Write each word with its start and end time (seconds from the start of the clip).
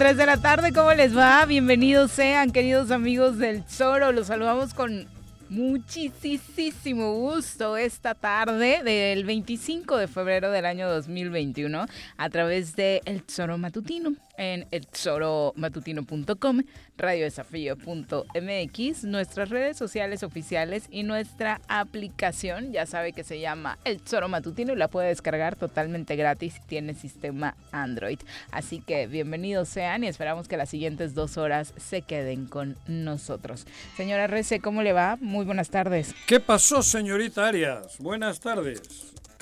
3 0.00 0.16
de 0.16 0.24
la 0.24 0.38
tarde, 0.38 0.72
¿cómo 0.72 0.94
les 0.94 1.14
va? 1.14 1.44
Bienvenidos 1.44 2.10
sean, 2.10 2.52
queridos 2.52 2.90
amigos 2.90 3.36
del 3.36 3.64
Zoro. 3.64 4.12
Los 4.12 4.28
saludamos 4.28 4.72
con 4.72 5.06
muchísimo 5.50 7.16
gusto 7.16 7.76
esta 7.76 8.14
tarde 8.14 8.82
del 8.82 9.24
25 9.24 9.98
de 9.98 10.08
febrero 10.08 10.50
del 10.50 10.64
año 10.64 10.88
2021 10.88 11.84
a 12.16 12.30
través 12.30 12.76
de 12.76 13.02
El 13.04 13.24
Zoro 13.28 13.58
Matutino 13.58 14.14
en 14.40 14.66
elzoromatutino.com, 14.70 16.62
radiodesafío.mx, 16.96 19.04
nuestras 19.04 19.50
redes 19.50 19.76
sociales 19.76 20.22
oficiales 20.22 20.84
y 20.90 21.02
nuestra 21.02 21.60
aplicación. 21.68 22.72
Ya 22.72 22.86
sabe 22.86 23.12
que 23.12 23.22
se 23.22 23.38
llama 23.38 23.78
El 23.84 24.00
Zoro 24.00 24.30
Matutino 24.30 24.72
y 24.72 24.76
la 24.76 24.88
puede 24.88 25.08
descargar 25.08 25.56
totalmente 25.56 26.16
gratis 26.16 26.58
tiene 26.66 26.94
sistema 26.94 27.54
Android. 27.70 28.18
Así 28.50 28.80
que 28.80 29.06
bienvenidos 29.06 29.68
sean 29.68 30.04
y 30.04 30.06
esperamos 30.06 30.48
que 30.48 30.56
las 30.56 30.70
siguientes 30.70 31.14
dos 31.14 31.36
horas 31.36 31.74
se 31.76 32.00
queden 32.00 32.46
con 32.46 32.78
nosotros. 32.88 33.66
Señora 33.98 34.26
Rece, 34.26 34.60
¿cómo 34.60 34.82
le 34.82 34.94
va? 34.94 35.18
Muy 35.20 35.44
buenas 35.44 35.68
tardes. 35.68 36.14
¿Qué 36.26 36.40
pasó, 36.40 36.82
señorita 36.82 37.46
Arias? 37.46 37.98
Buenas 37.98 38.40
tardes. 38.40 38.80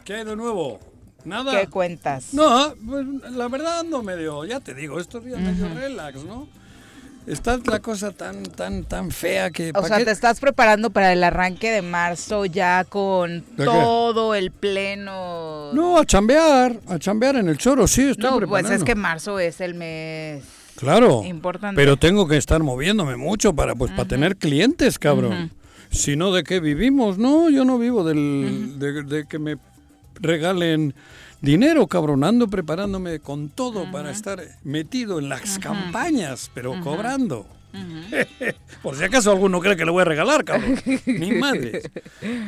¿Qué 0.05 0.15
hay 0.15 0.25
de 0.25 0.35
nuevo? 0.35 0.98
Nada. 1.25 1.61
¿Qué 1.61 1.67
cuentas? 1.67 2.33
No, 2.33 2.75
pues, 2.87 3.07
la 3.33 3.49
verdad 3.49 3.81
ando 3.81 4.03
medio, 4.03 4.45
ya 4.45 4.61
te 4.61 4.75
digo, 4.75 5.01
estos 5.01 5.25
días 5.25 5.41
medio 5.41 5.69
relax, 5.75 6.25
¿no? 6.25 6.49
Está 7.27 7.59
la 7.67 7.81
cosa 7.81 8.11
tan, 8.13 8.43
tan, 8.43 8.85
tan 8.85 9.11
fea 9.11 9.51
que... 9.51 9.73
O 9.75 9.85
sea, 9.87 10.03
te 10.03 10.11
estás 10.11 10.41
preparando 10.41 10.89
para 10.89 11.13
el 11.13 11.23
arranque 11.23 11.71
de 11.71 11.83
marzo 11.83 12.47
ya 12.47 12.85
con 12.85 13.43
todo 13.57 14.35
el 14.35 14.51
pleno... 14.51 15.71
No, 15.75 15.99
a 15.99 16.07
chambear, 16.07 16.81
a 16.89 16.99
chambear 16.99 17.37
en 17.37 17.49
el 17.51 17.59
choro, 17.59 17.87
sí, 17.87 18.09
estoy 18.09 18.41
No, 18.41 18.49
pues 18.49 18.71
es 18.71 18.83
que 18.83 18.95
marzo 18.95 19.39
es 19.39 19.61
el 19.61 19.75
mes... 19.75 20.43
Claro, 20.77 21.23
importante. 21.25 21.75
pero 21.77 21.97
tengo 21.97 22.29
que 22.29 22.37
estar 22.37 22.63
moviéndome 22.63 23.17
mucho 23.17 23.53
para, 23.53 23.75
pues, 23.75 23.91
para 23.91 24.09
tener 24.09 24.37
clientes, 24.37 24.99
cabrón. 24.99 25.51
Si 25.91 26.17
no, 26.17 26.33
¿de 26.33 26.45
qué 26.45 26.61
vivimos? 26.61 27.19
No, 27.19 27.51
yo 27.51 27.65
no 27.65 27.79
vivo 27.79 28.05
del, 28.05 28.79
de 28.79 29.27
que 29.29 29.39
me 29.39 29.59
regalen 30.21 30.95
dinero, 31.41 31.87
cabronando, 31.87 32.49
preparándome 32.49 33.21
con 33.21 33.49
todo 33.49 33.91
para 33.91 34.11
estar 34.11 34.43
metido 34.65 35.19
en 35.19 35.29
las 35.29 35.59
campañas, 35.59 36.51
pero 36.55 36.81
cobrando. 36.81 37.47
Por 38.83 38.97
si 38.97 39.05
acaso 39.05 39.31
alguno 39.31 39.61
cree 39.61 39.77
que 39.77 39.85
le 39.85 39.91
voy 39.91 40.03
a 40.03 40.05
regalar, 40.05 40.45
cabrón. 40.45 40.81
Ni 41.07 41.33
madre. 41.33 41.83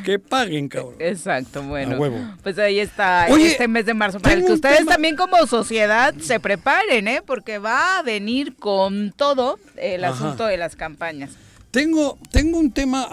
Que 0.03 0.19
paguen, 0.19 0.67
cabrón. 0.67 0.95
Exacto, 0.99 1.61
bueno. 1.63 2.37
Pues 2.41 2.57
ahí 2.57 2.79
está 2.79 3.27
este 3.27 3.67
mes 3.67 3.85
de 3.85 3.93
marzo 3.93 4.19
para 4.19 4.35
el 4.35 4.45
que 4.45 4.53
ustedes 4.53 4.85
también 4.85 5.15
como 5.15 5.45
sociedad 5.47 6.13
se 6.19 6.39
preparen, 6.39 7.07
¿eh? 7.07 7.21
Porque 7.25 7.59
va 7.59 7.99
a 7.99 8.01
venir 8.01 8.55
con 8.55 9.13
todo 9.15 9.59
el 9.77 10.03
asunto 10.03 10.45
de 10.45 10.57
las 10.57 10.75
campañas. 10.75 11.31
Tengo, 11.69 12.17
tengo 12.31 12.59
un 12.59 12.71
tema, 12.71 13.07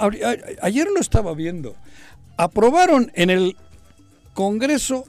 ayer 0.63 0.89
lo 0.93 1.01
estaba 1.01 1.35
viendo. 1.35 1.77
Aprobaron 2.37 3.13
en 3.15 3.31
el 3.31 3.57
Congreso 4.39 5.05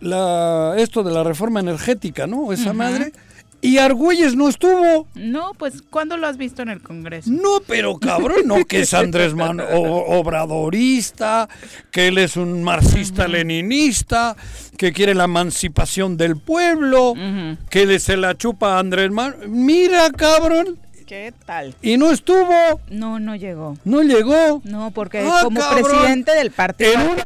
la, 0.00 0.74
esto 0.76 1.02
de 1.02 1.10
la 1.10 1.24
reforma 1.24 1.60
energética, 1.60 2.26
¿no? 2.26 2.52
Esa 2.52 2.74
madre. 2.74 3.10
Y 3.62 3.78
Argüelles 3.78 4.36
no 4.36 4.50
estuvo. 4.50 5.06
No, 5.14 5.52
pues 5.54 5.80
¿cuándo 5.80 6.18
lo 6.18 6.26
has 6.26 6.36
visto 6.36 6.60
en 6.60 6.68
el 6.68 6.82
Congreso? 6.82 7.30
No, 7.30 7.60
pero 7.66 7.98
cabrón, 7.98 8.42
no, 8.44 8.66
que 8.66 8.80
es 8.80 8.92
Andrés 8.92 9.32
Man 9.32 9.62
obradorista, 9.70 11.48
que 11.90 12.08
él 12.08 12.18
es 12.18 12.36
un 12.36 12.62
marxista-leninista, 12.62 14.36
que 14.76 14.92
quiere 14.92 15.14
la 15.14 15.24
emancipación 15.24 16.18
del 16.18 16.36
pueblo, 16.36 17.14
que 17.70 17.86
le 17.86 17.98
se 17.98 18.18
la 18.18 18.36
chupa 18.36 18.76
a 18.76 18.80
Andrés 18.80 19.10
Man. 19.10 19.36
Mira, 19.48 20.10
cabrón. 20.10 20.78
¿Qué 21.06 21.32
tal? 21.46 21.74
Y 21.80 21.96
no 21.96 22.10
estuvo. 22.10 22.78
No, 22.90 23.18
no 23.18 23.36
llegó. 23.36 23.78
No 23.84 24.02
llegó. 24.02 24.60
No, 24.64 24.90
porque 24.90 25.20
ah, 25.26 25.40
como 25.44 25.60
presidente 25.70 26.34
del 26.34 26.50
partido. 26.50 27.16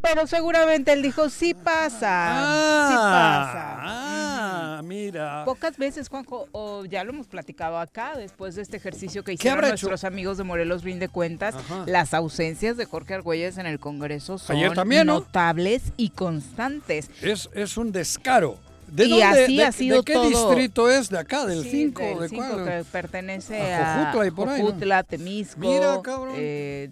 Pero 0.00 0.26
seguramente 0.26 0.92
él 0.92 1.02
dijo, 1.02 1.28
sí 1.30 1.52
pasa, 1.52 1.98
sí 1.98 2.94
ah, 2.96 3.48
pasa. 3.52 3.76
Ah, 3.78 4.80
mira. 4.84 5.44
Pocas 5.44 5.76
veces, 5.76 6.08
Juanjo, 6.08 6.46
o 6.52 6.84
ya 6.84 7.02
lo 7.02 7.10
hemos 7.10 7.26
platicado 7.26 7.78
acá, 7.78 8.16
después 8.16 8.54
de 8.54 8.62
este 8.62 8.76
ejercicio 8.76 9.24
que 9.24 9.32
hicieron 9.32 9.60
nuestros 9.62 10.04
amigos 10.04 10.38
de 10.38 10.44
Morelos 10.44 10.84
de 10.84 11.08
Cuentas, 11.08 11.56
las 11.86 12.14
ausencias 12.14 12.76
de 12.76 12.84
Jorge 12.84 13.14
Argüelles 13.14 13.58
en 13.58 13.66
el 13.66 13.80
Congreso 13.80 14.38
son 14.38 14.58
notables 15.04 15.82
y 15.96 16.10
constantes. 16.10 17.10
Es, 17.20 17.50
es 17.54 17.76
un 17.76 17.90
descaro. 17.90 18.58
¿De 18.86 19.06
y 19.06 19.20
así 19.20 19.60
ha 19.60 19.72
sido 19.72 19.98
¿de 19.98 20.04
qué 20.04 20.18
distrito 20.28 20.88
es? 20.88 21.08
¿De 21.10 21.18
acá? 21.18 21.44
¿Del 21.44 21.64
5? 21.64 22.20
¿De 22.20 22.28
cuál? 22.28 22.64
que 22.64 22.84
pertenece 22.92 23.74
a, 23.74 24.12
Jojutla, 24.12 25.02
Temisco. 25.02 25.58
Mira, 25.58 26.00
cabrón. 26.02 26.34
Eh, 26.36 26.90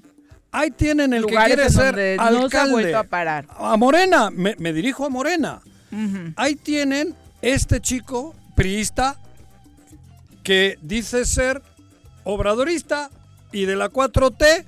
Ahí 0.56 0.71
tienen 0.71 1.12
el 1.12 1.27
que 1.27 1.35
quiere 1.35 1.69
ser 1.69 2.21
alcalde. 2.21 2.73
No 2.73 2.79
se 2.81 2.95
a 2.95 3.03
parar. 3.03 3.47
A 3.51 3.77
Morena, 3.77 4.31
me, 4.31 4.73
dirijo 4.73 5.05
a 5.05 5.09
Morena. 5.09 5.61
Ahí 6.37 6.55
tienen 6.55 7.15
este 7.43 7.81
chico 7.81 8.37
priista 8.55 9.17
que 10.45 10.79
dice 10.81 11.25
ser 11.25 11.61
obradorista 12.23 13.11
y 13.51 13.65
de 13.65 13.75
la 13.75 13.91
4T 13.91 14.65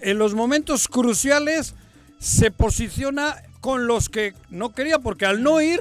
en 0.00 0.18
los 0.18 0.34
momentos 0.34 0.88
cruciales 0.88 1.74
se 2.18 2.50
posiciona 2.50 3.36
con 3.60 3.86
los 3.86 4.08
que 4.08 4.34
no 4.50 4.72
quería, 4.72 4.98
porque 4.98 5.26
al 5.26 5.44
no 5.44 5.60
ir, 5.60 5.78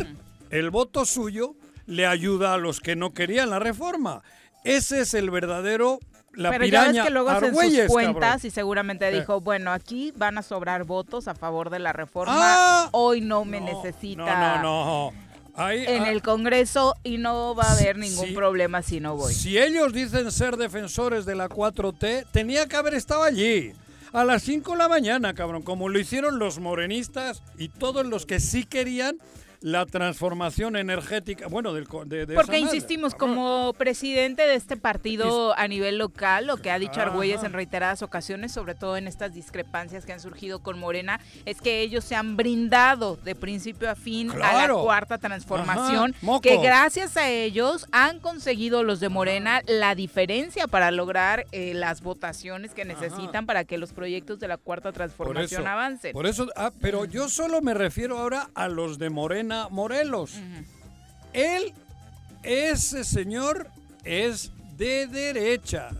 el 0.52 0.70
voto 0.70 1.04
suyo 1.06 1.56
le 1.88 2.06
ayuda 2.06 2.54
a 2.54 2.58
los 2.58 2.80
que 2.80 2.96
no 2.96 3.12
querían 3.14 3.50
la 3.50 3.58
reforma. 3.58 4.22
Ese 4.64 5.02
es 5.02 5.16
el 5.16 5.32
verdadero 5.32 6.00
la 6.38 6.52
Pero 6.52 6.66
ya 6.66 6.92
ves 6.92 7.02
que 7.04 7.10
luego 7.10 7.30
hacen 7.30 7.54
sus 7.54 7.88
cuentas 7.88 8.46
y 8.46 8.52
seguramente 8.52 9.12
dijo, 9.12 9.42
bueno, 9.42 9.72
aquí 9.72 10.14
van 10.16 10.38
a 10.38 10.44
sobrar 10.44 10.84
votos 10.84 11.28
a 11.28 11.34
favor 11.34 11.70
de 11.72 11.80
la 11.80 11.94
reforma. 11.94 12.34
Ah. 12.38 12.90
Hoy 12.92 13.22
no 13.22 13.44
me 13.44 13.60
necesita. 13.60 14.62
No, 14.62 14.62
no, 14.62 15.14
no. 15.56 15.68
en 15.68 16.04
ah. 16.04 16.10
el 16.10 16.22
Congreso 16.22 16.96
y 17.04 17.18
no 17.18 17.56
va 17.56 17.64
a 17.64 17.72
haber 17.74 17.98
ningún 17.98 18.36
problema 18.36 18.84
si 18.84 19.00
no 19.00 19.16
voy. 19.16 19.34
Si 19.34 19.58
ellos 19.58 19.94
dicen 19.94 20.32
ser 20.32 20.58
defensores 20.58 21.26
de 21.26 21.36
la 21.36 21.50
4T, 21.50 22.28
tenía 22.32 22.68
que 22.68 22.76
haber 22.76 22.94
estado 22.94 23.24
allí. 23.24 23.74
a 24.14 24.24
las 24.24 24.44
5 24.44 24.74
de 24.74 24.78
la 24.78 24.88
mañana, 24.88 25.34
cabrón, 25.34 25.64
como 25.64 25.90
lo 25.90 26.00
hicieron 26.00 26.38
los 26.38 26.60
morenistas 26.60 27.42
y 27.58 27.70
todos 27.70 28.06
los 28.06 28.28
que 28.28 28.40
sí 28.40 28.64
querían 28.64 29.18
la 29.68 29.86
transformación 29.86 30.78
energética, 30.78 31.48
bueno, 31.48 31.74
del, 31.74 31.88
de, 32.06 32.26
de 32.26 32.36
Porque 32.36 32.58
insistimos, 32.58 33.14
como 33.14 33.74
presidente 33.74 34.44
de 34.44 34.56
este 34.56 34.78
partido 34.78 35.54
a 35.58 35.68
nivel 35.68 35.98
local, 35.98 36.48
lo 36.48 36.56
que 36.56 36.72
ha 36.72 36.80
dicho. 36.80 37.02
Argüelles 37.02 37.44
en 37.44 37.52
reiteradas 37.52 38.02
ocasiones, 38.02 38.54
sobre 38.54 38.76
todo 38.76 38.96
en 38.96 39.08
estas 39.08 39.34
discrepancias 39.34 40.06
que 40.06 40.14
han 40.14 40.22
surgido 40.22 40.60
con 40.60 40.80
Morena, 40.80 41.20
es 41.46 41.60
que 41.60 41.82
ellos 41.82 42.06
se 42.06 42.16
han 42.16 42.38
brindado 42.38 43.18
de 43.18 43.36
principio 43.36 43.90
a 43.90 43.96
fin 43.96 44.32
a 44.32 44.68
la 44.68 44.74
cuarta 44.74 45.18
transformación, 45.18 46.16
Ajá, 46.24 46.40
que 46.42 46.58
gracias 46.58 47.18
a 47.18 47.30
ellos 47.30 47.88
han 47.92 48.20
conseguido 48.20 48.84
los 48.84 49.02
de 49.02 49.10
Morena 49.10 49.62
la 49.68 49.96
diferencia 49.96 50.68
para 50.68 50.92
lograr 50.92 51.46
eh, 51.52 51.74
las 51.74 52.02
votaciones 52.02 52.74
que 52.74 52.86
necesitan 52.86 53.46
para 53.46 53.66
que 53.66 53.78
los 53.78 53.92
proyectos 53.92 54.40
de 54.40 54.48
la 54.48 54.58
cuarta 54.58 54.90
Por 54.90 54.94
transformación 54.94 55.62
eso, 55.64 55.70
avancen. 55.70 56.14
Por 56.14 56.26
eso, 56.26 56.48
ah, 56.56 56.72
pero 56.80 57.04
yo 57.04 57.28
solo 57.28 57.62
me 57.62 57.74
refiero 57.74 58.18
ahora 58.18 58.50
a 58.56 58.70
los 58.70 58.98
de 58.98 59.10
Morena 59.10 59.57
Morelos. 59.70 60.34
Él, 61.34 61.74
ese 62.44 63.04
señor, 63.04 63.68
es 64.04 64.52
de 64.78 65.08
derechas, 65.08 65.96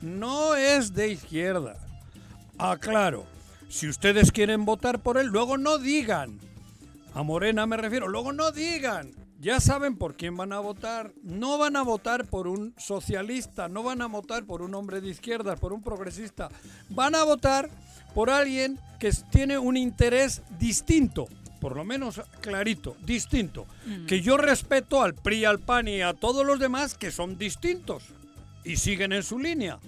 no 0.00 0.54
es 0.54 0.94
de 0.94 1.08
izquierda. 1.12 1.76
Ah, 2.58 2.76
claro, 2.80 3.26
si 3.68 3.88
ustedes 3.88 4.30
quieren 4.30 4.64
votar 4.64 5.00
por 5.00 5.18
él, 5.18 5.26
luego 5.26 5.58
no 5.58 5.78
digan. 5.78 6.38
A 7.14 7.22
Morena 7.22 7.66
me 7.66 7.76
refiero, 7.76 8.08
luego 8.08 8.32
no 8.32 8.52
digan. 8.52 9.10
Ya 9.40 9.58
saben 9.58 9.96
por 9.96 10.14
quién 10.14 10.36
van 10.36 10.52
a 10.52 10.60
votar. 10.60 11.12
No 11.24 11.58
van 11.58 11.74
a 11.74 11.82
votar 11.82 12.26
por 12.26 12.46
un 12.46 12.74
socialista, 12.78 13.68
no 13.68 13.82
van 13.82 14.00
a 14.00 14.06
votar 14.06 14.44
por 14.44 14.62
un 14.62 14.72
hombre 14.74 15.00
de 15.00 15.08
izquierda, 15.08 15.56
por 15.56 15.72
un 15.72 15.82
progresista. 15.82 16.48
Van 16.90 17.16
a 17.16 17.24
votar 17.24 17.68
por 18.14 18.30
alguien 18.30 18.78
que 19.00 19.10
tiene 19.30 19.58
un 19.58 19.76
interés 19.76 20.42
distinto, 20.60 21.26
por 21.62 21.76
lo 21.76 21.84
menos 21.84 22.20
clarito, 22.40 22.96
distinto. 23.04 23.66
Que 24.08 24.20
yo 24.20 24.36
respeto 24.36 25.00
al 25.00 25.14
PRI, 25.14 25.44
al 25.44 25.60
PAN 25.60 25.86
y 25.86 26.02
a 26.02 26.12
todos 26.12 26.44
los 26.44 26.58
demás 26.58 26.94
que 26.96 27.12
son 27.12 27.38
distintos 27.38 28.02
y 28.64 28.78
siguen 28.78 29.12
en 29.12 29.22
su 29.22 29.38
línea. 29.38 29.78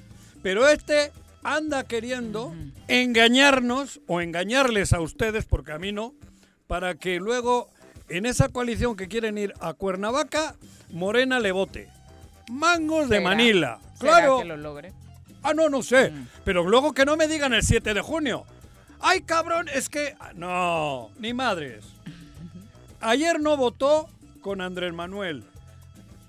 Pero 0.40 0.68
este 0.68 1.10
anda 1.42 1.82
queriendo 1.82 2.54
engañarnos 2.86 4.00
o 4.06 4.20
engañarles 4.20 4.92
a 4.92 5.00
ustedes, 5.00 5.46
porque 5.46 5.72
a 5.72 5.78
mí 5.80 5.90
no, 5.90 6.14
para 6.68 6.94
que 6.94 7.16
luego 7.18 7.68
en 8.08 8.24
esa 8.26 8.48
coalición 8.50 8.94
que 8.96 9.08
quieren 9.08 9.36
ir 9.36 9.52
a 9.60 9.74
Cuernavaca, 9.74 10.54
Morena 10.90 11.40
le 11.40 11.50
vote. 11.50 11.88
Mangos 12.50 13.08
de 13.08 13.16
¿Será? 13.16 13.28
Manila. 13.30 13.80
¿Será 13.98 14.12
Claro. 14.18 14.38
que 14.38 14.44
lo 14.44 14.56
logre? 14.56 14.92
Ah, 15.42 15.54
no, 15.54 15.68
no 15.68 15.82
sé. 15.82 16.12
Pero 16.44 16.62
luego 16.68 16.92
que 16.92 17.04
no 17.04 17.16
me 17.16 17.26
digan 17.26 17.52
el 17.52 17.64
7 17.64 17.94
de 17.94 18.00
junio. 18.00 18.44
Ay, 19.00 19.22
cabrón, 19.22 19.68
es 19.72 19.88
que... 19.88 20.16
No, 20.34 21.10
ni 21.18 21.32
madres. 21.34 21.84
Ayer 23.00 23.40
no 23.40 23.56
votó 23.56 24.08
con 24.40 24.60
Andrés 24.60 24.92
Manuel. 24.92 25.44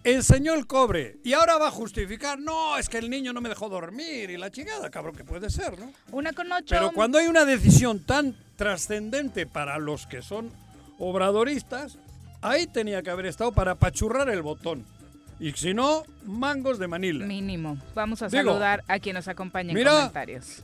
Enseñó 0.04 0.54
el 0.54 0.68
cobre. 0.68 1.18
Y 1.24 1.34
ahora 1.34 1.58
va 1.58 1.70
a 1.70 1.72
justificar. 1.72 2.38
No, 2.38 2.78
es 2.78 2.90
que 2.90 2.98
el 3.00 3.10
niño 3.10 3.34
no 3.34 3.42
me 3.42 3.50
dejó 3.50 3.70
dormir. 3.70 4.30
Y 4.30 4.38
la 4.38 4.52
chingada, 4.52 4.90
cabrón, 4.92 5.16
que 5.16 5.24
puede 5.24 5.50
ser, 5.50 5.80
¿no? 5.80 5.92
Una 6.12 6.32
con 6.34 6.52
ocho. 6.52 6.68
Pero 6.70 6.92
cuando 6.92 7.18
hay 7.18 7.28
una 7.28 7.44
decisión 7.46 8.06
tan 8.06 8.36
trascendente 8.56 9.48
para 9.48 9.80
los 9.80 10.06
que 10.06 10.22
son 10.22 10.52
obradoristas, 11.00 11.98
ahí 12.42 12.68
tenía 12.68 13.02
que 13.02 13.10
haber 13.10 13.26
estado 13.26 13.52
para 13.52 13.72
apachurrar 13.72 14.30
el 14.30 14.42
botón. 14.44 14.86
Y 15.40 15.52
si 15.54 15.74
no, 15.74 16.04
mangos 16.24 16.78
de 16.78 16.88
Manila. 16.88 17.26
Mínimo. 17.26 17.78
Vamos 17.96 18.22
a 18.22 18.28
Digo, 18.28 18.44
saludar 18.52 18.84
a 18.88 19.00
quien 19.00 19.16
nos 19.16 19.28
acompaña 19.28 19.72
en 19.72 19.76
mira. 19.76 19.92
comentarios. 19.92 20.64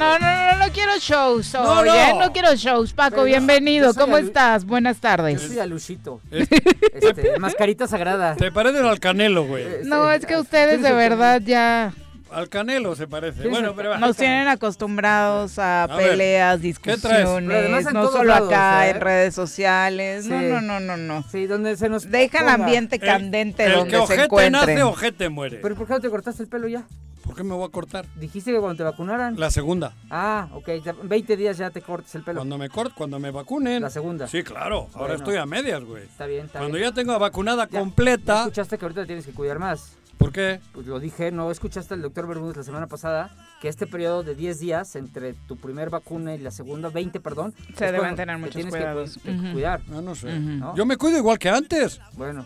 No, 0.00 0.18
no, 0.18 0.26
no, 0.58 0.66
no 0.66 0.72
quiero 0.72 0.92
shows. 0.98 1.52
No, 1.52 1.80
Oye, 1.80 1.90
no. 2.14 2.20
no. 2.20 2.32
quiero 2.32 2.54
shows. 2.54 2.92
Paco, 2.94 3.10
Pero 3.16 3.24
bienvenido. 3.24 3.92
yo 3.92 4.00
¿Cómo 4.00 4.16
estás? 4.16 4.64
Buenas 4.64 4.96
Yo 4.96 5.00
tardes. 5.02 5.42
soy 5.42 5.58
Aluchito. 5.58 6.20
Es- 6.30 6.48
Este, 6.94 7.38
mascarita 7.38 7.86
sagrada. 7.86 8.34
Te 8.36 8.50
pareces 8.50 8.80
al 8.82 8.98
Canelo, 8.98 9.44
güey. 9.44 9.62
Este, 9.64 9.84
No, 9.84 10.10
es 10.10 10.24
que 10.24 10.36
ustedes 10.38 10.82
de 10.82 10.92
verdad 10.92 11.40
ya 11.44 11.92
Al 12.30 12.48
Canelo 12.48 12.96
se 12.96 13.06
parece. 13.08 13.40
¿Quién 13.40 13.50
Bueno, 13.50 13.74
pero 13.76 13.90
va. 13.90 13.98
nos 13.98 14.16
tienen 14.16 14.48
acostumbrados 14.48 15.58
a, 15.58 15.84
A 15.84 15.96
peleas, 15.96 16.60
discusiones, 16.62 17.92
no 17.92 18.08
solo 18.10 18.24
lados, 18.24 18.48
acá 18.48 18.86
¿eh? 18.86 18.90
en 18.90 19.00
redes 19.00 19.34
sociales. 19.34 20.24
No, 20.26 20.38
Sí. 20.40 20.46
no, 20.46 20.60
no, 20.62 20.80
no, 20.80 20.96
no. 20.96 21.24
Sí, 21.30 21.46
donde 21.46 21.76
se 21.76 21.88
nos 21.90 22.10
Dejan 22.10 22.40
ponga. 22.42 22.54
ambiente 22.54 22.96
El- 22.96 23.02
candente 23.02 23.64
el 23.66 23.72
donde 23.72 23.90
que 23.90 23.96
se 23.98 24.02
ojete 24.02 24.22
encuentren. 24.24 24.66
nace, 24.76 24.82
ojete 24.82 25.28
muere. 25.28 25.58
Pero 25.60 25.74
¿por 25.74 25.86
qué 25.86 25.92
no 25.94 26.00
te 26.00 26.08
cortaste 26.08 26.42
el 26.44 26.48
pelo 26.48 26.68
ya? 26.68 26.84
¿Por 27.40 27.46
qué 27.46 27.52
me 27.52 27.56
voy 27.56 27.68
a 27.68 27.72
cortar? 27.72 28.04
Dijiste 28.16 28.52
que 28.52 28.58
cuando 28.58 28.76
te 28.76 28.82
vacunaran. 28.82 29.34
La 29.40 29.50
segunda. 29.50 29.94
Ah, 30.10 30.46
ok, 30.52 30.68
ya 30.84 30.92
20 31.02 31.38
días 31.38 31.56
ya 31.56 31.70
te 31.70 31.80
cortas 31.80 32.14
el 32.14 32.22
pelo. 32.22 32.40
Cuando 32.40 32.58
me 32.58 32.68
corto, 32.68 32.94
cuando 32.94 33.18
me 33.18 33.30
vacunen. 33.30 33.80
La 33.80 33.88
segunda. 33.88 34.28
Sí, 34.28 34.42
claro. 34.42 34.88
Ahora 34.92 34.98
Bueno. 34.98 35.14
estoy 35.14 35.36
a 35.36 35.46
medias, 35.46 35.82
güey. 35.82 36.02
Está 36.02 36.26
bien, 36.26 36.44
está 36.44 36.58
Cuando 36.58 36.76
bien. 36.76 36.90
ya 36.90 36.94
tengo 36.94 37.18
vacunada 37.18 37.64
Ya- 37.64 37.70
Ya 37.72 37.78
completa. 37.78 38.40
escuchaste 38.40 38.76
que 38.76 38.84
ahorita 38.84 39.00
te 39.00 39.06
tienes 39.06 39.24
que 39.24 39.32
cuidar 39.32 39.58
más. 39.58 39.96
¿Por 40.18 40.32
qué? 40.32 40.60
Pues 40.74 40.86
lo 40.86 41.00
dije, 41.00 41.32
¿no 41.32 41.50
escuchaste 41.50 41.94
al 41.94 42.02
doctor 42.02 42.26
Bermúdez 42.28 42.58
la 42.58 42.62
semana 42.62 42.86
pasada? 42.88 43.34
Que 43.62 43.68
este 43.68 43.86
periodo 43.86 44.22
de 44.22 44.34
10 44.34 44.60
días 44.60 44.94
entre 44.94 45.32
tu 45.32 45.56
primer 45.56 45.88
vacuna 45.88 46.34
y 46.34 46.38
la 46.38 46.50
segunda, 46.50 46.90
20, 46.90 47.20
perdón. 47.20 47.54
Se 47.74 47.90
deben 47.90 48.16
tener 48.16 48.36
te 48.36 48.42
muchos 48.42 48.62
que 48.64 48.68
cuidados. 48.68 49.18
que 49.24 49.34
cuidar. 49.52 49.80
Ah, 49.90 50.02
no 50.02 50.14
sé. 50.14 50.28
Yo 50.76 50.84
me 50.84 50.98
cuido 50.98 51.16
igual 51.16 51.38
que 51.38 51.48
antes. 51.48 52.02
Bueno, 52.18 52.44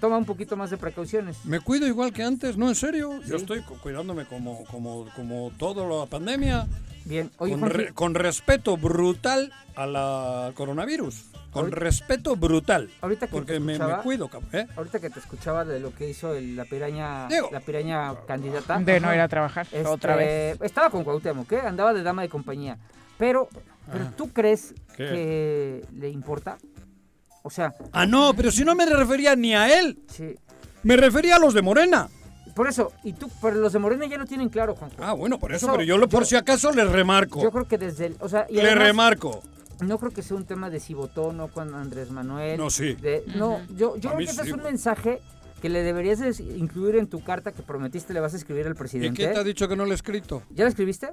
toma 0.00 0.16
un 0.18 0.24
poquito 0.24 0.56
más 0.56 0.70
de 0.70 0.76
precauciones. 0.76 1.44
Me 1.44 1.60
cuido 1.60 1.86
igual 1.86 2.12
que 2.12 2.22
antes, 2.22 2.56
no, 2.56 2.68
en 2.68 2.74
serio. 2.74 3.20
Yo 3.24 3.36
estoy 3.36 3.62
cu- 3.62 3.78
cuidándome 3.80 4.24
como, 4.26 4.64
como, 4.66 5.06
como 5.14 5.50
todo 5.58 6.00
la 6.00 6.06
pandemia. 6.06 6.66
Bien, 7.04 7.30
oye, 7.38 7.52
con, 7.58 7.70
re- 7.70 7.92
con 7.92 8.14
respeto 8.14 8.76
brutal 8.76 9.52
a 9.76 9.86
la- 9.86 10.46
al 10.46 10.54
coronavirus. 10.54 11.26
Con 11.52 11.64
Ahorita- 11.66 11.80
respeto 11.80 12.36
brutal. 12.36 12.90
ahorita 13.00 13.28
que 13.28 13.32
Porque 13.32 13.52
te 13.54 13.60
me, 13.60 13.78
cuido, 14.02 14.28
¿eh? 14.52 14.66
ahorita 14.76 14.98
que 15.00 15.08
te 15.08 15.20
escuchaba 15.20 15.64
de 15.64 15.80
lo 15.80 15.94
que 15.94 16.10
hizo 16.10 16.34
el- 16.34 16.54
la 16.56 16.64
piraña, 16.66 17.28
Digo. 17.28 17.48
la 17.50 17.60
piraña 17.60 18.14
candidata. 18.26 18.78
De 18.78 19.00
no 19.00 19.14
ir 19.14 19.20
a 19.20 19.28
trabajar 19.28 19.66
Este, 19.72 19.86
otra 19.86 20.16
vez. 20.16 20.60
Estaba 20.60 20.90
con 20.90 21.02
Cuauhtémoc, 21.04 21.50
¿eh? 21.52 21.60
Andaba 21.60 21.94
de 21.94 22.02
dama 22.02 22.20
de 22.22 22.28
compañía. 22.28 22.76
Pero, 23.16 23.48
pero 23.90 24.10
¿tú 24.16 24.30
crees 24.34 24.74
¿Qué? 24.96 25.04
que 25.06 25.86
le 25.94 26.10
importa? 26.10 26.58
O 27.46 27.50
sea, 27.50 27.72
Ah, 27.92 28.06
no, 28.06 28.34
pero 28.34 28.50
si 28.50 28.64
no 28.64 28.74
me 28.74 28.84
refería 28.86 29.36
ni 29.36 29.54
a 29.54 29.78
él. 29.78 30.00
sí. 30.08 30.34
Me 30.82 30.96
refería 30.96 31.36
a 31.36 31.38
los 31.38 31.54
de 31.54 31.62
Morena. 31.62 32.08
Por 32.54 32.68
eso, 32.68 32.92
y 33.04 33.12
tú, 33.12 33.28
pero 33.42 33.56
los 33.56 33.72
de 33.72 33.78
Morena 33.78 34.06
ya 34.06 34.18
no 34.18 34.24
tienen 34.26 34.48
claro, 34.48 34.74
Juanjo. 34.74 34.96
Ah, 35.00 35.12
bueno, 35.12 35.38
por 35.38 35.52
eso, 35.52 35.66
Eso, 35.66 35.72
pero 35.74 35.84
yo, 35.84 35.96
lo- 35.98 36.08
por 36.08 36.20
yo- 36.22 36.26
si 36.26 36.36
acaso 36.36 36.72
les 36.72 36.88
remarco. 36.90 37.40
Yo 37.42 37.50
creo 37.52 37.68
que 37.68 37.76
desde 37.78 38.06
el, 38.06 38.16
o 38.20 38.28
sea, 38.28 38.46
y 38.48 38.54
Le 38.54 38.62
además, 38.62 38.84
remarco. 38.84 39.42
no 39.80 39.98
creo 39.98 40.10
que 40.12 40.22
sea 40.22 40.36
un 40.36 40.44
tema 40.44 40.70
de 40.70 40.80
si 40.80 40.94
votó 40.94 41.24
o 41.26 41.32
no 41.32 41.48
con 41.48 41.74
Andrés 41.74 42.10
Manuel. 42.10 42.56
No, 42.58 42.70
sí. 42.70 42.94
de- 42.94 43.24
no, 43.36 43.60
yo, 43.76 43.96
yo 43.96 44.10
creo 44.10 44.18
que 44.18 44.24
ese 44.24 44.42
sí, 44.42 44.48
es 44.48 44.54
un 44.54 44.62
mensaje 44.62 45.20
que 45.66 45.70
le 45.70 45.82
deberías 45.82 46.20
de 46.20 46.30
incluir 46.56 46.94
en 46.94 47.08
tu 47.08 47.24
carta 47.24 47.50
que 47.50 47.60
prometiste 47.60 48.14
le 48.14 48.20
vas 48.20 48.34
a 48.34 48.36
escribir 48.36 48.66
al 48.68 48.74
¿Y 48.74 48.76
presidente. 48.76 49.16
quién 49.16 49.32
te 49.34 49.40
ha 49.40 49.42
dicho 49.42 49.66
que 49.66 49.74
no 49.74 49.84
le 49.84 49.90
he 49.90 49.94
escrito? 49.94 50.44
¿Ya 50.50 50.62
la 50.62 50.70
escribiste? 50.70 51.08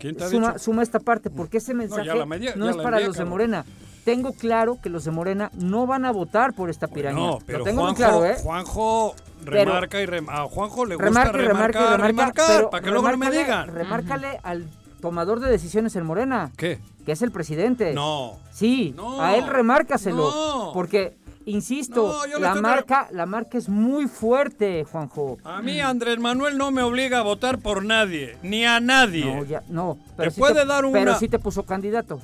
¿Quién 0.00 0.16
te 0.16 0.24
ha 0.24 0.28
Suma, 0.28 0.48
dicho? 0.48 0.58
suma 0.58 0.82
esta 0.82 0.98
parte, 0.98 1.30
porque 1.30 1.58
ese 1.58 1.72
mensaje 1.72 2.12
media- 2.26 2.54
no 2.56 2.68
es 2.68 2.76
para 2.78 2.96
envié, 2.96 3.06
los 3.06 3.16
de. 3.16 3.24
Morena. 3.24 3.64
Tengo 4.04 4.32
claro 4.32 4.78
que 4.82 4.88
los 4.88 5.04
de 5.04 5.12
Morena 5.12 5.52
no 5.54 5.86
van 5.86 6.04
a 6.04 6.10
votar 6.10 6.52
por 6.52 6.68
esta 6.68 6.88
piraña. 6.88 7.16
No, 7.16 7.38
pero 7.46 7.58
Lo 7.60 7.64
tengo 7.64 7.82
Juanjo, 7.82 8.02
muy 8.02 8.04
claro, 8.04 8.26
¿eh? 8.26 8.36
Juanjo 8.42 9.14
Pero- 9.44 9.72
remarca 9.72 10.02
y 10.02 10.06
rem- 10.06 10.28
a 10.28 10.48
Juanjo 10.48 10.84
le 10.84 10.96
gusta 10.96 11.04
remarca 11.04 11.38
y 11.38 11.42
remarca 11.42 11.44
y 11.44 11.46
remarcar, 11.46 11.82
remarca, 12.00 12.06
remarcar, 12.08 12.56
pero 12.56 12.70
para 12.70 12.82
que 12.82 12.90
luego 12.90 13.08
no 13.08 13.16
me 13.18 13.30
digan. 13.30 13.72
Remárcale 13.72 14.40
al 14.42 14.66
tomador 15.00 15.38
de 15.38 15.48
decisiones 15.48 15.94
en 15.94 16.04
Morena, 16.06 16.50
¿Qué? 16.56 16.80
que 17.06 17.12
es 17.12 17.22
el 17.22 17.30
presidente. 17.30 17.92
No. 17.94 18.40
Sí, 18.50 18.94
No. 18.96 19.22
a 19.22 19.36
él 19.36 19.46
remárcaselo. 19.46 20.16
No. 20.16 20.70
Porque, 20.74 21.16
insisto, 21.46 22.14
No, 22.30 22.38
la 22.38 22.54
marca, 22.56 23.08
la 23.12 23.26
marca 23.26 23.58
es 23.58 23.68
muy 23.68 24.06
fuerte, 24.06 24.84
Juanjo. 24.84 25.38
A 25.44 25.60
mí 25.62 25.80
Andrés 25.80 26.18
Manuel 26.18 26.56
no 26.58 26.70
me 26.70 26.82
obliga 26.82 27.18
a 27.18 27.22
votar 27.22 27.58
por 27.58 27.84
nadie, 27.84 28.36
ni 28.42 28.64
a 28.64 28.80
nadie. 28.80 29.24
No, 29.24 29.44
ya, 29.44 29.62
no. 29.68 29.98
Pero 30.16 30.30
Te 30.32 30.38
puede 30.38 30.64
dar 30.64 30.82
Pero 30.90 31.02
una- 31.10 31.18
sí 31.18 31.28
te 31.28 31.38
puso 31.38 31.64
candidato. 31.64 32.20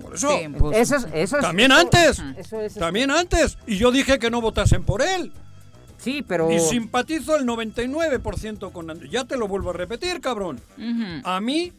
Por 0.00 0.14
eso. 0.14 0.28
Sí, 0.30 0.48
pues, 0.58 0.76
Eso 0.76 0.96
es, 0.96 1.06
eso 1.14 1.36
es- 1.38 1.42
También 1.42 1.72
eso- 1.72 1.80
antes. 1.80 2.22
Eso 2.36 2.60
es. 2.60 2.74
También 2.74 3.10
antes. 3.10 3.56
Y 3.66 3.76
yo 3.78 3.90
dije 3.90 4.18
que 4.18 4.30
no 4.30 4.40
votasen 4.40 4.84
por 4.84 5.00
él. 5.02 5.32
Sí, 5.98 6.22
pero. 6.26 6.50
Y 6.52 6.60
simpatizo 6.60 7.34
el 7.36 7.46
99% 7.46 8.70
con 8.72 8.90
Andrés. 8.90 9.10
Ya 9.10 9.24
te 9.24 9.36
lo 9.36 9.48
vuelvo 9.48 9.70
a 9.70 9.72
repetir, 9.72 10.20
cabrón. 10.20 10.60
A 11.24 11.40
mí, 11.40 11.72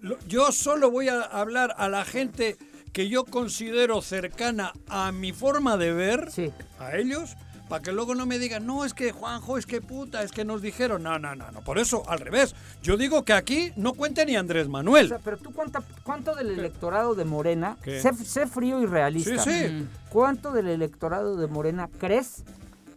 lo- 0.00 0.18
yo 0.28 0.50
solo 0.52 0.90
voy 0.90 1.08
a 1.08 1.20
hablar 1.22 1.74
a 1.78 1.88
la 1.88 2.04
gente 2.04 2.56
que 2.96 3.10
yo 3.10 3.26
considero 3.26 4.00
cercana 4.00 4.72
a 4.88 5.12
mi 5.12 5.34
forma 5.34 5.76
de 5.76 5.92
ver, 5.92 6.30
Sí. 6.32 6.50
a 6.80 6.96
ellos, 6.96 7.36
para 7.68 7.82
que 7.82 7.92
luego 7.92 8.14
no 8.14 8.24
me 8.24 8.38
digan, 8.38 8.64
no, 8.64 8.86
es 8.86 8.94
que 8.94 9.12
Juanjo, 9.12 9.58
es 9.58 9.66
que 9.66 9.82
puta, 9.82 10.22
es 10.22 10.32
que 10.32 10.46
nos 10.46 10.62
dijeron. 10.62 11.02
No, 11.02 11.18
no, 11.18 11.34
no, 11.34 11.50
no. 11.50 11.60
Por 11.60 11.78
eso, 11.78 12.08
al 12.08 12.20
revés. 12.20 12.54
Yo 12.82 12.96
digo 12.96 13.22
que 13.22 13.34
aquí 13.34 13.70
no 13.76 13.92
cuente 13.92 14.24
ni 14.24 14.34
Andrés 14.34 14.68
O 14.68 14.70
Manuel. 14.70 15.08
sea, 15.08 15.18
pero 15.22 15.36
tú 15.36 15.52
cuánta, 15.52 15.82
cuánto 16.04 16.34
del 16.34 16.58
electorado 16.58 17.14
de 17.14 17.26
Morena, 17.26 17.76
sé, 17.84 18.14
sé 18.24 18.46
frío 18.46 18.78
y 18.80 18.86
Sí, 18.86 18.90
realista. 18.90 19.42
sí. 19.44 19.86
¿Cuánto 20.08 20.52
del 20.52 20.68
electorado 20.68 21.36
de 21.36 21.48
Morena 21.48 21.90
crees 21.98 22.44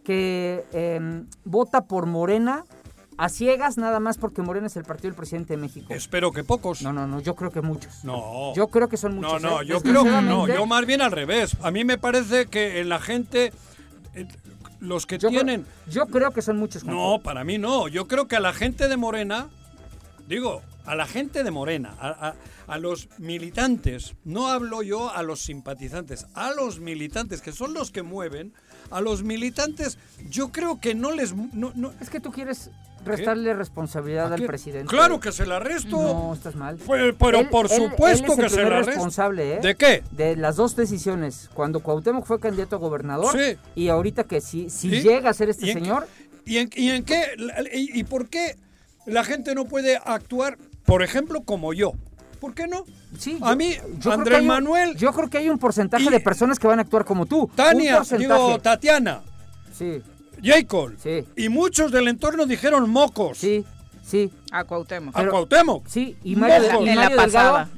que 0.02 0.64
em, 0.72 1.26
vota 1.44 1.82
por 1.82 2.06
Morena 2.06 2.64
a 3.22 3.28
ciegas 3.28 3.76
nada 3.76 4.00
más 4.00 4.16
porque 4.18 4.40
Morena 4.42 4.66
es 4.68 4.76
el 4.76 4.84
partido 4.84 5.08
del 5.10 5.14
presidente 5.16 5.54
de 5.54 5.58
México? 5.58 5.92
Espero 5.92 6.32
que 6.32 6.42
pocos. 6.42 6.80
No, 6.82 6.92
no, 6.92 7.06
no, 7.06 7.20
yo 7.20 7.34
creo 7.34 7.50
que 7.50 7.60
muchos. 7.60 8.02
No. 8.04 8.54
Yo 8.54 8.68
creo 8.68 8.88
que 8.88 8.96
son 8.96 9.20
No, 9.20 9.28
muchos. 9.34 9.42
no, 9.42 9.60
¿eh? 9.62 9.66
yo 9.66 9.80
creo 9.82 10.04
que 10.04 10.10
no. 10.22 10.48
Yo 10.48 10.64
más 10.66 10.86
bien 10.86 11.02
al 11.02 11.12
revés. 11.12 11.56
A 11.62 11.70
mí 11.70 11.84
me 11.84 11.98
parece 11.98 12.46
que 12.46 12.80
en 12.80 12.88
la 12.88 12.98
gente, 12.98 13.52
eh, 14.14 14.26
los 14.80 15.04
que 15.06 15.18
yo 15.18 15.28
creo- 15.28 15.42
tienen... 15.42 15.66
yo 15.90 16.06
creo 16.06 16.32
que 16.32 16.40
son 16.42 16.56
muchos. 16.58 16.84
No, 16.84 17.20
para 17.22 17.44
mí 17.44 17.58
no. 17.58 17.88
Yo 17.88 18.08
creo 18.08 18.26
que 18.26 18.36
a 18.36 18.40
la 18.40 18.52
gente 18.54 18.88
de 18.88 18.96
Morena, 18.96 19.48
digo, 20.26 20.62
a 20.86 20.94
la 20.94 21.06
gente 21.06 21.44
de 21.44 21.50
Morena, 21.50 21.94
a, 22.00 22.08
a- 22.28 22.34
a 22.66 22.78
los 22.78 23.08
militantes, 23.18 24.14
no 24.24 24.46
hablo 24.48 24.82
yo 24.82 25.10
a 25.14 25.22
los 25.24 25.40
simpatizantes, 25.40 26.26
a 26.34 26.52
los 26.52 26.78
militantes, 26.80 27.42
que 27.42 27.52
son 27.52 27.74
los 27.74 27.90
que 27.90 28.02
mueven, 28.02 28.54
a 28.90 29.00
los 29.00 29.22
militantes, 29.24 29.98
yo 30.30 30.50
creo 30.52 30.80
que 30.80 30.94
no 30.94 31.10
les... 31.10 31.34
No, 31.34 31.72
no- 31.74 31.92
Es 32.00 32.08
que 32.10 32.20
tú 32.20 32.30
quieres 32.30 32.70
restarle 33.04 33.54
responsabilidad 33.54 34.30
¿a 34.30 34.34
al 34.34 34.42
presidente. 34.46 34.86
Claro 34.88 35.20
que 35.20 35.32
se 35.32 35.46
la 35.46 35.58
resto. 35.58 35.96
No, 36.00 36.34
estás 36.34 36.54
mal. 36.56 36.76
Pues, 36.84 37.14
pero 37.18 37.38
Él- 37.40 37.48
por 37.48 37.66
él- 37.70 37.76
supuesto 37.90 38.26
él 38.26 38.32
es 38.32 38.38
el 38.38 38.44
que 38.44 38.50
se 38.50 38.62
la 38.62 38.68
resto. 38.70 38.86
responsable, 38.92 39.54
¿eh? 39.54 39.60
¿De 39.60 39.74
qué? 39.74 40.02
De 40.10 40.36
las 40.36 40.56
dos 40.56 40.76
decisiones. 40.76 41.48
Cuando 41.54 41.80
Cuauhtémoc 41.80 42.26
fue 42.26 42.38
candidato 42.40 42.76
a 42.76 42.78
gobernador 42.78 43.36
Sí. 43.38 43.56
y 43.74 43.88
ahorita 43.88 44.24
que 44.24 44.40
si, 44.40 44.70
si 44.70 44.88
llega 45.02 45.30
a 45.30 45.34
ser 45.34 45.48
este 45.50 45.66
¿Y 45.66 45.70
en 45.70 45.78
señor, 45.78 46.06
¿Y 46.44 46.56
en, 46.58 46.70
y 46.74 46.90
en 46.90 47.04
qué? 47.04 47.24
Y, 47.72 48.04
por 48.04 48.28
qué 48.28 48.56
la 49.06 49.24
gente 49.24 49.54
no 49.54 49.64
puede 49.66 49.96
actuar, 49.96 50.58
por 50.84 51.02
ejemplo, 51.02 51.42
como 51.42 51.72
yo? 51.72 51.92
¿Por 52.40 52.54
qué 52.54 52.66
no? 52.66 52.84
sí. 53.18 53.38
A 53.42 53.54
mí, 53.54 53.76
yo 53.98 54.12
Andrés 54.12 54.40
un- 54.40 54.46
Manuel- 54.46 54.96
yo 54.96 55.12
creo 55.12 55.28
que 55.28 55.38
hay 55.38 55.48
un 55.50 55.58
porcentaje 55.58 56.04
Y- 56.04 56.08
de 56.08 56.20
personas 56.20 56.58
que 56.58 56.66
van 56.66 56.78
a 56.78 56.82
actuar 56.82 57.04
como 57.04 57.26
tú. 57.26 57.50
Tania, 57.54 58.00
digo, 58.16 58.58
Tatiana, 58.60 59.20
Sí, 59.72 60.02
Jacob. 60.42 60.92
Sí. 61.02 61.24
Y 61.36 61.48
muchos 61.48 61.92
del 61.92 62.08
entorno 62.08 62.46
dijeron 62.46 62.88
mocos 62.90 63.38
sí, 63.38 63.64
sí. 64.02 64.30
A 64.52 64.64
Cuauhtémoc. 64.64 65.16
a 65.16 65.28
Cuauhtémoc. 65.28 65.86
Sí, 65.86 66.16
y 66.24 66.36
Mario, 66.36 66.72
Mocos. 66.72 66.88
y 66.88 66.94
Mario. 66.94 67.16
Delgado. 67.20 67.68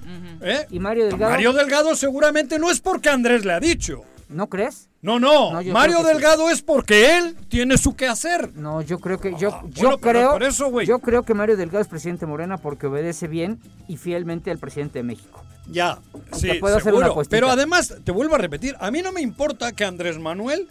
¿eh? 0.40 0.66
Y 0.71 0.78
Mario 0.78 1.04
Delgado. 1.07 1.31
Mario 1.33 1.52
Delgado 1.52 1.95
seguramente 1.97 2.59
no 2.59 2.71
es 2.71 2.81
porque 2.81 3.09
Andrés 3.11 3.45
le 3.45 3.52
ha 3.52 3.61
dicho. 3.61 4.02
¿No 4.28 4.49
crees? 4.49 4.88
No, 5.02 5.19
no. 5.21 5.61
No, 5.62 5.73
Mario 5.73 5.99
que 5.99 6.02
sí. 6.04 6.09
Delgado 6.14 6.49
es 6.49 6.62
porque 6.62 7.19
él 7.19 7.37
tiene 7.49 7.76
su 7.76 7.95
qué 7.97 8.07
hacer. 8.09 8.54
No, 8.54 8.81
yo 8.81 8.99
creo 8.99 9.21
que 9.21 9.35
yo, 9.37 9.50
Ah, 9.52 9.62
yo 9.69 9.83
bueno, 9.83 9.99
creo 9.99 10.31
por 10.33 10.42
eso, 10.45 10.71
güey. 10.71 10.87
yo 10.87 11.00
creo 11.00 11.23
que 11.25 11.35
Mario 11.35 11.57
Delgado 11.57 11.83
es 11.83 11.88
presidente 11.88 12.25
de 12.25 12.31
Morena 12.31 12.57
porque 12.57 12.87
obedece 12.87 13.28
bien 13.28 13.61
y 13.88 13.97
fielmente 13.99 14.50
al 14.50 14.59
presidente 14.59 15.00
de 15.00 15.02
México. 15.02 15.42
Ya, 15.69 15.99
sí, 16.33 16.54
puedo 16.61 16.76
hacer 16.78 16.95
una 16.95 17.07
seguro. 17.09 17.26
Pero 17.28 17.50
además, 17.50 17.95
te 18.04 18.11
vuelvo 18.11 18.35
a 18.37 18.38
repetir, 18.38 18.75
a 18.81 18.90
mí 18.90 19.02
no 19.02 19.12
me 19.12 19.21
importa 19.21 19.73
que 19.73 19.85
Andrés 19.85 20.19
Manuel 20.19 20.66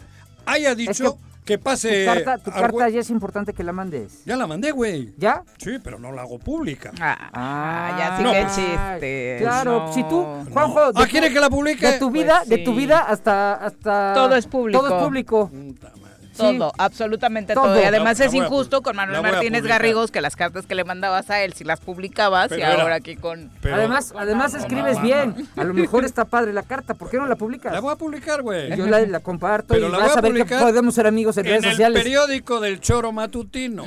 haya 0.46 0.74
dicho 0.76 1.16
que, 1.16 1.20
Tu 1.58 1.64
pase... 1.64 2.06
carta, 2.06 2.38
tu 2.38 2.52
carta 2.52 2.68
güey- 2.70 2.92
ya 2.92 3.00
es 3.00 3.10
importante 3.10 3.54
que 3.54 3.64
la 3.64 3.72
mandes. 3.74 4.24
Ya 4.26 4.36
la 4.36 4.48
mandé, 4.48 4.72
güey. 4.72 5.14
¿Ya? 5.18 5.44
Sí, 5.58 5.78
pero 5.84 6.00
no 6.00 6.12
la 6.12 6.22
hago 6.22 6.40
pública. 6.40 6.92
Ah, 7.00 7.30
Ah, 7.34 7.96
ya 7.98 8.18
sí 8.18 8.24
no, 8.24 8.32
que 8.32 8.42
pues- 8.42 8.56
chiste. 8.56 9.38
Claro, 9.40 9.80
no. 9.88 9.94
si 9.94 10.04
tú, 10.04 10.26
Juanjo, 10.52 10.80
Ah, 10.80 10.92
de, 11.04 11.08
¿quiere 11.08 11.28
tu, 11.28 11.34
que 11.34 11.40
la 11.40 11.50
publique? 11.50 11.88
de 11.88 12.00
tu 12.00 12.12
vida, 12.12 12.38
Pues 12.40 12.50
de 12.50 12.58
tu 12.60 12.76
vida 12.76 13.00
hasta 13.00 13.54
hasta 13.54 14.14
Todo 14.14 14.36
es 14.36 14.48
público. 14.48 14.82
Todo 14.84 14.98
es 14.98 15.04
público. 15.04 15.50
Puta 15.50 15.92
Sí. 16.34 16.38
Todo, 16.58 16.72
absolutamente 16.78 17.54
Todo. 17.54 17.66
todo. 17.66 17.82
Y 17.82 17.84
además 17.84 18.20
es 18.22 18.34
injusto 18.34 18.82
con 18.82 18.96
Manuel 18.96 19.22
Martínez. 19.22 19.64
Garrigos 19.64 20.12
que 20.12 20.22
las 20.22 20.36
cartas 20.36 20.66
que 20.66 20.76
le 20.76 20.84
mandabas 20.84 21.30
a 21.30 21.42
él 21.44 21.54
si 21.54 21.64
las 21.64 21.80
publicabas 21.82 22.48
Pero 22.50 22.62
y 22.62 22.64
era- 22.64 22.82
ahora 22.82 22.96
aquí 22.96 23.16
con... 23.18 23.50
Pero- 23.62 23.76
además, 23.76 24.14
además 24.18 24.54
escribes 24.54 25.02
bien. 25.02 25.36
A 25.56 25.64
lo 25.64 25.74
mejor 25.74 26.06
está 26.06 26.26
padre 26.26 26.54
la 26.54 26.64
carta. 26.64 26.94
¿Por 26.94 27.10
qué 27.10 27.18
no 27.18 27.26
la 27.28 27.36
publicas? 27.36 27.74
La 27.74 27.80
voy 27.82 27.92
a 27.94 27.96
publicar, 27.98 28.42
güey. 28.42 28.76
Yo 28.78 28.88
la, 28.88 29.02
la 29.02 29.20
comparto 29.20 29.74
Pero 29.74 29.88
y 29.88 29.92
la 29.92 29.98
vas 29.98 30.08
voy 30.08 30.16
a 30.16 30.20
a 30.20 30.22
ver 30.22 30.32
que 30.34 30.40
publicar 30.40 30.62
podemos 30.64 30.96
ser 30.96 31.08
amigos 31.08 31.38
en, 31.38 31.46
En 31.46 31.52
redes 31.52 31.64
el 31.66 31.70
sociales. 31.72 32.04
periódico 32.04 32.60
del 32.62 32.80
Choro 32.80 33.12
Matutino. 33.12 33.86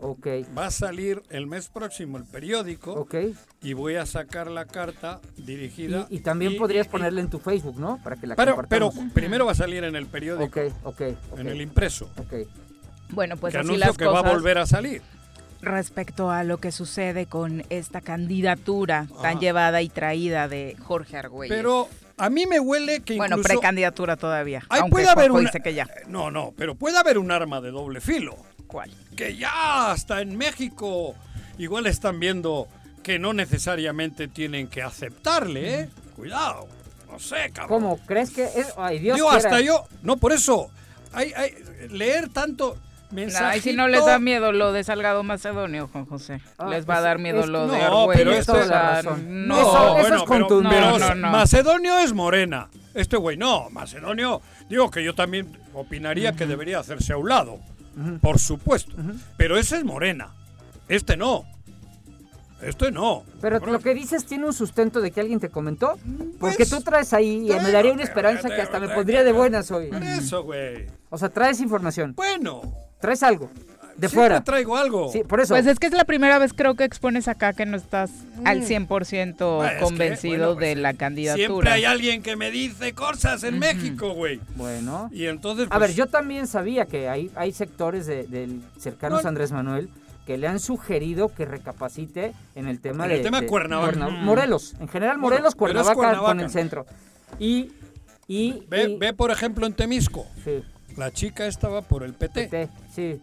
Ok, 0.00 0.26
Va 0.56 0.66
a 0.66 0.70
salir 0.70 1.22
el 1.30 1.46
mes 1.46 1.68
próximo 1.68 2.18
el 2.18 2.24
periódico 2.24 2.92
ok. 2.92 3.14
y 3.62 3.72
voy 3.72 3.96
a 3.96 4.06
sacar 4.06 4.50
la 4.50 4.64
carta 4.66 5.20
dirigida. 5.36 6.06
Y, 6.10 6.16
y 6.16 6.20
también 6.20 6.52
y- 6.52 6.58
podrías 6.58 6.86
y- 6.86 6.90
ponerla 6.90 7.20
en 7.20 7.30
tu 7.30 7.38
Facebook, 7.38 7.78
¿no? 7.78 7.98
Para 8.02 8.16
que 8.16 8.26
la 8.26 8.36
Pero, 8.36 8.62
pero 8.68 8.90
primero 9.14 9.46
va 9.46 9.52
a 9.52 9.56
salir 9.56 9.84
en 9.84 9.96
el 9.96 10.06
periódico, 10.06 10.44
Ok, 10.60 10.72
ok, 10.84 11.02
ok. 11.32 11.38
en 11.38 11.48
el 11.48 11.60
impreso. 11.60 12.10
ok. 12.18 12.34
Bueno, 13.10 13.36
pues 13.36 13.52
que 13.52 13.58
así 13.58 13.68
anuncio 13.68 13.86
las 13.86 13.96
que 13.96 14.04
cosas 14.04 14.24
va 14.24 14.28
a 14.28 14.32
volver 14.32 14.58
a 14.58 14.66
salir. 14.66 15.00
respecto 15.62 16.30
a 16.30 16.44
lo 16.44 16.58
que 16.58 16.70
sucede 16.72 17.26
con 17.26 17.64
esta 17.70 18.00
candidatura 18.00 19.06
tan 19.22 19.40
llevada 19.40 19.80
y 19.82 19.88
traída 19.88 20.48
de 20.48 20.76
Jorge 20.82 21.16
Argüelles. 21.16 21.56
Pero 21.56 21.88
a 22.18 22.30
mí 22.30 22.46
me 22.46 22.60
huele 22.60 23.00
que 23.00 23.16
bueno, 23.16 23.38
precandidatura 23.42 24.16
todavía, 24.16 24.62
Ahí 24.68 24.88
puede 24.90 25.08
haber 25.08 25.30
una- 25.32 25.40
dice 25.40 25.60
que 25.60 25.74
ya. 25.74 25.88
No, 26.08 26.30
no, 26.30 26.52
pero 26.56 26.74
puede 26.74 26.98
haber 26.98 27.18
un 27.18 27.30
arma 27.30 27.60
de 27.60 27.70
doble 27.70 28.00
filo. 28.00 28.36
¿Cuál? 28.76 28.90
Que 29.16 29.34
ya 29.38 29.90
hasta 29.90 30.20
en 30.20 30.36
México 30.36 31.14
igual 31.56 31.86
están 31.86 32.20
viendo 32.20 32.68
que 33.02 33.18
no 33.18 33.32
necesariamente 33.32 34.28
tienen 34.28 34.68
que 34.68 34.82
aceptarle, 34.82 35.80
¿eh? 35.80 35.88
Cuidado, 36.14 36.68
no 37.10 37.18
sé, 37.18 37.50
cabrón. 37.54 37.68
¿Cómo? 37.80 37.98
¿Crees 38.04 38.32
que 38.32 38.44
es? 38.44 38.74
Ay, 38.76 38.98
Dios 38.98 39.16
yo 39.16 39.30
quiera. 39.30 39.38
hasta 39.38 39.60
yo, 39.62 39.86
no 40.02 40.18
por 40.18 40.32
eso, 40.34 40.70
hay, 41.14 41.32
hay 41.34 41.54
leer 41.88 42.28
tanto 42.28 42.76
mensaje. 43.10 43.46
Ay, 43.46 43.60
si 43.62 43.72
no 43.72 43.88
les 43.88 44.04
da 44.04 44.18
miedo 44.18 44.52
lo 44.52 44.72
de 44.72 44.84
Salgado 44.84 45.22
Macedonio, 45.22 45.88
Juan 45.90 46.04
José. 46.04 46.42
Ah, 46.58 46.68
les 46.68 46.86
va 46.86 46.96
a 46.96 46.98
es- 46.98 47.04
dar 47.04 47.18
miedo 47.18 47.40
es- 47.40 47.46
lo 47.48 47.66
no, 47.66 47.72
de 47.72 47.78
pero 47.78 47.96
Argüelles. 48.00 48.40
esto- 48.40 48.62
la 48.66 49.00
razón. 49.00 49.46
no. 49.48 49.58
Eso- 49.58 49.70
eso 49.70 49.96
es 49.96 50.02
bueno, 50.02 50.24
pero- 50.28 50.46
contundente. 50.48 50.76
pero 50.76 50.98
No, 50.98 51.08
no, 51.08 51.14
no. 51.14 51.30
Macedonio 51.30 51.98
es 52.00 52.12
morena. 52.12 52.68
Este 52.92 53.16
güey 53.16 53.38
no, 53.38 53.70
Macedonio, 53.70 54.42
digo 54.68 54.90
que 54.90 55.02
yo 55.02 55.14
también 55.14 55.58
opinaría 55.72 56.32
que 56.32 56.44
debería 56.44 56.78
hacerse 56.80 57.14
a 57.14 57.16
un 57.16 57.30
lado, 57.30 57.58
por 58.20 58.38
supuesto. 58.38 58.94
Pero 59.36 59.58
ese 59.58 59.76
es 59.76 59.84
morena. 59.84 60.34
Este 60.88 61.16
no. 61.16 61.44
Este 62.62 62.90
no. 62.90 63.24
Pero 63.40 63.58
lo 63.58 63.78
que 63.80 63.94
dices 63.94 64.24
tiene 64.24 64.46
un 64.46 64.52
sustento 64.52 65.00
de 65.00 65.10
que 65.10 65.20
alguien 65.20 65.40
te 65.40 65.50
comentó. 65.50 65.98
Porque 66.40 66.56
Pues, 66.58 66.70
tú 66.70 66.80
traes 66.80 67.12
ahí, 67.12 67.50
y 67.50 67.60
me 67.60 67.70
daría 67.70 67.92
una 67.92 68.02
esperanza 68.02 68.48
que 68.48 68.60
hasta 68.62 68.80
me 68.80 68.88
pondría 68.88 69.22
de 69.24 69.32
buenas 69.32 69.70
hoy. 69.70 69.90
Eso, 70.02 70.42
güey. 70.42 70.86
O 71.10 71.18
sea, 71.18 71.28
traes 71.28 71.60
información. 71.60 72.14
Bueno. 72.14 72.62
Traes 73.00 73.22
algo. 73.22 73.50
De 73.96 74.08
siempre 74.08 74.28
fuera. 74.28 74.44
traigo 74.44 74.76
algo. 74.76 75.10
Sí, 75.10 75.22
por 75.24 75.40
eso. 75.40 75.54
Pues 75.54 75.66
es 75.66 75.78
que 75.78 75.86
es 75.86 75.92
la 75.94 76.04
primera 76.04 76.38
vez 76.38 76.52
creo 76.52 76.74
que 76.74 76.84
expones 76.84 77.28
acá 77.28 77.52
que 77.54 77.64
no 77.66 77.76
estás 77.76 78.10
al 78.44 78.62
100% 78.62 79.62
Ah, 79.62 79.66
es 79.68 79.72
que, 79.78 79.84
convencido 79.84 80.36
bueno, 80.36 80.54
pues, 80.54 80.68
de 80.68 80.74
la 80.76 80.90
Siempre 80.90 80.98
candidatura. 80.98 81.72
hay 81.72 81.84
alguien 81.84 82.22
que 82.22 82.36
me 82.36 82.50
dice 82.50 82.92
cosas 82.92 83.42
en 83.44 83.58
México, 83.58 84.10
güey. 84.12 84.40
Bueno. 84.54 85.08
Y 85.12 85.26
entonces. 85.26 85.68
A 85.70 85.78
ver, 85.78 85.88
pues, 85.88 85.96
yo 85.96 86.06
también 86.06 86.46
sabía 86.46 86.84
que 86.86 87.08
hay, 87.08 87.30
hay 87.36 87.52
sectores 87.52 88.06
de, 88.06 88.26
del 88.26 88.60
cercanos 88.78 89.22
No. 89.22 89.26
a 89.26 89.30
Andrés 89.30 89.52
Manuel 89.52 89.88
que 90.26 90.36
le 90.38 90.48
han 90.48 90.58
sugerido 90.60 91.28
que 91.32 91.44
recapacite 91.44 92.32
en 92.56 92.66
el 92.66 92.80
tema 92.80 93.04
En 93.04 93.10
de, 93.10 93.16
el 93.18 93.22
tema 93.22 93.40
de- 93.40 93.46
Cuernavaca. 93.46 93.92
Cuerna- 93.92 94.08
Morelos, 94.10 94.74
en 94.80 94.88
general 94.88 95.18
Bueno, 95.18 95.36
Morelos, 95.36 95.54
Cuernavaca. 95.54 96.18
con 96.18 96.40
el 96.40 96.50
centro. 96.50 96.84
Y 97.38 97.70
y, 98.28 98.64
Ve, 98.68 98.88
y- 98.90 98.98
ve, 98.98 99.12
por 99.12 99.30
ejemplo, 99.30 99.66
en 99.66 99.72
Temisco. 99.72 100.26
sí, 100.44 100.62
La 100.96 101.12
chica 101.12 101.46
estaba 101.46 101.80
por 101.82 102.02
el 102.02 102.12
PT. 102.14 102.48
PT, 102.48 102.68
sí. 102.92 103.20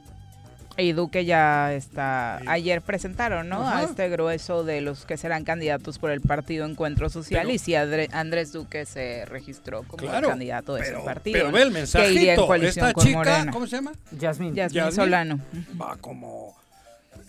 Y 0.75 0.91
Duque 0.93 1.23
ya 1.25 1.71
está. 1.73 2.37
Ayer 2.49 2.81
presentaron, 2.81 3.47
¿no? 3.47 3.61
Ajá. 3.67 3.79
A 3.79 3.83
este 3.83 4.09
grueso 4.09 4.63
de 4.63 4.81
los 4.81 5.05
que 5.05 5.17
serán 5.17 5.43
candidatos 5.43 5.99
por 5.99 6.09
el 6.09 6.19
partido 6.21 6.65
Encuentro 6.65 7.09
Social. 7.09 7.43
Pero- 7.43 7.53
y 7.55 7.59
si 7.59 7.73
Adre- 7.73 8.09
Andrés 8.11 8.51
Duque 8.53 8.85
se 8.85 9.25
registró 9.25 9.83
como 9.83 9.97
Claro. 9.97 10.29
candidato 10.29 10.73
de 10.73 10.81
pero, 10.81 10.97
ese 10.97 11.05
partido. 11.05 11.33
pero 11.37 11.51
ve 11.51 11.61
el 11.61 11.67
Que 11.67 11.69
iría 11.69 11.69
en 11.69 11.73
mensajito. 11.73 12.47
coalición 12.47 12.85
Esta 12.87 12.93
con 12.93 13.03
chica, 13.05 13.17
Morena. 13.19 13.51
¿cómo 13.51 13.67
se 13.67 13.75
llama? 13.75 13.91
Yasmín. 14.19 14.55
Yasmín 14.55 14.83
Yasmín. 14.83 14.95
Solano. 14.95 15.39
Va 15.79 15.95
como. 15.97 16.55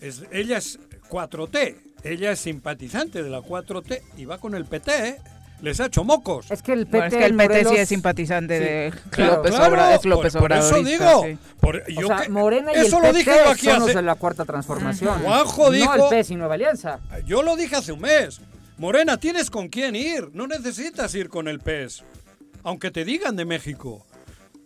es- 0.01 0.23
ella 0.33 0.57
es 0.59 0.79
4T. 1.09 1.77
Ella 2.03 2.33
es 2.33 2.39
simpatizante 2.41 3.23
de 3.23 3.31
la 3.31 3.41
4T 3.43 4.03
y 4.17 4.25
va 4.27 4.39
con 4.39 4.55
el 4.55 4.65
PT, 4.67 5.09
¿eh? 5.09 5.17
Les 5.65 5.81
ha 5.81 5.87
hecho 5.87 6.05
mocos. 6.05 6.51
Es 6.51 6.63
que 6.63 6.73
el 6.75 6.87
PT, 6.87 7.07
es 7.07 7.15
que 7.15 7.25
el 7.25 7.37
PT 7.37 7.55
sí 7.59 7.65
Morelos- 7.65 7.79
es 7.79 7.89
simpatizante 7.89 8.59
Sí, 8.59 8.65
de 8.65 8.93
claro. 9.11 9.37
López 9.37 9.51
Claro, 9.55 9.73
Obrador. 9.73 9.95
Es 9.99 10.05
López 10.05 10.33
por, 10.35 10.43
por 10.43 10.53
eso 10.53 10.83
digo. 10.83 11.25
sí. 11.25 11.39
por- 11.61 11.77
O 11.77 11.89
yo 12.01 12.07
sea, 12.09 12.17
que- 12.19 12.29
Morena 12.29 12.73
y 12.75 12.81
eso 12.87 12.99
el 12.99 13.03
lo 13.05 13.13
dije 13.13 13.31
aquí 13.41 13.67
son 13.67 13.75
los 13.81 13.89
hace- 13.89 13.97
de 13.97 14.03
la 14.03 14.15
cuarta 14.15 14.45
transformación. 14.45 15.19
Juanjo 15.23 15.65
no 15.65 15.71
dijo- 15.71 15.95
el 15.95 16.03
PES 16.11 16.31
y 16.31 16.37
Nueva 16.37 16.55
Alianza. 16.55 17.01
Yo 17.27 17.43
lo 17.43 17.57
dije 17.57 17.77
hace 17.77 17.93
un 17.93 18.01
mes. 18.01 18.41
Morena, 18.77 19.17
tienes 19.17 19.51
con 19.51 19.69
quién 19.69 19.97
ir. 19.97 20.31
No 20.35 20.47
necesitas 20.47 21.15
ir 21.15 21.29
con 21.29 21.49
el 21.49 21.61
PES. 21.61 22.05
Aunque 22.63 22.91
te 22.91 23.05
digan 23.05 23.37
de 23.37 23.45
México. 23.45 24.05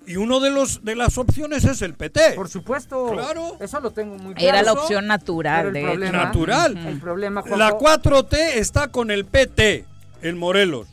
Y 0.06 0.16
uno 0.16 0.40
de 0.40 0.48
los 0.48 0.82
de 0.84 0.96
las 0.96 1.18
opciones 1.18 1.64
es 1.66 1.82
el 1.82 1.92
PT. 1.92 2.32
Por 2.34 2.48
supuesto. 2.48 3.10
Claro. 3.12 3.58
Eso 3.60 3.78
lo 3.80 3.90
tengo 3.90 4.14
muy 4.16 4.32
claro. 4.32 4.48
Era 4.48 4.62
la 4.62 4.72
opción 4.72 5.06
natural, 5.06 5.70
de 5.72 5.82
problema- 5.82 6.24
Natural. 6.24 6.76
El 6.78 6.98
problema, 6.98 7.42
Juanjo, 7.42 7.58
La 7.58 7.72
4T 7.72 8.58
está 8.58 8.88
con 8.88 9.10
el 9.10 9.26
PT 9.26 9.84
en 10.22 10.38
Morelos. 10.38 10.87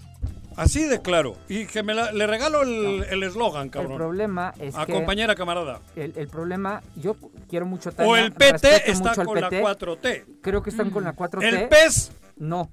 Así 0.58 0.84
de 0.86 1.01
claro. 1.01 1.36
Y 1.50 1.65
que 1.65 1.84
me 1.84 1.94
la- 1.94 2.13
le 2.13 2.25
regalo 2.27 2.62
el 2.62 3.03
el 3.10 3.24
eslogan, 3.24 3.65
el 3.65 3.72
cabrón. 3.72 3.98
problema 3.98 4.53
es 4.60 4.75
A 4.77 4.86
que 4.86 4.94
compañera 4.94 5.36
camarada. 5.36 5.82
el, 5.98 6.13
el 6.15 6.27
problema, 6.29 6.82
yo 6.96 7.17
quiero 7.50 7.65
mucho 7.65 7.91
Tania, 7.91 8.10
O 8.12 8.15
el 8.15 8.32
PT 8.32 8.89
está 8.89 9.10
mucho 9.10 9.25
con 9.25 9.41
la 9.41 9.50
PT, 9.50 9.62
4T. 9.63 10.25
Creo 10.41 10.63
que 10.63 10.70
están 10.70 10.91
con 10.91 11.03
la 11.03 11.13
4T. 11.13 11.44
El 11.44 11.67
PES 11.67 12.12
No, 12.38 12.70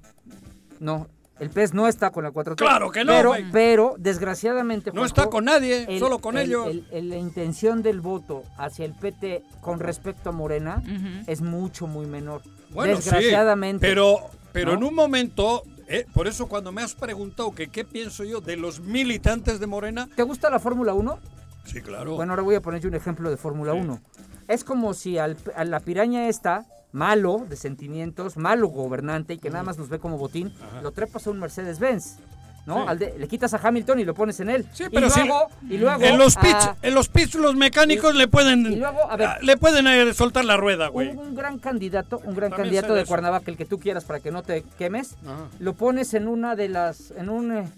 no. 0.79 1.07
El 1.39 1.49
PES 1.49 1.73
no 1.73 1.87
está 1.89 2.11
con 2.11 2.23
la 2.23 2.31
4T. 2.31 2.55
Claro 2.55 2.89
que 2.91 3.03
no, 3.03 3.11
Pero, 3.11 3.33
pero 3.51 3.95
desgraciadamente. 3.97 4.91
no 4.93 5.03
está 5.03 5.27
con 5.29 5.43
nadie, 5.45 5.85
el- 5.89 5.99
solo 5.99 6.19
con 6.19 6.37
el- 6.37 6.47
ellos. 6.47 6.67
el- 6.67 6.87
el- 6.91 7.09
la 7.09 7.17
intención 7.17 7.81
del 7.83 7.99
voto 7.99 8.43
hacia 8.57 8.85
el 8.85 8.93
PT 8.93 9.43
con 9.59 9.79
respecto 9.81 10.29
a 10.29 10.31
Morena 10.31 10.81
es 11.27 11.41
mucho, 11.41 11.85
muy 11.87 12.05
menor. 12.05 12.43
Bueno, 12.69 12.95
sí, 12.95 13.09
desgraciadamente. 13.09 13.85
pero, 13.85 14.19
pero 14.53 14.71
¿no? 14.71 14.77
en 14.77 14.83
un 14.85 14.95
momento, 14.95 15.63
eh, 15.93 16.05
por 16.13 16.27
eso 16.27 16.47
cuando 16.47 16.71
me 16.71 16.81
has 16.81 16.95
preguntado 16.95 17.53
que 17.53 17.67
qué 17.67 17.83
pienso 17.85 18.23
yo 18.23 18.41
de 18.41 18.57
los 18.57 18.79
militantes 18.81 19.59
de 19.59 19.67
Morena, 19.67 20.07
¿Te 20.15 20.23
gusta 20.23 20.49
la 20.49 20.59
Fórmula 20.59 20.93
1? 20.93 21.19
sí, 21.65 21.81
claro. 21.81 22.15
Bueno, 22.15 22.33
ahora 22.33 22.43
voy 22.43 22.55
a 22.55 22.61
poner 22.61 22.81
yo 22.81 22.89
un 22.89 22.95
ejemplo 22.95 23.29
de 23.29 23.37
Fórmula 23.37 23.73
Sí. 23.73 23.79
1. 23.79 23.99
Es 24.47 24.63
como 24.63 24.93
si 24.93 25.17
al- 25.17 25.37
a 25.55 25.63
la 25.63 25.79
piraña 25.79 26.27
esta, 26.27 26.65
malo 26.91 27.45
de 27.49 27.55
sentimientos, 27.55 28.35
malo 28.37 28.67
gobernante 28.67 29.33
y 29.35 29.37
que 29.37 29.49
nada 29.49 29.63
más 29.63 29.77
nos 29.77 29.89
ve 29.89 29.99
como 29.99 30.17
botín, 30.17 30.53
lo 30.81 30.91
trepas 30.91 31.25
a 31.25 31.29
un 31.31 31.39
Mercedes-Benz. 31.39 32.17
¿No? 32.65 32.83
Sí. 32.83 32.83
Al 32.87 32.99
de- 32.99 33.15
le 33.17 33.27
quitas 33.27 33.53
a 33.53 33.57
Hamilton 33.61 33.99
y 33.99 34.05
lo 34.05 34.13
pones 34.13 34.39
en 34.39 34.49
él. 34.49 34.65
Sí, 34.73 34.83
y 34.85 34.89
pero 34.89 35.09
sí, 35.09 35.19
luego, 35.19 35.47
y 35.69 35.77
luego 35.77 36.01
en 36.03 36.17
los 36.17 36.37
a- 36.37 36.41
pits, 36.41 36.69
en 36.81 36.93
los 36.93 37.09
pits 37.09 37.35
los 37.35 37.55
mecánicos 37.55 38.15
le 38.15 38.27
pueden 38.27 38.65
y 38.71 38.75
luego, 38.77 39.09
a 39.11 39.17
ver. 39.17 39.29
le 39.43 39.57
pueden 39.57 39.87
eh, 39.87 40.13
soltar 40.13 40.45
la 40.45 40.55
rueda, 40.57 40.87
güey. 40.87 41.09
un, 41.09 41.19
un 41.19 41.35
gran 41.35 41.59
candidato, 41.59 42.17
un 42.23 42.35
gran 42.35 42.49
También 42.51 42.55
candidato 42.67 42.93
de 42.93 43.01
eso. 43.01 43.07
Cuernavaca, 43.09 43.51
el 43.51 43.57
que 43.57 43.65
tú 43.65 43.79
quieras 43.79 44.05
para 44.05 44.19
que 44.19 44.31
no 44.31 44.43
te 44.43 44.63
quemes, 44.77 45.15
Ajá. 45.25 45.47
lo 45.59 45.73
pones 45.73 46.13
en 46.13 46.27
una 46.27 46.55
de 46.55 46.69
las, 46.69 47.11
en 47.17 47.29
un, 47.29 47.51
eh, 47.57 47.69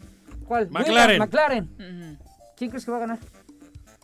¿cuál? 0.48 0.70
McLaren. 0.70 1.20
McLaren. 1.20 2.18
¿Quién 2.56 2.70
crees 2.70 2.86
que 2.86 2.92
va 2.92 2.98
a 2.98 3.02
ganar? 3.02 3.20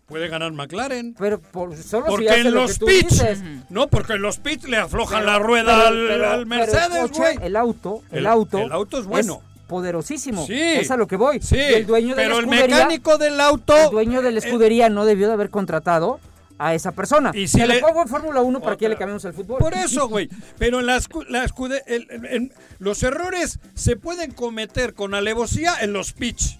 Puede 0.08 0.28
ganar 0.28 0.52
McLaren. 0.52 1.16
Pero 1.18 1.40
por, 1.40 1.74
solo 1.78 2.08
Porque 2.08 2.26
si 2.26 2.30
hace 2.30 2.40
en 2.42 2.54
lo 2.54 2.62
los 2.64 2.80
pits, 2.80 3.24
no, 3.70 3.88
porque 3.88 4.14
en 4.14 4.22
los 4.22 4.40
pits 4.40 4.68
le 4.68 4.76
aflojan 4.76 5.20
Pero- 5.22 5.32
la 5.32 5.40
rueda 5.40 5.66
pero- 5.66 5.88
al, 5.88 6.08
pero- 6.08 6.46
Mercedes, 6.48 7.12
güey. 7.12 7.38
El 7.42 7.56
auto, 7.56 8.02
el, 8.12 8.18
El- 8.20 8.28
auto. 8.28 8.58
el 8.58 8.72
auto 8.74 8.98
es 9.00 9.06
bueno. 9.06 9.42
Poderosísimo. 9.72 10.46
Sí. 10.46 10.54
Es 10.62 10.92
a 10.92 10.98
lo 10.98 11.08
que 11.08 11.16
voy. 11.16 11.42
Sí, 11.42 11.56
el 11.58 11.88
dueño 11.88 12.10
de 12.10 12.16
pero 12.22 12.36
la 12.36 12.40
el 12.42 12.48
mecánico 12.48 13.18
del 13.18 13.40
auto 13.42 13.76
el 13.76 13.90
dueño 13.90 14.22
de 14.22 14.32
la 14.32 14.40
eh, 14.40 14.44
escudería 14.46 14.90
no 14.90 15.06
debió 15.06 15.28
de 15.28 15.34
haber 15.34 15.50
contratado 15.50 16.20
a 16.60 16.76
esa 16.76 16.92
persona. 16.92 17.32
Y 17.34 17.48
si 17.48 17.60
le- 17.62 17.80
lo 17.80 17.88
pongo 17.88 18.04
en 18.04 18.08
Fórmula 18.08 18.42
1 18.42 18.60
para 18.62 18.76
que 18.76 18.86
le 18.88 18.94
Otra. 18.96 19.00
cambiemos 19.00 19.26
el 19.26 19.34
fútbol. 19.34 19.58
Por 19.58 19.74
eso, 19.74 20.08
güey. 20.08 20.30
Pero 20.60 20.80
en 20.82 20.86
la, 20.86 20.98
escu- 20.98 21.26
la 21.28 21.44
escude- 21.44 21.82
el- 21.88 22.06
el- 22.12 22.26
en- 22.26 22.54
los 22.78 23.02
errores 23.02 23.58
se 23.74 23.96
pueden 23.96 24.32
cometer 24.34 24.94
con 24.94 25.16
alevosía 25.16 25.74
en 25.82 25.94
los 25.94 26.14
pitch. 26.14 26.60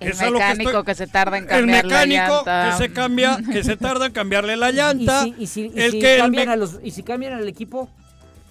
El 0.00 0.08
Es 0.12 0.18
que 0.18 0.30
mecánico 0.30 0.70
estoy- 0.70 0.84
que 0.84 0.94
se 0.94 1.06
tarda 1.06 1.38
en 1.38 1.44
El 1.44 1.48
cambiar 1.50 1.84
la 1.86 2.04
mecánico 2.06 2.34
llanta. 2.44 2.70
que 2.76 2.84
se 2.84 2.92
cambia, 2.92 3.38
que 3.52 3.62
se 3.64 3.76
tarda 3.76 4.06
en 4.06 4.12
cambiarle 4.12 4.56
la 4.56 4.70
Y 4.72 4.74
llanta. 4.74 5.22
si, 5.22 5.34
y 5.38 5.46
si- 5.46 5.72
y 5.74 5.80
el 5.80 5.92
si 5.92 6.00
que 6.00 6.14
el 6.16 6.20
cambian 6.22 6.46
me- 6.48 6.52
a 6.52 6.56
los, 6.56 6.78
y 6.82 6.90
si 6.90 7.02
cambian 7.02 7.32
al 7.34 7.46
equipo, 7.48 7.88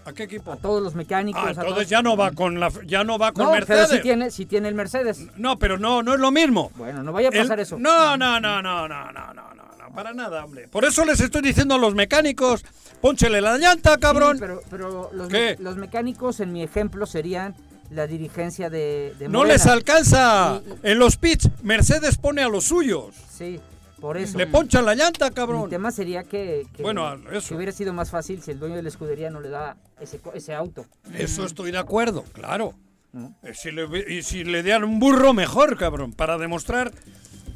¿A 0.05 0.13
qué 0.13 0.24
equipo? 0.24 0.51
A 0.51 0.57
todos 0.57 0.83
los 0.83 0.93
mecánicos. 0.93 1.41
Ah, 1.43 1.62
entonces 1.62 1.89
ya 1.89 2.03
no 2.03 2.15
va 2.15 2.31
con 2.31 2.59
la, 2.59 2.71
ya 2.85 3.03
no 3.03 3.17
va 3.17 3.31
con 3.31 3.45
no, 3.45 3.51
Mercedes. 3.51 3.88
Pero 3.89 3.97
sí 3.97 4.03
tiene, 4.03 4.31
sí 4.31 4.45
tiene 4.45 4.67
el 4.67 4.75
Mercedes. 4.75 5.25
No, 5.35 5.57
pero 5.57 5.79
no, 5.79 6.03
no 6.03 6.13
es 6.13 6.19
lo 6.19 6.29
mismo. 6.29 6.71
Bueno, 6.75 7.01
no 7.01 7.12
vaya 7.12 7.29
a 7.29 7.31
pasar 7.31 7.59
eso. 7.59 7.77
No, 7.79 8.15
no, 8.15 8.39
no, 8.39 8.62
no, 8.62 8.88
no, 8.88 9.12
no, 9.12 9.33
no, 9.33 9.53
no, 9.53 9.65
para 9.96 10.13
nada, 10.13 10.46
hombre. 10.46 10.68
Por 10.68 10.85
eso 10.85 11.05
les 11.05 11.20
estoy 11.22 11.41
diciendo 11.41 11.75
a 11.75 11.77
los 11.77 11.96
mecánicos, 11.96 12.63
ponchele 13.01 13.41
la 13.41 13.57
llanta, 13.57 13.98
cabrón. 13.98 14.37
Sí, 14.37 14.41
pero, 14.41 14.61
pero 14.70 15.09
los, 15.13 15.77
mecánicos, 15.77 16.39
en 16.41 16.51
mi 16.51 16.61
ejemplo, 16.61 17.05
serían 17.05 17.55
la 17.89 18.05
dirigencia 18.05 18.70
de, 18.70 19.15
de 19.18 19.29
No 19.29 19.46
les 19.46 19.65
alcanza. 19.65 20.61
En 20.83 21.00
los 21.00 21.18
pits, 21.18 21.50
Mercedes 21.63 22.18
pone 22.18 22.44
a 22.44 22.50
los 22.50 22.65
suyos. 22.65 23.15
Sí 23.31 23.59
por 24.05 24.18
eso. 24.18 24.37
Le 24.37 24.46
ponchan 24.46 24.85
la 24.85 24.94
llanta, 24.94 25.31
cabrón. 25.31 25.68
tema 25.70 25.91
sería 25.91 26.24
que, 26.24 26.68
que- 26.75 26.83
Bueno, 26.83 27.11
eso. 27.31 27.50
que 27.50 27.55
hubiera 27.55 27.72
sido 27.72 27.91
más 27.91 28.11
fácil 28.11 28.41
si 28.44 28.51
el 28.51 28.59
dueño 28.59 28.75
de 28.75 28.83
la 28.83 28.89
escudería 28.89 29.31
no 29.31 29.41
le 29.41 29.50
da 29.50 29.77
ese, 30.00 30.20
ese 30.35 30.53
auto. 30.53 30.85
Eso 31.13 31.44
estoy 31.46 31.72
de 31.72 31.79
acuerdo, 31.79 32.24
claro. 32.33 32.75
¿no? 33.13 33.33
Eh, 33.41 33.53
Si 33.55 33.72
le, 33.72 33.87
y 34.13 34.22
si 34.22 34.44
le 34.44 34.61
dieran 34.61 34.83
un 34.83 35.00
burro, 35.00 35.33
mejor, 35.33 35.75
cabrón, 35.77 36.13
para 36.13 36.37
demostrar 36.37 36.91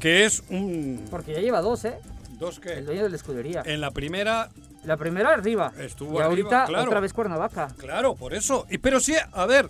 que 0.00 0.24
es 0.24 0.42
un... 0.50 1.06
Porque 1.10 1.34
ya 1.34 1.40
lleva 1.40 1.60
dos, 1.60 1.84
¿eh? 1.84 1.98
Dos 2.38 2.56
El 2.56 2.62
que... 2.62 2.82
dueño 2.82 3.02
de 3.04 3.10
la 3.10 3.16
escudería. 3.16 3.62
En 3.64 3.80
la 3.80 3.90
primera, 3.92 4.50
La 4.84 4.96
primera 4.96 5.30
arriba. 5.34 5.72
Estuvo 5.78 6.18
y 6.18 6.22
ahorita 6.22 6.62
arriba, 6.64 6.66
claro. 6.66 6.84
otra 6.88 7.00
vez 7.00 7.12
Cuernavaca. 7.12 7.68
claro, 7.76 8.16
por 8.16 8.34
eso. 8.34 8.66
Y 8.70 8.78
pero 8.78 8.98
sí, 8.98 9.14
a 9.32 9.46
ver, 9.46 9.68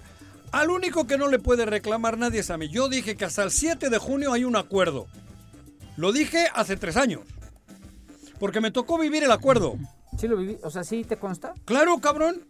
al 0.53 0.71
único 0.71 1.07
que 1.07 1.19
no 1.19 1.29
le 1.29 1.41
puede 1.41 1.67
reclamar 1.67 2.17
nadie 2.17 2.41
es 2.41 2.51
a 2.51 2.57
mí. 2.57 2.69
Yo 2.71 2.89
dije 2.89 3.17
que 3.17 3.25
hasta 3.27 3.43
el 3.43 3.51
7 3.51 3.91
de 3.91 3.99
junio 3.99 4.33
hay 4.33 4.45
un 4.45 4.57
acuerdo. 4.57 5.07
Lo 6.01 6.13
dije 6.13 6.47
hace 6.55 6.77
tres 6.79 6.97
años. 6.97 7.21
Porque 8.39 8.63
me 8.63 8.71
tocó 8.71 8.99
vivir 8.99 9.23
el 9.23 9.31
acuerdo. 9.33 9.77
Sí 10.19 10.27
lo 10.29 10.39
viví. 10.39 10.57
O 10.63 10.71
sea, 10.71 10.83
¿sí 10.83 11.05
te 11.05 11.19
consta? 11.19 11.53
Claro, 11.67 11.99
cabrón. 11.99 12.41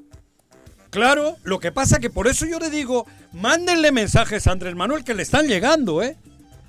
Claro, 0.90 1.36
lo 1.42 1.58
que 1.58 1.72
pasa 1.72 1.98
que 1.98 2.10
por 2.10 2.28
eso 2.28 2.46
yo 2.46 2.60
le 2.60 2.70
digo, 2.70 3.06
mándenle 3.32 3.90
mensajes 3.90 4.46
a 4.46 4.52
Andrés 4.52 4.76
Manuel 4.76 5.02
que 5.02 5.14
le 5.14 5.22
están 5.24 5.48
llegando, 5.48 6.00
¿eh? 6.00 6.16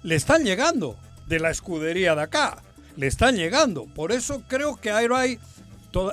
Le 0.01 0.15
están 0.15 0.43
llegando 0.43 0.97
de 1.27 1.39
la 1.39 1.51
escudería 1.51 2.15
de 2.15 2.23
acá. 2.23 2.63
Le 2.97 3.05
están 3.05 3.35
llegando. 3.35 3.85
Por 3.85 4.11
eso 4.11 4.41
creo 4.47 4.75
que 4.81 4.89
hay 4.91 5.37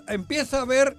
empieza 0.09 0.59
a 0.59 0.63
haber 0.63 0.97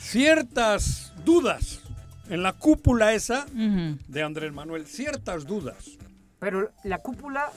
ciertas 0.00 1.12
dudas 1.24 1.80
en 2.28 2.42
la 2.42 2.54
cúpula 2.54 3.12
esa 3.14 3.46
de 3.54 4.22
Andrés 4.22 4.52
Manuel, 4.52 4.84
ciertas 4.86 5.46
dudas. 5.46 5.90
Pero 6.40 6.72
la 6.82 6.98
cúpula, 6.98 7.52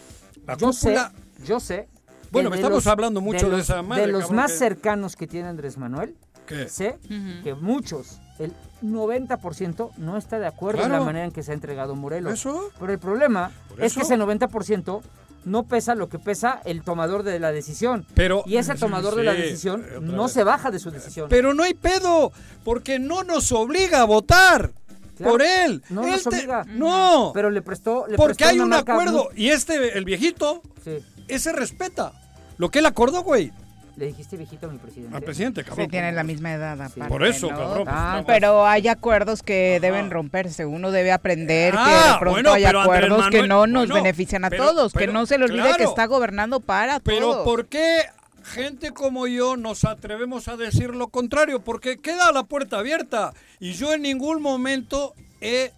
La 0.45 0.57
cúpula- 0.57 1.09
sé, 1.09 1.24
yo 1.43 1.59
sé. 1.59 1.87
Bueno, 2.31 2.49
de 2.49 2.57
estamos 2.57 2.85
hablando 2.87 3.21
mucho 3.21 3.45
de 3.45 3.51
los- 3.57 3.61
esa 3.61 3.81
madre, 3.81 4.07
De 4.07 4.11
los 4.11 4.21
cabrón, 4.23 4.35
más 4.37 4.51
que- 4.51 4.57
cercanos 4.57 5.15
que 5.15 5.27
tiene 5.27 5.47
Andrés 5.47 5.77
Manuel, 5.77 6.15
¿Qué? 6.45 6.67
sé 6.67 6.97
que 7.43 7.53
muchos, 7.53 8.19
el 8.39 8.51
90% 8.81 9.91
no 9.97 10.17
está 10.17 10.39
de 10.39 10.47
acuerdo 10.47 10.83
en 10.83 10.91
la 10.91 11.01
manera 11.01 11.25
en 11.25 11.31
que 11.31 11.43
se 11.43 11.51
ha 11.51 11.53
entregado 11.53 11.95
Morelos. 11.95 12.33
¿Eso? 12.33 12.69
Pero 12.79 12.91
el 12.93 12.99
problema 12.99 13.51
es 13.79 13.93
que 13.93 14.01
ese 14.01 14.17
90% 14.17 15.01
no 15.45 15.63
pesa 15.63 15.93
lo 15.95 16.09
que 16.09 16.17
pesa 16.19 16.59
el 16.65 16.81
tomador 16.81 17.23
de 17.23 17.39
la 17.39 17.51
decisión. 17.51 18.05
Pero- 18.15 18.43
y 18.47 18.57
ese 18.57 18.73
tomador 18.75 19.15
de 19.15 19.23
la 19.23 19.33
decisión 19.33 19.81
otra 19.85 19.99
no 20.01 20.23
vez. 20.23 20.31
se 20.31 20.43
baja 20.43 20.71
de 20.71 20.79
su 20.79 20.89
decisión. 20.91 21.29
Pero 21.29 21.53
no 21.53 21.63
hay 21.63 21.75
pedo, 21.75 22.31
porque 22.63 22.97
no 22.99 23.23
nos 23.23 23.51
obliga 23.51 24.01
a 24.01 24.05
votar 24.05 24.71
Claro, 25.17 25.31
por 25.31 25.41
él. 25.43 25.83
no 25.89 26.03
Él 26.03 26.11
nos 26.11 26.23
te- 26.23 26.29
obliga. 26.29 26.63
No, 26.67 27.31
Pero 27.33 27.49
le 27.51 27.61
prestó. 27.61 28.07
Le 28.07 28.17
porque 28.17 28.35
prestó 28.35 28.45
hay 28.53 28.59
una 28.59 28.79
un 28.81 28.89
acuerdo. 28.89 29.29
muy- 29.31 29.41
Y 29.43 29.49
este, 29.49 29.97
el 29.97 30.03
viejito, 30.03 30.61
Sí. 30.83 30.97
Ese 31.27 31.51
respeta 31.53 32.11
lo 32.57 32.69
que 32.69 32.79
él 32.79 32.85
acordó, 32.85 33.21
güey. 33.23 33.51
Le 33.97 34.07
dijiste 34.07 34.35
viejito 34.35 34.67
a 34.67 34.69
mi 34.71 34.77
presidente. 34.77 35.15
Al 35.15 35.23
presidente, 35.23 35.63
cabrón. 35.63 35.85
Sí, 35.85 35.89
tienen 35.91 36.15
la 36.17 36.23
misma 36.23 36.51
edad 36.51 36.73
aparte, 36.81 37.07
Por 37.07 37.25
eso, 37.25 37.49
¿no? 37.49 37.57
cabrón, 37.57 37.83
pues, 37.85 37.95
Ah, 37.97 38.05
estamos- 38.19 38.25
pero 38.27 38.67
hay 38.67 38.87
acuerdos 38.89 39.41
que 39.41 39.75
Ajá. 39.77 39.79
deben 39.85 40.11
romperse. 40.11 40.65
Uno 40.65 40.91
debe 40.91 41.13
aprender 41.13 41.71
que 41.73 41.79
Ah, 41.79 42.11
de 42.13 42.19
pronto 42.19 42.31
bueno, 42.35 42.51
hay 42.53 42.65
pero 42.65 42.81
acuerdos 42.81 43.29
que 43.29 43.47
no 43.47 43.67
nos 43.67 43.87
bueno, 43.87 43.95
benefician 44.03 44.43
a 44.43 44.49
pero- 44.49 44.65
todos. 44.65 44.91
que 44.91 44.99
pero- 44.99 45.13
no 45.13 45.25
se 45.25 45.37
le 45.37 45.45
olvide 45.45 45.61
claro. 45.61 45.77
que 45.77 45.83
está 45.85 46.07
gobernando 46.07 46.59
para 46.59 46.99
Pero 46.99 47.19
todos. 47.31 47.43
¿por 47.45 47.67
qué 47.67 48.01
gente 48.43 48.91
como 48.91 49.27
yo 49.27 49.55
nos 49.55 49.85
atrevemos 49.85 50.49
a 50.49 50.57
decir 50.57 50.89
lo 50.93 51.07
contrario? 51.07 51.61
Porque 51.61 51.97
queda 51.97 52.33
la 52.33 52.43
puerta 52.43 52.79
abierta. 52.79 53.31
Y 53.61 53.73
yo 53.73 53.93
en 53.93 54.01
ningún 54.01 54.41
momento 54.41 55.13
he, 55.39 55.71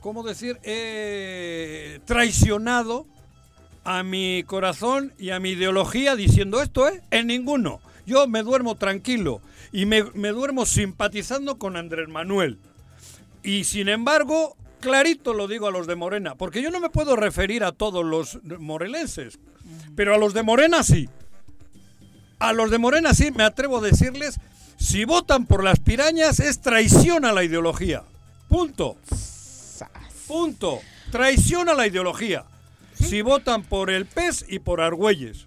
¿cómo 0.00 0.22
decir? 0.22 0.60
He 0.62 1.98
traicionado 2.04 3.04
a 3.84 4.02
mi 4.02 4.44
corazón 4.44 5.12
y 5.18 5.30
a 5.30 5.40
mi 5.40 5.50
ideología 5.50 6.16
diciendo 6.16 6.62
esto, 6.62 6.88
¿eh? 6.88 7.02
En 7.10 7.26
ninguno. 7.26 7.80
Yo 8.06 8.26
me 8.28 8.42
duermo 8.42 8.76
tranquilo 8.76 9.40
y 9.72 9.86
me, 9.86 10.04
me 10.14 10.28
duermo 10.28 10.66
simpatizando 10.66 11.58
con 11.58 11.76
Andrés 11.76 12.08
Manuel. 12.08 12.58
Y 13.42 13.64
sin 13.64 13.88
embargo, 13.88 14.56
clarito 14.80 15.32
lo 15.34 15.48
digo 15.48 15.66
a 15.66 15.70
los 15.70 15.86
de 15.86 15.96
Morena, 15.96 16.34
porque 16.34 16.62
yo 16.62 16.70
no 16.70 16.80
me 16.80 16.90
puedo 16.90 17.16
referir 17.16 17.64
a 17.64 17.72
todos 17.72 18.04
los 18.04 18.38
morelenses, 18.58 19.38
pero 19.96 20.14
a 20.14 20.18
los 20.18 20.34
de 20.34 20.42
Morena 20.42 20.82
sí. 20.82 21.08
A 22.38 22.52
los 22.52 22.70
de 22.70 22.78
Morena 22.78 23.14
sí 23.14 23.30
me 23.30 23.44
atrevo 23.44 23.78
a 23.78 23.82
decirles, 23.82 24.38
si 24.76 25.04
votan 25.04 25.46
por 25.46 25.62
las 25.62 25.78
pirañas 25.78 26.40
es 26.40 26.60
traición 26.60 27.24
a 27.24 27.32
la 27.32 27.44
ideología. 27.44 28.02
Punto. 28.48 28.96
Punto. 30.26 30.80
Traición 31.10 31.68
a 31.68 31.74
la 31.74 31.86
ideología. 31.86 32.44
Si 33.02 33.22
votan 33.22 33.62
por 33.62 33.90
el 33.90 34.06
pez 34.06 34.44
y 34.48 34.58
por 34.58 34.80
Argüelles. 34.80 35.46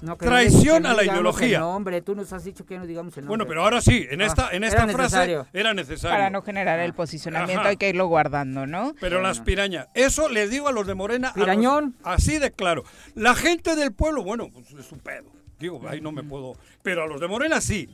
No, 0.00 0.18
que 0.18 0.24
no 0.24 0.32
traición 0.32 0.82
no 0.82 0.88
a 0.88 0.94
la 0.94 1.04
ideología. 1.04 1.58
el 1.58 1.62
nombre, 1.62 2.02
tú 2.02 2.16
nos 2.16 2.32
has 2.32 2.42
dicho 2.42 2.66
que 2.66 2.76
no 2.76 2.86
digamos 2.86 3.16
el 3.16 3.24
nombre. 3.24 3.28
Bueno, 3.36 3.46
pero 3.48 3.62
ahora 3.62 3.80
sí, 3.80 4.04
en 4.10 4.20
Ah, 4.20 4.26
esta, 4.26 4.48
en 4.50 4.64
era 4.64 4.66
esta 4.68 4.82
frase 4.88 4.98
necesario. 5.16 5.46
era 5.52 5.74
necesario. 5.74 6.16
Para 6.16 6.30
no 6.30 6.42
generar 6.42 6.80
el 6.80 6.92
posicionamiento 6.92 7.60
Ajá. 7.60 7.68
hay 7.68 7.76
que 7.76 7.88
irlo 7.88 8.08
guardando, 8.08 8.66
¿no? 8.66 8.94
Pero 9.00 9.22
las 9.22 9.38
pirañas, 9.40 9.86
eso 9.94 10.28
les 10.28 10.50
digo 10.50 10.66
a 10.66 10.72
los 10.72 10.88
de 10.88 10.94
Morena. 10.96 11.28
los- 11.36 11.44
Pirañón. 11.44 11.94
así 12.02 12.38
de 12.38 12.50
claro. 12.50 12.82
La 13.14 13.36
gente 13.36 13.76
del 13.76 13.92
pueblo, 13.92 14.24
bueno, 14.24 14.48
pues 14.52 14.72
es 14.72 14.90
un 14.90 14.98
pedo. 14.98 15.30
Digo, 15.60 15.80
ahí 15.88 16.00
no 16.00 16.10
me 16.10 16.24
puedo. 16.24 16.56
Pero 16.82 17.04
a 17.04 17.06
los 17.06 17.20
de 17.20 17.28
Morena 17.28 17.60
sí. 17.60 17.88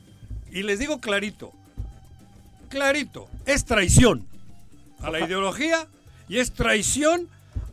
Y 0.50 0.62
les 0.62 0.78
digo 0.78 1.00
clarito. 1.00 1.52
Clarito. 2.70 3.28
Es 3.44 3.66
traición 3.66 4.26
a 5.00 5.10
la 5.10 5.20
ideología 5.20 5.86
y 6.26 6.38
es 6.38 6.52
traición 6.52 7.28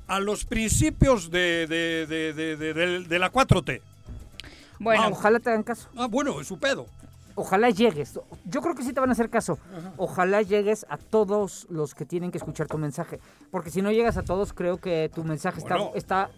a 0.08 0.20
los 0.20 0.46
principios 0.46 1.32
de, 1.32 1.68
de, 1.68 2.06
de, 2.08 2.34
de- 2.34 2.56
de- 2.58 2.74
de- 2.74 3.00
de 3.04 3.20
la 3.20 3.32
4T. 3.32 3.82
Bueno, 4.80 5.04
Ah, 5.04 5.10
ojalá 5.10 5.40
te 5.40 5.50
hagan 5.50 5.64
caso. 5.64 5.88
Ah, 5.96 6.08
bueno, 6.08 6.40
es 6.42 6.48
su 6.48 6.58
pedo. 6.60 6.86
Ojalá 7.38 7.70
llegues. 7.70 8.18
Yo 8.46 8.62
creo 8.62 8.76
que 8.76 8.84
sí 8.84 8.94
te 8.94 9.00
van 9.00 9.10
a 9.10 9.14
hacer 9.14 9.30
caso. 9.30 9.58
Ojalá 9.98 10.42
llegues 10.42 10.86
a 10.90 10.98
todos 10.98 11.66
los 11.70 11.94
que 11.96 12.06
tienen 12.06 12.32
que 12.32 12.38
escuchar 12.38 12.68
tu 12.68 12.78
mensaje. 12.78 13.20
Porque 13.52 13.70
si 13.72 13.82
no 13.82 13.92
llegas 13.92 14.16
a 14.18 14.24
todos, 14.24 14.54
creo 14.54 14.78
que 14.78 15.10
tu 15.14 15.24
mensaje 15.26 15.60
está, 15.60 15.76
Bueno. 15.76 15.92
está 15.96 16.30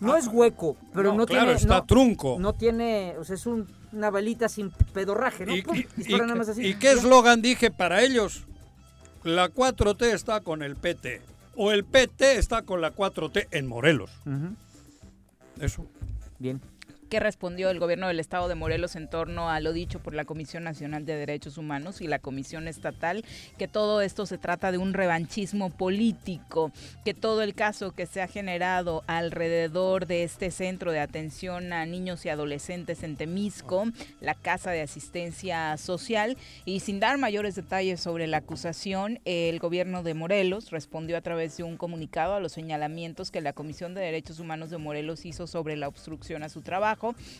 no 0.00 0.14
es 0.16 0.26
hueco, 0.28 0.76
pero 0.94 1.12
No, 1.12 1.18
no, 1.20 1.26
claro, 1.26 1.44
tiene. 1.46 1.58
está 1.60 1.78
no- 1.80 1.84
trunco. 1.86 2.36
No 2.38 2.52
tiene. 2.54 3.16
O 3.18 3.24
sea, 3.24 3.34
es 3.34 3.46
un- 3.46 3.66
una 3.92 4.10
balita 4.10 4.48
sin 4.48 4.70
pedorraje, 4.70 5.44
¿no? 5.46 5.54
¿Y, 5.56 5.62
Pum, 5.62 5.76
y- 5.76 5.86
y- 6.14 6.18
nada 6.18 6.34
más 6.34 6.48
así. 6.50 6.66
y 6.66 6.74
qué 6.74 6.92
eslogan 6.92 7.40
dije 7.42 7.70
para 7.70 8.02
ellos? 8.02 8.44
La 9.24 9.48
4T 9.48 10.12
está 10.12 10.40
con 10.40 10.62
el 10.62 10.76
PT. 10.76 11.20
O 11.56 11.72
el 11.72 11.84
PT 11.84 12.36
está 12.36 12.62
con 12.62 12.80
la 12.80 12.94
4T 12.94 13.48
en 13.50 13.66
Morelos. 13.66 14.10
Eso. 15.58 15.86
Bien. 16.38 16.60
¿Qué 17.08 17.20
respondió 17.20 17.70
el 17.70 17.78
gobierno 17.78 18.08
del 18.08 18.18
estado 18.18 18.48
de 18.48 18.56
Morelos 18.56 18.96
en 18.96 19.08
torno 19.08 19.48
a 19.48 19.60
lo 19.60 19.72
dicho 19.72 20.00
por 20.00 20.12
la 20.12 20.24
Comisión 20.24 20.64
Nacional 20.64 21.06
de 21.06 21.14
Derechos 21.14 21.56
Humanos 21.56 22.00
y 22.00 22.08
la 22.08 22.18
Comisión 22.18 22.66
Estatal? 22.66 23.24
Que 23.58 23.68
todo 23.68 24.00
esto 24.00 24.26
se 24.26 24.38
trata 24.38 24.72
de 24.72 24.78
un 24.78 24.92
revanchismo 24.92 25.70
político, 25.70 26.72
que 27.04 27.14
todo 27.14 27.42
el 27.42 27.54
caso 27.54 27.92
que 27.92 28.06
se 28.06 28.22
ha 28.22 28.26
generado 28.26 29.04
alrededor 29.06 30.06
de 30.06 30.24
este 30.24 30.50
centro 30.50 30.90
de 30.90 30.98
atención 30.98 31.72
a 31.72 31.86
niños 31.86 32.26
y 32.26 32.28
adolescentes 32.28 33.04
en 33.04 33.16
Temisco, 33.16 33.84
la 34.20 34.34
Casa 34.34 34.72
de 34.72 34.80
Asistencia 34.80 35.76
Social, 35.76 36.36
y 36.64 36.80
sin 36.80 36.98
dar 36.98 37.18
mayores 37.18 37.54
detalles 37.54 38.00
sobre 38.00 38.26
la 38.26 38.38
acusación, 38.38 39.20
el 39.24 39.60
gobierno 39.60 40.02
de 40.02 40.14
Morelos 40.14 40.72
respondió 40.72 41.16
a 41.16 41.20
través 41.20 41.56
de 41.56 41.62
un 41.62 41.76
comunicado 41.76 42.34
a 42.34 42.40
los 42.40 42.50
señalamientos 42.50 43.30
que 43.30 43.40
la 43.40 43.52
Comisión 43.52 43.94
de 43.94 44.00
Derechos 44.00 44.40
Humanos 44.40 44.70
de 44.70 44.78
Morelos 44.78 45.24
hizo 45.24 45.46
sobre 45.46 45.76
la 45.76 45.86
obstrucción 45.86 46.42
a 46.42 46.48
su 46.48 46.62
trabajo. 46.62 46.95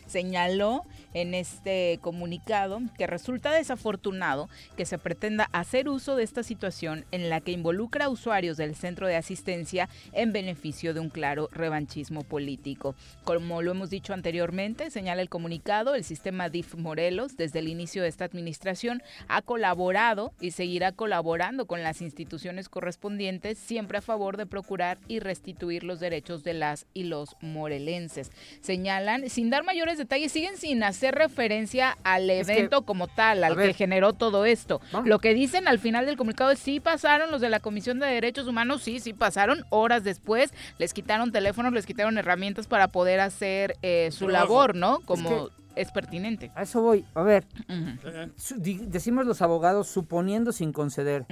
Señaló 0.07 0.83
en 1.15 1.35
este 1.35 1.99
comunicado 2.03 2.81
que 2.99 3.07
resulta 3.07 3.53
desafortunado 3.53 4.49
que 4.77 4.87
se 4.87 4.99
pretenda 4.99 5.49
hacer 5.53 5.89
uso 5.89 6.17
de 6.17 6.25
esta 6.25 6.43
situación 6.43 7.05
en 7.11 7.31
la 7.31 7.41
que 7.41 7.53
involucra 7.53 8.07
a 8.07 8.09
usuarios 8.09 8.57
del 8.57 8.75
centro 8.75 9.07
de 9.07 9.17
asistencia 9.17 9.89
en 10.13 10.33
beneficio 10.33 10.95
de 10.95 11.01
un 11.01 11.09
claro 11.09 11.49
revanchismo 11.53 12.23
político. 12.23 12.95
Como 13.25 13.63
lo 13.63 13.71
hemos 13.71 13.91
dicho 13.91 14.13
anteriormente, 14.13 14.91
señala 14.91 15.23
el 15.23 15.29
comunicado, 15.29 15.95
el 15.95 16.05
sistema 16.05 16.49
DIF 16.49 16.75
Morelos 16.75 17.37
desde 17.37 17.61
el 17.61 17.69
inicio 17.69 18.03
de 18.03 18.09
esta 18.09 18.25
administración 18.25 19.03
ha 19.29 19.43
colaborado 19.43 20.33
y 20.41 20.51
seguirá 20.51 20.93
colaborando 20.93 21.67
con 21.67 21.83
las 21.83 22.03
instituciones 22.03 22.69
correspondientes 22.69 23.59
siempre 23.59 23.99
a 23.99 24.03
favor 24.03 24.37
de 24.37 24.47
procurar 24.47 24.99
y 25.09 25.21
restituir 25.21 25.85
los 25.85 26.01
derechos 26.01 26.45
de 26.45 26.55
las 26.55 26.87
y 26.95 27.05
los 27.05 27.37
morelenses. 27.41 28.31
Señalan, 28.61 29.29
sin 29.29 29.46
dar 29.51 29.65
mayores 29.65 29.99
detalles, 29.99 30.33
siguen 30.33 30.57
sin 30.57 30.83
hacer 30.83 31.15
referencia 31.15 31.97
al 32.05 32.29
Es 32.31 32.47
que- 32.47 32.53
evento 32.55 32.83
como 32.83 33.09
tal, 33.09 33.45
al 33.45 33.55
ver. 33.57 33.69
que 33.69 33.75
generó 33.75 34.13
todo 34.13 34.45
esto. 34.45 34.81
Vamos. 34.93 35.09
Lo 35.09 35.19
que 35.19 35.35
dicen 35.35 35.69
al 35.69 35.79
final 35.79 36.07
del 36.07 36.17
comunicado 36.17 36.51
es 36.51 36.59
sí 36.59 36.81
pasaron 36.81 37.31
los 37.31 37.41
de 37.41 37.49
la 37.51 37.61
Comisión 37.61 37.99
de 37.99 38.07
Derechos 38.07 38.47
Humanos, 38.47 38.83
sí, 38.83 39.01
sí 39.01 39.13
pasaron. 39.13 39.65
Horas 39.71 40.05
después 40.05 40.53
les 40.79 40.93
quitaron 40.95 41.33
teléfonos, 41.33 41.73
les 41.73 41.87
quitaron 41.87 42.19
herramientas 42.19 42.67
para 42.67 42.89
poder 42.89 43.21
hacer 43.21 43.77
eh, 43.83 44.11
su 44.13 44.29
labor, 44.29 44.75
¿no? 44.75 45.01
Como 45.01 45.49
es, 45.75 45.91
pertinente. 45.93 46.51
A 46.55 46.63
eso 46.63 46.81
voy. 46.81 47.05
A 47.15 47.23
ver, 47.23 47.45
Eh, 47.69 48.29
di- 48.57 48.79
decimos 48.87 49.27
los 49.27 49.43
abogados 49.43 49.89
suponiendo 49.89 50.53
sin 50.53 50.73
conceder 50.73 51.27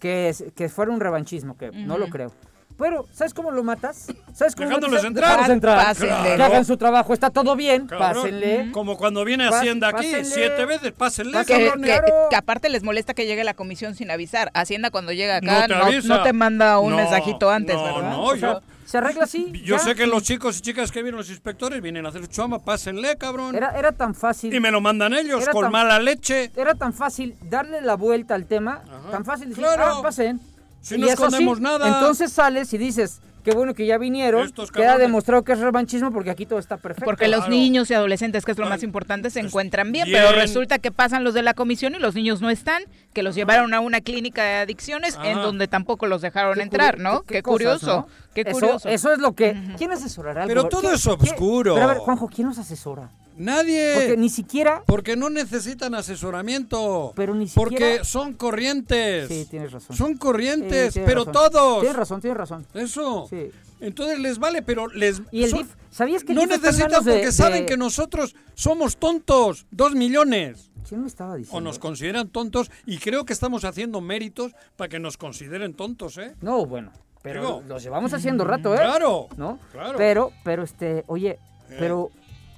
que, 0.00 0.28
es, 0.28 0.44
que 0.56 0.68
fuera 0.68 0.90
un 0.90 0.98
revanchismo, 1.00 1.56
que 1.56 1.70
no 1.70 1.96
lo 1.98 2.08
creo. 2.08 2.32
Pero, 2.76 3.06
¿sabes 3.12 3.32
cómo 3.32 3.52
lo 3.52 3.62
matas? 3.62 4.06
¿Sabes 4.34 4.56
cómo 4.56 4.66
Dejándoles 4.68 4.96
dices? 4.96 5.06
entrar. 5.06 5.30
Déjalos 5.30 5.50
entrar. 5.50 5.84
Pásenle. 5.86 6.36
Que 6.36 6.42
hagan 6.42 6.64
su 6.64 6.76
trabajo, 6.76 7.12
está 7.14 7.30
todo 7.30 7.54
bien, 7.54 7.86
cabrón. 7.86 8.22
pásenle. 8.22 8.70
Como 8.72 8.96
cuando 8.96 9.24
viene 9.24 9.46
Hacienda 9.46 9.88
aquí, 9.88 9.98
pásenle. 10.10 10.24
siete 10.24 10.64
veces, 10.64 10.92
pásenle. 10.92 11.44
Que, 11.44 11.52
cabrón. 11.66 11.82
que- 11.82 11.86
claro. 11.88 12.06
que 12.30 12.36
aparte 12.36 12.68
les 12.68 12.82
molesta 12.82 13.14
que 13.14 13.26
llegue 13.26 13.44
la 13.44 13.54
comisión 13.54 13.94
sin 13.94 14.10
avisar. 14.10 14.50
Hacienda 14.54 14.90
cuando 14.90 15.12
llega 15.12 15.40
No 15.40 15.52
acá 15.52 15.68
te 15.68 16.02
no, 16.08 16.22
te 16.24 16.32
manda 16.32 16.78
un 16.80 16.90
No, 16.90 16.96
mensajito 16.96 17.48
antes, 17.50 17.76
no, 17.76 17.84
¿verdad? 17.84 18.10
no, 18.10 18.24
O 18.24 18.36
sea, 18.36 18.52
yo- 18.54 18.62
se 18.86 18.98
arregla 18.98 19.24
así. 19.24 19.50
Yo 19.64 19.76
ya. 19.76 19.82
sé 19.82 19.94
que 19.94 20.06
los 20.06 20.22
chicos 20.24 20.58
y 20.58 20.60
chicas 20.60 20.90
que 20.92 21.02
vienen 21.02 21.16
los 21.18 21.30
inspectores 21.30 21.80
vienen 21.80 22.04
a 22.06 22.08
hacer 22.08 22.22
su 22.22 22.26
chamba, 22.26 22.58
pásenle, 22.58 23.16
cabrón. 23.16 23.54
Era, 23.54 23.70
era 23.78 23.92
tan 23.92 24.14
fácil. 24.16 24.52
Y 24.52 24.58
me 24.60 24.70
lo 24.72 24.80
mandan 24.80 25.14
ellos 25.14 25.42
Era 25.42 25.52
con 25.52 25.62
tan- 25.62 25.72
mala 25.72 25.98
leche. 26.00 26.50
Era 26.56 26.74
tan 26.74 26.92
fácil 26.92 27.36
darle 27.42 27.80
la 27.80 27.94
vuelta 27.94 28.34
al 28.34 28.46
tema, 28.46 28.82
Ajá. 28.84 29.10
tan 29.12 29.24
fácil 29.24 29.48
decir, 29.50 29.62
Claro. 29.64 29.84
ah, 29.98 30.02
pasen. 30.02 30.40
Si 30.84 30.98
no 30.98 31.06
sí, 31.06 31.12
escondemos 31.12 31.60
nada. 31.60 31.88
Entonces 31.88 32.30
sales 32.32 32.72
y 32.74 32.78
dices, 32.78 33.20
qué 33.42 33.52
bueno 33.52 33.72
que 33.74 33.86
ya 33.86 33.96
vinieron, 33.98 34.52
queda 34.72 34.98
demostrado 34.98 35.42
que 35.42 35.52
es 35.52 35.58
revanchismo 35.58 36.12
porque 36.12 36.30
aquí 36.30 36.44
todo 36.46 36.58
está 36.58 36.76
perfecto. 36.76 37.06
Porque 37.06 37.28
los 37.28 37.48
niños 37.48 37.90
y 37.90 37.94
adolescentes, 37.94 38.44
que 38.44 38.52
es 38.52 38.58
lo 38.58 38.64
Ay, 38.64 38.70
más 38.70 38.82
importante, 38.82 39.30
se 39.30 39.40
encuentran 39.40 39.92
bien, 39.92 40.06
bien. 40.06 40.22
pero 40.22 40.38
resulta 40.38 40.78
que 40.78 40.92
pasan 40.92 41.24
los 41.24 41.32
de 41.34 41.42
la 41.42 41.54
comisión 41.54 41.94
y 41.94 41.98
los 41.98 42.14
niños 42.14 42.40
no 42.42 42.50
están, 42.50 42.82
que 43.14 43.22
los 43.22 43.34
llevaron 43.34 43.72
a 43.74 43.80
una 43.80 44.00
clínica 44.02 44.42
de 44.42 44.56
adicciones 44.56 45.18
en 45.24 45.36
donde 45.40 45.68
tampoco 45.68 46.06
los 46.06 46.20
dejaron 46.20 46.54
Qué 46.56 46.62
entrar, 46.62 46.98
¿no? 46.98 47.20
qué- 47.22 47.26
Qué, 47.26 47.34
qué 47.36 47.42
cosas, 47.42 47.54
curioso, 47.54 47.86
¿no? 47.86 48.08
qué 48.34 48.40
Eso- 48.42 48.50
curioso. 48.52 48.88
Eso, 48.88 49.12
es 49.12 49.18
lo 49.20 49.32
que... 49.32 49.56
¿Quién 49.78 49.90
asesorará? 49.92 50.42
al 50.42 50.48
Pero 50.48 50.64
todo 50.68 50.82
¿Quién- 50.82 50.94
es 50.94 51.06
obscuro. 51.06 51.74
Pero 51.74 51.84
a 51.86 51.88
ver, 51.88 51.98
Juanjo, 51.98 52.28
¿quién 52.28 52.48
nos 52.48 52.58
asesora? 52.58 53.08
Nadie. 53.36 53.94
Porque 53.94 54.16
ni 54.16 54.28
siquiera... 54.28 54.82
Porque 54.86 55.16
no 55.16 55.30
necesitan 55.30 55.94
asesoramiento. 55.94 57.12
Pero 57.16 57.34
ni 57.34 57.46
Porque 57.46 57.74
siquiera- 57.76 58.04
son 58.04 58.34
corrientes. 58.34 59.28
Sí, 59.28 59.46
tienes 59.50 59.72
razón. 59.72 59.96
Son 59.96 60.16
corrientes, 60.16 60.94
pero 61.04 61.24
razón. 61.24 61.32
todos. 61.32 61.80
Tienes 61.80 61.96
razón, 61.96 62.20
tienes 62.20 62.36
razón. 62.38 62.66
Eso. 62.74 63.26
Sí. 63.28 63.50
Entonces 63.80 64.18
les 64.18 64.38
vale, 64.38 64.62
pero 64.62 64.86
les. 64.88 65.20
Y 65.30 65.42
el 65.44 65.50
son- 65.50 65.58
DIF, 65.60 65.74
¿sabías 65.90 66.24
que 66.24 66.32
el 66.32 66.36
no 66.36 66.42
DIF 66.42 66.50
necesitan 66.62 67.04
de- 67.04 67.12
porque 67.12 67.32
saben 67.32 67.60
de- 67.62 67.66
que 67.66 67.76
nosotros 67.76 68.34
somos 68.54 68.96
tontos. 68.96 69.66
Dos 69.70 69.94
millones. 69.94 70.70
¿Quién 70.88 71.00
me 71.02 71.06
estaba 71.06 71.34
diciendo? 71.36 71.58
O 71.58 71.60
nos 71.60 71.78
consideran 71.78 72.28
tontos 72.28 72.70
y 72.86 72.98
creo 72.98 73.24
que 73.24 73.32
estamos 73.32 73.64
haciendo 73.64 74.00
méritos 74.00 74.52
para 74.76 74.88
que 74.88 74.98
nos 75.00 75.16
consideren 75.16 75.74
tontos, 75.74 76.18
¿eh? 76.18 76.34
No, 76.40 76.66
bueno, 76.66 76.92
pero 77.22 77.40
Digo. 77.40 77.62
los 77.66 77.82
llevamos 77.82 78.12
haciendo 78.12 78.44
rato, 78.44 78.74
¿eh? 78.74 78.78
Claro. 78.78 79.28
¿No? 79.36 79.58
Claro. 79.72 79.96
Pero, 79.98 80.32
pero 80.44 80.62
este, 80.62 81.02
oye, 81.06 81.38
Eh. 81.70 81.76
pero 81.78 82.10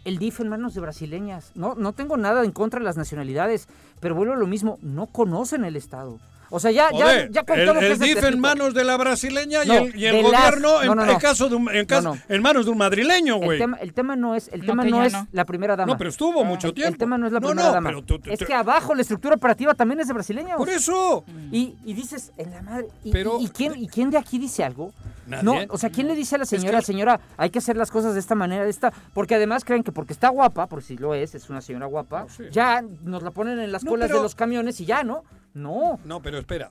el 0.07 0.19
DIF 0.19 0.41
en 0.41 0.49
manos 0.49 0.73
de 0.75 0.81
brasileñas. 0.81 1.51
No, 1.57 1.75
no 1.75 1.93
tengo 1.93 2.17
nada 2.17 2.45
en 2.45 2.53
contra 2.53 2.79
de 2.79 2.85
las 2.85 2.97
nacionalidades, 2.97 3.67
pero 4.01 4.15
vuelvo 4.15 4.35
a 4.35 4.37
lo 4.37 4.47
mismo, 4.47 4.79
no 4.81 5.07
conocen 5.09 5.65
el 5.65 5.75
Estado. 5.75 6.21
O 6.51 6.61
sea, 6.61 6.71
ya, 6.71 6.91
ya, 6.93 7.05
Joder, 7.05 7.31
ya 7.33 7.43
con 7.45 7.59
el, 7.59 7.67
todo 7.67 7.79
que 7.81 7.87
el 7.87 7.93
es 7.93 7.99
de 7.99 8.07
DIF 8.07 8.23
en 8.25 8.41
manos 8.41 8.73
de 8.75 8.85
la 8.85 8.97
brasileña 8.97 9.65
y 9.65 9.71
el, 9.71 9.97
y 9.97 10.07
el 10.07 10.17
de 10.17 10.23
las- 10.23 10.33
gobierno 10.53 10.81
en, 10.83 10.87
no, 10.89 10.95
no, 10.95 11.03
en 11.05 11.09
no. 11.15 11.19
caso 11.19 11.49
de 11.49 11.57
un- 11.57 11.69
en, 11.75 11.87
caso- 11.87 12.03
No, 12.11 12.15
no. 12.15 12.21
en 12.29 12.43
manos 12.43 12.65
de 12.67 12.71
un 12.71 12.79
madrileño, 12.79 13.37
El 13.37 13.45
güey. 13.45 13.59
tema, 13.59 13.77
el 13.79 13.93
tema 13.93 14.15
no 14.17 14.35
es, 14.35 14.49
el 14.53 14.61
No, 14.61 14.67
tema 14.67 14.85
que 14.85 14.91
no 14.91 14.97
ya 14.99 15.07
es 15.07 15.13
no. 15.13 15.27
la 15.33 15.45
primera 15.45 15.75
dama. 15.77 15.93
No, 15.93 15.99
pero 15.99 16.11
estuvo 16.11 16.45
mucho 16.45 16.73
tiempo. 16.73 16.93
el 16.93 16.99
tema 16.99 17.19
no 17.19 17.27
es 17.27 17.33
la 17.33 17.41
primera 17.41 17.63
no, 17.69 17.73
dama. 17.73 17.89
pero 17.89 18.03
tú- 18.03 18.19
tú- 18.21 18.31
es 18.31 18.39
que 18.39 18.55
abajo 18.55 18.95
la 18.95 19.03
estructura 19.03 19.35
operativa 19.35 19.75
también 19.75 20.01
es 20.01 20.07
de 20.07 20.13
brasileños. 20.15 20.57
Por 20.57 20.69
eso. 20.69 21.25
Y, 21.51 21.75
y 21.85 21.95
dices, 21.95 22.33
en 22.37 22.51
la 22.53 22.63
madre. 22.63 22.87
¿Y, 23.03 23.11
Pero- 23.13 23.39
y, 23.41 23.47
y 23.47 23.49
quién, 23.49 23.75
¿Y 23.77 23.89
quién 23.89 24.11
de 24.11 24.19
aquí 24.19 24.39
dice 24.39 24.63
algo? 24.65 24.93
Nadie. 25.27 25.43
No, 25.43 25.57
o 25.75 25.79
sea, 25.79 25.91
¿quién 25.91 26.07
le 26.07 26.15
dice 26.15 26.37
a 26.37 26.39
la 26.39 26.45
que- 26.45 26.57
señora, 26.59 26.81
señora, 26.83 27.21
hay 27.37 27.51
que 27.51 27.59
hacer 27.59 27.77
las 27.77 27.91
cosas 27.91 28.15
de 28.15 28.21
esta 28.21 28.37
manera, 28.37 28.63
de 28.63 28.71
esta? 28.71 28.93
Porque 29.13 29.35
además 29.35 29.65
creen 29.65 29.83
que 29.83 29.91
porque 29.91 30.13
está 30.13 30.29
guapa, 30.29 30.69
por 30.69 30.85
si 30.85 30.97
lo 30.97 31.15
es, 31.15 31.35
es 31.35 31.51
una 31.51 31.61
señora 31.61 31.87
guapa, 31.87 32.23
No, 32.23 32.29
sí. 32.29 32.45
ya 32.53 32.83
nos 33.03 33.25
la 33.25 33.33
ponen 33.33 33.59
en 33.59 33.73
las 33.73 33.83
No, 33.83 33.91
colas 33.91 34.07
pero- 34.07 34.19
de 34.19 34.23
los 34.23 34.37
camiones 34.37 34.81
y 34.81 34.85
ya, 34.85 35.03
¿no? 35.03 35.25
No. 35.57 35.99
No, 36.05 36.21
pero 36.21 36.39
espera. 36.39 36.71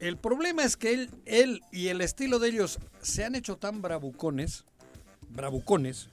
El 0.00 0.16
problema 0.18 0.64
es 0.64 0.76
que 0.76 0.92
él, 0.92 1.10
él 1.24 1.62
y 1.72 1.88
el 1.88 2.00
estilo 2.00 2.38
de 2.38 2.48
ellos 2.48 2.78
se 3.00 3.24
han 3.24 3.34
hecho 3.36 3.56
tan 3.56 3.80
bravucones, 3.80 4.64
bravucones, 5.30 6.08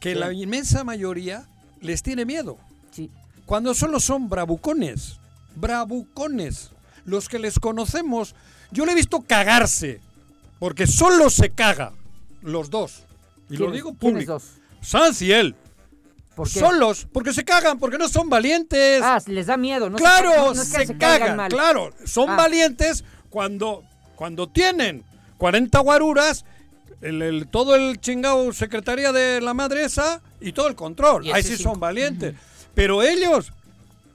que 0.00 0.12
Sí. 0.12 0.18
la 0.18 0.32
inmensa 0.32 0.84
mayoría 0.84 1.48
les 1.80 2.02
tiene 2.02 2.24
miedo. 2.26 2.58
Sí. 2.92 3.10
Cuando 3.46 3.72
solo 3.74 3.98
son 3.98 4.28
bravucones, 4.28 5.18
bravucones, 5.56 6.70
los 7.06 7.28
que 7.28 7.38
les 7.38 7.58
conocemos, 7.58 8.34
yo 8.70 8.84
le 8.84 8.92
he 8.92 8.94
visto 8.94 9.22
cagarse, 9.22 10.00
porque 10.58 10.86
solo 10.86 11.30
se 11.30 11.50
caga, 11.50 11.92
los 12.42 12.68
dos. 12.70 13.04
Y 13.48 13.54
lo 13.54 13.58
¿Quiénes- 13.66 13.72
digo 13.74 13.94
público. 13.94 14.32
dos? 14.34 14.44
Sanz 14.82 15.22
y 15.22 15.32
él. 15.32 15.54
¿Por 16.38 16.48
qué? 16.48 16.60
Solos, 16.60 17.08
porque 17.12 17.32
se 17.32 17.44
cagan, 17.44 17.80
porque 17.80 17.98
no 17.98 18.08
son 18.08 18.28
valientes. 18.30 19.02
Ah, 19.02 19.18
les 19.26 19.46
da 19.46 19.56
miedo, 19.56 19.90
¿no? 19.90 19.96
claro, 19.98 20.30
no- 20.36 20.54
no 20.54 20.62
es 20.62 20.72
que 20.72 20.86
se, 20.86 20.96
cagan, 20.96 21.36
mal. 21.36 21.50
claro. 21.50 21.90
Son 22.06 22.30
Ah. 22.30 22.36
valientes 22.36 23.02
cuando, 23.28 23.82
cuando 24.14 24.48
tienen 24.48 25.02
40 25.36 25.80
guaruras 25.80 26.44
el- 27.00 27.22
el- 27.22 27.48
todo 27.48 27.74
el 27.74 28.00
chingado 28.00 28.52
secretaría 28.52 29.10
de 29.10 29.40
la 29.40 29.52
madre 29.52 29.84
esa 29.84 30.22
y 30.40 30.52
todo 30.52 30.68
el 30.68 30.76
control. 30.76 31.24
Ahí 31.32 31.42
sí. 31.42 31.56
son 31.56 31.80
valientes. 31.80 32.36
Pero 32.72 33.02
ellos, 33.02 33.52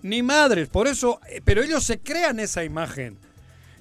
ni 0.01 0.23
madres, 0.23 0.69
por 0.69 0.88
eso, 0.88 1.19
eh, 1.29 1.41
pero 1.43 1.62
ellos 1.62 1.83
se 1.83 1.99
crean 1.99 2.39
esa 2.39 2.63
imagen. 2.63 3.17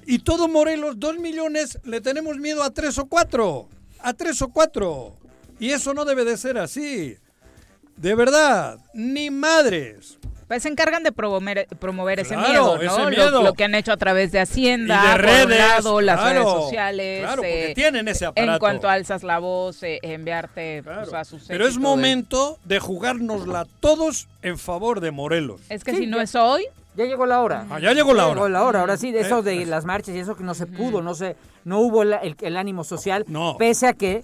Y 0.04 0.18
todo 0.18 0.48
Morelos, 0.48 0.98
dos 0.98 1.16
millones, 1.18 1.78
le 1.84 2.00
tenemos 2.00 2.36
miedo 2.38 2.64
a 2.64 2.70
tres 2.70 2.98
o 2.98 3.06
cuatro. 3.06 3.68
A 4.00 4.12
tres 4.14 4.42
o 4.42 4.48
cuatro. 4.48 5.16
Y 5.60 5.70
eso 5.70 5.94
no 5.94 6.04
debe 6.04 6.24
de 6.24 6.36
ser 6.36 6.58
así. 6.58 7.16
De 7.96 8.14
verdad, 8.14 8.78
ni 8.94 9.30
madres. 9.30 10.18
Pues 10.48 10.64
se 10.64 10.68
encargan 10.68 11.02
de 11.02 11.12
promover, 11.12 11.66
promover 11.78 12.20
ese 12.20 12.36
miedo, 12.36 12.76
¿no? 12.76 12.82
ese 12.82 13.00
Lo- 13.00 13.08
miedo. 13.08 13.42
Lo, 13.42 13.54
que 13.54 13.64
han 13.64 13.74
hecho 13.74 13.90
a 13.92 13.96
través 13.96 14.32
de 14.32 14.40
Hacienda, 14.40 15.00
y 15.02 15.06
de 15.06 15.12
por 15.12 15.20
redes. 15.22 15.44
un 15.46 15.56
lado, 15.58 16.00
las 16.02 16.20
claro, 16.20 16.40
redes 16.42 16.52
sociales. 16.52 17.20
Claro, 17.20 17.36
porque 17.36 17.70
eh, 17.70 17.74
tienen 17.74 18.06
ese 18.08 18.26
aparato. 18.26 18.52
En 18.52 18.58
cuanto 18.58 18.88
alzas 18.88 19.22
la 19.22 19.38
voz, 19.38 19.82
eh, 19.82 19.98
enviarte 20.02 20.82
Claro. 20.84 21.02
pues, 21.02 21.14
a 21.14 21.24
sus 21.24 21.44
Pero 21.44 21.66
es 21.66 21.74
de- 21.74 21.80
momento 21.80 22.58
de 22.64 22.80
jugárnosla 22.80 23.66
todos 23.80 24.28
en 24.42 24.58
favor 24.58 25.00
de 25.00 25.10
Morelos. 25.10 25.62
Es 25.70 25.84
que 25.84 25.92
Sí, 25.92 25.98
si 25.98 26.06
no 26.06 26.18
ya- 26.18 26.22
es 26.24 26.34
hoy, 26.34 26.66
Ya 26.94 27.06
llegó 27.06 27.24
la 27.24 27.40
hora. 27.40 27.64
Ah, 27.70 27.78
ya 27.80 27.94
llegó 27.94 28.12
la 28.12 28.28
Llegó 28.28 28.42
hora. 28.42 28.50
la 28.52 28.64
hora, 28.64 28.80
ahora 28.80 28.98
sí, 28.98 29.12
de 29.12 29.20
eso 29.20 29.38
Eh, 29.38 29.42
de 29.42 29.64
las 29.64 29.86
marchas 29.86 30.14
y 30.14 30.18
eso 30.18 30.36
que 30.36 30.44
no 30.44 30.52
se 30.52 30.66
pudo, 30.66 31.00
no 31.00 31.14
se, 31.14 31.36
no 31.64 31.78
hubo 31.80 32.02
el, 32.02 32.12
el- 32.22 32.36
el 32.42 32.56
ánimo 32.58 32.84
social, 32.84 33.24
No. 33.28 33.56
pese 33.56 33.86
a 33.86 33.94
que 33.94 34.22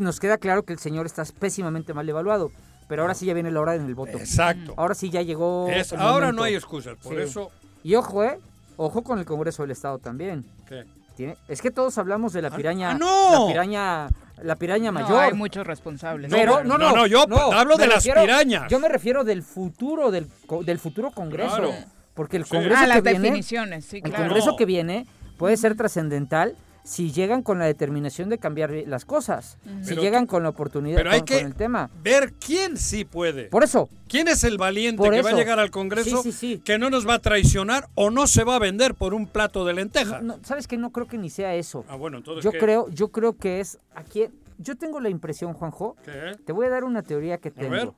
nos 0.00 0.18
queda 0.18 0.36
claro 0.36 0.64
que 0.64 0.72
el 0.72 0.80
señor 0.80 1.06
está 1.06 1.22
pésimamente 1.38 1.94
mal 1.94 2.08
evaluado. 2.08 2.50
Pero 2.88 3.02
ahora 3.02 3.14
sí 3.14 3.26
ya 3.26 3.34
viene 3.34 3.50
la 3.50 3.60
hora 3.60 3.74
en 3.74 3.84
el 3.84 3.94
voto. 3.94 4.18
Exacto. 4.18 4.74
Ahora 4.76 4.94
sí 4.94 5.10
ya 5.10 5.22
llegó. 5.22 5.68
Es- 5.68 5.92
el 5.92 6.00
ahora 6.00 6.26
momento. 6.26 6.32
no 6.40 6.42
hay 6.44 6.54
excusas. 6.54 6.96
Por 7.02 7.14
Sí. 7.16 7.20
eso. 7.22 7.50
Y 7.84 7.94
ojo, 7.94 8.24
eh, 8.24 8.38
ojo 8.76 9.02
con 9.02 9.18
el 9.18 9.24
Congreso 9.26 9.62
del 9.62 9.70
Estado 9.72 9.98
también. 9.98 10.44
¿qué? 10.66 10.84
Tiene- 11.16 11.36
es 11.48 11.60
que 11.60 11.70
todos 11.70 11.98
hablamos 11.98 12.32
de 12.32 12.42
la 12.42 12.50
piraña, 12.50 12.92
ah, 12.92 12.94
no. 12.94 13.40
la 13.46 13.46
piraña, 13.52 14.08
la 14.42 14.56
piraña 14.56 14.92
no, 14.92 15.00
mayor. 15.00 15.22
hay 15.24 15.32
muchos 15.34 15.66
responsables. 15.66 16.30
Pero 16.30 16.62
No, 16.62 16.78
no, 16.78 16.78
no, 16.78 16.90
no, 16.90 16.96
no, 16.96 17.06
yo 17.06 17.22
hablo 17.52 17.76
de 17.76 17.86
las 17.88 17.96
refiero- 17.96 18.20
pirañas. 18.22 18.70
Yo 18.70 18.78
me 18.78 18.88
refiero 18.88 19.24
del 19.24 19.42
futuro 19.42 20.10
del, 20.10 20.28
co- 20.46 20.62
del 20.62 20.78
futuro 20.78 21.10
Congreso, 21.10 21.56
Claro. 21.56 21.74
porque 22.14 22.36
el 22.36 22.44
Sí. 22.44 22.50
Congreso 22.50 22.76
ah, 22.78 22.82
que 22.82 22.86
las 22.88 23.02
viene, 23.02 23.18
definiciones, 23.20 23.84
sí, 23.84 23.96
el 23.96 24.02
claro. 24.04 24.24
Congreso 24.26 24.50
No. 24.52 24.56
que 24.56 24.64
viene 24.64 25.06
puede 25.36 25.56
ser 25.56 25.76
trascendental 25.76 26.54
si 26.88 27.12
llegan 27.12 27.42
con 27.42 27.58
la 27.58 27.66
determinación 27.66 28.30
de 28.30 28.38
cambiar 28.38 28.70
las 28.86 29.04
cosas, 29.04 29.58
si 29.82 29.94
llegan 29.94 30.26
con 30.26 30.42
la 30.42 30.48
oportunidad 30.48 30.96
Pero 30.96 31.10
hay 31.10 31.18
con, 31.18 31.26
que 31.26 31.36
con 31.36 31.44
el 31.44 31.54
tema. 31.54 31.90
ver 32.02 32.32
quién 32.32 32.78
sí 32.78 33.04
puede. 33.04 33.44
Por 33.50 33.62
eso, 33.62 33.90
¿Quién 34.08 34.26
es 34.26 34.42
el 34.42 34.56
valiente 34.56 35.02
que 35.10 35.20
va 35.20 35.28
a 35.28 35.34
llegar 35.34 35.58
al 35.58 35.70
Congreso 35.70 36.22
Sí, 36.22 36.32
sí, 36.32 36.38
sí. 36.54 36.62
que 36.64 36.78
no 36.78 36.88
nos 36.88 37.06
va 37.06 37.14
a 37.14 37.18
traicionar 37.18 37.88
o 37.94 38.08
no 38.08 38.26
se 38.26 38.42
va 38.42 38.56
a 38.56 38.58
vender 38.58 38.94
por 38.94 39.12
un 39.12 39.26
plato 39.26 39.66
de 39.66 39.74
lentejas? 39.74 40.22
no, 40.22 40.38
sabes 40.42 40.66
que 40.66 40.78
no 40.78 40.90
creo 40.90 41.06
que 41.06 41.18
ni 41.18 41.28
sea 41.28 41.54
eso. 41.54 41.84
Ah, 41.88 41.96
bueno, 41.96 42.16
entonces. 42.16 42.42
Yo 42.42 42.52
¿qué? 42.52 42.58
creo, 42.58 42.88
yo 42.88 43.08
creo 43.08 43.36
que 43.36 43.60
es 43.60 43.76
aquí. 43.94 44.24
Yo 44.56 44.74
tengo 44.76 44.98
la 44.98 45.10
impresión, 45.10 45.52
Juanjo, 45.52 45.94
¿Qué? 46.06 46.36
Te 46.46 46.52
voy 46.54 46.64
a 46.64 46.70
dar 46.70 46.84
una 46.84 47.02
teoría 47.02 47.36
que 47.36 47.50
ver. 47.50 47.80
tengo. 47.80 47.94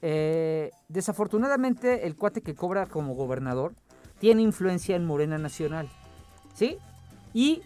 Eh, 0.00 0.70
desafortunadamente, 0.88 2.06
el 2.06 2.16
cuate 2.16 2.40
que 2.40 2.54
cobra 2.54 2.86
como 2.86 3.14
gobernador 3.14 3.74
tiene 4.18 4.40
influencia 4.40 4.96
en 4.96 5.04
Morena 5.04 5.36
Nacional. 5.36 5.90
¿Sí? 6.54 6.78
Y 7.34 7.60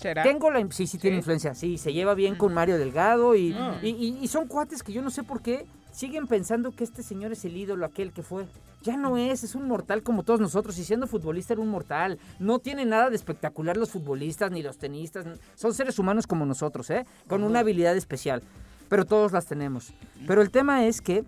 ¿Será? 0.00 0.22
tengo 0.22 0.50
la... 0.50 0.66
Sí, 0.70 0.86
sí, 0.86 0.98
tiene 0.98 1.18
influencia. 1.18 1.54
Sí, 1.54 1.78
se 1.78 1.92
lleva 1.92 2.14
bien 2.14 2.34
con 2.34 2.54
Mario 2.54 2.78
Delgado 2.78 3.34
y, 3.34 3.52
Ah. 3.52 3.78
y, 3.82 3.88
y- 3.90 4.18
y 4.20 4.28
son 4.28 4.46
cuates 4.46 4.82
que 4.82 4.92
yo 4.92 5.02
no 5.02 5.10
sé 5.10 5.22
por 5.22 5.42
qué 5.42 5.66
siguen 5.92 6.26
pensando 6.26 6.70
que 6.72 6.84
este 6.84 7.02
señor 7.02 7.32
es 7.32 7.44
el 7.44 7.56
ídolo, 7.56 7.84
aquel 7.84 8.12
que 8.12 8.22
fue. 8.22 8.46
Ya 8.82 8.96
no 8.96 9.18
es, 9.18 9.44
es 9.44 9.54
un 9.54 9.68
mortal 9.68 10.02
como 10.02 10.22
todos 10.22 10.40
nosotros. 10.40 10.78
Y 10.78 10.84
siendo 10.84 11.06
futbolista 11.06 11.52
era 11.52 11.60
un 11.62 11.68
mortal. 11.68 12.18
No 12.38 12.60
tiene 12.60 12.86
nada 12.86 13.10
de 13.10 13.16
espectacular 13.16 13.76
los 13.76 13.90
futbolistas 13.90 14.50
ni 14.50 14.62
los 14.62 14.78
tenistas. 14.78 15.26
Son 15.54 15.74
seres 15.74 15.98
humanos 15.98 16.26
como 16.26 16.46
nosotros, 16.46 16.88
¿eh? 16.90 17.04
Con 17.28 17.42
una 17.42 17.58
habilidad 17.58 17.94
especial. 17.96 18.42
Pero 18.88 19.04
todos 19.04 19.32
las 19.32 19.44
tenemos. 19.46 19.92
Pero 20.26 20.40
el 20.40 20.50
tema 20.50 20.86
es 20.86 21.02
que 21.02 21.24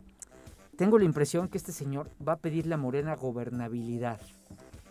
tengo 0.76 0.98
la 0.98 1.04
impresión 1.04 1.48
que 1.48 1.58
este 1.58 1.72
señor 1.72 2.08
va 2.26 2.32
a 2.32 2.36
pedirle 2.36 2.72
a 2.74 2.78
Morena 2.78 3.14
gobernabilidad. 3.16 4.18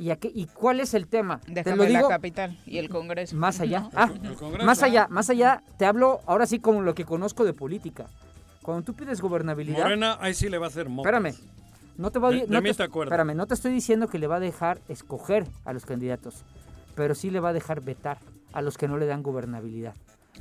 ¿Y, 0.02 0.10
a 0.10 0.16
qué- 0.16 0.32
¿Y 0.34 0.48
cuál 0.48 0.80
es 0.80 0.94
el 0.96 1.08
tema? 1.08 1.40
Te 1.42 1.52
Déjame 1.54 1.78
lo 1.78 1.84
digo 1.86 2.02
la 2.02 2.08
capital 2.16 2.58
y 2.66 2.80
el 2.80 2.90
Congreso. 2.90 3.36
más 3.36 3.60
allá. 3.60 3.82
¿no? 3.82 3.90
Ah, 3.94 4.10
El 4.24 4.34
Congreso. 4.36 4.66
más 4.66 4.82
allá, 4.82 5.08
más 5.10 5.30
allá. 5.30 5.62
Te 5.78 5.86
hablo 5.86 6.22
ahora 6.26 6.48
sí 6.48 6.60
como 6.60 6.82
lo 6.82 6.96
que 6.96 7.06
conozco 7.06 7.46
de 7.46 7.54
política. 7.54 8.08
Cuando 8.64 8.84
tú 8.84 8.94
pides 8.96 9.22
gobernabilidad, 9.22 9.84
Morena, 9.84 10.18
ahí 10.20 10.34
sí 10.34 10.50
le 10.50 10.58
va 10.58 10.66
a 10.66 10.70
hacer 10.70 10.90
moco. 10.90 11.08
espérame. 11.08 11.36
No 11.98 12.10
te 12.12 12.18
va 12.20 12.30
a 12.30 12.32
De- 12.32 12.38
de 12.42 12.48
no 12.48 12.62
mí 12.62 12.70
te, 12.70 12.76
te 12.76 12.84
espérame, 12.86 13.36
no 13.36 13.46
te 13.46 13.54
estoy 13.54 13.72
diciendo 13.72 14.08
que 14.08 14.18
le 14.18 14.26
va 14.26 14.38
a 14.38 14.40
dejar 14.40 14.80
escoger 14.88 15.46
a 15.66 15.74
los 15.74 15.86
candidatos, 15.86 16.44
pero 16.96 17.14
sí 17.14 17.30
le 17.30 17.40
va 17.40 17.50
a 17.50 17.54
dejar 17.54 17.82
vetar 17.82 18.18
a 18.54 18.62
los 18.64 18.78
que 18.80 18.88
no 18.88 18.98
le 18.98 19.06
dan 19.06 19.22
gobernabilidad. 19.22 19.94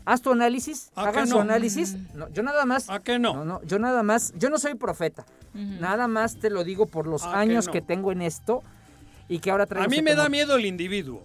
Haz 0.06 0.22
tu 0.22 0.32
análisis, 0.32 0.90
¿A 0.94 1.02
hagan 1.08 1.24
que 1.24 1.30
su 1.30 1.36
no? 1.36 1.42
análisis. 1.42 1.96
No, 2.14 2.28
yo 2.30 2.42
nada 2.42 2.64
más. 2.64 2.88
¿A 2.88 3.00
qué 3.00 3.18
no? 3.18 3.34
No, 3.34 3.44
no, 3.44 3.62
yo 3.64 3.78
nada 3.78 4.02
más, 4.02 4.32
yo 4.38 4.48
no 4.48 4.56
soy 4.58 4.74
profeta. 4.74 5.26
Nada 5.52 6.08
más 6.08 6.36
te 6.38 6.48
lo 6.48 6.64
digo 6.64 6.86
por 6.86 7.06
los 7.06 7.24
¿A 7.24 7.32
que 7.32 7.36
años 7.36 7.66
no? 7.66 7.72
que 7.72 7.82
tengo 7.82 8.12
en 8.12 8.22
esto 8.22 8.62
y 9.30 9.38
que 9.38 9.50
ahora 9.50 9.64
traigo 9.64 9.86
A 9.86 9.88
mí 9.88 10.02
me 10.02 10.14
da 10.14 10.28
miedo 10.28 10.56
el 10.56 10.66
individuo. 10.66 11.24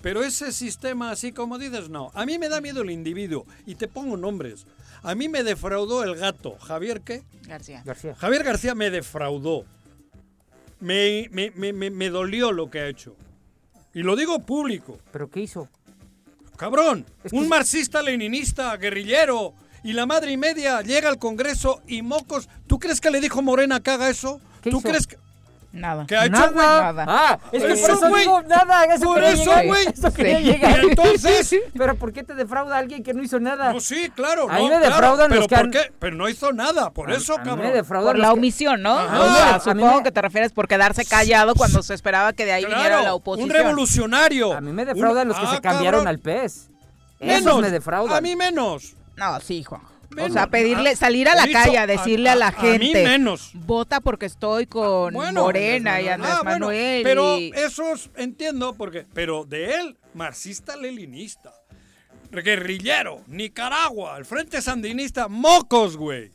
Pero 0.00 0.22
ese 0.22 0.52
sistema, 0.52 1.10
así 1.10 1.32
como 1.32 1.58
dices, 1.58 1.88
no. 1.88 2.12
A 2.14 2.24
mí 2.24 2.38
me 2.38 2.48
da 2.48 2.60
miedo 2.60 2.82
el 2.82 2.90
individuo. 2.90 3.44
Y 3.66 3.74
te 3.74 3.88
pongo 3.88 4.16
nombres. 4.16 4.64
A 5.02 5.16
mí 5.16 5.28
me 5.28 5.42
defraudó 5.42 6.04
el 6.04 6.14
gato. 6.14 6.56
¿Javier 6.60 7.00
qué? 7.00 7.24
García. 7.48 7.82
García. 7.84 8.14
Javier 8.14 8.44
García 8.44 8.76
me 8.76 8.90
defraudó. 8.90 9.64
Me, 10.80 11.28
me, 11.32 11.50
me, 11.56 11.72
me- 11.72 11.90
me 11.90 12.10
dolió 12.10 12.52
lo 12.52 12.70
que 12.70 12.78
ha 12.80 12.86
hecho. 12.88 13.16
Y 13.92 14.02
lo 14.02 14.14
digo 14.14 14.38
público. 14.40 15.00
¿Pero 15.10 15.28
qué 15.28 15.40
hizo? 15.40 15.68
Cabrón, 16.56 17.04
Es 17.24 17.32
que- 17.32 17.38
un 17.38 17.48
marxista 17.48 18.02
leninista, 18.02 18.76
guerrillero, 18.76 19.54
y 19.82 19.92
la 19.92 20.06
madre 20.06 20.32
y 20.32 20.36
media 20.36 20.80
llega 20.82 21.08
al 21.08 21.18
Congreso 21.18 21.82
y 21.88 22.02
mocos. 22.02 22.48
¿Tú 22.68 22.78
crees 22.78 23.00
que 23.00 23.10
le 23.10 23.20
dijo 23.20 23.42
Morena 23.42 23.80
que 23.80 23.90
haga 23.90 24.08
eso? 24.10 24.40
¿Qué 24.62 24.70
¿Tú 24.70 24.78
hizo? 24.78 24.88
crees 24.88 25.06
que, 25.06 25.16
Nada. 25.70 26.06
que 26.06 26.16
ha 26.16 26.24
hecho? 26.24 26.32
Nada. 26.32 26.92
Nada. 26.92 27.04
Ah, 27.06 27.38
es 27.52 27.62
que 27.62 27.72
Eso, 27.72 27.86
por 27.86 27.90
eso 27.96 28.08
güey. 28.08 28.26
nada. 28.48 28.84
Eso 28.86 29.04
Por 29.04 29.22
eso, 29.22 29.44
llegar, 29.44 29.66
güey. 29.66 29.86
Eso 29.86 30.12
quería 30.14 30.38
Sí. 30.38 30.44
llegar. 30.44 30.82
Y 30.82 30.86
entonces- 30.90 31.56
Pero 31.76 31.94
¿por 31.96 32.12
qué 32.12 32.24
te 32.24 32.34
defrauda 32.34 32.78
alguien 32.78 33.02
que 33.02 33.12
no 33.12 33.22
hizo 33.22 33.38
nada? 33.38 33.72
No, 33.74 33.80
sí, 33.80 34.10
claro. 34.14 34.46
Ahí 34.50 34.62
no, 34.66 34.70
me 34.70 34.80
claro, 34.80 34.86
defraudan 34.94 35.28
pero 35.28 35.40
los 35.42 35.48
que 35.48 35.54
¿por 35.56 35.64
han- 35.66 35.70
qué? 35.70 35.92
Pero 35.98 36.16
no 36.16 36.28
hizo 36.28 36.52
nada, 36.52 36.90
por 36.90 37.12
eso, 37.12 37.34
a 37.34 37.38
mí 37.38 37.44
cabrón. 37.50 37.66
me 37.66 37.72
defraudan 37.72 38.08
Por 38.12 38.16
los 38.16 38.26
la 38.26 38.32
que- 38.32 38.38
omisión, 38.38 38.82
¿no? 38.82 38.98
Ajá. 38.98 39.20
O 39.20 39.34
sea, 39.34 39.48
A 39.70 39.74
mí 39.74 39.82
supongo 39.82 40.02
que 40.02 40.10
te 40.12 40.22
refieres 40.22 40.52
por 40.52 40.68
quedarse 40.68 41.04
callado 41.04 41.54
cuando 41.54 41.82
se 41.82 41.92
esperaba 41.94 42.32
que 42.32 42.46
de 42.46 42.52
ahí 42.52 42.64
viniera 42.64 43.02
la 43.02 43.14
oposición. 43.14 43.50
un 43.50 43.54
revolucionario. 43.54 44.54
A 44.54 44.60
mí 44.62 44.72
me 44.72 44.84
defraudan 44.86 45.24
Un- 45.24 45.28
los 45.28 45.38
que 45.38 45.46
Ah, 45.46 45.54
se 45.56 45.60
cambiaron 45.60 46.00
cabrón. 46.00 46.08
al 46.08 46.18
pez. 46.18 46.70
Menos. 47.20 47.40
Esos 47.40 47.60
me 47.60 47.70
defraudan. 47.70 48.16
A 48.16 48.20
mí 48.20 48.34
menos. 48.36 48.94
No, 49.16 49.38
sí, 49.40 49.64
O 50.16 50.30
sea, 50.30 50.46
pedirle, 50.48 50.90
Ah, 50.90 50.96
salir 50.96 51.28
a 51.28 51.34
la 51.34 51.46
calle 51.50 51.76
a 51.78 51.86
decirle 51.86 52.30
a, 52.30 52.34
la 52.34 52.46
a- 52.46 52.48
a 52.48 52.52
gente. 52.52 52.78
mí 52.78 52.92
menos. 52.94 53.50
Vota 53.54 54.00
porque 54.00 54.26
estoy 54.26 54.66
con 54.66 55.12
Bueno, 55.12 55.42
Morena 55.42 56.00
y 56.00 56.08
Andrés 56.08 56.32
Ah, 56.34 56.40
bueno, 56.42 56.66
Manuel. 56.66 57.02
pero 57.02 57.38
y- 57.38 57.52
esos 57.54 58.10
entiendo 58.16 58.74
porque, 58.74 59.06
pero 59.12 59.44
de 59.44 59.74
él, 59.74 59.96
marxista-leninista, 60.14 61.52
guerrillero, 62.30 63.22
Nicaragua, 63.26 64.16
el 64.18 64.24
Frente 64.24 64.60
Sandinista, 64.62 65.28
mocos, 65.28 65.96
güey. 65.96 66.30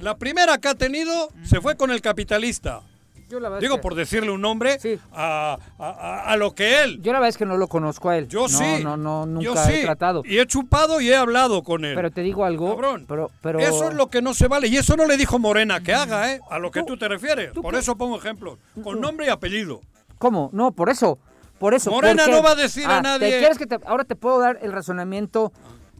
La 0.00 0.16
primera 0.16 0.58
que 0.58 0.68
ha 0.68 0.74
tenido 0.74 1.30
se 1.44 1.60
fue 1.60 1.76
con 1.76 1.90
el 1.90 2.00
capitalista. 2.00 2.82
Yo 3.28 3.40
la 3.40 3.48
verdad 3.48 3.60
Digo, 3.60 3.76
que- 3.76 3.82
por 3.82 3.94
decirle 3.96 4.30
un 4.30 4.40
nombre 4.40 4.78
Sí. 4.78 4.98
a, 5.12 5.58
a- 5.78 6.22
a- 6.32 6.36
lo 6.36 6.54
que 6.54 6.82
él. 6.82 7.00
Yo 7.02 7.12
la 7.12 7.18
verdad 7.18 7.30
es 7.30 7.36
que 7.38 7.44
no 7.46 7.56
lo 7.56 7.66
conozco 7.66 8.08
a 8.08 8.16
él. 8.16 8.28
Yo 8.28 8.42
no, 8.42 8.48
sí. 8.48 8.84
No, 8.84 8.96
no, 8.96 9.26
nunca 9.26 9.44
yo 9.44 9.56
sí. 9.56 9.72
he 9.72 9.82
tratado. 9.82 10.22
Y 10.24 10.38
he 10.38 10.46
chupado 10.46 11.00
y 11.00 11.08
he 11.10 11.16
hablado 11.16 11.62
con 11.64 11.84
él. 11.84 11.94
Pero 11.96 12.10
te 12.12 12.20
digo 12.20 12.44
algo. 12.44 12.70
Cabrón. 12.70 13.04
Pero, 13.08 13.30
pero... 13.40 13.58
Eso 13.58 13.88
es 13.88 13.94
lo 13.94 14.08
que 14.08 14.22
no 14.22 14.32
se 14.32 14.46
vale. 14.46 14.68
Y 14.68 14.76
eso 14.76 14.96
no 14.96 15.06
le 15.06 15.16
dijo 15.16 15.38
Morena 15.40 15.80
que 15.82 15.92
haga, 15.92 16.32
¿eh? 16.32 16.40
A 16.50 16.58
lo 16.60 16.70
que 16.70 16.80
Tú- 16.80 16.86
tú 16.86 16.98
te 16.98 17.08
refieres. 17.08 17.52
tú 17.52 17.62
Por 17.62 17.74
qué- 17.74 17.80
eso 17.80 17.96
pongo 17.96 18.16
ejemplos. 18.16 18.58
Con 18.82 19.00
nombre 19.00 19.26
y 19.26 19.28
apellido. 19.30 19.80
¿Cómo? 20.18 20.50
No, 20.52 20.70
por 20.72 20.88
eso. 20.88 21.18
Por 21.58 21.74
eso. 21.74 21.90
Morena 21.90 22.22
porque- 22.24 22.36
no 22.36 22.42
va 22.44 22.50
a 22.52 22.54
decir 22.54 22.86
a 22.86 22.98
Ah, 22.98 23.02
nadie- 23.02 23.30
¿te 23.30 23.38
quieres 23.38 23.58
que 23.58 23.66
te- 23.66 23.80
Ahora 23.86 24.04
te 24.04 24.14
puedo 24.14 24.38
dar 24.38 24.58
el 24.62 24.70
razonamiento 24.72 25.52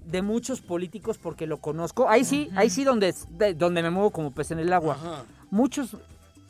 de 0.05 0.23
muchos 0.23 0.61
políticos 0.61 1.19
porque 1.19 1.47
lo 1.49 1.57
conozco. 1.57 2.09
Ahí 2.09 2.25
sí, 2.25 2.49
ahí 2.55 2.71
sí 2.71 2.85
donde, 2.85 3.13
de- 3.31 3.55
donde 3.55 3.83
me 3.83 3.91
muevo 3.91 4.11
como 4.13 4.31
pez 4.33 4.53
en 4.53 4.61
el 4.61 4.73
agua. 4.73 4.95
Ajá. 4.95 5.25
Muchos 5.51 5.97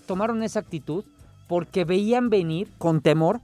tomaron 0.07 0.43
esa 0.43 0.61
actitud 0.61 1.05
porque 1.49 1.85
veían 1.85 2.31
venir 2.31 2.71
con 2.79 3.01
temor 3.01 3.41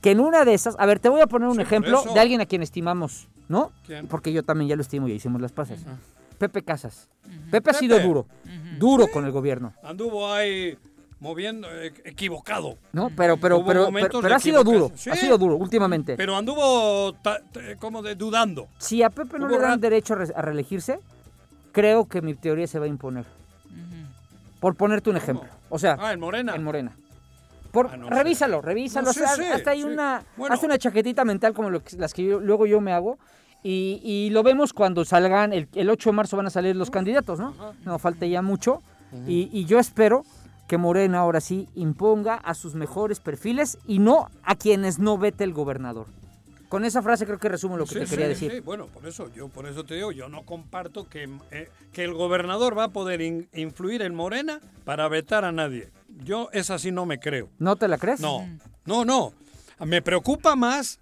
que 0.00 0.12
en 0.12 0.20
una 0.20 0.44
de 0.44 0.54
esas, 0.54 0.76
a 0.78 0.86
ver, 0.86 0.98
te 0.98 1.08
voy 1.08 1.20
a 1.20 1.26
poner 1.26 1.48
un 1.48 1.56
Sí, 1.56 1.62
ejemplo 1.62 2.02
de 2.14 2.20
alguien 2.20 2.40
a 2.40 2.46
quien 2.46 2.62
estimamos, 2.62 3.28
¿no? 3.48 3.70
¿Quién? 3.86 4.06
Porque 4.06 4.32
yo 4.32 4.42
también 4.42 4.68
ya 4.68 4.76
lo 4.76 4.82
estimo 4.82 5.08
y 5.08 5.12
hicimos 5.12 5.40
las 5.42 5.52
pasas. 5.52 5.80
Pepe 6.38 6.62
Casas. 6.62 7.08
Pepe 7.50 7.70
ha 7.70 7.74
sido 7.74 7.96
Pepe. 7.96 8.08
duro, 8.08 8.26
duro 8.78 9.08
con 9.08 9.24
el 9.26 9.30
gobierno, 9.30 9.74
Anduvo 9.82 10.32
ahí 10.32 10.78
moviendo, 11.18 11.68
eh, 11.70 11.92
equivocado. 12.04 12.78
¿no? 12.94 13.10
Pero, 13.14 13.36
pero, 13.36 13.62
pero, 13.62 13.90
pero, 13.92 14.34
ha 14.34 14.38
sido 14.38 14.64
duro, 14.64 14.90
ha 15.10 15.16
sido 15.16 15.36
duro 15.36 15.56
últimamente. 15.56 16.16
Pero 16.16 16.34
anduvo 16.34 17.12
ta- 17.22 17.40
ta- 17.52 17.60
como 17.78 18.00
de 18.00 18.14
dudando. 18.14 18.68
Si 18.78 19.02
a 19.02 19.10
Pepe 19.10 19.38
no 19.38 19.48
le 19.48 19.58
dan 19.58 19.78
derecho 19.80 20.14
a, 20.14 20.16
re- 20.16 20.32
a 20.34 20.40
reelegirse, 20.40 20.98
creo 21.72 22.06
que 22.08 22.22
mi 22.22 22.32
teoría 22.34 22.66
se 22.66 22.78
va 22.78 22.86
a 22.86 22.88
imponer. 22.88 23.26
Por 24.60 24.74
ponerte 24.76 25.10
un 25.10 25.16
ejemplo. 25.16 25.48
O 25.68 25.78
sea, 25.78 25.96
Ah, 25.98 26.12
en 26.12 26.20
Morena. 26.20 26.54
en 26.54 26.62
Morena. 26.62 26.92
Por, 27.72 27.86
Ah, 27.92 27.96
no 27.96 28.10
revísalo, 28.10 28.60
revísalo. 28.60 29.06
No, 29.06 29.12
sí, 29.12 29.20
hasta 29.22 29.70
hay 29.70 29.84
una, 29.84 30.22
Bueno. 30.36 30.54
haz 30.54 30.62
una 30.64 30.76
chaquetita 30.76 31.24
mental 31.24 31.54
como 31.54 31.70
lo 31.70 31.82
que- 31.82 31.96
las 31.96 32.12
que 32.12 32.24
yo- 32.24 32.40
luego 32.40 32.66
yo 32.66 32.80
me 32.80 32.92
hago 32.92 33.18
Y, 33.62 34.00
y 34.02 34.30
lo 34.30 34.42
vemos 34.42 34.72
cuando 34.72 35.04
salgan, 35.04 35.52
el, 35.52 35.68
el 35.74 35.90
8 35.90 36.08
de 36.08 36.16
marzo 36.16 36.34
van 36.38 36.46
a 36.46 36.50
salir 36.50 36.74
los 36.74 36.90
candidatos, 36.90 37.38
¿no? 37.38 37.54
No 37.84 37.98
falta 37.98 38.24
ya 38.24 38.40
mucho. 38.40 38.80
y, 39.26 39.50
y 39.52 39.66
yo 39.66 39.78
espero 39.78 40.24
que 40.66 40.78
Morena 40.78 41.18
ahora 41.18 41.42
sí 41.42 41.68
imponga 41.74 42.36
a 42.36 42.54
sus 42.54 42.74
mejores 42.74 43.20
perfiles 43.20 43.76
y 43.86 43.98
no 43.98 44.28
a 44.44 44.54
quienes 44.54 44.98
no 44.98 45.18
vete 45.18 45.44
el 45.44 45.52
gobernador. 45.52 46.06
Con 46.70 46.84
esa 46.86 47.02
frase 47.02 47.26
creo 47.26 47.38
que 47.38 47.48
resumo 47.50 47.76
lo 47.76 47.84
que 47.84 47.94
Sí, 47.94 47.98
te 48.00 48.06
sí, 48.06 48.10
quería 48.16 48.34
sí, 48.34 48.46
decir. 48.48 48.62
bueno, 48.62 48.86
por 48.86 49.04
eso, 49.06 49.28
yo 49.34 49.48
por 49.48 49.66
eso 49.66 49.84
te 49.84 49.96
digo, 49.96 50.12
yo 50.12 50.28
no 50.30 50.44
comparto 50.46 51.06
que, 51.08 51.28
eh, 51.50 51.68
que 51.92 52.04
el 52.04 52.14
gobernador 52.14 52.78
va 52.78 52.84
a 52.84 52.88
poder 52.88 53.20
in- 53.20 53.48
influir 53.52 54.00
en 54.02 54.14
Morena 54.14 54.60
para 54.84 55.06
vetar 55.08 55.44
a 55.44 55.50
nadie. 55.52 55.90
Yo 56.24 56.48
esa 56.52 56.78
sí 56.78 56.92
no 56.92 57.04
me 57.06 57.18
creo. 57.20 57.48
¿No 57.58 57.76
te 57.76 57.88
la 57.88 57.98
crees? 57.98 58.20
No, 58.20 58.48
no, 58.86 59.04
no. 59.04 59.32
Me 59.84 60.00
preocupa 60.00 60.54
más 60.56 61.00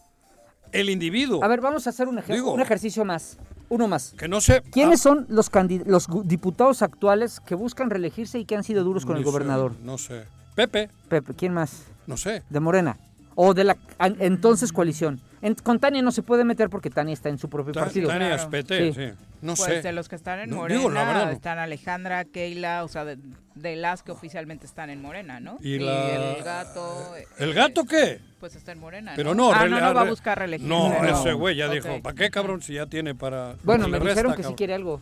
el 0.72 0.88
individuo. 0.90 1.44
A 1.44 1.48
ver, 1.48 1.60
vamos 1.60 1.86
a 1.86 1.90
hacer 1.90 2.08
un, 2.08 2.16
ejer- 2.18 2.34
Digo- 2.34 2.52
un 2.52 2.60
ejercicio 2.60 3.04
más. 3.04 3.36
Uno 3.68 3.86
más. 3.86 4.14
que 4.16 4.26
no 4.28 4.40
sé. 4.40 4.62
¿Quiénes 4.72 5.00
ah, 5.00 5.02
son 5.02 5.26
los, 5.28 5.50
los 5.84 6.06
diputados 6.24 6.80
actuales 6.80 7.40
que 7.40 7.54
buscan 7.54 7.90
reelegirse 7.90 8.38
y 8.38 8.46
que 8.46 8.56
han 8.56 8.64
sido 8.64 8.82
duros 8.82 9.04
con 9.04 9.18
el 9.18 9.22
sé, 9.22 9.30
gobernador? 9.30 9.74
no 9.82 9.98
sé. 9.98 10.24
Pepe, 10.54 10.88
Pepe, 11.10 11.34
¿quién 11.34 11.52
más? 11.52 11.82
no 12.06 12.16
sé. 12.16 12.42
De 12.48 12.58
Morena. 12.60 12.96
O 13.40 13.54
de 13.54 13.62
la 13.62 13.76
entonces 14.18 14.72
coalición. 14.72 15.20
En- 15.42 15.54
con 15.54 15.78
Tania 15.78 16.02
no 16.02 16.10
se 16.10 16.22
puede 16.22 16.42
meter 16.42 16.68
porque 16.68 16.90
Tania 16.90 17.14
está 17.14 17.28
en 17.28 17.38
su 17.38 17.48
propio 17.48 17.72
Ta- 17.72 17.82
partido. 17.84 18.08
Tania 18.08 18.30
Claro. 18.30 18.42
Aspete, 18.42 18.92
Sí. 18.92 19.00
sí. 19.00 19.12
No 19.42 19.54
pues 19.54 19.60
sé. 19.74 19.82
de 19.82 19.92
los 19.92 20.08
que 20.08 20.16
están 20.16 20.40
en 20.40 20.50
No, 20.50 20.56
Morena, 20.56 20.80
digo, 20.80 20.90
la 20.90 21.04
verdad, 21.04 21.26
no. 21.26 21.30
están 21.30 21.60
Alejandra, 21.60 22.24
Keila, 22.24 22.82
o 22.82 22.88
sea, 22.88 23.04
de, 23.04 23.16
de 23.54 23.76
las 23.76 24.02
que 24.02 24.10
oficialmente 24.10 24.66
están 24.66 24.90
en 24.90 25.00
Morena, 25.00 25.38
¿no? 25.38 25.58
Y 25.60 25.78
la- 25.78 26.36
el 26.36 26.42
gato. 26.42 27.14
¿El 27.38 27.50
eh, 27.50 27.54
gato 27.54 27.84
qué? 27.84 28.20
Pues 28.40 28.56
está 28.56 28.72
en 28.72 28.80
Morena. 28.80 29.12
Pero 29.14 29.36
no, 29.36 29.52
ah, 29.52 29.66
rele- 29.66 29.70
no, 29.70 29.80
no 29.82 29.94
va 29.94 30.00
a 30.00 30.10
buscar 30.10 30.36
reelegirse. 30.36 30.68
No, 30.68 30.88
No. 31.00 31.08
ese 31.20 31.32
güey 31.34 31.54
ya 31.54 31.68
dijo, 31.68 32.02
¿para 32.02 32.16
qué 32.16 32.30
cabrón 32.30 32.60
si 32.60 32.74
ya 32.74 32.86
tiene 32.86 33.14
para... 33.14 33.54
Bueno, 33.62 33.86
me 33.86 34.00
dijeron 34.00 34.32
que 34.32 34.38
sí 34.38 34.42
cabrón? 34.42 34.56
quiere 34.56 34.74
algo 34.74 35.00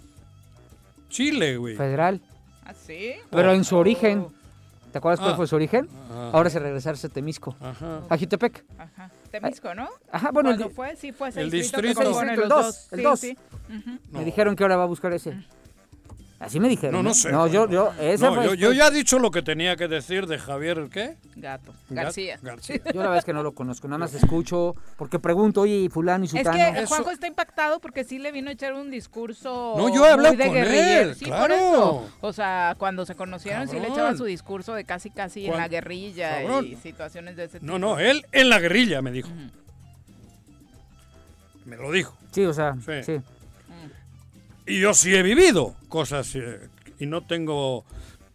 Chile, 1.09 1.57
güey. 1.57 1.77
federal. 1.77 2.21
¿Ah, 2.67 2.75
sí? 2.75 3.15
Pero 3.31 3.55
en 3.55 3.65
su 3.65 3.77
Oh. 3.77 3.81
origen. 3.81 4.27
¿Te 4.97 4.99
acuerdas 4.99 5.21
cuál 5.21 5.33
Ah. 5.35 5.37
fue 5.37 5.47
su 5.47 5.55
origen? 5.57 5.91
Ajá. 6.11 6.31
Ahora 6.31 6.49
se 6.49 6.59
regresarse 6.59 7.07
a 7.09 7.11
Temisco. 7.11 7.55
Ajá. 7.61 8.01
A 8.09 8.17
Jutepec. 8.17 8.65
Ajá. 8.79 9.11
Temisco, 9.31 9.75
¿no? 9.75 9.91
Ajá, 10.11 10.31
bueno, 10.31 10.49
el 10.49 10.57
¿Cuándo 10.57 10.71
di- 10.71 10.75
fue? 10.75 10.97
Sí, 10.97 11.13
fue 11.13 11.29
ese 11.29 11.43
el 11.43 11.51
distrito 11.51 11.87
distrito. 11.87 12.23
El 12.23 12.37
los 12.41 12.49
dos, 12.49 12.65
dos. 12.65 12.89
el 12.93 12.99
Sí, 13.01 13.05
dos. 13.05 13.21
sí. 13.21 13.37
Ujú. 13.69 13.91
No. 14.11 14.19
Me 14.21 14.25
dijeron 14.25 14.57
que 14.57 14.65
ahora 14.65 14.79
va 14.79 14.85
a 14.85 14.87
buscar 14.87 15.13
ese. 15.13 15.37
Así 16.39 16.61
me 16.61 16.69
dijeron. 16.69 16.93
No, 16.97 17.03
no 17.03 17.11
¿eh? 17.13 17.15
sé, 17.15 17.33
No, 17.33 17.47
yo, 17.47 17.67
yo, 17.71 17.93
esa 17.99 18.29
No, 18.29 18.35
fue- 18.35 18.45
yo, 18.45 18.55
yo 18.55 18.73
ya 18.73 18.89
he 18.89 18.91
dicho 18.91 19.19
lo 19.19 19.31
que 19.31 19.41
tenía 19.41 19.75
que 19.77 19.89
decir 19.89 20.27
de 20.27 20.39
Javier, 20.39 20.89
¿qué? 20.93 21.17
Gato. 21.35 21.73
Gat- 21.89 22.05
García. 22.05 22.39
García. 22.43 22.77
Yo 22.93 22.93
la 23.01 23.05
verdad 23.05 23.19
es 23.19 23.25
que 23.25 23.33
no 23.33 23.43
lo 23.43 23.53
conozco, 23.53 23.89
nada 23.89 23.99
más 24.01 24.13
escucho, 24.13 24.77
porque 24.99 25.19
pregunto, 25.19 25.63
oye, 25.63 25.89
fulano 25.89 26.25
y 26.25 26.27
Es 26.27 26.33
sutano. 26.33 26.53
que 26.57 26.81
Eso- 26.81 26.89
Juanjo 26.89 27.11
está 27.11 27.27
impactado 27.27 27.81
porque 27.81 28.05
sí 28.05 28.19
le 28.19 28.33
vino 28.33 28.51
a 28.51 28.53
echar 28.53 28.75
un 28.75 28.91
discurso. 28.91 29.75
No, 29.79 29.89
yo 29.89 30.05
he 30.05 30.11
hablado 30.11 30.35
muy 30.35 30.43
de 30.45 30.49
con 30.49 30.57
él, 30.59 31.15
Sí, 31.15 31.25
claro. 31.25 31.43
por 31.43 31.53
eso. 31.53 32.09
O 32.21 32.33
sea, 32.35 32.75
cuando 32.79 33.07
se 33.07 33.15
conocieron, 33.15 33.67
sí 33.67 33.77
le 33.77 33.81
Cabrón. 33.89 33.95
echaba 33.95 34.17
su 34.17 34.25
discurso 34.27 34.75
de 34.75 34.85
casi, 34.85 35.09
casi 35.09 35.47
en 35.47 35.57
la 35.57 35.69
guerrilla 35.69 36.43
Cabrón. 36.43 36.67
y 36.67 36.77
situaciones 36.77 37.37
de 37.37 37.45
ese 37.45 37.61
tipo. 37.61 37.73
No, 37.73 37.79
no, 37.79 37.99
él 37.99 38.27
en 38.33 38.51
la 38.51 38.59
guerrilla 38.59 39.01
me 39.01 39.11
dijo. 39.11 39.31
Me 41.65 41.77
lo 41.77 41.91
dijo. 41.91 42.15
Sí, 42.31 42.45
o 42.45 42.53
sea, 42.53 42.75
Sí. 42.85 43.03
sí. 43.03 43.21
Y 44.67 44.81
yo 44.81 44.95
sí 44.95 45.15
he 45.15 45.23
vivido 45.23 45.77
cosas 45.89 46.35
eh, 46.35 46.69
y 46.99 47.07
no 47.07 47.25
tengo 47.27 47.85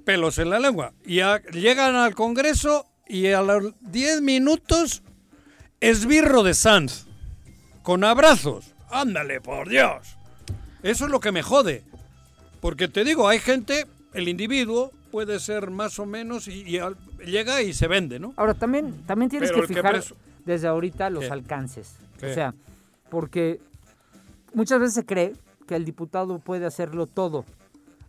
pelos 0.05 0.37
en 0.39 0.49
la 0.49 0.59
lengua. 0.59 0.93
Y 1.05 1.19
a- 1.19 1.41
llegan 1.51 1.95
al 1.95 2.15
Congreso 2.15 2.85
y 3.07 3.27
a 3.27 3.41
los 3.41 3.73
10 3.81 4.21
minutos 4.21 5.03
esbirro 5.79 6.43
de 6.43 6.53
Sanz. 6.53 7.05
Con 7.83 8.03
abrazos. 8.03 8.73
Ándale, 8.89 9.41
por 9.41 9.67
Dios. 9.67 10.15
Eso 10.83 11.05
es 11.05 11.11
lo 11.11 11.19
que 11.19 11.31
me 11.31 11.41
jode. 11.41 11.83
Porque 12.59 12.87
te 12.87 13.03
digo, 13.03 13.27
hay 13.27 13.39
gente, 13.39 13.87
el 14.13 14.27
individuo 14.27 14.91
puede 15.11 15.39
ser 15.39 15.71
más 15.71 15.97
o 15.99 16.05
menos 16.05 16.47
y, 16.47 16.61
y 16.61 16.77
al- 16.77 16.95
llega 17.25 17.61
y 17.63 17.73
se 17.73 17.87
vende, 17.87 18.19
¿no? 18.19 18.33
Ahora, 18.37 18.53
también, 18.53 19.03
también 19.05 19.29
tienes 19.29 19.49
Pero 19.49 19.61
que 19.63 19.67
que 19.67 19.73
fijar 19.75 19.95
preso- 19.95 20.15
desde 20.45 20.67
ahorita 20.67 21.09
los 21.09 21.25
¿Qué? 21.25 21.31
alcances. 21.31 21.95
¿Qué? 22.19 22.27
O 22.27 22.33
sea, 22.33 22.53
porque 23.09 23.59
muchas 24.53 24.79
veces 24.79 24.93
se 24.93 25.05
cree 25.05 25.33
que 25.67 25.75
el 25.75 25.85
diputado 25.85 26.39
puede 26.39 26.65
hacerlo 26.65 27.07
todo. 27.07 27.45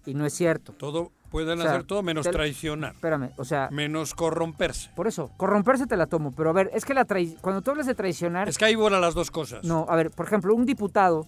Y 0.07 0.15
no 0.15 0.27
es 0.27 0.35
cierto. 0.35 0.73
Todo, 0.73 1.13
pueden 1.31 1.59
O 1.61 1.63
sea, 1.63 1.71
hacer 1.73 1.85
todo 1.85 2.03
menos 2.03 2.25
te- 2.27 2.33
traicionar, 2.33 2.95
Espérame, 2.95 3.31
o 3.37 3.45
sea, 3.45 3.69
menos 3.71 4.15
corromperse. 4.15 4.91
por 4.97 5.07
eso, 5.07 5.31
corromperse 5.37 5.87
te 5.87 5.97
la 5.97 6.07
tomo. 6.07 6.33
Pero 6.33 6.51
a 6.51 6.53
ver, 6.53 6.71
es 6.75 6.85
que 6.85 6.93
la 6.93 7.07
trai- 7.07 7.37
cuando 7.41 7.63
tú 7.63 7.71
hablas 7.71 7.87
de 7.87 7.95
traicionar, 7.95 8.49
Es 8.49 8.59
que 8.59 8.65
ahí 8.65 8.75
vuelan 8.75 9.01
las 9.01 9.15
dos 9.15 9.31
cosas. 9.31 9.65
No, 9.65 9.87
a 9.89 9.95
ver, 9.97 10.11
por 10.11 10.27
ejemplo, 10.27 10.55
un 10.55 10.67
diputado 10.67 11.27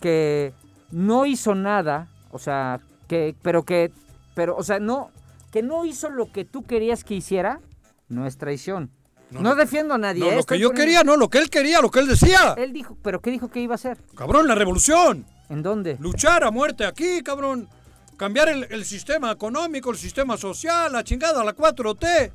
que 0.00 0.52
no 0.90 1.24
hizo 1.26 1.54
nada, 1.54 2.08
o 2.30 2.38
sea, 2.38 2.80
que, 3.08 3.34
pero 3.42 3.62
que, 3.64 3.90
pero, 4.34 4.56
o 4.56 4.62
sea, 4.62 4.78
no, 4.80 5.10
que 5.50 5.62
no 5.62 5.84
hizo 5.86 6.10
lo 6.10 6.30
que 6.30 6.44
tú 6.44 6.62
querías 6.64 7.04
que 7.04 7.14
hiciera, 7.14 7.60
no 8.08 8.26
es 8.26 8.36
traición. 8.36 8.90
No, 9.30 9.40
No, 9.40 9.54
defiendo 9.54 9.94
a 9.94 9.98
nadie. 9.98 10.20
No, 10.20 10.26
¿eh? 10.26 10.34
lo 10.34 10.40
Estoy 10.40 10.58
que 10.58 10.62
yo 10.62 10.68
poniendo- 10.70 10.84
quería, 10.84 11.04
no, 11.04 11.16
lo 11.16 11.28
que 11.28 11.38
él 11.38 11.48
quería, 11.50 11.80
lo 11.80 11.90
que 11.90 12.00
él 12.00 12.08
decía. 12.08 12.54
Él 12.58 12.72
dijo, 12.72 12.96
pero 13.02 13.20
¿qué 13.20 13.30
dijo 13.30 13.48
que 13.48 13.60
iba 13.60 13.74
a 13.74 13.76
hacer? 13.76 13.98
Cabrón, 14.16 14.46
la 14.48 14.54
revolución. 14.56 15.24
¿En 15.50 15.62
dónde? 15.62 15.96
Luchar 16.00 16.44
a 16.44 16.50
muerte 16.50 16.84
aquí, 16.86 17.22
cabrón. 17.22 17.68
Cambiar 18.16 18.48
el, 18.48 18.66
el 18.70 18.84
sistema 18.84 19.30
económico, 19.32 19.90
el 19.90 19.96
sistema 19.96 20.36
social, 20.36 20.92
la 20.92 21.02
chingada, 21.04 21.42
la 21.44 21.54
4T. 21.54 22.32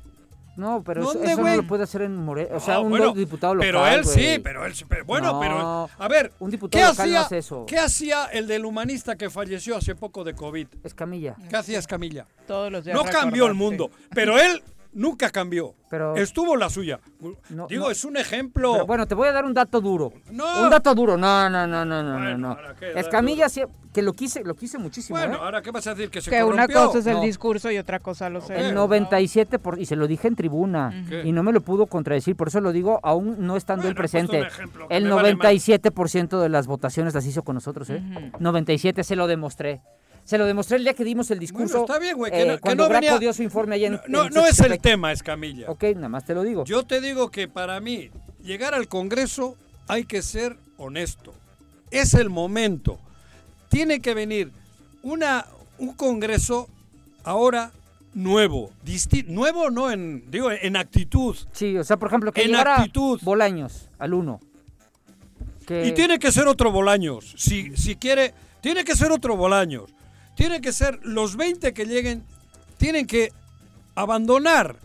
No, 0.56 0.82
pero 0.82 1.02
eso, 1.02 1.12
¿Dónde, 1.12 1.32
eso 1.32 1.42
no 1.42 1.54
lo 1.56 1.66
puede 1.66 1.82
hacer 1.84 2.00
en 2.02 2.16
Morelia. 2.16 2.56
O 2.56 2.60
sea, 2.60 2.76
Ah, 2.76 2.80
un 2.80 2.88
bueno, 2.88 3.12
diputado 3.12 3.54
local, 3.54 3.68
Pero 3.68 3.86
él 3.86 4.04
sí, 4.06 4.38
pero 4.42 4.64
él 4.64 4.74
sí. 4.74 4.84
pero- 4.88 5.04
bueno, 5.04 5.34
No, 5.34 5.40
pero. 5.40 5.90
A 5.98 6.08
ver, 6.08 6.32
un 6.38 6.50
diputado 6.50 6.82
¿qué 6.82 6.88
local 6.88 6.96
no 7.10 7.16
hacía, 7.18 7.26
hace 7.26 7.38
eso. 7.38 7.66
¿qué 7.66 7.78
hacía 7.78 8.24
el 8.26 8.46
del 8.46 8.64
humanista 8.64 9.16
que 9.16 9.28
falleció 9.28 9.76
hace 9.76 9.94
poco 9.94 10.24
de 10.24 10.34
COVID? 10.34 10.66
Escamilla. 10.82 11.36
¿Qué 11.50 11.56
hacía 11.56 11.78
Escamilla? 11.78 12.26
Todos 12.46 12.72
los 12.72 12.84
días 12.84 12.96
No 12.96 13.04
cambió 13.04 13.46
el 13.46 13.54
mundo, 13.54 13.90
pero 14.14 14.38
él 14.38 14.62
nunca 14.96 15.30
cambió. 15.30 15.74
Pero- 15.88 16.16
Estuvo 16.16 16.56
la 16.56 16.68
suya. 16.68 16.98
No, 17.50 17.68
Digo, 17.68 17.84
no. 17.84 17.90
es 17.90 18.04
un 18.04 18.16
ejemplo. 18.16 18.72
Pero 18.72 18.86
bueno, 18.86 19.06
te 19.06 19.14
voy 19.14 19.28
a 19.28 19.32
dar 19.32 19.44
un 19.44 19.54
dato 19.54 19.80
duro. 19.80 20.12
No. 20.32 20.64
Un 20.64 20.70
dato 20.70 20.94
duro. 20.94 21.16
No, 21.16 21.48
no, 21.48 21.66
no, 21.66 21.84
no, 21.84 22.02
no, 22.02 22.12
Bueno, 22.18 22.38
no. 22.38 22.48
¿ahora 22.50 22.74
qué 22.74 22.86
dato 22.88 22.98
Escamilla 22.98 23.48
sí, 23.48 23.62
que 23.92 24.02
lo 24.02 24.12
quise, 24.12 24.42
lo 24.42 24.54
quise 24.54 24.78
muchísimo, 24.78 25.18
bueno, 25.18 25.34
¿eh? 25.36 25.38
ahora, 25.40 25.62
¿qué 25.62 25.70
vas 25.70 25.86
a 25.86 25.94
decir? 25.94 26.10
Que 26.10 26.20
se 26.20 26.30
Que 26.30 26.42
una 26.42 26.66
cosa 26.66 26.98
es 26.98 27.06
el 27.06 27.14
No. 27.14 27.22
discurso 27.22 27.70
y 27.70 27.78
otra 27.78 28.00
cosa 28.00 28.28
los 28.30 28.44
Ok. 28.44 28.50
El 28.50 28.66
hechos. 28.66 28.74
97%, 28.74 29.58
por, 29.60 29.78
y 29.78 29.86
se 29.86 29.94
lo 29.96 30.06
dije 30.08 30.26
en 30.28 30.34
tribuna, 30.34 31.04
¿Qué? 31.08 31.22
y 31.24 31.32
no 31.32 31.42
me 31.44 31.52
lo 31.52 31.60
pudo 31.60 31.86
contradecir, 31.86 32.34
por 32.36 32.48
eso 32.48 32.60
lo 32.60 32.72
digo, 32.72 32.98
aún 33.02 33.36
no 33.46 33.56
estando 33.56 33.82
Bueno, 33.82 33.90
el 33.90 33.96
presente. 33.96 34.40
ejemplo 34.40 34.88
que 34.88 34.96
El 34.96 35.04
me 35.04 35.10
vale 35.12 35.34
97% 35.36 36.40
de 36.40 36.48
las 36.48 36.66
votaciones 36.66 37.14
las 37.14 37.24
hizo 37.26 37.42
con 37.42 37.54
nosotros, 37.54 37.88
¿eh? 37.90 38.02
97, 38.40 39.04
se 39.04 39.14
lo 39.16 39.26
demostré. 39.26 39.80
Se 40.26 40.36
lo 40.36 40.44
demostré 40.44 40.76
el 40.76 40.82
día 40.84 40.92
que 40.92 41.04
dimos 41.04 41.30
el 41.30 41.38
discurso. 41.38 41.80
está 41.80 41.98
bien, 41.98 42.16
güey, 42.16 42.30
que 42.32 42.42
eh, 42.42 42.46
no- 42.46 42.54
que 42.56 42.60
cuando 42.60 42.88
no 42.88 42.94
venía- 42.94 43.18
dio 43.18 43.32
su 43.32 43.42
informe 43.42 43.76
allá 43.76 43.86
en. 43.86 44.00
No, 44.08 44.26
en 44.26 44.34
no 44.34 44.44
es 44.44 44.60
el 44.60 44.78
tema, 44.80 45.10
Escamilla. 45.12 45.70
Ok, 45.70 45.84
nada 45.94 46.08
más 46.10 46.24
te 46.26 46.34
lo 46.34 46.42
digo. 46.42 46.64
Yo 46.64 46.82
te 46.84 47.00
digo 47.00 47.30
que 47.30 47.48
para 47.48 47.80
mí, 47.80 48.10
llegar 48.42 48.74
al 48.74 48.88
Congreso 48.88 49.56
hay 49.88 50.04
que 50.04 50.20
ser 50.22 50.56
honesto. 50.76 51.32
Es 51.90 52.12
el 52.14 52.28
momento. 52.28 52.98
Tiene 53.70 54.00
que 54.00 54.12
venir 54.14 54.50
una, 55.02 55.46
un 55.78 55.92
Congreso 55.94 56.68
ahora 57.22 57.70
nuevo. 58.12 58.72
disti- 58.84 59.26
nuevo 59.26 59.70
no 59.70 59.92
en, 59.92 60.28
digo, 60.30 60.50
en 60.50 60.76
actitud. 60.76 61.36
Sí, 61.52 61.78
o 61.78 61.84
sea, 61.84 61.98
por 61.98 62.08
ejemplo, 62.08 62.32
que 62.32 62.42
En 62.42 62.56
actitud. 62.56 63.20
Bolaños 63.22 63.88
al 63.98 64.12
1. 64.14 64.40
Que... 65.66 65.86
Y 65.86 65.92
tiene 65.92 66.18
que 66.18 66.32
ser 66.32 66.48
otro 66.48 66.70
Bolaños. 66.72 67.34
Si, 67.36 67.76
si 67.76 67.94
quiere, 67.96 68.34
tiene 68.60 68.84
que 68.84 68.96
ser 68.96 69.12
otro 69.12 69.36
Bolaños. 69.36 69.90
Tiene 70.36 70.60
que 70.60 70.72
ser 70.72 71.00
los 71.02 71.36
20 71.36 71.72
que 71.74 71.84
lleguen, 71.86 72.22
tienen 72.76 73.06
que 73.06 73.32
abandonar 73.94 74.76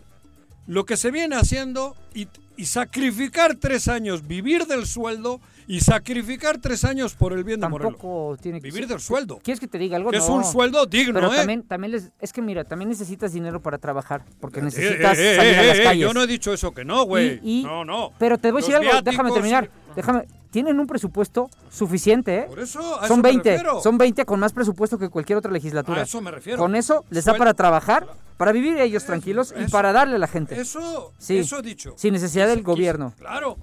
lo 0.66 0.84
que 0.84 0.96
se 0.96 1.10
viene 1.10 1.36
haciendo 1.36 1.94
y, 2.14 2.28
y 2.56 2.66
sacrificar 2.66 3.56
tres 3.56 3.88
años, 3.88 4.26
vivir 4.26 4.66
del 4.66 4.86
sueldo 4.86 5.40
y 5.68 5.80
sacrificar 5.80 6.58
tres 6.58 6.84
años 6.84 7.14
por 7.14 7.32
el 7.32 7.44
bien 7.44 7.60
de 7.60 7.68
Morelos. 7.68 7.92
Tampoco 7.94 8.36
tiene 8.40 8.60
que 8.60 8.66
Vivir 8.68 8.82
ser- 8.84 8.88
del 8.88 9.00
sueldo. 9.00 9.40
¿Quieres 9.42 9.60
que 9.60 9.68
te 9.68 9.78
diga 9.78 9.96
algo? 9.96 10.10
Que 10.10 10.16
es 10.16 10.28
un 10.28 10.44
sueldo 10.44 10.86
digno, 10.86 11.14
Pero 11.14 11.32
¿eh? 11.32 11.36
también, 11.36 11.62
también 11.62 11.92
les, 11.92 12.10
es 12.20 12.32
que 12.32 12.42
mira, 12.42 12.64
también 12.64 12.88
necesitas 12.88 13.32
dinero 13.32 13.60
para 13.60 13.78
trabajar, 13.78 14.24
porque 14.40 14.60
Eh, 14.60 14.64
necesitas 14.64 15.18
eh, 15.18 15.32
eh, 15.32 15.36
salir 15.36 15.54
a 15.58 15.62
las 15.64 15.80
calles. 15.80 16.02
yo 16.02 16.12
no 16.14 16.22
he 16.22 16.26
dicho 16.26 16.52
eso 16.52 16.72
que 16.72 16.84
no, 16.84 17.04
güey. 17.04 17.40
No, 17.62 17.84
no. 17.84 18.10
Pero 18.18 18.38
te 18.38 18.50
voy 18.50 18.60
a 18.62 18.66
decir 18.66 18.76
algo, 18.76 19.02
déjame 19.02 19.30
terminar. 19.32 19.70
Déjame, 19.94 20.24
tienen 20.52 20.78
un 20.78 20.86
presupuesto 20.86 21.50
suficiente, 21.70 22.38
¿eh? 22.40 22.44
Por 22.48 22.60
eso, 22.60 22.78
a 23.00 23.08
son 23.08 23.16
eso 23.16 23.16
me 23.16 23.22
20, 23.30 23.50
refiero. 23.50 23.80
son 23.82 23.98
20 23.98 24.24
con 24.24 24.38
más 24.38 24.52
presupuesto 24.52 24.98
que 24.98 25.08
cualquier 25.08 25.38
otra 25.38 25.50
legislatura. 25.50 26.02
A 26.02 26.04
eso 26.04 26.20
me 26.20 26.30
refiero. 26.30 26.58
Con 26.58 26.76
eso 26.76 27.04
les 27.10 27.24
da 27.24 27.34
para 27.34 27.54
trabajar, 27.54 28.06
para 28.36 28.52
vivir 28.52 28.76
ellos 28.78 29.04
tranquilos 29.04 29.52
y 29.58 29.68
para 29.70 29.92
darle 29.92 30.16
a 30.16 30.18
la 30.18 30.28
gente. 30.28 30.60
Eso, 30.60 31.12
Sí. 31.18 31.38
eso 31.38 31.58
he 31.58 31.62
dicho. 31.62 31.94
Sin 31.96 32.12
necesidad 32.12 32.46
del 32.46 32.62
gobierno. 32.62 33.14
Claro, 33.18 33.56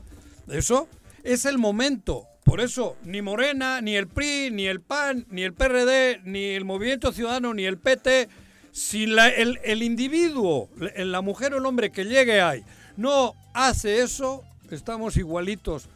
eso 0.49 0.87
es 1.23 1.45
el 1.45 1.57
momento. 1.59 2.25
Por 2.43 2.59
eso, 2.61 2.95
ni 3.03 3.21
Morena, 3.21 3.79
ni 3.81 3.95
el 3.95 4.07
PRI, 4.07 4.49
ni 4.51 4.65
el 4.65 4.81
PAN, 4.81 5.27
ni 5.29 5.43
el 5.43 5.53
PRD, 5.53 6.21
ni 6.23 6.45
el 6.55 6.65
Movimiento 6.65 7.11
Ciudadano, 7.13 7.53
ni 7.53 7.65
el 7.65 7.77
PT, 7.77 8.27
si 8.71 9.05
la- 9.05 9.29
el, 9.29 9.59
el 9.63 9.83
individuo, 9.83 10.69
la 10.95 11.21
mujer 11.21 11.53
o 11.53 11.57
el 11.57 11.65
hombre 11.67 11.91
que 11.91 12.05
llegue 12.05 12.41
ahí, 12.41 12.63
no 12.97 13.35
hace 13.53 14.01
eso, 14.01 14.43
estamos 14.71 15.15
igualitos. 15.17 15.87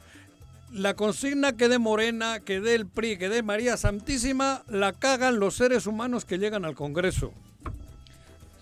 La 0.74 0.96
consigna 0.96 1.54
que 1.56 1.70
dé 1.70 1.78
Morena, 1.80 2.40
que 2.40 2.60
dé 2.60 2.76
el 2.76 2.88
PRI, 2.88 3.18
que 3.18 3.30
dé 3.30 3.44
María 3.44 3.78
Santísima, 3.78 4.64
la 4.68 4.92
cagan 4.94 5.40
los 5.40 5.56
seres 5.56 5.86
humanos 5.88 6.26
que 6.26 6.38
llegan 6.40 6.66
al 6.66 6.76
Congreso. 6.76 7.32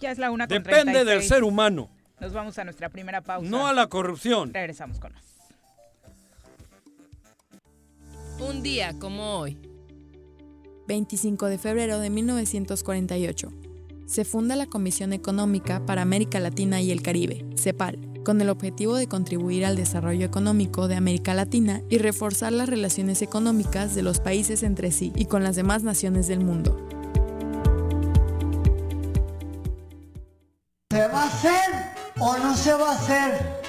Ya 0.01 0.11
es 0.11 0.17
la 0.17 0.31
una 0.31 0.47
con 0.47 0.57
Depende 0.57 0.99
del 0.99 1.05
36. 1.19 1.29
ser 1.29 1.43
humano, 1.43 1.89
Nos 2.19 2.33
vamos 2.33 2.57
a 2.57 2.63
nuestra 2.63 2.89
primera 2.89 3.21
pausa. 3.21 3.49
no 3.49 3.67
a 3.67 3.73
la 3.73 3.87
corrupción. 3.87 4.53
Regresamos 4.53 4.99
con 4.99 5.13
más. 5.13 5.23
Un 8.39 8.63
día 8.63 8.93
como 8.99 9.37
hoy. 9.39 9.57
25 10.87 11.45
de 11.45 11.57
febrero 11.57 11.99
de 11.99 12.09
1948. 12.09 13.49
Se 14.07 14.25
funda 14.25 14.55
la 14.55 14.65
Comisión 14.65 15.13
Económica 15.13 15.85
para 15.85 16.01
América 16.01 16.39
Latina 16.39 16.81
y 16.81 16.91
el 16.91 17.01
Caribe, 17.01 17.45
CEPAL, 17.55 17.97
con 18.23 18.41
el 18.41 18.49
objetivo 18.49 18.95
de 18.95 19.07
contribuir 19.07 19.65
al 19.65 19.75
desarrollo 19.75 20.25
económico 20.25 20.87
de 20.87 20.95
América 20.95 21.33
Latina 21.33 21.81
y 21.89 21.97
reforzar 21.97 22.51
las 22.51 22.69
relaciones 22.69 23.21
económicas 23.21 23.95
de 23.95 24.03
los 24.03 24.19
países 24.19 24.63
entre 24.63 24.91
sí 24.91 25.11
y 25.15 25.25
con 25.25 25.43
las 25.43 25.55
demás 25.55 25.83
naciones 25.83 26.27
del 26.27 26.39
mundo. 26.39 26.77
¿Se 30.91 31.07
va 31.07 31.23
a 31.23 31.27
hacer 31.27 31.71
o 32.19 32.37
no 32.37 32.55
se 32.55 32.73
va 32.73 32.91
a 32.91 32.95
hacer 32.95 33.61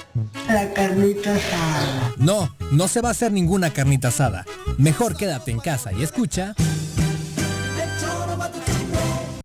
la 0.47 0.73
carnita 0.73 1.35
asada? 1.35 2.13
No, 2.17 2.55
no 2.71 2.87
se 2.87 3.01
va 3.01 3.09
a 3.09 3.11
hacer 3.11 3.31
ninguna 3.31 3.71
carnita 3.71 4.09
asada. 4.09 4.45
Mejor 4.77 5.15
quédate 5.15 5.51
en 5.51 5.59
casa 5.59 5.91
y 5.93 6.03
escucha. 6.03 6.53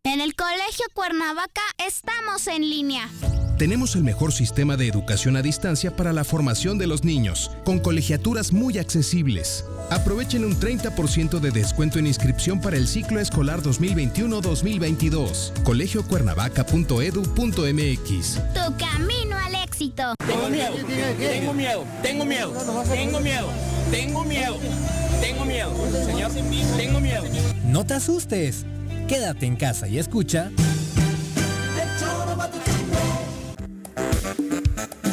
En 0.04 0.20
el 0.20 0.34
Colegio 0.34 0.86
Cuernavaca 0.94 1.62
estamos 1.78 2.46
en 2.48 2.68
línea. 2.68 3.08
Tenemos 3.58 3.94
el 3.96 4.04
mejor 4.04 4.32
sistema 4.32 4.76
de 4.76 4.86
educación 4.86 5.36
a 5.36 5.42
distancia 5.42 5.90
para 5.90 6.12
la 6.12 6.22
formación 6.22 6.78
de 6.78 6.86
los 6.86 7.02
niños, 7.02 7.50
con 7.64 7.80
colegiaturas 7.80 8.52
muy 8.52 8.78
accesibles. 8.78 9.64
Aprovechen 9.90 10.44
un 10.44 10.54
30% 10.54 11.40
de 11.40 11.50
descuento 11.50 11.98
en 11.98 12.06
inscripción 12.06 12.60
para 12.60 12.76
el 12.76 12.86
ciclo 12.86 13.18
escolar 13.18 13.60
2021-2022. 13.62 15.64
colegiocuernavaca.edu.mx. 15.64 18.40
Tu 18.54 18.76
camino 18.76 19.36
al 19.36 19.56
éxito. 19.56 20.14
Tengo 20.24 20.48
miedo, 20.50 20.76
tengo 21.18 21.52
miedo, 21.52 21.84
tengo 22.00 22.24
miedo, 22.24 22.52
tengo 22.88 23.20
miedo, 23.20 23.48
tengo 23.90 24.24
miedo, 24.24 24.56
tengo 25.20 25.44
miedo, 25.44 25.74
señor, 26.06 26.30
tengo 26.76 27.00
miedo. 27.00 27.24
No 27.64 27.84
te 27.84 27.94
asustes. 27.94 28.64
Quédate 29.08 29.46
en 29.46 29.56
casa 29.56 29.88
y 29.88 29.98
escucha. 29.98 30.52
Thank 34.28 35.06
you. 35.06 35.07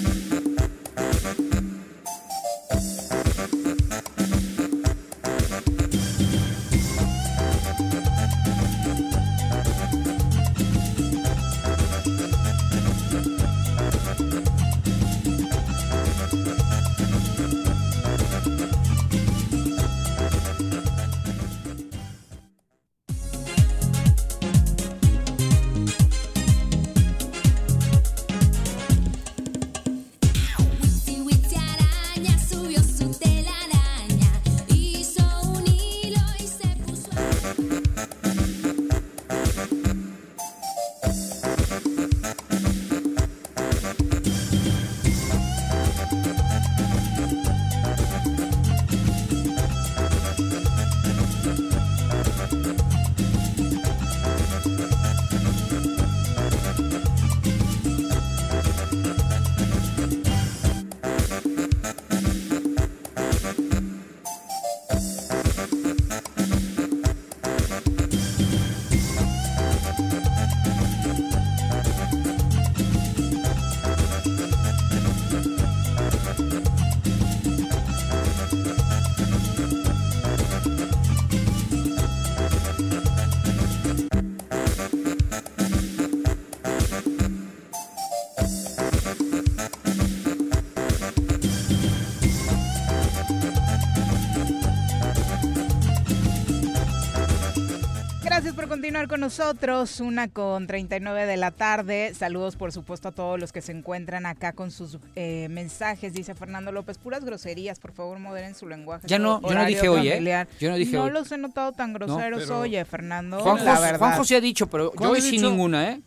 Continuar 99.05 99.07
con 99.07 99.19
nosotros. 99.21 99.99
Una 99.99 100.27
con 100.27 100.67
39 100.67 101.25
de 101.25 101.37
la 101.37 101.51
tarde. 101.51 102.13
Saludos, 102.13 102.55
por 102.55 102.71
supuesto, 102.71 103.09
a 103.09 103.11
todos 103.11 103.39
los 103.39 103.51
que 103.51 103.61
se 103.61 103.71
encuentran 103.71 104.25
acá 104.25 104.51
con 104.53 104.71
sus 104.71 104.97
eh, 105.15 105.47
mensajes. 105.49 106.13
Dice 106.13 106.33
Fernando 106.35 106.71
López, 106.71 106.97
puras 106.97 107.23
groserías. 107.23 107.79
Por 107.79 107.91
favor, 107.91 108.19
moderen 108.19 108.55
su 108.55 108.67
lenguaje. 108.67 109.07
Ya 109.07 109.19
no- 109.19 109.41
yo 109.41 109.53
no 109.53 109.65
dije 109.65 109.89
hoy, 109.89 110.07
¿eh? 110.07 110.11
familiar. 110.13 110.47
Yo 110.59 110.69
no 110.69 110.75
dije 110.77 110.97
hoy. 110.97 111.11
los 111.11 111.31
he 111.31 111.37
notado 111.37 111.71
tan 111.71 111.93
groseros 111.93 112.43
pero- 112.43 112.59
hoy, 112.59 112.75
eh, 112.75 112.85
Fernando. 112.85 113.39
Juan, 113.39 113.63
la 113.65 113.79
verdad. 113.79 113.99
Juan 113.99 114.17
José 114.17 114.35
ha 114.37 114.41
dicho, 114.41 114.67
pero 114.67 114.85
yo 114.85 114.91
¿Cuál 114.91 115.11
hoy 115.11 115.21
dicho? 115.21 115.49
ninguna, 115.49 115.91
¿eh? 115.91 116.01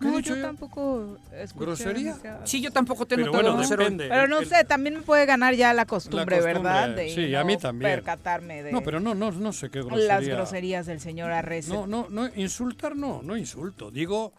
¿Qué 0.00 0.06
he 0.06 0.10
No, 0.12 0.20
yo 0.20 0.36
yo? 0.36 0.42
tampoco 0.42 1.18
escuché 1.32 1.64
¿Grosería? 1.64 2.10
demasiado. 2.10 2.46
Sí, 2.46 2.60
yo 2.60 2.70
tampoco 2.70 3.06
te 3.06 3.14
he 3.14 3.18
Pero 3.18 3.26
notado 3.32 3.42
bueno, 3.44 3.58
grosero. 3.58 3.82
depende. 3.82 4.08
Pero 4.08 4.28
no 4.28 4.38
El- 4.40 4.46
sé, 4.48 4.64
también 4.64 4.94
me 4.96 5.02
puede 5.02 5.26
ganar 5.26 5.54
ya 5.54 5.72
la 5.74 5.86
costumbre, 5.86 6.36
La 6.36 6.42
costumbre, 6.42 6.52
¿verdad? 6.72 6.88
De 6.94 7.08
sí, 7.10 7.30
no 7.32 7.38
a 7.40 7.44
mí 7.44 7.56
también. 7.56 7.90
percatarme 7.92 8.62
de 8.62 8.72
No, 8.72 8.82
pero 8.82 9.00
no, 9.00 9.14
no, 9.14 9.30
no 9.32 9.52
sé 9.52 9.70
qué 9.70 9.80
grosería. 9.82 10.06
las 10.06 10.26
groserías 10.28 10.86
del 10.86 11.00
señor 11.00 11.32
Arrece. 11.32 11.70
No, 11.72 11.86
no, 11.86 12.06
no, 12.10 12.28
insultar 12.36 12.94
no, 12.96 13.22
no 13.22 13.36
insulto. 13.36 13.90
Digo, 13.90 14.32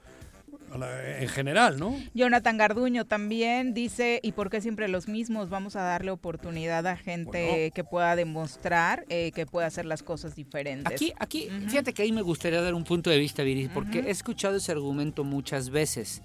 en 0.73 1.27
general, 1.29 1.79
¿no? 1.79 1.95
Jonathan 2.13 2.57
Garduño 2.57 3.05
también 3.05 3.73
dice, 3.73 4.19
¿y 4.23 4.31
por 4.33 4.49
qué 4.49 4.61
siempre 4.61 4.87
los 4.87 5.07
mismos? 5.07 5.49
Vamos 5.49 5.75
a 5.75 5.81
darle 5.81 6.11
oportunidad 6.11 6.85
a 6.87 6.95
gente 6.97 7.47
Bueno. 7.49 7.73
que 7.73 7.83
pueda 7.83 8.15
demostrar 8.15 9.05
eh, 9.09 9.31
que 9.33 9.45
puede 9.45 9.65
hacer 9.67 9.85
las 9.85 10.03
cosas 10.03 10.35
diferentes. 10.35 10.91
Aquí, 10.93 11.13
aquí, 11.19 11.49
fíjate 11.67 11.93
que 11.93 12.03
ahí 12.03 12.11
me 12.11 12.21
gustaría 12.21 12.61
dar 12.61 12.73
un 12.73 12.83
punto 12.83 13.09
de 13.09 13.17
vista, 13.17 13.43
Viris, 13.43 13.69
porque 13.69 13.99
he 13.99 14.11
escuchado 14.11 14.57
ese 14.57 14.71
argumento 14.71 15.23
muchas 15.23 15.69
veces. 15.69 16.21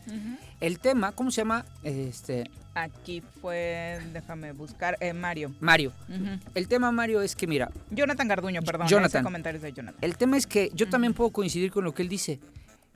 El 0.60 0.78
tema, 0.78 1.12
¿cómo 1.12 1.30
se 1.30 1.40
llama? 1.42 1.64
Este, 1.82 2.50
Aquí 2.76 3.22
fue, 3.40 4.00
déjame 4.12 4.50
buscar, 4.52 4.96
eh, 5.00 5.12
Mario. 5.12 5.52
Mario. 5.60 5.92
El 6.54 6.66
tema, 6.68 6.90
Mario, 6.90 7.22
es 7.22 7.36
que, 7.36 7.46
mira, 7.46 7.70
Jonathan 7.90 8.26
Garduño, 8.26 8.62
perdón, 8.62 8.88
Jonathan. 8.88 9.20
ese 9.20 9.24
comentario 9.24 9.56
es 9.58 9.62
de 9.62 9.72
Jonathan. 9.72 9.98
el 10.00 10.16
tema 10.16 10.36
es 10.36 10.46
que 10.46 10.70
yo 10.74 10.88
también 10.88 11.14
puedo 11.14 11.30
coincidir 11.30 11.70
con 11.70 11.84
lo 11.84 11.94
que 11.94 12.02
él 12.02 12.08
dice. 12.08 12.40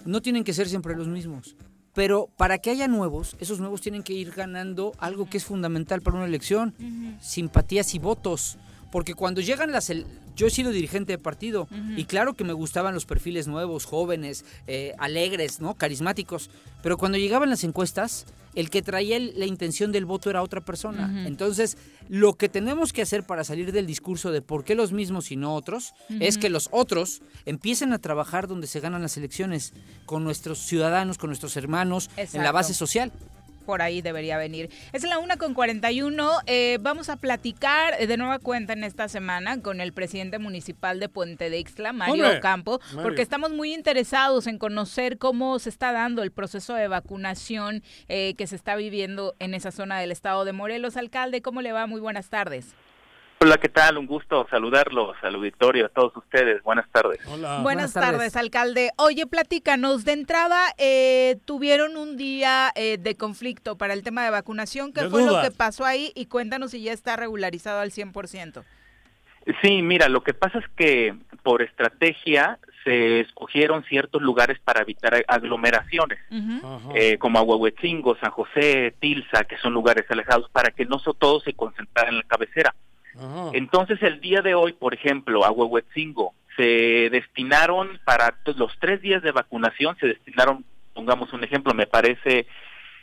No 0.05 0.23
tienen 0.23 0.45
que 0.45 0.53
ser 0.53 0.69
siempre 0.69 0.97
los 0.97 1.09
mismos. 1.09 1.57
Pero 1.95 2.29
para 2.37 2.59
que 2.59 2.71
haya 2.71 2.87
nuevos, 2.87 3.37
esos 3.41 3.59
nuevos 3.59 3.81
tienen 3.81 4.03
que 4.03 4.13
ir 4.13 4.31
ganando 4.31 4.93
algo 4.99 5.29
que 5.29 5.39
es 5.39 5.45
fundamental 5.45 6.01
para 6.01 6.17
una 6.17 6.27
elección, 6.27 6.75
simpatías 7.21 7.95
y 7.95 7.99
votos. 7.99 8.59
Porque 8.91 9.15
cuando 9.15 9.41
llegan 9.41 9.71
las... 9.73 9.93
Yo 10.37 10.47
he 10.47 10.51
sido 10.51 10.71
dirigente 10.71 11.13
de 11.13 11.19
partido 11.19 11.67
y 11.97 12.05
claro 12.05 12.35
que 12.35 12.45
me 12.45 12.53
gustaban 12.53 12.95
los 12.95 13.07
perfiles 13.07 13.49
nuevos, 13.49 13.85
jóvenes, 13.85 14.45
eh, 14.69 14.95
alegres, 14.99 15.61
¿no? 15.61 15.75
carismáticos. 15.75 16.49
Pero 16.81 16.97
cuando 16.97 17.19
llegaban 17.19 17.51
las 17.51 17.65
encuestas, 17.65 18.25
el 18.55 18.71
que 18.71 18.81
traía 18.83 19.17
el- 19.17 19.35
la 19.37 19.47
intención 19.47 19.91
del 19.91 20.05
voto 20.05 20.31
era 20.31 20.43
otra 20.43 20.61
persona. 20.61 21.27
Entonces, 21.27 21.77
lo 22.09 22.35
que 22.35 22.49
tenemos 22.49 22.93
que 22.93 23.03
hacer 23.03 23.25
para 23.25 23.43
salir 23.43 23.73
del 23.73 23.87
discurso 23.87 24.31
de 24.31 24.41
por 24.41 24.63
qué 24.65 24.77
los 24.77 24.93
mismos 24.93 25.33
y 25.33 25.37
no 25.37 25.55
otros, 25.57 25.93
es 26.09 26.39
que 26.39 26.49
los 26.51 26.69
otros 26.71 27.21
empiecen 27.45 27.93
a 27.93 27.99
trabajar 27.99 28.47
donde 28.47 28.69
se 28.69 28.79
ganan 28.79 29.03
las 29.03 29.17
elecciones, 29.17 29.75
con 30.07 30.23
nuestros 30.23 30.59
ciudadanos, 30.61 31.19
con 31.19 31.31
nuestros 31.31 31.57
hermanos, 31.57 32.11
en 32.37 32.45
la 32.45 32.53
base 32.53 32.75
social. 32.75 33.13
Por 33.69 33.83
ahí 33.83 34.01
debería 34.01 34.39
venir. 34.39 34.71
Es 34.95 35.03
la 35.03 35.19
una 35.19 35.37
con 35.37 35.53
41. 35.53 36.39
Eh, 36.47 36.79
vamos 36.81 37.11
a 37.11 37.17
platicar 37.17 37.99
de 37.99 38.17
nueva 38.17 38.39
cuenta 38.39 38.73
en 38.73 38.83
esta 38.83 39.09
semana 39.09 39.61
con 39.61 39.83
el 39.83 39.93
presidente 39.93 40.39
municipal 40.39 40.99
de 41.01 41.11
Puente 41.11 41.51
de 41.51 41.59
Ixtla, 41.59 41.93
Mario 41.93 42.15
¡Hombre! 42.15 42.41
Campo, 42.41 42.81
Mario. 42.87 43.03
porque 43.03 43.21
estamos 43.21 43.51
muy 43.51 43.75
interesados 43.75 44.47
en 44.47 44.57
conocer 44.57 45.19
cómo 45.19 45.59
se 45.59 45.69
está 45.69 45.93
dando 45.93 46.23
el 46.23 46.31
proceso 46.31 46.73
de 46.73 46.89
vacunación 46.89 47.83
eh, 48.09 48.33
que 48.39 48.47
se 48.47 48.57
está 48.57 48.75
viviendo 48.75 49.35
en 49.39 49.53
esa 49.53 49.71
zona 49.71 50.01
del 50.01 50.13
estado 50.13 50.47
de 50.47 50.55
Morelos. 50.55 50.97
Alcalde, 50.97 51.43
¿cómo 51.43 51.61
le 51.61 51.73
va? 51.73 51.87
Muy 51.87 52.01
buenas 52.01 52.31
tardes. 52.31 52.75
Hola, 53.41 53.57
¿qué 53.59 53.69
tal? 53.69 53.99
Un 53.99 54.07
gusto 54.07 54.49
saludarlos 54.51 55.17
al 55.23 55.37
auditorio, 55.37 55.87
a 55.87 55.89
todos 55.91 56.17
ustedes. 56.17 56.61
Buenas 56.65 56.89
tardes. 56.91 57.21
Buenas, 57.63 57.93
tardes. 57.95 58.35
alcalde. 58.37 58.91
Oye, 58.97 59.27
platícanos, 59.29 60.05
de 60.05 60.13
entrada 60.13 60.75
eh, 60.77 61.37
tuvieron 61.45 61.97
un 61.97 62.17
día 62.17 62.73
eh, 62.75 62.99
de 62.99 63.15
conflicto 63.17 63.79
para 63.79 63.95
el 63.95 64.03
tema 64.03 64.25
de 64.25 64.31
vacunación. 64.31 64.93
¿Qué 64.93 65.03
De 65.03 65.11
fue 65.11 65.25
lo 65.25 65.41
que 65.41 65.53
pasó 65.53 65.85
ahí? 65.85 66.11
Y 66.17 66.27
cuéntanos 66.27 66.73
si 66.73 66.83
ya 66.83 66.93
está 66.93 67.15
regularizado 67.15 67.79
al 67.81 67.93
100%. 67.93 68.65
Sí, 69.63 69.83
mira, 69.83 70.09
lo 70.09 70.23
que 70.25 70.35
pasa 70.35 70.59
es 70.59 70.65
que 70.77 71.15
por 71.45 71.63
estrategia 71.63 72.59
se 72.83 73.21
escogieron 73.21 73.85
ciertos 73.85 74.21
lugares 74.21 74.59
para 74.65 74.83
evitar 74.83 75.25
aglomeraciones, 75.29 76.19
eh, 76.95 77.19
como 77.19 77.39
Ahuehuetzingo, 77.39 78.17
San 78.19 78.31
José, 78.33 78.95
Tilsa, 78.99 79.45
que 79.45 79.57
son 79.59 79.73
lugares 79.73 80.05
alejados, 80.11 80.51
para 80.51 80.71
que 80.73 80.85
no 80.87 80.99
so- 80.99 81.15
todo 81.15 81.41
se 81.41 81.55
concentrara 81.55 82.09
en 82.11 82.17
la 82.19 82.23
cabecera. 82.25 82.75
Entonces, 83.53 84.03
el 84.03 84.21
día 84.21 84.43
de 84.43 84.55
hoy, 84.55 84.73
por 84.73 84.95
ejemplo, 84.95 85.45
a 85.45 85.51
Huehuetzingo, 85.51 86.35
se 86.57 87.09
destinaron 87.11 88.01
para 88.05 88.35
los 88.57 88.73
tres 88.81 89.01
días 89.01 89.23
de 89.23 89.33
vacunación, 89.33 89.97
se 90.01 90.09
destinaron, 90.09 90.65
pongamos 90.95 91.33
un 91.33 91.45
ejemplo, 91.45 91.73
me 91.75 91.87
parece, 91.87 92.47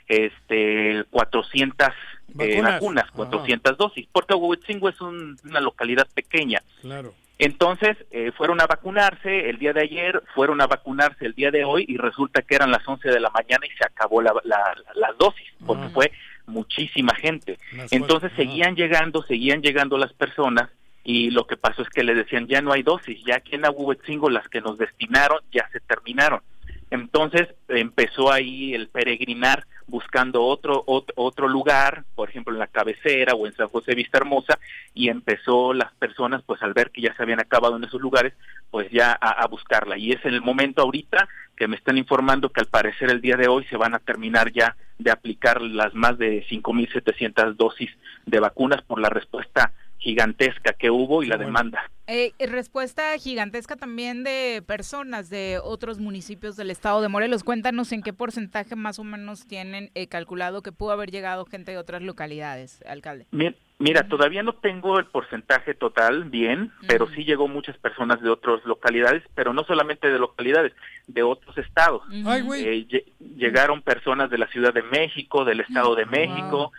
este, 0.08 1.04
400 1.10 1.88
eh, 1.88 1.94
Vacunas. 2.34 2.74
vacunas, 2.74 3.12
400 3.12 3.78
dosis, 3.78 4.08
porque 4.12 4.34
Huehuetzingo 4.34 4.90
es 4.90 5.00
un- 5.02 5.38
una 5.46 5.60
localidad 5.62 6.08
pequeña. 6.14 6.60
Claro. 6.82 7.14
Entonces, 7.38 7.98
eh, 8.12 8.32
fueron 8.38 8.62
a 8.62 8.66
vacunarse 8.68 9.50
el 9.50 9.58
día 9.58 9.74
de 9.74 9.82
ayer, 9.82 10.22
fueron 10.34 10.62
a 10.62 10.68
vacunarse 10.68 11.26
el 11.26 11.34
día 11.34 11.52
de 11.52 11.66
hoy 11.66 11.84
y 11.88 11.98
resulta 11.98 12.42
que 12.42 12.56
eran 12.56 12.72
las 12.72 12.88
11 12.88 13.10
de 13.10 13.20
la 13.20 13.30
mañana 13.30 13.66
y 13.66 13.76
se 13.78 13.86
acabó 13.86 14.22
la, 14.22 14.34
la, 14.46 14.74
la 14.96 15.12
dosis, 15.20 15.48
porque 15.66 15.90
fue 15.90 16.12
muchísima 16.48 17.16
gente. 17.16 17.58
Entonces 17.92 18.32
seguían 18.36 18.76
llegando, 18.76 19.24
seguían 19.24 19.62
llegando 19.62 19.98
las 19.98 20.14
personas 20.14 20.70
y 21.04 21.30
lo 21.30 21.46
que 21.46 21.58
pasó 21.58 21.84
es 21.84 21.90
que 21.90 22.04
le 22.04 22.16
decían 22.16 22.48
ya 22.48 22.62
no 22.62 22.72
hay 22.72 22.84
dosis, 22.84 23.24
ya 23.26 23.36
aquí 23.36 23.56
en 23.56 23.66
Ahuehuetzingo 23.66 24.30
las 24.30 24.48
que 24.50 24.62
nos 24.62 24.78
destinaron 24.78 25.40
ya 25.52 25.68
se 25.72 25.80
terminaron. 25.80 26.42
Entonces 26.92 27.48
empezó 27.68 28.32
ahí 28.32 28.74
el 28.74 28.88
peregrinar 28.88 29.66
buscando 29.88 30.44
otro, 30.44 30.84
otro 30.88 31.14
otro 31.16 31.48
lugar, 31.48 32.06
por 32.16 32.30
ejemplo 32.30 32.54
en 32.54 32.60
la 32.60 32.68
cabecera 32.68 33.34
o 33.34 33.46
en 33.46 33.54
San 33.54 33.68
José 33.68 33.96
Vista 33.96 34.18
Hermosa, 34.18 34.60
y 34.94 35.10
empezó 35.10 35.74
las 35.74 35.94
personas, 35.94 36.42
pues 36.44 36.62
al 36.62 36.74
ver 36.74 36.92
que 36.92 37.02
ya 37.02 37.16
se 37.16 37.24
habían 37.24 37.40
acabado 37.40 37.78
en 37.78 37.84
esos 37.84 38.02
lugares, 38.02 38.34
pues 38.72 38.90
ya 38.92 39.12
a, 39.14 39.46
buscarla. 39.48 39.98
Y 39.98 40.12
es 40.12 40.24
en 40.26 40.34
el 40.34 40.42
momento 40.42 40.82
ahorita 40.82 41.28
que 41.56 41.68
me 41.68 41.76
están 41.76 41.98
informando 41.98 42.50
que 42.50 42.62
al 42.62 42.68
parecer 42.68 43.10
el 43.10 43.22
día 43.22 43.38
de 43.38 43.48
hoy 43.48 43.66
se 43.66 43.78
van 43.78 43.94
a 43.94 44.00
terminar 44.00 44.52
ya 44.52 44.76
de 44.98 45.12
aplicar 45.12 45.62
las 45.62 45.94
más 45.94 46.18
de 46.18 46.46
5.700 46.48 47.56
dosis 47.56 47.92
de 48.26 48.40
vacunas 48.40 48.82
por 48.82 49.00
la 49.00 49.10
respuesta 49.10 49.72
gigantesca 50.06 50.74
que 50.74 50.92
hubo 50.92 51.24
y 51.24 51.26
la 51.26 51.36
demanda. 51.38 51.82
Eh, 52.06 52.32
respuesta 52.40 53.18
gigantesca 53.18 53.76
también 53.76 54.24
de 54.24 54.64
personas 54.66 55.32
de 55.32 55.60
otros 55.64 55.98
municipios 55.98 56.56
del 56.56 56.70
estado 56.70 57.02
de 57.02 57.08
Morelos. 57.08 57.44
Cuéntanos 57.44 57.92
en 57.92 58.04
qué 58.04 58.14
porcentaje 58.14 58.76
más 58.76 59.00
o 59.00 59.04
menos 59.04 59.48
tienen 59.48 59.90
eh, 59.96 60.06
calculado 60.08 60.62
que 60.62 60.72
pudo 60.72 60.92
haber 60.92 61.10
llegado 61.10 61.46
gente 61.46 61.72
de 61.72 61.80
otras 61.80 62.04
localidades, 62.04 62.84
alcalde. 62.88 63.26
Mi- 63.32 63.56
Mira, 63.78 64.08
todavía 64.08 64.42
no 64.42 64.54
tengo 64.54 65.00
el 65.00 65.06
porcentaje 65.08 65.74
total 65.74 66.24
bien, 66.30 66.72
pero 66.88 67.10
sí 67.10 67.26
llegó 67.26 67.50
muchas 67.50 67.78
personas 67.78 68.22
de 68.22 68.30
otras 68.30 68.64
localidades, 68.64 69.22
pero 69.36 69.52
no 69.52 69.66
solamente 69.66 70.10
de 70.10 70.18
localidades, 70.18 70.72
de 71.08 71.24
otros 71.24 71.58
estados. 71.58 72.02
Ay, 72.26 72.42
güey. 72.42 72.64
Eh, 72.64 72.88
lle- 72.88 73.04
llegaron 73.36 73.82
personas 73.82 74.30
de 74.30 74.38
la 74.38 74.48
Ciudad 74.48 74.74
de 74.74 74.82
México, 74.84 75.44
del 75.44 75.60
Estado 75.60 75.94
de 75.96 76.06
México, 76.06 76.72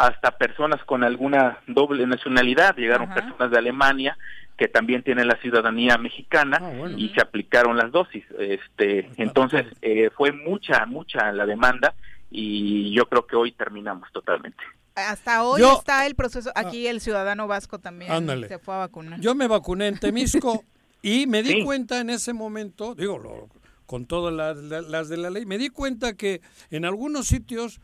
hasta 0.00 0.38
personas 0.38 0.82
con 0.84 1.04
alguna 1.04 1.58
doble 1.66 2.06
nacionalidad. 2.06 2.74
Llegaron 2.76 3.12
personas 3.12 3.50
de 3.50 3.58
Alemania 3.58 4.16
que 4.56 4.66
también 4.66 5.02
tienen 5.02 5.26
la 5.28 5.36
ciudadanía 5.42 5.98
mexicana 5.98 6.58
y 6.96 7.10
se 7.10 7.20
aplicaron 7.20 7.76
las 7.76 7.92
dosis. 7.92 8.24
Este, 8.38 9.10
entonces 9.18 9.66
eh, 9.82 10.10
fue 10.16 10.32
mucha, 10.32 10.86
mucha 10.86 11.30
la 11.32 11.44
demanda 11.44 11.94
y 12.30 12.92
yo 12.94 13.06
creo 13.08 13.26
que 13.26 13.36
hoy 13.36 13.52
terminamos 13.52 14.10
totalmente. 14.12 14.62
Hasta 14.94 15.44
hoy 15.44 15.60
Yo- 15.60 15.78
está 15.78 16.06
el 16.06 16.14
proceso. 16.14 16.50
Aquí 16.54 16.86
el 16.86 17.00
ciudadano 17.00 17.46
vasco 17.46 17.78
también 17.78 18.10
Ándale. 18.10 18.48
se 18.48 18.58
fue 18.58 18.74
a 18.74 18.78
vacunar. 18.78 19.20
Yo 19.20 19.34
me 19.34 19.48
vacuné 19.48 19.88
en 19.88 19.98
Temisco 19.98 20.64
y 21.02 21.26
me 21.26 21.42
di 21.42 21.50
Sí. 21.54 21.64
cuenta 21.64 22.00
en 22.00 22.08
ese 22.10 22.32
momento, 22.32 22.94
digo, 22.94 23.18
lo- 23.18 23.48
con 23.86 24.06
todas 24.06 24.32
las, 24.32 24.56
la- 24.56 24.82
las 24.82 25.08
de 25.08 25.16
la 25.18 25.28
ley, 25.30 25.44
me 25.46 25.58
di 25.58 25.68
cuenta 25.68 26.14
que 26.14 26.40
en 26.70 26.84
algunos 26.84 27.26
sitios 27.26 27.80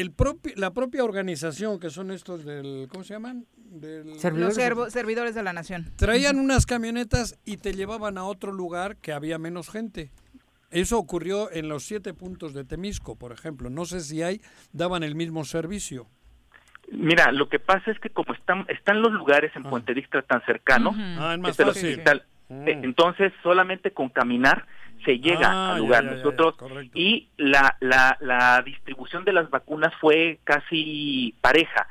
el 0.00 0.12
propio, 0.12 0.52
la 0.56 0.72
propia 0.72 1.04
organización, 1.04 1.78
que 1.80 1.90
son 1.90 2.10
estos 2.10 2.44
del, 2.44 2.86
¿cómo 2.90 3.04
se 3.04 3.14
llaman? 3.14 3.46
Del, 3.56 4.06
Los 4.34 4.54
servo- 4.56 4.90
servidores 4.90 5.34
de 5.34 5.42
la 5.42 5.52
nación. 5.52 5.90
traían 5.96 6.38
unas 6.38 6.66
camionetas 6.66 7.38
y 7.44 7.56
te 7.58 7.72
llevaban 7.74 8.16
a 8.18 8.24
otro 8.24 8.52
lugar 8.52 8.96
que 8.96 9.12
había 9.12 9.38
menos 9.38 9.70
gente. 9.70 10.10
Eso 10.70 10.98
ocurrió 10.98 11.50
en 11.50 11.68
los 11.68 11.84
siete 11.84 12.12
puntos 12.14 12.52
de 12.54 12.64
Temisco, 12.64 13.16
por 13.16 13.32
ejemplo. 13.32 13.70
No 13.70 13.84
sé 13.86 14.00
si 14.00 14.22
hay, 14.22 14.40
daban 14.72 15.02
el 15.02 15.14
mismo 15.14 15.44
servicio. 15.44 16.06
Mira, 16.90 17.32
lo 17.32 17.48
que 17.48 17.58
pasa 17.58 17.90
es 17.90 17.98
que 18.00 18.10
como 18.10 18.32
están 18.34 18.64
están 18.68 19.02
los 19.02 19.12
lugares 19.12 19.50
en 19.56 19.62
Puente 19.64 19.92
Dixtra 19.94 20.22
tan 20.22 20.42
cercanos. 20.46 20.94
Ah, 20.98 21.32
es 21.34 21.40
más 21.40 21.50
este, 21.50 21.64
fácil. 21.64 21.90
hospital, 21.90 22.24
eh, 22.50 22.80
entonces 22.82 23.32
solamente 23.42 23.92
con 23.92 24.08
caminar 24.08 24.66
se 25.04 25.18
llega 25.18 25.50
Ah, 25.50 25.72
al 25.74 25.78
lugar. 25.78 26.04
ya, 26.04 26.10
ya, 26.10 26.16
Nosotros 26.16 26.54
y 26.94 27.28
la, 27.36 27.76
la 27.80 28.16
la 28.20 28.62
distribución 28.62 29.24
de 29.24 29.32
las 29.32 29.48
vacunas 29.50 29.92
fue 30.00 30.38
casi 30.44 31.34
pareja. 31.40 31.86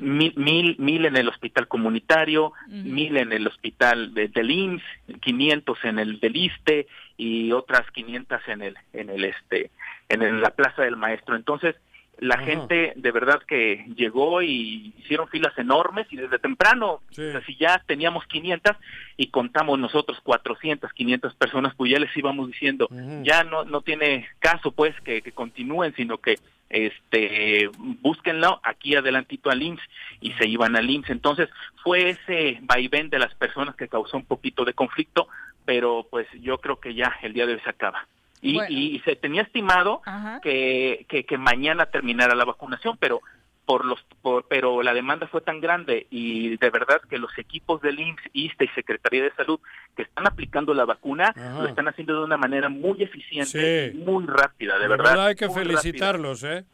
Mil, 0.00 0.32
mil, 0.36 0.76
mil 0.78 1.04
en 1.04 1.14
el 1.18 1.28
hospital 1.28 1.68
comunitario, 1.68 2.52
mil 2.68 3.18
en 3.18 3.32
el 3.34 3.46
hospital 3.46 4.14
de, 4.14 4.28
del 4.28 4.50
IMSS, 4.50 4.82
500 5.20 5.84
en 5.84 5.98
el 5.98 6.20
del 6.20 6.36
ISTE 6.36 6.86
y 7.18 7.52
otras 7.52 7.82
500 7.90 8.40
en 8.48 8.62
el 8.62 8.76
en 8.94 9.10
el 9.10 9.24
este 9.26 9.70
en 10.08 10.22
el- 10.22 10.40
la 10.40 10.50
Plaza 10.50 10.82
del 10.82 10.96
Maestro. 10.96 11.36
Entonces, 11.36 11.76
la 12.20 12.34
Ajá. 12.34 12.44
gente 12.44 12.92
de 12.96 13.12
verdad 13.12 13.40
que 13.46 13.86
llegó 13.96 14.42
y 14.42 14.94
hicieron 14.98 15.28
filas 15.28 15.56
enormes 15.56 16.06
y 16.10 16.16
desde 16.16 16.38
temprano, 16.38 17.00
o 17.10 17.12
sea, 17.12 17.40
si 17.44 17.56
ya 17.56 17.82
teníamos 17.86 18.26
500 18.26 18.76
y 19.16 19.28
contamos 19.28 19.78
nosotros 19.78 20.20
400, 20.22 20.92
500 20.92 21.34
personas, 21.34 21.74
pues 21.76 21.90
ya 21.92 21.98
les 21.98 22.16
íbamos 22.16 22.48
diciendo, 22.48 22.88
ya 23.22 23.44
no 23.44 23.64
no 23.64 23.82
tiene 23.82 24.28
caso 24.40 24.72
pues 24.72 24.94
que, 25.02 25.22
que 25.22 25.32
continúen, 25.32 25.94
sino 25.94 26.18
que 26.18 26.36
este 26.70 27.70
búsquenlo 27.78 28.60
aquí 28.62 28.94
adelantito 28.94 29.50
al 29.50 29.62
IMSS 29.62 29.82
y 30.20 30.32
se 30.32 30.46
iban 30.46 30.76
al 30.76 30.90
IMSS. 30.90 31.10
Entonces, 31.10 31.48
fue 31.82 32.10
ese 32.10 32.58
vaivén 32.62 33.10
de 33.10 33.18
las 33.18 33.34
personas 33.34 33.74
que 33.76 33.88
causó 33.88 34.16
un 34.16 34.26
poquito 34.26 34.64
de 34.64 34.74
conflicto, 34.74 35.28
pero 35.64 36.06
pues 36.10 36.26
yo 36.40 36.58
creo 36.58 36.80
que 36.80 36.94
ya 36.94 37.16
el 37.22 37.32
día 37.32 37.46
de 37.46 37.54
hoy 37.54 37.60
se 37.60 37.70
acaba. 37.70 38.06
Y, 38.40 38.54
Bueno. 38.54 38.70
y 38.70 39.00
se 39.04 39.16
tenía 39.16 39.42
estimado 39.42 40.00
que, 40.42 41.06
que, 41.08 41.24
que 41.24 41.38
mañana 41.38 41.86
terminara 41.86 42.34
la 42.34 42.44
vacunación, 42.44 42.96
pero 42.98 43.20
por 43.66 43.84
los 43.84 44.02
por- 44.22 44.46
pero 44.48 44.82
la 44.82 44.94
demanda 44.94 45.26
fue 45.26 45.42
tan 45.42 45.60
grande 45.60 46.06
y 46.10 46.56
de 46.56 46.70
verdad 46.70 47.02
que 47.10 47.18
los 47.18 47.36
equipos 47.36 47.82
del 47.82 48.00
IMSS, 48.00 48.22
ISTE 48.32 48.64
y 48.64 48.68
Secretaría 48.68 49.24
de 49.24 49.30
Salud 49.32 49.60
que 49.94 50.02
están 50.04 50.26
aplicando 50.26 50.72
la 50.72 50.86
vacuna 50.86 51.34
Ajá. 51.36 51.60
lo 51.62 51.68
están 51.68 51.86
haciendo 51.86 52.14
de 52.18 52.24
una 52.24 52.38
manera 52.38 52.70
muy 52.70 53.02
eficiente, 53.02 53.90
Sí. 53.92 53.98
muy 53.98 54.24
rápida, 54.26 54.78
de 54.78 54.88
verdad. 54.88 55.26
hay 55.26 55.34
que 55.34 55.46
rápida. 55.48 55.62
felicitarlos, 55.64 56.44
¿eh? 56.44 56.64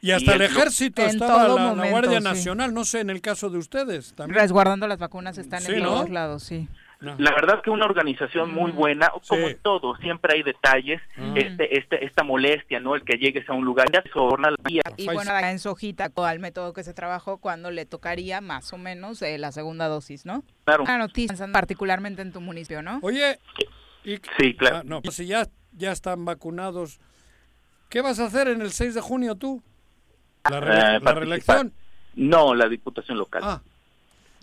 Y 0.00 0.12
hasta 0.12 0.32
Y 0.32 0.34
el 0.36 0.42
ejército 0.42 1.02
En 1.02 1.08
estaba, 1.10 1.46
todo 1.46 1.74
la, 1.76 1.90
Guardia 1.90 2.18
sí. 2.18 2.24
Nacional, 2.24 2.72
no 2.74 2.84
sé, 2.84 3.00
en 3.00 3.10
el 3.10 3.20
caso 3.20 3.48
de 3.50 3.58
ustedes 3.58 4.14
también. 4.14 4.38
Resguardando 4.40 4.86
las 4.86 4.98
vacunas 4.98 5.36
están 5.38 5.60
Sí, 5.62 5.72
en 5.72 5.82
¿no? 5.82 5.88
todos 5.90 6.10
lados, 6.10 6.42
sí. 6.42 6.68
La 7.00 7.32
verdad 7.32 7.60
que 7.62 7.70
una 7.70 7.84
organización 7.84 8.54
muy 8.54 8.70
buena, 8.72 9.10
como 9.28 9.48
en 9.48 9.58
todo, 9.58 9.94
siempre 9.96 10.34
hay 10.34 10.42
detalles, 10.42 11.02
Mm. 11.16 11.36
este, 11.36 11.78
este, 11.78 12.04
esta 12.04 12.22
molestia, 12.22 12.80
¿no? 12.80 12.94
El 12.94 13.02
que 13.04 13.18
llegues 13.18 13.48
a 13.48 13.52
un 13.52 13.64
lugar, 13.64 13.90
ya 13.92 14.00
se 14.02 14.08
soborna 14.10 14.50
la 14.50 14.56
vía. 14.64 14.82
Y 14.96 15.04
bueno, 15.06 15.30
acá 15.32 15.50
en 15.50 15.58
Sojita, 15.58 16.10
al 16.16 16.38
método 16.38 16.72
que 16.72 16.82
se 16.82 16.94
trabajó 16.94 17.38
cuando 17.38 17.70
le 17.70 17.84
tocaría 17.84 18.40
más 18.40 18.72
o 18.72 18.78
menos 18.78 19.20
eh, 19.22 19.36
la 19.38 19.52
segunda 19.52 19.86
dosis, 19.88 20.24
¿no? 20.24 20.42
Claro. 20.64 20.84
Una 20.84 20.96
noticia, 20.98 21.28
pensando 21.28 21.52
particularmente 21.52 22.22
en 22.22 22.32
tu 22.32 22.40
municipio, 22.40 22.80
¿no? 22.82 23.00
Oye, 23.02 23.38
y, 24.04 24.16
Sí, 24.38 24.54
claro. 24.54 24.76
Ah, 24.78 24.82
no, 24.84 25.02
pues 25.02 25.16
si 25.16 25.26
ya, 25.26 25.46
ya 25.72 25.92
están 25.92 26.24
vacunados, 26.24 27.00
¿qué 27.90 28.00
vas 28.00 28.18
a 28.20 28.26
hacer 28.26 28.48
en 28.48 28.62
el 28.62 28.70
6 28.72 28.94
de 28.94 29.00
junio 29.00 29.34
tú? 29.34 29.62
La, 30.50 30.60
re- 30.60 30.72
Eh, 30.74 30.76
la 30.78 30.82
participar. 31.00 31.16
reelección. 31.18 31.72
No, 32.16 32.54
la 32.54 32.68
diputación 32.68 33.18
local. 33.18 33.42
Ah, 33.44 33.62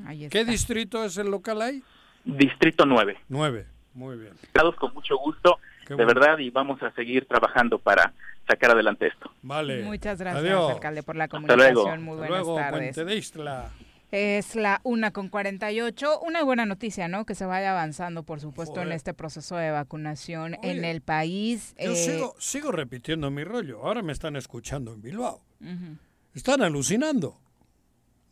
Ahí 0.06 0.28
¿qué 0.30 0.44
distrito 0.46 1.04
es 1.06 1.18
el 1.18 1.30
local 1.30 1.62
ahí? 1.62 1.84
Distrito 2.26 2.86
9. 2.86 3.18
9, 3.30 3.66
muy 3.94 4.18
bien. 4.18 4.34
Invitados 4.34 4.76
con 4.76 4.94
mucho 4.94 5.18
gusto, 5.18 5.58
Qué 5.88 5.96
de 5.96 6.04
bueno. 6.06 6.20
verdad, 6.20 6.38
y 6.40 6.50
vamos 6.50 6.82
a 6.84 6.92
seguir 6.92 7.26
trabajando 7.28 7.80
para 7.80 8.14
sacar 8.48 8.72
adelante 8.72 9.08
esto. 9.08 9.32
Vale. 9.42 9.84
Muchas 9.84 10.20
gracias, 10.20 10.44
Adiós. 10.44 10.72
alcalde, 10.74 11.04
por 11.04 11.16
la 11.16 11.28
luego. 11.28 11.48
comunicación. 11.48 12.04
Muy 12.04 12.14
Hasta 12.16 12.28
buenas 12.28 12.46
luego, 12.46 12.56
tardes. 12.56 12.96
Puente 12.96 13.06
de 13.12 13.18
Ixtla. 13.18 13.70
Es 14.12 14.56
la 14.58 14.82
una 14.84 15.12
con 15.12 15.30
48. 15.30 16.20
Una 16.20 16.44
buena 16.44 16.66
noticia, 16.66 17.08
¿no? 17.08 17.26
Que 17.26 17.34
se 17.34 17.46
vaya 17.46 17.72
avanzando, 17.72 18.24
por 18.24 18.42
supuesto, 18.42 18.76
en 18.82 18.88
Joder. 18.88 18.96
este 18.98 19.14
proceso 19.14 19.56
de 19.56 19.72
vacunación 19.72 20.56
en 20.64 20.80
Oye, 20.80 20.92
el 20.92 21.00
país. 21.02 21.74
Yo 21.80 21.94
Eh, 21.94 21.96
sigo, 21.96 22.36
sigo 22.38 22.72
repitiendo 22.74 23.32
mi 23.32 23.46
rollo. 23.46 23.80
Ahora 23.86 24.02
me 24.02 24.12
están 24.12 24.36
escuchando 24.36 24.94
en 24.94 25.02
Bilbao. 25.02 25.42
ujú. 25.62 25.98
Están 26.34 26.62
alucinando 26.62 27.38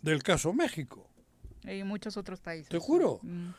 del 0.01 0.21
caso 0.21 0.51
México. 0.53 1.07
Y 1.63 1.83
muchos 1.83 2.17
otros 2.17 2.39
países. 2.41 2.67
Te 2.69 2.77
juro. 2.79 3.19
Mm. 3.23 3.49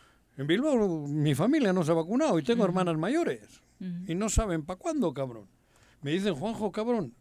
En 0.40 0.46
Bilbao 0.46 1.06
mi 1.06 1.34
familia 1.34 1.70
no 1.70 1.84
se 1.84 1.90
ha 1.90 1.94
vacunado 1.94 2.38
y 2.38 2.42
tengo 2.42 2.64
hermanas 2.64 2.96
mayores. 2.96 3.60
Y 4.06 4.14
no 4.14 4.30
saben 4.30 4.64
para 4.64 4.78
cuándo, 4.78 5.12
cabrón. 5.12 5.46
Me 6.00 6.12
dicen, 6.12 6.34
Juanjo, 6.34 6.72
cabrón, 6.72 7.12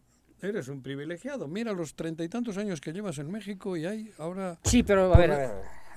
eres 0.41 0.69
un 0.69 0.81
privilegiado. 0.81 1.49
Mira 1.49 1.73
los 1.73 1.95
treinta 1.95 2.23
y 2.23 2.29
tantos 2.29 2.57
años 2.57 2.79
que 2.79 2.93
llevas 2.93 3.17
en 3.17 3.29
México 3.29 3.75
y 3.75 3.85
hay 3.85 4.09
ahora... 4.19 4.57
Sí, 4.63 4.83
pero 4.83 5.13
a 5.13 5.17
ver, 5.17 5.31
a 5.31 5.37
ver, 5.37 5.51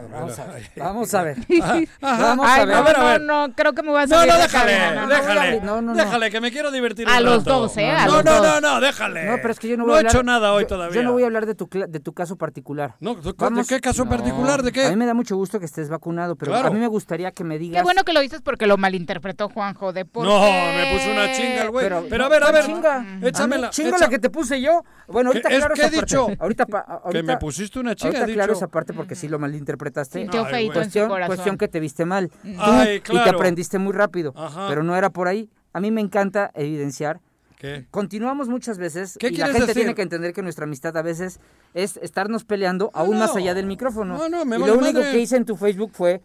a 0.04 0.06
ver, 0.06 0.08
Vamos 0.16 0.38
a 0.38 0.44
ver. 0.46 0.66
Vamos 0.76 1.14
a 1.14 1.22
ver. 1.22 1.36
Ay, 1.62 1.88
a 2.00 2.12
ver. 2.24 2.36
no, 2.36 2.44
A 2.76 2.82
ver, 2.82 2.96
a 2.96 3.18
no, 3.18 3.46
no, 3.48 3.54
creo 3.54 3.72
que 3.72 3.82
me 3.82 3.90
voy 3.90 4.02
a 4.02 4.06
salir 4.06 4.32
no, 4.32 4.38
déjale, 4.38 4.94
no, 4.94 5.00
no. 5.02 5.08
déjale, 5.08 5.60
no, 5.60 5.82
no, 5.82 5.82
no. 5.82 5.94
déjale, 5.94 6.30
que 6.30 6.40
me 6.40 6.50
quiero 6.50 6.70
divertir 6.70 7.06
un 7.06 7.12
A 7.12 7.20
los 7.20 7.38
rato. 7.44 7.60
dos, 7.60 7.76
¿eh? 7.76 7.90
A 7.90 8.06
No, 8.06 8.14
los 8.16 8.24
no, 8.24 8.32
dos. 8.32 8.42
no, 8.42 8.60
no, 8.60 8.80
déjale. 8.80 9.24
No, 9.26 9.36
pero 9.36 9.50
es 9.50 9.58
que 9.58 9.68
yo 9.68 9.76
no 9.76 9.84
No 9.84 9.88
voy 9.88 9.92
a 9.92 9.96
he 9.96 9.98
hablar, 10.00 10.12
hecho 10.14 10.22
nada 10.22 10.52
hoy 10.52 10.62
yo- 10.62 10.66
todavía. 10.68 10.94
Yo 10.94 11.02
no 11.02 11.12
voy 11.12 11.22
a 11.22 11.26
hablar 11.26 11.46
de 11.46 11.54
tu, 11.54 11.68
de 11.70 12.00
tu 12.00 12.12
caso 12.12 12.36
particular. 12.36 12.94
No, 13.00 13.14
¿de 13.14 13.32
qué 13.68 13.80
caso 13.80 14.04
No, 14.04 14.10
particular? 14.10 14.62
¿De 14.62 14.72
qué? 14.72 14.86
A 14.86 14.90
mí 14.90 14.96
me 14.96 15.06
da 15.06 15.14
mucho 15.14 15.36
gusto 15.36 15.58
que 15.58 15.66
estés 15.66 15.88
vacunado, 15.88 16.36
pero 16.36 16.52
Claro. 16.52 16.68
a 16.68 16.70
mí 16.70 16.78
me 16.78 16.86
gustaría 16.88 17.30
que 17.32 17.44
me 17.44 17.58
digas... 17.58 17.80
Qué 17.80 17.84
bueno 17.84 18.04
que 18.04 18.12
lo 18.12 18.20
dices 18.20 18.40
porque 18.42 18.66
lo 18.66 18.76
malinterpretó 18.76 19.48
Juanjo. 19.48 19.92
De 19.92 20.04
por 20.04 20.24
No, 20.26 20.40
qué- 20.40 20.74
me 20.76 20.92
puso 20.98 21.10
una 21.10 21.32
chinga 21.32 21.62
el 21.62 21.70
güey. 21.70 21.84
Pero, 21.84 21.96
a 22.24 22.28
ver, 22.28 22.42
a 22.42 22.46
¿cuál 22.46 22.52
ver, 22.54 22.64
chinga? 22.66 23.06
échamela. 23.22 23.70
Chinga 23.70 23.98
la 23.98 24.08
que 24.08 24.18
te 24.18 24.30
puse 24.30 24.60
yo. 24.60 24.84
Bueno, 25.08 25.30
ahorita 25.30 25.48
¿Qué- 25.48 25.56
claro 25.58 25.74
qué 25.74 25.82
he 25.82 25.84
esa 25.86 25.96
parte. 25.96 26.06
dicho? 26.06 26.28
Ahorita, 26.40 26.66
pa- 26.66 26.80
ahorita, 26.80 27.10
Que 27.12 27.22
me 27.22 27.36
pusiste 27.36 27.78
una 27.78 27.94
chinga, 27.94 28.20
Ahorita 28.20 28.30
he 28.30 28.34
claro 28.34 28.52
dicho. 28.54 28.64
esa 28.64 28.68
parte 28.70 28.92
porque 28.92 29.14
sí 29.14 29.28
lo 29.28 29.38
malinterpretaste. 30.00 30.18
Sintió 30.20 30.44
Ay, 30.46 30.50
feíto 30.52 30.72
en 30.72 30.74
su 30.74 30.80
cuestión, 30.80 31.08
corazón. 31.08 31.26
cuestión 31.36 31.58
que 31.58 31.68
te 31.68 31.80
viste 31.80 32.04
mal. 32.04 32.28
Tú, 32.28 32.36
Ay, 32.58 32.96
Y 32.96 33.00
te 33.00 33.02
claro. 33.02 33.38
aprendiste 33.38 33.78
muy 33.78 33.92
rápido. 33.92 34.32
Ajá. 34.36 34.66
Pero 34.68 34.82
no 34.82 34.96
era 34.96 35.10
por 35.10 35.28
ahí. 35.28 35.48
A 35.72 35.80
mí 35.80 35.90
me 35.90 36.00
encanta 36.00 36.50
evidenciar. 36.54 37.20
¿Qué? 37.58 37.86
Continuamos 37.92 38.48
muchas 38.48 38.76
veces 38.78 39.16
¿Qué 39.20 39.28
y 39.28 39.36
la 39.36 39.46
gente 39.46 39.60
decir? 39.60 39.74
tiene 39.76 39.94
que 39.94 40.02
entender 40.02 40.32
que 40.32 40.42
nuestra 40.42 40.64
amistad 40.64 40.96
a 40.96 41.02
veces 41.02 41.38
es 41.74 41.96
estarnos 41.98 42.44
peleando 42.44 42.90
aún 42.92 43.12
no. 43.12 43.18
más 43.20 43.36
allá 43.36 43.54
del 43.54 43.66
micrófono. 43.66 44.18
No, 44.18 44.28
no, 44.28 44.44
me 44.44 44.56
y 44.56 44.58
lo 44.58 44.74
único 44.78 44.98
madre. 44.98 45.12
que 45.12 45.20
hice 45.20 45.36
en 45.36 45.44
tu 45.44 45.56
Facebook 45.56 45.92
fue 45.94 46.20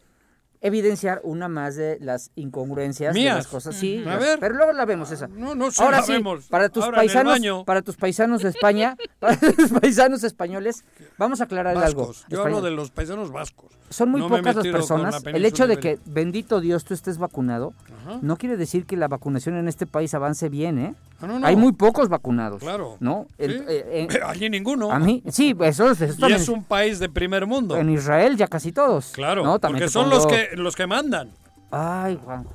evidenciar 0.61 1.21
una 1.23 1.47
más 1.47 1.75
de 1.75 1.97
las 2.01 2.31
incongruencias 2.35 3.13
de 3.13 3.19
Mías. 3.19 3.35
las 3.35 3.47
cosas. 3.47 3.75
Sí, 3.75 4.03
A 4.05 4.09
las- 4.11 4.19
ver. 4.19 4.39
pero 4.39 4.55
luego 4.55 4.73
la 4.73 4.85
vemos 4.85 5.11
esa. 5.11 5.27
No, 5.27 5.55
no, 5.55 5.71
sí 5.71 5.81
Ahora 5.83 5.97
la 5.97 6.03
sí, 6.03 6.13
vemos. 6.13 6.45
para 6.47 6.69
tus 6.69 6.83
Ahora 6.83 6.97
paisanos, 6.97 7.39
para 7.65 7.81
tus 7.81 7.95
paisanos 7.97 8.41
de 8.41 8.49
España, 8.49 8.95
para 9.19 9.37
tus 9.37 9.69
paisanos 9.69 10.23
españoles, 10.23 10.83
vamos 11.17 11.41
a 11.41 11.45
aclarar 11.45 11.77
algo. 11.77 12.11
Yo 12.29 12.41
hablo 12.43 12.61
de 12.61 12.71
los 12.71 12.91
paisanos 12.91 13.31
vascos. 13.31 13.71
Son 13.89 14.09
muy 14.09 14.19
No 14.19 14.27
pocas 14.27 14.55
las 14.55 14.65
la 14.65 14.71
personas. 14.71 15.23
El 15.25 15.45
hecho 15.45 15.65
de 15.65 15.77
que, 15.77 15.97
bendito 16.05 16.59
Dios, 16.59 16.83
tú 16.83 16.93
estés 16.93 17.17
vacunado, 17.17 17.73
Ajá. 18.01 18.19
no 18.21 18.35
quiere 18.35 18.57
decir 18.57 18.85
que 18.85 18.97
la 18.97 19.07
vacunación 19.07 19.55
en 19.55 19.69
este 19.69 19.85
país 19.85 20.13
avance 20.13 20.49
bien, 20.49 20.77
¿eh? 20.77 20.95
Ah, 21.21 21.25
no, 21.27 21.39
no. 21.39 21.47
Hay 21.47 21.55
muy 21.55 21.71
pocos 21.71 22.09
vacunados. 22.09 22.59
Claro. 22.61 22.97
¿No? 22.99 23.27
El- 23.37 23.59
Sí. 23.59 23.65
eh, 23.69 24.07
eh, 24.11 24.19
Allí 24.25 24.49
ninguno. 24.49 24.91
a 24.91 24.99
mí, 24.99 25.23
sí, 25.29 25.55
eso, 25.61 25.89
eso 25.91 26.03
y 26.05 26.07
también- 26.09 26.33
es 26.41 26.49
un 26.49 26.63
país 26.63 26.99
de 26.99 27.07
primer 27.09 27.47
mundo. 27.47 27.75
En 27.77 27.89
Israel 27.89 28.35
ya 28.35 28.47
casi 28.47 28.71
todos. 28.73 29.13
Claro, 29.13 29.43
¿no? 29.43 29.57
También 29.57 29.83
porque 29.85 29.91
son 29.91 30.09
pongo- 30.09 30.15
los 30.15 30.27
que 30.27 30.46
los 30.55 30.75
que 30.75 30.87
mandan. 30.87 31.29
Ay, 31.71 32.19
Juanjo. 32.23 32.53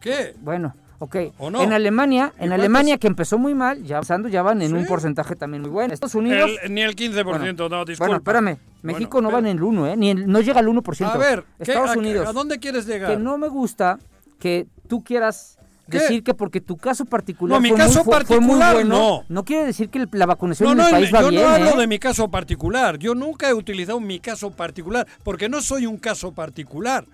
¿Qué? 0.00 0.34
Bueno, 0.40 0.74
ok. 0.98 1.16
¿O 1.38 1.50
no? 1.50 1.62
En 1.62 1.72
Alemania, 1.72 2.32
en 2.38 2.50
¿Y 2.50 2.54
Alemania 2.54 2.98
que 2.98 3.06
empezó 3.06 3.38
muy 3.38 3.54
mal, 3.54 3.82
ya 3.84 3.96
avanzando, 3.96 4.28
ya 4.28 4.42
van 4.42 4.62
en 4.62 4.74
un 4.76 4.86
porcentaje 4.86 5.34
también 5.36 5.62
muy 5.62 5.70
bueno. 5.70 5.92
Estados 5.94 6.14
Unidos. 6.14 6.50
El- 6.62 6.74
ni 6.74 6.82
el 6.82 6.94
15%, 6.96 7.68
no, 7.68 7.84
disculpa. 7.84 8.04
Bueno, 8.06 8.16
espérame. 8.16 8.58
México 8.82 9.20
no 9.20 9.30
va 9.30 9.38
en 9.40 9.46
el 9.46 9.62
1, 9.62 9.86
¿eh? 9.88 9.96
Ni 9.96 10.10
el- 10.10 10.26
no 10.30 10.40
llega 10.40 10.60
al 10.60 10.68
1%. 10.68 11.12
A 11.14 11.16
ver, 11.18 11.44
¿qué- 11.58 11.64
Estados 11.72 11.90
a- 11.90 11.98
Unidos. 11.98 12.28
¿a 12.28 12.32
dónde 12.32 12.58
quieres 12.58 12.86
llegar? 12.86 13.10
Que 13.10 13.16
no 13.16 13.38
me 13.38 13.48
gusta 13.48 13.98
que 14.38 14.66
tú 14.88 15.02
quieras 15.02 15.58
¿Qué? 15.90 15.98
decir 15.98 16.22
que 16.22 16.32
porque 16.34 16.60
tu 16.60 16.76
caso 16.76 17.04
particular 17.06 17.56
No, 17.56 17.60
mi 17.60 17.70
fue, 17.70 17.78
caso 17.78 18.04
muy, 18.04 18.14
fue- 18.14 18.24
fue 18.24 18.40
muy 18.40 18.58
particular, 18.60 18.74
bueno, 18.74 19.24
no. 19.28 19.44
quiere 19.44 19.64
decir 19.66 19.88
que 19.88 19.98
el- 19.98 20.08
la 20.12 20.26
vacunación 20.26 20.66
No, 20.68 20.72
en 20.72 20.78
no, 20.78 20.84
el 20.86 20.90
país 20.92 21.12
va 21.14 21.22
yo 21.22 21.30
bien, 21.30 21.42
no 21.42 21.48
hablo 21.48 21.70
¿eh? 21.70 21.76
de 21.78 21.86
mi 21.88 21.98
caso 21.98 22.30
particular. 22.30 22.98
Yo 22.98 23.14
nunca 23.16 23.48
he 23.48 23.54
utilizado 23.54 23.98
mi 23.98 24.20
caso 24.20 24.50
particular, 24.52 25.06
porque 25.24 25.48
no 25.48 25.60
soy 25.60 25.86
un 25.86 25.96
caso 25.96 26.32
particular. 26.32 27.04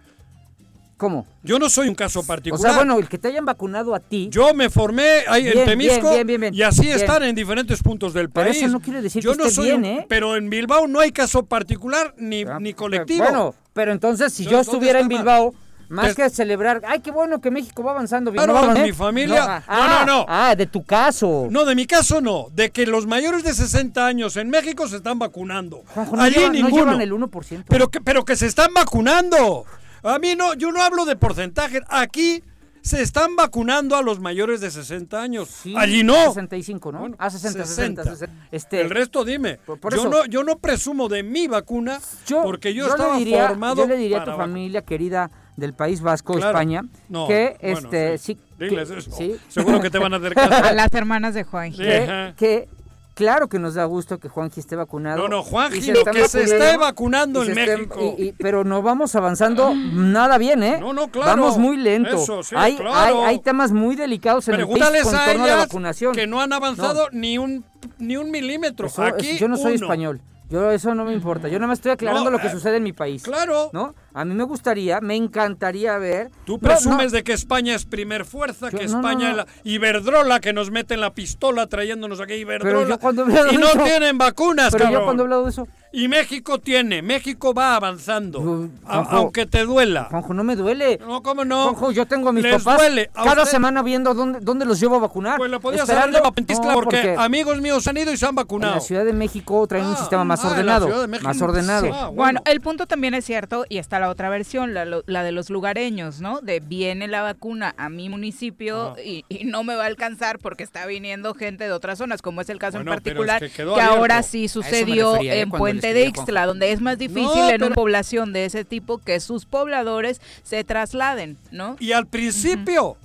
¿Cómo? 0.96 1.26
Yo 1.42 1.58
no 1.58 1.68
soy 1.68 1.88
un 1.88 1.94
caso 1.94 2.20
O 2.20 2.24
particular. 2.24 2.62
sea, 2.70 2.76
bueno, 2.76 2.98
el 2.98 3.08
que 3.08 3.18
te 3.18 3.28
hayan 3.28 3.44
vacunado 3.44 3.94
a 3.94 4.00
ti. 4.00 4.28
Yo 4.30 4.54
me 4.54 4.70
formé 4.70 5.24
ahí 5.28 5.42
Bien, 5.44 5.58
en 5.58 5.64
Temisco 5.64 6.10
bien, 6.12 6.26
bien, 6.26 6.40
bien, 6.40 6.54
y 6.54 6.62
así 6.62 6.88
están 6.88 7.24
en 7.24 7.34
diferentes 7.34 7.82
puntos 7.82 8.14
del 8.14 8.30
Pero 8.30 8.46
país. 8.46 8.58
eso 8.62 8.68
no 8.68 8.80
quiere 8.80 9.02
decir 9.02 9.22
Yo 9.22 9.32
que 9.32 9.38
no 9.38 9.44
esté 9.44 9.54
soy 9.56 9.64
bien, 9.70 9.84
¿eh? 9.84 10.06
Pero 10.08 10.36
en 10.36 10.48
Bilbao 10.48 10.86
no 10.86 11.00
hay 11.00 11.10
caso 11.10 11.44
particular 11.46 12.14
ni, 12.16 12.44
ni 12.60 12.74
colectivo. 12.74 13.24
Bueno, 13.24 13.54
pero 13.72 13.90
entonces 13.92 14.32
si 14.32 14.44
yo 14.44 14.50
Entonces, 14.50 14.66
¿dónde 14.72 14.86
estuviera 14.86 15.00
en 15.00 15.08
Bilbao, 15.08 15.54
más 15.88 16.14
que 16.14 16.30
celebrar, 16.30 16.80
ay, 16.86 17.00
qué 17.00 17.10
bueno 17.10 17.40
que 17.40 17.50
México 17.50 17.82
va 17.82 17.90
avanzando. 17.90 18.30
bien, 18.30 18.44
Claro, 18.44 18.72
no 18.72 18.80
mi 18.80 18.88
¿eh? 18.88 18.92
familia- 18.94 19.62
No, 19.68 19.76
no, 19.76 19.88
no, 19.88 20.06
no. 20.06 20.26
Ah, 20.28 20.54
de 20.56 20.66
tu 20.66 20.82
caso. 20.84 21.48
No, 21.50 21.64
de 21.64 21.74
mi 21.74 21.86
caso 21.86 22.20
no. 22.20 22.46
De 22.52 22.70
que 22.70 22.86
los 22.86 23.06
mayores 23.06 23.42
de 23.42 23.52
60 23.52 24.06
años 24.06 24.36
en 24.36 24.48
México 24.48 24.86
se 24.88 24.96
están 24.96 25.18
vacunando. 25.18 25.82
Juanjo, 25.88 26.16
Allí 26.20 26.36
llevan- 26.36 26.46
no 26.46 26.52
ninguno. 26.68 26.84
llevan 26.86 27.00
el 27.00 27.12
1%. 27.12 27.64
Pero 27.68 27.90
que, 27.90 28.00
pero 28.00 28.24
que 28.24 28.36
se 28.36 28.46
están 28.46 28.72
vacunando. 28.74 29.64
A 30.04 30.18
mí 30.18 30.34
no, 30.36 30.54
yo 30.54 30.70
no 30.72 30.82
hablo 30.82 31.04
de 31.04 31.16
porcentaje. 31.16 31.80
Aquí 31.88 32.42
se 32.82 33.00
están 33.00 33.34
vacunando 33.34 33.96
a 33.96 34.02
los 34.02 34.20
mayores 34.20 34.60
de 34.60 34.70
60 34.70 35.20
años. 35.22 35.48
Sí, 35.48 35.74
Allí 35.76 36.02
no. 36.02 36.26
65, 36.26 36.92
¿no? 36.92 37.08
ah, 37.18 37.30
60, 37.30 37.64
60, 37.64 38.04
60. 38.04 38.34
Este, 38.52 38.82
El 38.82 38.90
resto 38.90 39.24
dime. 39.24 39.58
Por- 39.64 39.80
por 39.80 39.94
yo 39.94 40.00
eso- 40.00 40.10
no 40.10 40.26
yo 40.26 40.44
no 40.44 40.58
presumo 40.58 41.08
de 41.08 41.22
mi 41.22 41.48
vacuna 41.48 41.98
porque 42.42 42.74
yo, 42.74 42.84
le 42.84 42.90
estaba 42.90 43.16
diría, 43.16 43.48
formado 43.48 43.76
yo 43.76 43.86
le 43.88 43.96
diría 43.96 44.20
a 44.22 44.24
tu 44.24 44.32
familia 44.32 44.82
querida 44.82 45.30
del 45.56 45.72
País 45.72 46.02
Vasco, 46.02 46.34
Claro. 46.34 46.48
España, 46.50 46.82
No, 47.08 47.26
que 47.26 47.56
bueno, 47.62 47.78
este 47.78 48.18
sí. 48.18 48.34
sí, 48.34 48.66
Diles 48.66 48.90
que- 48.90 48.98
eso. 48.98 49.10
sí. 49.12 49.36
Seguro 49.48 49.80
que 49.80 49.88
te 49.88 49.98
van 49.98 50.12
a 50.12 50.18
hacer 50.18 50.34
caso. 50.34 50.52
A 50.52 50.72
las 50.72 50.92
hermanas 50.92 51.32
de 51.34 51.44
Juan. 51.44 51.72
Sí. 51.72 51.78
que, 51.78 52.34
que 52.36 52.68
claro 53.14 53.48
que 53.48 53.58
nos 53.58 53.74
da 53.74 53.84
gusto 53.84 54.18
que 54.18 54.28
Juanji 54.28 54.60
esté 54.60 54.76
vacunado. 54.76 55.16
No, 55.22 55.28
no, 55.28 55.42
Juanji, 55.42 55.80
se 55.80 55.92
lo 55.92 56.04
que 56.04 56.28
se 56.28 56.42
esté 56.44 56.76
vacunando 56.76 57.42
en 57.42 57.54
México. 57.54 58.14
y- 58.18 58.24
y- 58.28 58.32
pero 58.32 58.64
no 58.64 58.82
vamos 58.82 59.14
avanzando 59.14 59.72
nada 59.74 60.36
bien, 60.38 60.62
¿eh? 60.62 60.78
No, 60.80 60.92
no, 60.92 61.08
claro. 61.08 61.30
Vamos 61.42 61.58
muy 61.58 61.76
lento. 61.76 62.16
Eso, 62.16 62.42
sí, 62.42 62.54
hay, 62.58 62.76
claro. 62.76 63.24
hay, 63.24 63.34
hay 63.34 63.38
temas 63.40 63.72
muy 63.72 63.96
delicados 63.96 64.48
en 64.48 64.54
el 64.54 64.60
país 64.60 64.72
Pregúntales 64.78 65.02
con 65.04 65.14
a 65.16 65.24
torno 65.26 65.44
a 65.44 65.46
la 65.46 65.56
vacunación. 65.56 66.14
que 66.14 66.26
no 66.26 66.40
han 66.40 66.52
avanzado 66.52 67.08
ni 67.12 67.38
un 67.38 67.64
ni 67.98 68.16
un 68.16 68.30
milímetro. 68.30 68.86
Eso- 68.88 69.02
Aquí 69.02 69.36
yo 69.38 69.48
no 69.48 69.56
soy 69.56 69.76
uno. 69.76 69.86
español. 69.86 70.20
Yo 70.50 70.70
eso 70.70 70.94
no 70.94 71.04
me 71.04 71.12
importa. 71.14 71.48
Yo 71.48 71.58
nada 71.58 71.68
más 71.68 71.78
estoy 71.78 71.92
aclarando 71.92 72.24
No, 72.24 72.30
lo 72.30 72.38
que 72.38 72.48
eh, 72.48 72.50
sucede 72.50 72.76
en 72.76 72.82
mi 72.82 72.92
país. 72.92 73.22
Claro. 73.22 73.70
¿No? 73.72 73.94
A 74.16 74.24
mí 74.24 74.32
me 74.34 74.44
gustaría, 74.44 75.00
me 75.00 75.16
encantaría 75.16 75.98
ver. 75.98 76.30
Tú 76.46 76.60
presumes 76.60 77.06
no, 77.12 77.16
de 77.18 77.24
que 77.24 77.32
España 77.32 77.74
es 77.74 77.84
primer 77.84 78.24
fuerza, 78.24 78.70
Yo- 78.70 78.78
que 78.78 78.86
no, 78.86 78.92
no, 78.92 78.98
España 79.00 79.24
no. 79.24 79.30
es 79.30 79.36
la 79.38 79.46
Iberdrola 79.64 80.40
que 80.40 80.52
nos 80.52 80.70
mete 80.70 80.94
en 80.94 81.00
la 81.00 81.12
pistola 81.14 81.66
trayéndonos 81.66 82.20
aquí 82.20 82.34
Iberdrola. 82.34 82.98
y 83.02 83.16
de 83.52 83.58
no 83.58 83.66
eso- 83.66 83.82
tienen 83.84 84.16
vacunas, 84.16 84.70
Pero 84.72 84.84
yo 84.84 84.90
cabrón. 84.90 85.04
cuando 85.04 85.22
he 85.22 85.26
hablado 85.26 85.44
de 85.44 85.50
eso. 85.50 85.66
Y 85.92 86.08
México 86.08 86.58
tiene, 86.58 87.02
México 87.02 87.54
va 87.54 87.76
avanzando, 87.76 88.40
Juanjo, 88.40 89.10
aunque 89.16 89.46
te 89.46 89.64
duela. 89.64 90.08
Juanjo, 90.10 90.34
no 90.34 90.42
me 90.42 90.56
duele. 90.56 90.98
No, 90.98 91.22
¿cómo 91.22 91.44
no? 91.44 91.62
Juanjo, 91.64 91.92
yo 91.92 92.06
tengo 92.06 92.30
a 92.30 92.32
mis 92.32 92.42
Les 92.42 92.62
papás 92.62 92.78
duele. 92.78 93.10
¿A 93.14 93.22
cada 93.24 93.42
usted? 93.42 93.52
semana 93.52 93.82
viendo 93.82 94.12
dónde, 94.12 94.40
dónde 94.40 94.64
los 94.64 94.80
llevo 94.80 94.96
a 94.96 94.98
vacunar. 95.00 95.38
Pues 95.38 95.50
lo 95.52 95.60
podías 95.60 95.82
Esperando- 95.82 96.02
haber 96.04 96.14
llevado 96.14 96.28
a 96.30 96.34
Pentisla 96.34 96.66
No, 96.66 96.74
porque, 96.74 97.14
amigos 97.16 97.60
míos 97.60 97.86
han 97.86 97.96
ido 97.96 98.12
y 98.12 98.16
se 98.16 98.24
han 98.26 98.30
en 98.30 98.34
vacunado. 98.36 98.74
la 98.74 98.80
Ciudad 98.80 99.04
de 99.04 99.12
México 99.12 99.64
traen 99.68 99.86
un 99.86 99.96
sistema 99.96 100.24
más 100.24 100.40
ah, 100.40 100.42
en 100.42 100.48
la 100.48 100.52
ordenado. 100.58 100.86
Ciudad 100.86 101.00
de 101.02 101.08
México, 101.08 101.28
Más 101.28 101.42
ordenado. 101.42 101.86
sí. 101.86 101.90
Ah, 101.94 102.08
Bueno, 102.12 102.40
el 102.44 102.60
punto 102.60 102.86
también 102.86 103.14
es 103.14 103.24
cierto 103.24 103.64
y 103.68 103.78
está 103.78 104.00
la 104.04 104.10
otra 104.10 104.28
versión, 104.28 104.74
la, 104.74 104.84
de 105.22 105.32
los 105.32 105.48
lugareños, 105.48 106.20
¿no? 106.20 106.40
De 106.42 106.60
viene 106.60 107.08
la 107.08 107.22
vacuna 107.22 107.74
a 107.78 107.88
mi 107.88 108.10
municipio 108.10 108.96
y, 109.02 109.24
y 109.30 109.44
no 109.44 109.64
me 109.64 109.74
va 109.76 109.84
a 109.84 109.86
alcanzar 109.86 110.38
porque 110.38 110.62
está 110.62 110.84
viniendo 110.84 111.32
gente 111.32 111.64
de 111.64 111.72
otras 111.72 111.96
zonas, 111.98 112.20
como 112.20 112.42
es 112.42 112.50
el 112.50 112.58
caso 112.58 112.76
Bueno, 112.78 112.92
en 112.92 112.98
es 112.98 113.02
particular, 113.02 113.50
que 113.50 113.80
ahora 113.80 114.22
sí 114.22 114.48
sucedió 114.48 115.12
refería, 115.12 115.36
en 115.36 115.50
Puente 115.50 115.94
de 115.94 116.04
Ixtla, 116.04 116.44
donde 116.44 116.72
es 116.72 116.82
más 116.82 116.98
difícil 116.98 117.24
No, 117.24 117.48
en 117.48 117.62
una 117.62 117.74
población 117.74 118.34
de 118.34 118.44
ese 118.44 118.64
tipo 118.64 118.98
que 118.98 119.20
sus 119.20 119.46
pobladores 119.46 120.20
se 120.42 120.62
trasladen, 120.64 121.38
¿no? 121.50 121.76
Y 121.80 121.92
al 121.92 122.06
principio 122.06 122.98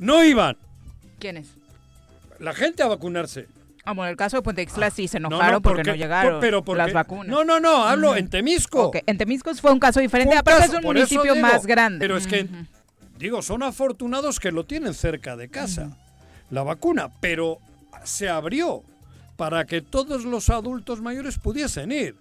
no 0.00 0.24
iban 0.24 0.56
¿Quiénes? 1.20 1.48
la 2.40 2.54
gente 2.54 2.82
a 2.82 2.88
vacunarse. 2.88 3.46
Ah, 3.84 3.92
bueno, 3.92 4.10
el 4.10 4.16
caso 4.16 4.36
de 4.36 4.42
Puente 4.42 4.62
Ixtla 4.62 4.90
sí 4.90 5.08
se 5.08 5.18
No, 5.18 5.28
enojaron 5.28 5.54
no, 5.54 5.62
porque, 5.62 5.84
no 5.84 5.94
llegaron 5.94 6.32
por- 6.32 6.40
pero 6.40 6.62
porque- 6.64 6.78
las 6.82 6.92
vacunas. 6.92 7.26
No, 7.28 7.44
no, 7.44 7.60
no, 7.60 7.84
hablo 7.86 8.10
Ujú. 8.10 8.18
en 8.18 8.28
Temisco. 8.28 8.84
Ok, 8.88 8.98
En 9.06 9.16
Temisco 9.18 9.54
fue 9.54 9.72
un 9.72 9.80
caso 9.80 10.00
diferente, 10.00 10.34
un 10.34 10.38
aparte 10.38 10.60
caso, 10.60 10.72
es 10.74 10.78
un 10.78 10.84
municipio 10.84 11.34
digo, 11.34 11.46
más 11.46 11.66
grande. 11.66 11.98
Pero 11.98 12.16
es 12.16 12.26
que, 12.26 12.42
Ujú. 12.44 12.66
digo, 13.18 13.42
son 13.42 13.62
afortunados 13.62 14.38
que 14.38 14.52
lo 14.52 14.64
tienen 14.64 14.92
cerca 14.94 15.36
de 15.36 15.48
casa, 15.48 15.96
la 16.50 16.62
vacuna, 16.62 17.10
pero 17.20 17.58
se 18.04 18.28
abrió 18.28 18.82
para 19.36 19.64
que 19.64 19.80
todos 19.80 20.24
los 20.24 20.50
adultos 20.50 21.00
mayores 21.00 21.38
pudiesen 21.38 21.90
ir. 21.92 22.16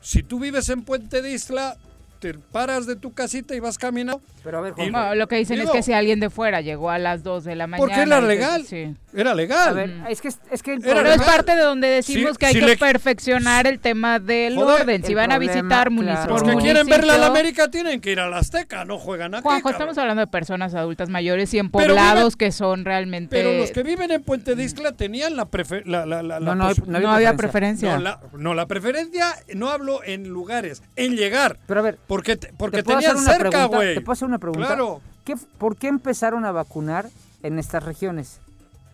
Si 0.00 0.22
tú 0.22 0.40
vives 0.40 0.68
en 0.70 0.82
Puente 0.82 1.22
de 1.22 1.30
Isla, 1.32 1.76
te 2.20 2.34
paras 2.34 2.86
de 2.86 2.94
tu 2.96 3.12
casita 3.12 3.54
y 3.56 3.60
vas 3.60 3.78
caminando. 3.78 4.22
Pero 4.44 4.58
a 4.58 4.60
ver, 4.60 4.74
No, 4.90 5.14
lo 5.14 5.26
que 5.26 5.36
dicen 5.36 5.58
digo, 5.58 5.70
es 5.72 5.76
que 5.76 5.82
si 5.82 5.92
alguien 5.92 6.20
de 6.20 6.30
fuera 6.30 6.60
llegó 6.60 6.88
a 6.90 6.98
las 6.98 7.22
2 7.22 7.44
de 7.44 7.56
la 7.56 7.66
mañana. 7.66 7.86
Porque 7.86 8.00
era 8.02 8.20
legal. 8.20 8.64
Sí. 8.64 8.94
Era 9.12 9.34
legal. 9.34 9.68
A 9.68 9.72
ver, 9.72 9.90
es 10.08 10.20
que, 10.20 10.28
es 10.28 10.62
que 10.62 10.78
Pero 10.80 11.00
problema- 11.00 11.14
es 11.16 11.22
parte 11.22 11.56
de 11.56 11.62
donde 11.62 11.88
decimos 11.88 12.30
Sí, 12.32 12.36
que 12.38 12.46
hay 12.46 12.52
si 12.54 12.60
que 12.60 12.66
le- 12.66 12.76
perfeccionar 12.76 13.66
el 13.66 13.80
tema 13.80 14.18
del 14.18 14.54
Joder, 14.54 14.82
orden. 14.82 15.04
Si 15.04 15.14
van 15.14 15.32
a 15.32 15.38
visitar 15.38 15.90
municipio 15.90 16.20
claro. 16.26 16.32
Los 16.34 16.42
por 16.44 16.52
que 16.56 16.58
quieren 16.62 16.86
verla 16.86 17.14
a 17.14 17.18
la 17.18 17.26
municipio- 17.28 17.40
América 17.40 17.70
tienen 17.70 18.00
que 18.00 18.12
ir 18.12 18.20
a 18.20 18.28
la 18.28 18.38
Azteca, 18.38 18.84
no 18.84 18.98
juegan 18.98 19.34
aquí. 19.34 19.42
Juanjo, 19.42 19.62
cabrón. 19.62 19.74
estamos 19.74 19.98
hablando 19.98 20.20
de 20.20 20.26
personas 20.28 20.74
adultas 20.74 21.08
mayores 21.08 21.52
y 21.54 21.58
en 21.58 21.70
poblados 21.70 22.36
que 22.36 22.52
son 22.52 22.84
realmente... 22.84 23.36
Pero 23.36 23.52
los 23.58 23.72
que 23.72 23.82
viven 23.82 24.10
en 24.12 24.22
Puente 24.22 24.54
de 24.54 24.62
Isla 24.62 24.92
tenían 24.92 25.36
la, 25.36 25.46
prefe- 25.50 25.84
la, 25.86 26.06
la, 26.06 26.22
la- 26.22 26.38
la 26.40 26.54
No, 26.54 26.54
no, 26.54 26.64
no 26.86 26.96
había 26.96 27.00
no 27.08 27.12
había 27.12 27.36
preferencia. 27.36 27.90
preferencia. 27.90 27.96
No 27.96 28.00
la, 28.00 28.20
no, 28.38 28.54
la 28.54 28.66
preferencia, 28.66 29.26
no 29.54 29.70
hablo 29.70 30.02
en 30.04 30.28
lugares, 30.28 30.82
en 30.96 31.16
llegar. 31.16 31.58
Pero 31.66 31.80
a 31.80 31.82
ver, 31.82 31.98
Porque, 32.10 32.36
te- 32.36 32.52
porque 32.52 32.78
¿te 32.78 32.82
tenían 32.82 33.16
una 33.16 33.24
cerca, 33.32 33.48
pregunta? 33.50 33.76
güey. 33.76 33.94
¿Te 33.94 34.00
puedo 34.00 34.12
hacer 34.14 34.26
una 34.28 34.38
pregunta? 34.38 34.66
Claro. 34.66 35.00
¿Qué- 35.24 35.36
¿Por 35.58 35.76
qué 35.76 35.86
empezaron 35.86 36.44
a 36.44 36.50
vacunar 36.50 37.08
en 37.44 37.58
estas 37.60 37.84
regiones? 37.84 38.40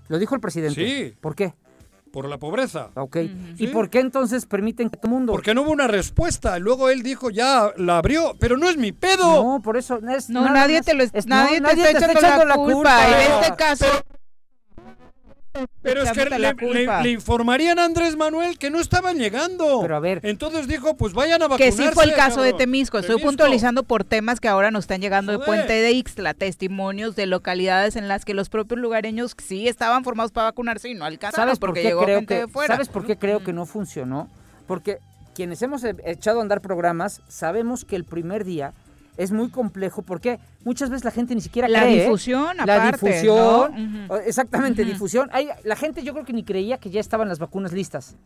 Lo 0.09 0.19
dijo 0.19 0.35
el 0.35 0.41
presidente. 0.43 0.75
Sí. 0.87 1.15
¿Por 1.21 1.35
qué? 1.35 1.55
Por 2.13 2.29
la 2.29 2.37
pobreza. 2.39 2.91
Ok. 2.95 3.17
¿Y 3.59 3.69
por 3.69 3.89
qué 3.91 4.01
entonces 4.01 4.45
permiten 4.47 4.91
que 4.91 4.97
todo 4.99 5.09
el 5.09 5.15
mundo? 5.15 5.33
Porque 5.33 5.55
no 5.55 5.63
hubo 5.63 5.71
una 5.71 5.87
respuesta. 5.87 6.59
Luego 6.59 6.89
él 6.91 7.03
dijo, 7.03 7.31
ya 7.31 7.73
la 7.79 7.99
abrió, 7.99 8.35
pero 8.39 8.57
no 8.59 8.69
es 8.69 8.77
mi 8.77 8.93
pedo. 8.93 9.43
No, 9.43 9.61
por 9.63 9.77
eso 9.79 9.99
es 10.09 10.29
No, 10.31 10.43
nada 10.43 10.53
nadie 10.61 10.83
te 10.83 10.93
lo 10.95 11.03
es- 11.03 11.27
nadie 11.27 11.61
no, 11.61 11.69
te 11.71 11.75
está 11.91 12.13
echando 12.13 12.45
la 12.45 12.55
culpa. 12.55 13.09
En 13.09 13.33
este 13.43 13.57
caso, 13.57 13.87
Pero 13.91 14.16
es 15.85 16.13
que 16.13 17.03
le, 17.03 17.11
informarían 17.11 17.79
a 17.79 17.85
Andrés 17.85 18.17
Manuel 18.17 18.59
que 18.59 18.71
no 18.71 18.81
estaban 18.81 19.19
llegando. 19.19 19.81
Pero 19.81 19.97
a 19.97 20.01
ver. 20.01 20.21
Entonces 20.23 20.69
dijo, 20.69 20.97
pues 20.97 21.13
vayan 21.13 21.43
a 21.43 21.47
que 21.47 21.51
vacunarse. 21.51 21.83
sí 21.83 21.89
fue 21.93 22.05
el 22.05 22.15
caso 22.15 22.43
de. 22.43 22.53
Temisco. 22.53 22.99
Estoy 22.99 23.17
Temisco. 23.17 23.29
puntualizando 23.29 23.83
por 23.83 24.05
temas 24.05 24.41
que 24.41 24.49
ahora 24.49 24.71
nos 24.71 24.85
están 24.85 25.01
llegando 25.01 25.33
de. 25.33 25.39
Puente 25.39 25.73
de 25.73 25.93
Ixtla, 25.93 26.35
testimonios 26.35 27.17
de 27.17 27.27
localidades 27.27 27.97
en 27.97 28.09
las 28.09 28.25
que 28.25 28.35
los 28.35 28.49
propios 28.49 28.81
lugareños 28.81 29.35
sí 29.43 29.69
estaban 29.69 30.05
formados 30.05 30.33
para 30.33 30.47
vacunarse 30.47 30.89
y 30.89 30.95
no 30.95 31.05
alcanzaron 31.05 31.49
¿Sabes 31.49 31.59
por 31.59 31.71
porque 31.71 31.83
qué 31.83 31.89
llegó 31.89 32.05
creo 32.05 32.19
gente 32.19 32.35
que 32.35 32.41
de 32.43 32.49
fuera. 32.49 32.75
¿Sabes 32.75 32.89
por 32.89 33.07
qué 33.07 33.17
creo 33.17 33.45
que 33.45 33.53
no 33.53 33.67
funcionó? 33.67 34.29
Porque 34.67 34.99
quienes 35.35 35.61
hemos 35.63 35.85
e- 35.85 35.95
echado 36.05 36.41
a 36.41 36.43
andar 36.43 36.61
programas 36.61 37.21
sabemos 37.29 37.85
que 37.85 37.97
el 37.97 38.05
primer 38.05 38.45
día 38.45 38.73
es 39.17 39.33
muy 39.33 39.49
complejo 39.51 40.03
porque 40.03 40.39
muchas 40.65 40.91
veces 40.91 41.05
la 41.05 41.11
gente 41.11 41.35
ni 41.35 41.41
siquiera 41.41 41.69
La 41.69 41.81
cree. 41.83 41.99
¿eh? 41.99 42.03
difusión, 42.05 42.57
la 42.57 42.63
aparte, 42.65 43.07
difusión, 43.07 44.07
¿no? 44.09 44.15
o- 44.15 44.19
exactamente, 44.19 44.85
difusión. 44.85 45.29
Hay, 45.33 45.49
la 45.65 45.77
gente 45.77 46.03
yo 46.03 46.13
creo 46.13 46.25
que 46.25 46.33
ni 46.33 46.45
creía 46.45 46.79
que 46.79 46.91
ya 46.91 47.01
estaban 47.01 47.29
las 47.29 47.39
vacunas 47.39 47.73
listas. 47.73 48.17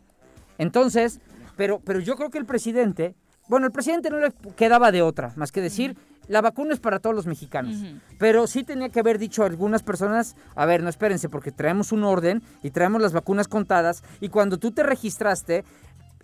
Entonces, 0.59 1.20
pero, 1.57 1.80
pero 1.80 2.01
yo 2.01 2.16
creo 2.16 2.30
que 2.30 2.38
el 2.38 2.45
presidente, 2.47 3.14
bueno, 3.49 3.66
el 3.66 3.72
presidente 3.72 4.11
no 4.11 4.18
le 4.18 4.32
quedaba 4.57 4.93
de 4.93 5.03
otra, 5.03 5.32
más 5.36 5.53
que 5.53 5.61
decir, 5.61 5.97
la 6.28 6.41
vacuna 6.43 6.72
es 6.74 6.80
para 6.80 7.01
todos 7.01 7.16
los 7.16 7.26
mexicanos. 7.26 7.76
Pero 8.18 8.47
sí 8.47 8.62
tenía 8.62 8.88
que 8.91 9.01
haber 9.01 9.18
dicho 9.18 9.43
a 9.43 9.47
algunas 9.47 9.82
personas, 9.82 10.36
a 10.55 10.64
ver, 10.64 10.82
no 10.82 10.88
espérense, 10.88 11.28
porque 11.28 11.51
traemos 11.51 11.91
un 11.93 12.05
orden 12.05 12.43
y 12.62 12.70
traemos 12.70 13.03
las 13.03 13.12
vacunas 13.12 13.49
contadas, 13.49 14.05
y 14.20 14.28
cuando 14.28 14.59
tú 14.59 14.70
te 14.70 14.82
registraste, 14.84 15.64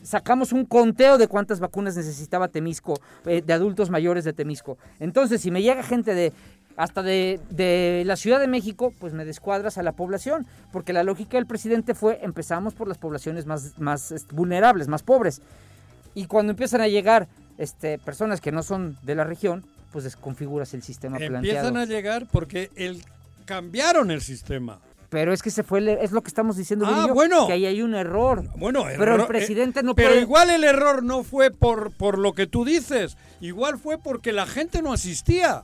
sacamos 0.07 0.53
un 0.53 0.65
conteo 0.65 1.19
de 1.19 1.27
cuántas 1.27 1.61
vacunas 1.61 1.97
necesitaba 1.97 2.49
Temisco, 2.49 3.01
eh, 3.27 3.43
de 3.45 3.53
adultos 3.53 3.91
mayores 3.91 4.25
de 4.25 4.33
Temisco. 4.33 4.79
Entonces, 5.01 5.41
si 5.41 5.51
me 5.51 5.63
llega 5.63 5.83
gente 5.83 6.15
de 6.15 6.33
hasta 6.77 7.03
de, 7.03 7.41
de 7.51 8.03
la 8.07 8.17
Ciudad 8.17 8.39
de 8.39 8.47
México, 8.47 8.93
pues 8.99 9.15
me 9.15 9.25
descuadras 9.25 9.79
a 9.79 9.83
la 9.83 9.93
población, 9.93 10.47
porque 10.73 10.93
la 10.93 11.03
lógica 11.03 11.39
del 11.39 11.47
presidente 11.47 11.95
fue, 11.95 12.21
empezamos 12.23 12.75
por 12.75 12.87
las 12.87 12.99
poblaciones 12.99 13.47
más, 13.47 13.79
más 13.79 14.13
este, 14.13 14.35
vulnerables, 14.35 14.87
más 14.87 15.03
pobres. 15.03 15.41
Y 16.15 16.27
cuando 16.27 16.53
empiezan 16.53 16.83
a 16.83 16.89
llegar 16.89 17.29
este, 17.59 17.99
personas 17.99 18.41
que 18.41 18.53
no 18.53 18.63
son 18.63 18.99
de 19.03 19.15
la 19.15 19.25
región, 19.25 19.65
pues 19.91 20.05
desconfiguras 20.05 20.75
el 20.75 20.83
sistema 20.83 21.17
Empiezan 21.17 21.73
planteado. 21.73 21.79
a 21.79 21.85
llegar 21.87 22.27
porque 22.31 22.71
el, 22.77 23.03
cambiaron 23.47 24.11
el 24.11 24.21
sistema. 24.21 24.79
Pero 25.09 25.33
es 25.33 25.43
que 25.43 25.51
se 25.51 25.63
fue, 25.63 25.79
el- 25.79 25.89
es 25.89 26.11
lo 26.13 26.23
que 26.23 26.29
estamos 26.29 26.57
diciendo, 26.57 26.85
Ah, 26.89 27.05
yo, 27.09 27.15
bueno. 27.15 27.47
que 27.47 27.53
ahí 27.53 27.67
hay 27.67 27.83
un 27.83 27.95
error. 27.95 28.45
Bueno, 28.57 28.83
pero 28.85 29.15
el 29.15 29.21
error- 29.21 29.27
presidente 29.29 29.81
eh, 29.81 29.83
no 29.83 29.95
Pero 29.95 30.09
puede... 30.11 30.21
igual 30.23 30.51
el 30.51 30.65
error 30.65 31.03
no 31.03 31.23
fue 31.23 31.51
por, 31.51 31.93
por 31.93 32.19
lo 32.19 32.33
que 32.35 32.47
tú 32.47 32.65
dices, 32.65 33.17
igual 33.41 33.79
fue 33.79 33.99
porque 33.99 34.33
la 34.33 34.47
gente 34.47 34.83
no 34.83 34.93
asistía. 34.93 35.63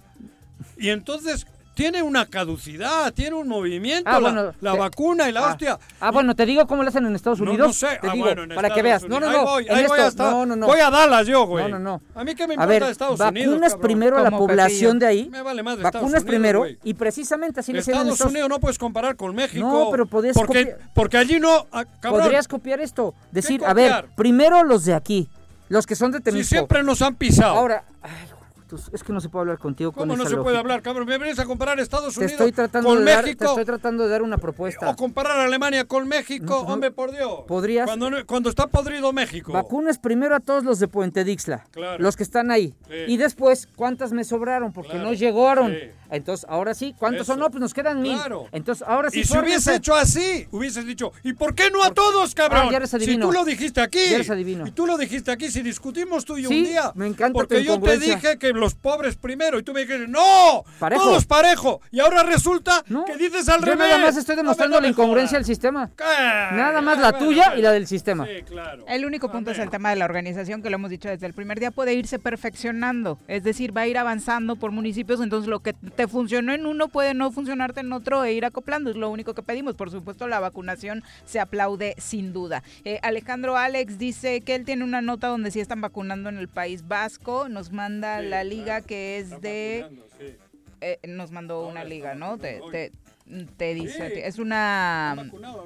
Y 0.76 0.90
entonces 0.90 1.46
tiene 1.82 2.02
una 2.02 2.26
caducidad, 2.26 3.12
tiene 3.12 3.34
un 3.34 3.48
movimiento, 3.48 4.08
Ah, 4.08 4.14
la, 4.14 4.18
bueno, 4.20 4.52
la 4.60 4.72
te- 4.72 4.78
vacuna 4.78 5.28
y 5.28 5.32
la 5.32 5.40
Ah, 5.40 5.50
hostia. 5.50 5.78
Ah, 6.00 6.12
bueno, 6.12 6.36
te 6.36 6.46
digo 6.46 6.64
cómo 6.68 6.82
lo 6.84 6.88
hacen 6.90 7.04
en 7.06 7.16
Estados 7.16 7.40
No, 7.40 7.50
Unidos. 7.50 7.66
no 7.66 7.72
sé. 7.72 7.98
Te 8.00 8.08
Ah, 8.08 8.12
digo, 8.12 8.24
bueno, 8.26 8.44
en 8.44 8.48
para 8.54 8.68
que 8.72 8.80
Estados 8.80 8.84
veas. 8.84 9.02
No, 9.02 9.18
no, 9.20 9.26
Unidos. 9.26 9.44
no. 9.44 9.56
Ahí 9.56 9.86
voy, 9.86 9.98
ahí 9.98 10.06
hasta- 10.06 10.30
no, 10.30 10.46
no, 10.46 10.54
no. 10.56 10.66
voy 10.66 10.78
a 10.80 10.90
Dallas 10.90 11.26
yo, 11.26 11.44
güey. 11.46 11.64
No, 11.64 11.78
no, 11.78 11.98
no. 11.98 12.02
A 12.14 12.22
mí 12.22 12.34
qué 12.36 12.46
me 12.46 12.52
A 12.52 12.54
importa 12.54 12.66
ver, 12.68 12.84
de 12.84 12.90
Estados 12.92 13.18
vacunas 13.18 13.46
Unidos, 13.46 13.60
cabrón? 13.62 13.80
primero 13.80 14.18
a 14.18 14.22
la 14.22 14.30
población 14.30 14.98
de 15.00 15.06
ahí. 15.06 15.28
Me 15.28 15.42
vale 15.42 15.62
más 15.64 15.76
de 15.76 15.80
Estados 15.82 15.94
Vacunas 16.04 16.22
Unidos, 16.22 16.24
primero 16.28 16.66
y 16.84 16.94
precisamente 16.94 17.58
así 17.60 17.72
lo 17.72 17.80
hacían 17.80 17.94
en 17.96 18.00
Estados 18.02 18.14
Estados 18.20 18.32
Unidos 18.32 18.48
no 18.48 18.60
puedes 18.60 18.78
comparar 18.78 19.16
con 19.16 19.34
México. 19.34 19.66
No, 19.66 19.88
pero 19.90 20.06
podías 20.06 20.36
porque, 20.36 20.76
copiar- 20.76 20.78
porque 20.94 21.16
allí 21.18 21.40
no, 21.40 21.66
ah, 21.72 21.84
cabrón. 22.00 22.22
Podrías 22.22 22.46
copiar 22.46 22.80
esto. 22.80 23.14
Decir, 23.32 23.58
¿Qué 23.60 23.66
a 23.66 23.74
ver, 23.74 24.06
primero 24.14 24.62
los 24.62 24.84
de 24.84 24.94
aquí, 24.94 25.28
los 25.68 25.86
que 25.86 25.96
son 25.96 26.12
de 26.12 26.20
Si 26.30 26.44
siempre 26.44 26.82
nos 26.84 27.02
han 27.02 27.16
pisado. 27.16 27.54
Ahora, 27.56 27.84
ay, 28.02 28.10
es 28.92 29.02
que 29.02 29.12
no 29.12 29.20
se 29.20 29.28
puede 29.28 29.42
hablar 29.42 29.58
contigo 29.58 29.92
con 29.92 30.02
¿Cómo 30.08 30.16
no 30.16 30.22
esa 30.24 30.30
se 30.36 30.42
puede 30.42 30.56
hablar, 30.58 30.82
cabrón? 30.82 31.06
Me 31.06 31.18
vienes 31.18 31.38
a 31.38 31.44
comparar 31.44 31.78
Estados 31.80 32.14
Te 32.14 32.20
Unidos 32.20 32.32
estoy 32.32 32.52
con 32.82 33.04
de 33.04 33.10
dar, 33.12 33.22
te 33.24 33.26
México 33.30 33.44
estoy 33.44 33.64
tratando 33.64 34.04
de 34.04 34.10
dar 34.10 34.22
una 34.22 34.38
propuesta. 34.38 34.88
o 34.90 34.96
comparar 34.96 35.38
a 35.40 35.44
Alemania 35.44 35.84
con 35.84 36.08
México, 36.08 36.64
No, 36.66 36.72
hombre, 36.74 36.90
por 36.90 37.10
Dios. 37.12 37.40
podrías- 37.46 37.86
Cuando, 37.86 38.10
no- 38.10 38.26
cuando 38.26 38.50
está 38.50 38.66
podrido 38.66 39.12
México. 39.12 39.52
Vacunas 39.52 39.98
primero 39.98 40.34
a 40.34 40.40
todos 40.40 40.64
los 40.64 40.78
de 40.78 40.88
Puente 40.88 41.24
Dixla, 41.24 41.64
Claro. 41.70 42.02
los 42.02 42.16
que 42.16 42.22
están 42.22 42.50
ahí. 42.50 42.74
Sí. 42.88 42.94
Y 43.08 43.16
después, 43.16 43.68
¿cuántas 43.76 44.12
me 44.12 44.24
sobraron? 44.24 44.72
Porque 44.72 44.92
Claro, 44.92 45.08
no 45.08 45.12
llegaron. 45.14 45.72
sí. 45.72 45.78
Entonces, 46.10 46.44
ahora 46.50 46.74
sí, 46.74 46.94
¿cuántos 46.98 47.22
Eso. 47.22 47.32
son? 47.32 47.40
No, 47.40 47.48
pues 47.50 47.60
nos 47.62 47.72
quedan 47.72 48.02
mil. 48.02 48.12
Claro. 48.14 48.46
Entonces, 48.52 48.86
ahora 48.86 49.08
sí. 49.10 49.20
y 49.20 49.24
si 49.24 49.38
hubiese 49.38 49.76
hecho 49.76 49.94
así, 49.94 50.46
hubieses 50.50 50.84
dicho, 50.86 51.10
¿y 51.24 51.32
por 51.32 51.54
qué 51.54 51.70
no 51.70 51.82
a 51.82 51.90
todos, 51.94 52.34
cabrón? 52.34 52.64
Ah, 52.66 52.70
ya 52.70 52.76
eres 52.76 52.90
si 52.90 52.96
adivino. 52.96 53.26
tú 53.26 53.32
lo 53.32 53.44
dijiste 53.46 53.80
aquí. 53.80 53.98
Ya 54.10 54.16
eres 54.16 54.28
adivino. 54.28 54.66
Y 54.66 54.72
tú 54.72 54.86
lo 54.86 54.98
dijiste 54.98 55.30
aquí, 55.30 55.50
si 55.50 55.62
discutimos 55.62 56.26
tú 56.26 56.36
y 56.36 56.44
Sí, 56.44 56.54
un 56.58 56.64
día. 56.64 56.92
me 56.96 57.06
encanta 57.06 57.32
tu 57.32 57.38
Porque 57.38 57.64
yo 57.64 57.80
te 57.80 57.98
dije 57.98 58.38
que 58.38 58.52
los 58.62 58.74
pobres 58.74 59.16
primero 59.16 59.58
y 59.58 59.62
tú 59.64 59.72
me 59.72 59.80
dijiste, 59.84 60.06
¡no! 60.08 60.64
Parejo. 60.78 61.02
Todos 61.02 61.26
parejo. 61.26 61.80
Y 61.90 61.98
ahora 62.00 62.22
resulta 62.22 62.84
que 63.06 63.16
dices 63.16 63.48
al 63.48 63.60
Yo 63.60 63.66
revés. 63.66 63.88
nada 63.88 63.98
más 63.98 64.16
estoy 64.16 64.36
demostrando 64.36 64.76
No 64.76 64.82
la 64.82 64.88
incongruencia 64.88 65.36
del 65.36 65.44
sistema. 65.44 65.90
¿Qué? 65.96 66.04
Nada 66.04 66.80
más 66.80 66.98
la 66.98 67.10
bueno, 67.10 67.26
tuya 67.26 67.44
bueno. 67.46 67.58
y 67.58 67.62
la 67.62 67.72
del 67.72 67.86
sistema. 67.86 68.24
Sí, 68.26 68.42
claro. 68.46 68.84
El 68.86 69.04
único 69.04 69.30
punto 69.30 69.50
es 69.50 69.58
el 69.58 69.68
tema 69.68 69.90
de 69.90 69.96
la 69.96 70.04
organización, 70.04 70.62
que 70.62 70.70
lo 70.70 70.76
hemos 70.76 70.90
dicho 70.90 71.08
desde 71.08 71.26
el 71.26 71.34
primer 71.34 71.58
día, 71.58 71.70
puede 71.72 71.94
irse 71.94 72.18
perfeccionando. 72.18 73.18
Es 73.28 73.42
decir, 73.42 73.76
va 73.76 73.82
a 73.82 73.86
ir 73.88 73.98
avanzando 73.98 74.56
por 74.56 74.70
municipios, 74.70 75.20
entonces 75.20 75.48
lo 75.48 75.60
que 75.60 75.72
te 75.72 76.06
funcionó 76.06 76.52
en 76.52 76.66
uno 76.66 76.88
puede 76.88 77.14
no 77.14 77.32
funcionarte 77.32 77.80
en 77.80 77.92
otro 77.92 78.24
e 78.24 78.32
ir 78.32 78.44
acoplando. 78.44 78.90
Es 78.90 78.96
lo 78.96 79.10
único 79.10 79.34
que 79.34 79.42
pedimos. 79.42 79.74
Por 79.74 79.90
supuesto, 79.90 80.28
la 80.28 80.38
vacunación 80.40 81.02
se 81.24 81.40
aplaude 81.40 81.94
sin 81.98 82.32
duda. 82.32 82.62
Eh, 82.84 83.00
Alejandro 83.02 83.56
Alex 83.56 83.98
dice 83.98 84.40
que 84.42 84.54
él 84.54 84.64
tiene 84.64 84.84
una 84.84 85.00
nota 85.00 85.26
donde 85.26 85.50
sí 85.50 85.58
están 85.60 85.80
vacunando 85.80 86.28
en 86.28 86.38
el 86.38 86.48
País 86.48 86.86
Vasco. 86.86 87.48
Nos 87.48 87.72
manda 87.72 88.20
la 88.22 88.44
liga 88.52 88.80
que 88.80 89.18
es 89.18 89.40
de... 89.40 89.88
eh, 90.80 90.98
nos 91.06 91.30
mandó 91.30 91.66
una 91.66 91.84
liga, 91.84 92.14
¿no? 92.14 92.38
Te, 92.38 92.60
te, 92.70 92.92
te 93.56 93.74
dice, 93.74 94.10
Sí. 94.14 94.20
es 94.22 94.38
una... 94.38 95.14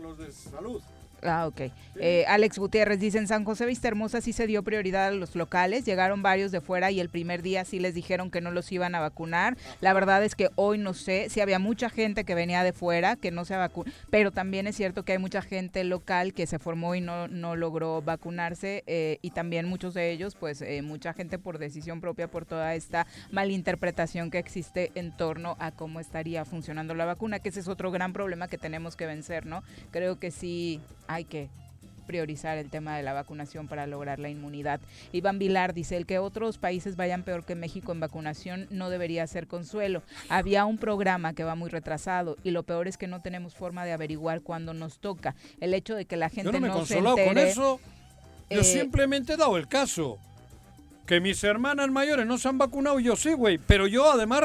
Los 0.03 0.18
de 0.18 0.30
salud. 0.32 0.82
Ah, 1.26 1.46
ok. 1.46 1.72
Eh, 1.98 2.24
Alex 2.28 2.58
Gutiérrez 2.58 3.00
dice, 3.00 3.18
en 3.18 3.26
San 3.26 3.44
José 3.44 3.66
Vista 3.66 3.88
Hermosa 3.88 4.20
sí 4.20 4.32
se 4.32 4.46
dio 4.46 4.62
prioridad 4.62 5.08
a 5.08 5.10
los 5.10 5.34
locales, 5.34 5.84
llegaron 5.84 6.22
varios 6.22 6.52
de 6.52 6.60
fuera 6.60 6.90
y 6.90 7.00
el 7.00 7.08
primer 7.08 7.42
día 7.42 7.64
sí 7.64 7.80
les 7.80 7.94
dijeron 7.94 8.30
que 8.30 8.40
no 8.40 8.50
los 8.50 8.70
iban 8.70 8.94
a 8.94 9.00
vacunar. 9.00 9.56
La 9.80 9.92
verdad 9.92 10.22
es 10.22 10.34
que 10.34 10.50
hoy 10.54 10.78
no 10.78 10.94
sé 10.94 11.28
si 11.30 11.40
había 11.40 11.58
mucha 11.58 11.90
gente 11.90 12.24
que 12.24 12.34
venía 12.34 12.62
de 12.62 12.72
fuera 12.72 13.16
que 13.16 13.30
no 13.30 13.44
se 13.44 13.56
vacunó, 13.56 13.90
pero 14.10 14.30
también 14.30 14.66
es 14.66 14.76
cierto 14.76 15.04
que 15.04 15.12
hay 15.12 15.18
mucha 15.18 15.42
gente 15.42 15.84
local 15.84 16.34
que 16.34 16.46
se 16.46 16.58
formó 16.58 16.94
y 16.94 17.00
no, 17.00 17.28
no 17.28 17.56
logró 17.56 18.02
vacunarse 18.02 18.84
eh, 18.86 19.18
y 19.22 19.30
también 19.30 19.66
muchos 19.66 19.94
de 19.94 20.10
ellos, 20.10 20.34
pues 20.34 20.62
eh, 20.62 20.82
mucha 20.82 21.12
gente 21.12 21.38
por 21.38 21.58
decisión 21.58 22.00
propia, 22.00 22.28
por 22.28 22.44
toda 22.44 22.74
esta 22.74 23.06
malinterpretación 23.30 24.30
que 24.30 24.38
existe 24.38 24.92
en 24.94 25.16
torno 25.16 25.56
a 25.58 25.72
cómo 25.72 26.00
estaría 26.00 26.44
funcionando 26.44 26.94
la 26.94 27.04
vacuna, 27.04 27.38
que 27.38 27.48
ese 27.48 27.60
es 27.60 27.68
otro 27.68 27.90
gran 27.90 28.12
problema 28.12 28.48
que 28.48 28.58
tenemos 28.58 28.96
que 28.96 29.06
vencer, 29.06 29.46
¿no? 29.46 29.62
Creo 29.90 30.18
que 30.18 30.30
sí 30.30 30.80
que 31.24 31.48
priorizar 32.06 32.56
el 32.56 32.70
tema 32.70 32.96
de 32.96 33.02
la 33.02 33.12
vacunación 33.12 33.68
para 33.68 33.86
lograr 33.86 34.18
la 34.18 34.30
inmunidad. 34.30 34.80
Iván 35.12 35.38
Vilar 35.38 35.74
dice, 35.74 35.96
el 35.96 36.06
que 36.06 36.18
otros 36.18 36.56
países 36.56 36.96
vayan 36.96 37.24
peor 37.24 37.44
que 37.44 37.54
México 37.54 37.92
en 37.92 38.00
vacunación 38.00 38.66
no 38.70 38.88
debería 38.88 39.26
ser 39.26 39.46
consuelo. 39.46 40.02
Había 40.28 40.64
un 40.64 40.78
programa 40.78 41.34
que 41.34 41.44
va 41.44 41.54
muy 41.54 41.68
retrasado 41.68 42.36
y 42.42 42.52
lo 42.52 42.62
peor 42.62 42.88
es 42.88 42.96
que 42.96 43.08
no 43.08 43.20
tenemos 43.20 43.54
forma 43.54 43.84
de 43.84 43.92
averiguar 43.92 44.40
cuándo 44.40 44.72
nos 44.72 44.98
toca. 45.00 45.34
El 45.60 45.74
hecho 45.74 45.94
de 45.94 46.06
que 46.06 46.16
la 46.16 46.30
gente 46.30 46.44
Yo 46.44 46.52
no 46.52 46.60
me 46.60 46.68
he 46.68 46.70
se 46.70 46.76
consolado 46.76 47.16
con 47.16 47.28
entere, 47.28 47.50
eso. 47.50 47.80
Yo 48.48 48.60
eh, 48.60 48.64
simplemente 48.64 49.34
he 49.34 49.36
dado 49.36 49.56
el 49.56 49.68
caso. 49.68 50.18
Que 51.06 51.20
mis 51.20 51.42
hermanas 51.44 51.88
mayores 51.88 52.26
no 52.26 52.36
se 52.36 52.48
han 52.48 52.58
vacunado, 52.58 52.98
yo 52.98 53.14
sí, 53.14 53.32
güey. 53.32 53.58
Pero 53.58 53.86
yo, 53.86 54.10
además, 54.10 54.42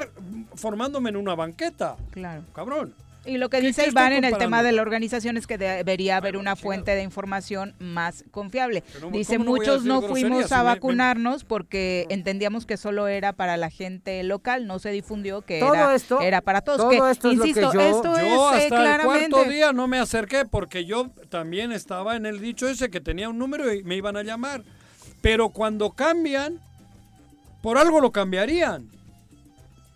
formándome 0.53 1.09
en 1.09 1.17
una 1.17 1.33
banqueta. 1.33 1.97
Claro. 2.11 2.43
Cabrón. 2.53 2.93
Y 3.23 3.37
lo 3.37 3.49
que 3.51 3.59
¿Qué- 3.59 3.67
dice 3.67 3.87
Iván 3.87 4.13
en 4.13 4.23
el 4.23 4.35
tema 4.37 4.63
de 4.63 4.71
la 4.71 4.81
organización 4.81 5.37
es 5.37 5.45
que 5.45 5.59
debería 5.59 6.17
haber 6.17 6.37
una 6.37 6.55
fuente 6.55 6.95
de 6.95 7.03
información 7.03 7.75
más 7.77 8.23
confiable. 8.31 8.83
Dice, 9.11 9.37
¿cómo 9.37 9.45
no 9.45 9.51
voy 9.51 9.59
a 9.67 9.69
muchos 9.71 9.85
no 9.85 10.01
fuimos 10.01 10.51
a 10.51 10.57
me- 10.57 10.63
me- 10.63 10.69
vacunarnos 10.75 11.43
porque 11.43 12.07
entendíamos 12.09 12.65
que 12.65 12.77
solo 12.77 13.07
era 13.07 13.33
para 13.33 13.57
la 13.57 13.69
gente 13.69 14.23
local, 14.23 14.65
no 14.65 14.79
se 14.79 14.89
difundió 14.89 15.43
que 15.43 15.59
Todo 15.59 15.75
era, 15.75 15.93
esto- 15.93 16.19
era 16.21 16.41
para 16.41 16.61
todos. 16.61 16.79
todo 16.79 16.89
que, 16.89 16.95
esto 17.11 17.29
es 17.29 17.37
lo 17.37 17.43
que 17.43 17.49
insisto, 17.49 17.73
yo- 17.73 17.79
esto 17.81 18.17
Yo 18.19 18.53
es 18.55 18.59
eh, 18.61 18.63
el 18.63 18.69
claramente... 18.69 19.29
cuarto 19.29 19.49
día 19.51 19.71
no 19.71 19.87
me 19.87 19.99
acerqué 19.99 20.45
porque 20.45 20.85
yo 20.85 21.11
también 21.29 21.71
estaba 21.71 22.15
en 22.15 22.25
el 22.25 22.39
dicho 22.39 22.67
ese 22.67 22.89
que 22.89 23.01
tenía 23.01 23.29
un 23.29 23.37
número 23.37 23.71
y 23.71 23.83
me 23.83 23.95
iban 23.97 24.17
a 24.17 24.23
llamar. 24.23 24.63
Pero 25.21 25.49
cuando 25.49 25.91
cambian, 25.91 26.59
por 27.61 27.77
algo 27.77 28.01
lo 28.01 28.11
cambiarían. 28.11 28.89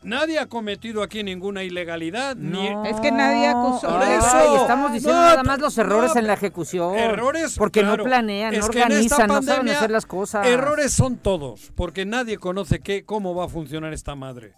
Nadie 0.05 0.37
ha 0.37 0.45
cometido 0.45 1.01
aquí 1.01 1.23
ninguna 1.23 1.63
ilegalidad. 1.63 2.35
Ni... 2.35 2.67
Es 2.87 2.99
que 3.01 3.11
nadie 3.11 3.47
acusó. 3.47 3.87
Por 3.87 4.03
Ay, 4.03 4.17
eso. 4.19 4.61
estamos 4.61 4.93
diciendo 4.93 5.19
No, 5.19 5.27
nada 5.27 5.43
más 5.43 5.59
los 5.59 5.75
errores 5.79 6.11
no, 6.13 6.21
en 6.21 6.27
la 6.27 6.33
ejecución. 6.33 6.95
Errores. 6.95 7.55
Porque 7.57 7.81
claro. 7.81 7.97
no 7.97 8.03
planean, 8.03 8.55
no 8.55 8.65
organizan, 8.65 9.27
no 9.27 9.41
saben 9.41 9.69
hacer 9.69 9.89
las 9.89 10.05
cosas. 10.05 10.45
Errores 10.45 10.93
son 10.93 11.17
todos, 11.17 11.71
porque 11.75 12.05
nadie 12.05 12.37
conoce 12.37 12.79
qué, 12.79 13.03
cómo 13.03 13.33
va 13.33 13.45
a 13.45 13.49
funcionar 13.49 13.93
esta 13.93 14.13
madre. 14.13 14.53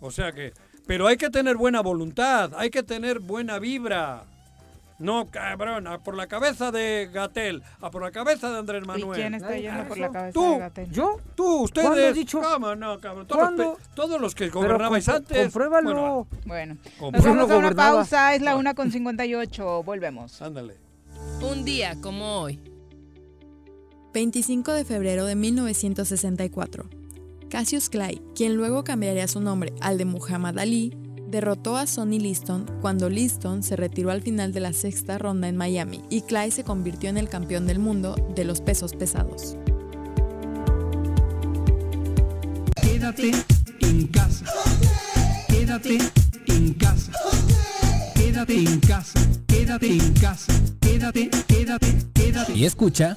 O 0.00 0.12
sea 0.12 0.30
que, 0.30 0.52
pero 0.86 1.08
hay 1.08 1.16
que 1.16 1.30
tener 1.30 1.56
buena 1.56 1.80
voluntad, 1.80 2.52
hay 2.56 2.70
que 2.70 2.84
tener 2.84 3.18
buena 3.18 3.58
vibra. 3.58 4.24
No, 5.02 5.26
cabrón, 5.26 5.88
a 5.88 5.98
por 5.98 6.16
la 6.16 6.28
cabeza 6.28 6.70
de 6.70 7.10
Gatel, 7.12 7.62
a 7.80 7.90
por 7.90 8.02
la 8.02 8.12
cabeza 8.12 8.50
de 8.50 8.58
Andrés 8.58 8.82
¿Y 8.84 8.86
Manuel. 8.86 9.18
quién 9.20 9.34
está 9.34 9.56
yendo 9.56 9.84
por 9.88 9.98
la 9.98 10.10
cabeza 10.10 10.32
Tú, 10.32 10.52
de 10.52 10.58
Gatell? 10.58 10.90
¿Yo? 10.92 11.16
Tú, 11.34 11.62
ustedes. 11.62 11.88
¿Cuándo 11.88 12.06
he 12.06 12.12
dicho? 12.12 12.40
¿Cómo 12.40 12.76
no, 12.76 13.00
cabrón? 13.00 13.26
Todos, 13.26 13.40
¿Cuándo? 13.40 13.64
los, 13.64 13.94
todos 13.94 14.20
los 14.20 14.34
que 14.34 14.48
gobernabais 14.48 15.08
antes. 15.08 15.42
compruébalo. 15.42 16.28
Bueno, 16.46 16.76
nos 17.00 17.24
yo 17.24 17.30
vamos 17.34 17.50
a 17.50 17.56
una 17.58 17.72
pausa, 17.72 18.34
es 18.34 18.42
la 18.42 18.54
una 18.56 18.74
con 18.74 18.92
58, 18.92 19.82
volvemos. 19.82 20.40
Ándale. 20.40 20.76
Un 21.42 21.64
día 21.64 21.96
como 22.00 22.40
hoy. 22.42 22.60
25 24.14 24.72
de 24.72 24.84
febrero 24.84 25.24
de 25.24 25.34
1964. 25.34 26.88
Cassius 27.50 27.88
Clay, 27.88 28.22
quien 28.34 28.54
luego 28.54 28.84
cambiaría 28.84 29.26
su 29.26 29.40
nombre 29.40 29.72
al 29.80 29.98
de 29.98 30.04
Muhammad 30.04 30.58
Ali, 30.58 30.96
derrotó 31.32 31.76
a 31.76 31.86
Sonny 31.86 32.20
Liston 32.20 32.66
cuando 32.82 33.08
Liston 33.08 33.62
se 33.62 33.74
retiró 33.74 34.10
al 34.10 34.20
final 34.20 34.52
de 34.52 34.60
la 34.60 34.74
sexta 34.74 35.16
ronda 35.16 35.48
en 35.48 35.56
Miami 35.56 36.02
y 36.10 36.20
Clay 36.20 36.50
se 36.50 36.62
convirtió 36.62 37.08
en 37.08 37.16
el 37.16 37.28
campeón 37.28 37.66
del 37.66 37.78
mundo 37.78 38.14
de 38.36 38.44
los 38.44 38.60
pesos 38.60 38.92
pesados. 38.92 39.56
Quédate 42.80 43.32
en 43.80 44.06
casa. 44.08 44.44
Quédate 45.48 45.98
en 46.48 46.74
casa. 46.74 47.12
Quédate 48.14 48.54
en 48.54 48.80
casa. 48.80 49.20
Quédate 49.46 49.86
en 49.90 50.12
casa. 50.12 50.52
Quédate, 50.80 51.30
quédate, 51.48 51.96
quédate. 52.12 52.52
Y 52.52 52.66
escucha. 52.66 53.16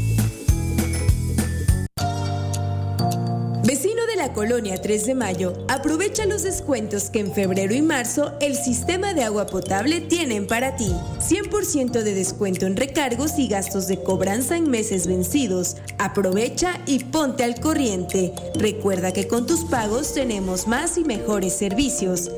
La 4.21 4.33
colonia 4.33 4.79
3 4.79 5.07
de 5.07 5.15
Mayo, 5.15 5.65
aprovecha 5.67 6.27
los 6.27 6.43
descuentos 6.43 7.09
que 7.09 7.21
en 7.21 7.33
febrero 7.33 7.73
y 7.73 7.81
marzo 7.81 8.33
el 8.39 8.55
sistema 8.55 9.15
de 9.15 9.23
agua 9.23 9.47
potable 9.47 9.99
tienen 9.99 10.45
para 10.45 10.75
ti. 10.75 10.93
100% 11.17 12.03
de 12.03 12.13
descuento 12.13 12.67
en 12.67 12.77
recargos 12.77 13.39
y 13.39 13.47
gastos 13.47 13.87
de 13.87 14.03
cobranza 14.03 14.57
en 14.57 14.69
meses 14.69 15.07
vencidos. 15.07 15.77
Aprovecha 15.97 16.79
y 16.85 17.03
ponte 17.05 17.43
al 17.43 17.59
corriente. 17.59 18.31
Recuerda 18.53 19.11
que 19.11 19.27
con 19.27 19.47
tus 19.47 19.65
pagos 19.65 20.13
tenemos 20.13 20.67
más 20.67 20.99
y 20.99 21.03
mejores 21.03 21.53
servicios. 21.53 22.29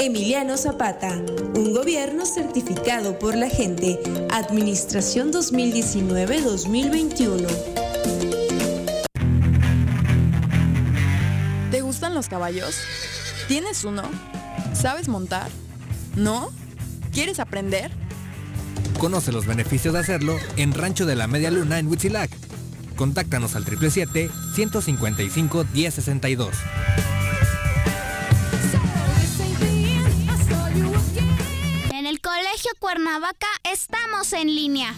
Emiliano 0.00 0.56
Zapata, 0.56 1.22
un 1.54 1.72
gobierno 1.72 2.26
certificado 2.26 3.16
por 3.20 3.36
la 3.36 3.48
gente. 3.48 4.00
Administración 4.32 5.32
2019-2021. 5.32 7.87
Los 12.18 12.28
caballos? 12.28 12.74
¿Tienes 13.46 13.84
uno? 13.84 14.02
¿Sabes 14.74 15.06
montar? 15.06 15.48
¿No? 16.16 16.50
¿Quieres 17.12 17.38
aprender? 17.38 17.92
Conoce 18.98 19.30
los 19.30 19.46
beneficios 19.46 19.94
de 19.94 20.00
hacerlo 20.00 20.36
en 20.56 20.74
Rancho 20.74 21.06
de 21.06 21.14
la 21.14 21.28
Media 21.28 21.52
Luna 21.52 21.78
en 21.78 21.86
Huitzilac. 21.86 22.28
Contáctanos 22.96 23.54
al 23.54 23.64
777-155-1062. 23.66 26.50
En 31.92 32.06
el 32.06 32.20
Colegio 32.20 32.72
Cuernavaca 32.80 33.46
estamos 33.62 34.32
en 34.32 34.52
línea. 34.52 34.92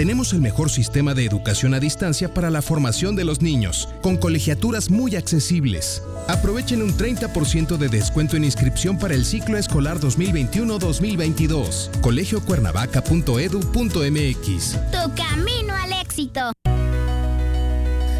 Tenemos 0.00 0.32
el 0.32 0.40
mejor 0.40 0.70
sistema 0.70 1.12
de 1.12 1.26
educación 1.26 1.74
a 1.74 1.78
distancia 1.78 2.32
para 2.32 2.48
la 2.48 2.62
formación 2.62 3.16
de 3.16 3.24
los 3.24 3.42
niños, 3.42 3.86
con 4.00 4.16
colegiaturas 4.16 4.88
muy 4.88 5.14
accesibles. 5.14 6.02
Aprovechen 6.26 6.80
un 6.80 6.96
30% 6.96 7.76
de 7.76 7.88
descuento 7.90 8.38
en 8.38 8.44
inscripción 8.44 8.98
para 8.98 9.12
el 9.12 9.26
ciclo 9.26 9.58
escolar 9.58 10.00
2021-2022. 10.00 12.00
colegiocuernavaca.edu.mx 12.00 14.78
Tu 14.90 15.14
camino 15.14 15.74
al 15.74 15.92
éxito. 16.00 16.50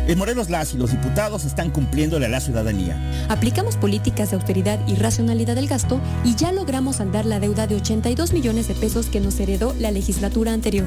En 0.06 0.18
Morelos, 0.18 0.50
las 0.50 0.74
y 0.74 0.76
los 0.76 0.90
diputados 0.90 1.46
están 1.46 1.70
cumpliéndole 1.70 2.26
a 2.26 2.28
la 2.28 2.40
ciudadanía. 2.40 3.26
Aplicamos 3.30 3.78
políticas 3.78 4.28
de 4.28 4.36
austeridad 4.36 4.86
y 4.86 4.96
racionalidad 4.96 5.54
del 5.54 5.68
gasto 5.68 5.98
y 6.26 6.34
ya 6.34 6.52
logramos 6.52 6.96
saldar 6.96 7.24
la 7.24 7.40
deuda 7.40 7.66
de 7.66 7.76
82 7.76 8.34
millones 8.34 8.68
de 8.68 8.74
pesos 8.74 9.06
que 9.06 9.20
nos 9.20 9.40
heredó 9.40 9.74
la 9.78 9.90
legislatura 9.90 10.52
anterior. 10.52 10.84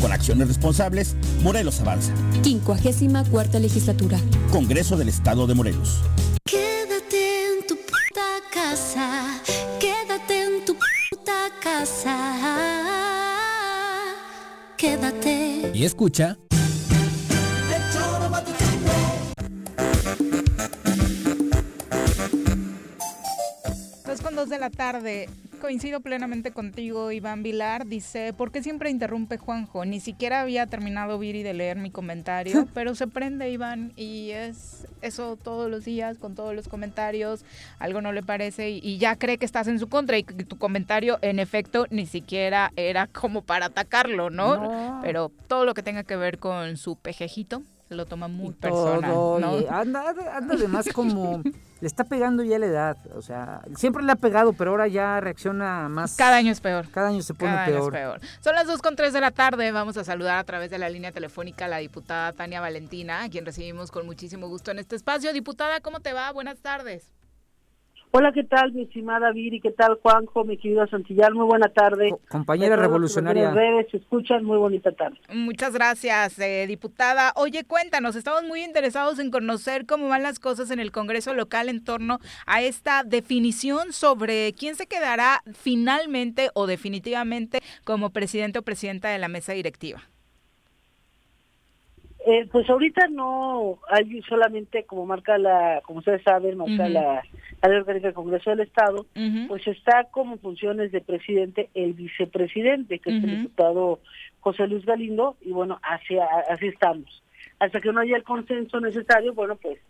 Con 0.00 0.12
acciones 0.12 0.48
responsables, 0.48 1.14
Morelos 1.42 1.80
avanza. 1.80 2.14
54 2.42 3.60
legislatura. 3.60 4.18
Congreso 4.50 4.96
del 4.96 5.10
Estado 5.10 5.46
de 5.46 5.54
Morelos. 5.54 6.00
Quédate 6.44 7.58
en 7.58 7.66
tu 7.66 7.76
puta 7.76 8.40
casa. 8.52 9.40
Quédate 9.78 10.42
en 10.42 10.64
tu 10.64 10.74
puta 11.10 11.50
casa. 11.62 12.16
Quédate. 14.78 15.70
Y 15.74 15.84
escucha. 15.84 16.38
Dos 24.06 24.20
con 24.22 24.34
dos 24.34 24.48
de 24.48 24.58
la 24.58 24.70
tarde. 24.70 25.28
Coincido 25.60 26.00
plenamente 26.00 26.52
contigo, 26.52 27.12
Iván 27.12 27.42
Vilar. 27.42 27.86
Dice, 27.86 28.32
¿por 28.32 28.50
qué 28.50 28.62
siempre 28.62 28.88
interrumpe 28.88 29.36
Juanjo? 29.36 29.84
Ni 29.84 30.00
siquiera 30.00 30.40
había 30.40 30.66
terminado 30.66 31.18
Viri 31.18 31.42
de 31.42 31.52
leer 31.52 31.76
mi 31.76 31.90
comentario, 31.90 32.66
pero 32.74 32.94
se 32.94 33.06
prende, 33.06 33.50
Iván, 33.50 33.92
y 33.94 34.30
es 34.30 34.86
eso 35.02 35.36
todos 35.36 35.70
los 35.70 35.84
días 35.84 36.16
con 36.16 36.34
todos 36.34 36.54
los 36.54 36.66
comentarios, 36.66 37.44
algo 37.78 38.00
no 38.00 38.12
le 38.12 38.22
parece 38.22 38.70
y, 38.70 38.80
y 38.82 38.98
ya 38.98 39.16
cree 39.16 39.36
que 39.36 39.44
estás 39.44 39.68
en 39.68 39.78
su 39.78 39.88
contra 39.88 40.16
y 40.16 40.22
que 40.22 40.44
tu 40.44 40.56
comentario 40.56 41.18
en 41.20 41.38
efecto 41.38 41.86
ni 41.90 42.06
siquiera 42.06 42.72
era 42.76 43.06
como 43.06 43.42
para 43.42 43.66
atacarlo, 43.66 44.30
¿no? 44.30 44.56
No. 44.56 45.00
Pero 45.02 45.30
todo 45.46 45.66
lo 45.66 45.74
que 45.74 45.82
tenga 45.82 46.04
que 46.04 46.16
ver 46.16 46.38
con 46.38 46.78
su 46.78 46.96
pejejito 46.96 47.62
lo 47.90 48.06
toma 48.06 48.28
muy 48.28 48.54
personal, 48.54 49.10
Todo, 49.12 49.40
¿no? 49.40 49.60
y 49.60 49.66
anda, 49.68 50.14
anda 50.34 50.54
además 50.54 50.88
como 50.94 51.42
le 51.80 51.86
está 51.86 52.04
pegando 52.04 52.42
ya 52.42 52.58
la 52.58 52.66
edad, 52.66 52.96
o 53.14 53.22
sea, 53.22 53.62
siempre 53.76 54.02
le 54.02 54.12
ha 54.12 54.16
pegado, 54.16 54.52
pero 54.52 54.70
ahora 54.70 54.86
ya 54.88 55.20
reacciona 55.20 55.88
más. 55.88 56.16
Cada 56.16 56.36
año 56.36 56.52
es 56.52 56.60
peor. 56.60 56.90
Cada 56.90 57.08
año 57.08 57.22
se 57.22 57.34
pone 57.34 57.52
Cada 57.52 57.64
año 57.64 57.74
es 57.74 57.80
peor. 57.80 57.92
peor. 57.92 58.20
Son 58.40 58.54
las 58.54 58.66
2 58.66 58.82
con 58.82 58.96
3 58.96 59.12
de 59.12 59.20
la 59.20 59.30
tarde. 59.30 59.72
Vamos 59.72 59.96
a 59.96 60.04
saludar 60.04 60.38
a 60.38 60.44
través 60.44 60.70
de 60.70 60.78
la 60.78 60.88
línea 60.88 61.12
telefónica 61.12 61.64
a 61.64 61.68
la 61.68 61.78
diputada 61.78 62.32
Tania 62.32 62.60
Valentina, 62.60 63.24
a 63.24 63.28
quien 63.28 63.46
recibimos 63.46 63.90
con 63.90 64.06
muchísimo 64.06 64.48
gusto 64.48 64.70
en 64.70 64.78
este 64.78 64.96
espacio. 64.96 65.32
Diputada, 65.32 65.80
¿cómo 65.80 66.00
te 66.00 66.12
va? 66.12 66.30
Buenas 66.32 66.60
tardes. 66.60 67.10
Hola, 68.12 68.32
¿qué 68.32 68.42
tal, 68.42 68.72
mi 68.72 68.82
estimada 68.82 69.30
Viri? 69.30 69.60
¿Qué 69.60 69.70
tal, 69.70 69.96
Juanjo, 70.02 70.42
mi 70.42 70.56
querido 70.56 70.84
Santillán? 70.88 71.32
Muy 71.32 71.46
buena 71.46 71.68
tarde. 71.68 72.12
compañera 72.28 72.74
revolucionaria. 72.74 73.50
En 73.50 73.54
redes 73.54 73.86
se 73.92 73.98
escuchan, 73.98 74.44
muy 74.44 74.58
bonita 74.58 74.90
tarde. 74.90 75.16
Muchas 75.32 75.72
gracias, 75.72 76.36
eh, 76.40 76.66
diputada. 76.66 77.32
Oye, 77.36 77.62
cuéntanos, 77.62 78.16
estamos 78.16 78.42
muy 78.42 78.64
interesados 78.64 79.20
en 79.20 79.30
conocer 79.30 79.86
cómo 79.86 80.08
van 80.08 80.24
las 80.24 80.40
cosas 80.40 80.72
en 80.72 80.80
el 80.80 80.90
Congreso 80.90 81.34
local 81.34 81.68
en 81.68 81.84
torno 81.84 82.18
a 82.46 82.62
esta 82.62 83.04
definición 83.04 83.92
sobre 83.92 84.54
quién 84.54 84.74
se 84.74 84.88
quedará 84.88 85.42
finalmente 85.54 86.50
o 86.54 86.66
definitivamente 86.66 87.60
como 87.84 88.10
presidente 88.10 88.58
o 88.58 88.62
presidenta 88.62 89.08
de 89.10 89.18
la 89.18 89.28
mesa 89.28 89.52
directiva. 89.52 90.02
Eh, 92.30 92.46
pues 92.52 92.70
ahorita 92.70 93.08
no 93.08 93.80
hay 93.88 94.22
solamente, 94.22 94.84
como 94.84 95.04
marca 95.04 95.36
la, 95.36 95.80
como 95.84 95.98
ustedes 95.98 96.22
saben, 96.22 96.58
marca 96.58 96.88
la, 96.88 97.24
la 97.60 97.68
ley 97.68 97.78
orgánica 97.78 98.06
del 98.06 98.14
Congreso 98.14 98.50
del 98.50 98.60
Estado, 98.60 99.04
pues 99.48 99.66
está 99.66 100.04
como 100.12 100.36
funciones 100.36 100.92
de 100.92 101.00
presidente 101.00 101.70
el 101.74 101.94
vicepresidente, 101.94 103.00
que 103.00 103.10
es 103.10 103.24
el 103.24 103.42
diputado 103.42 103.98
José 104.38 104.68
Luis 104.68 104.86
Galindo, 104.86 105.38
y 105.40 105.50
bueno, 105.50 105.80
así, 105.82 106.16
así 106.48 106.68
estamos. 106.68 107.20
Hasta 107.58 107.80
que 107.80 107.92
no 107.92 107.98
haya 107.98 108.16
el 108.16 108.22
consenso 108.22 108.78
necesario, 108.78 109.34
bueno, 109.34 109.56
pues 109.56 109.80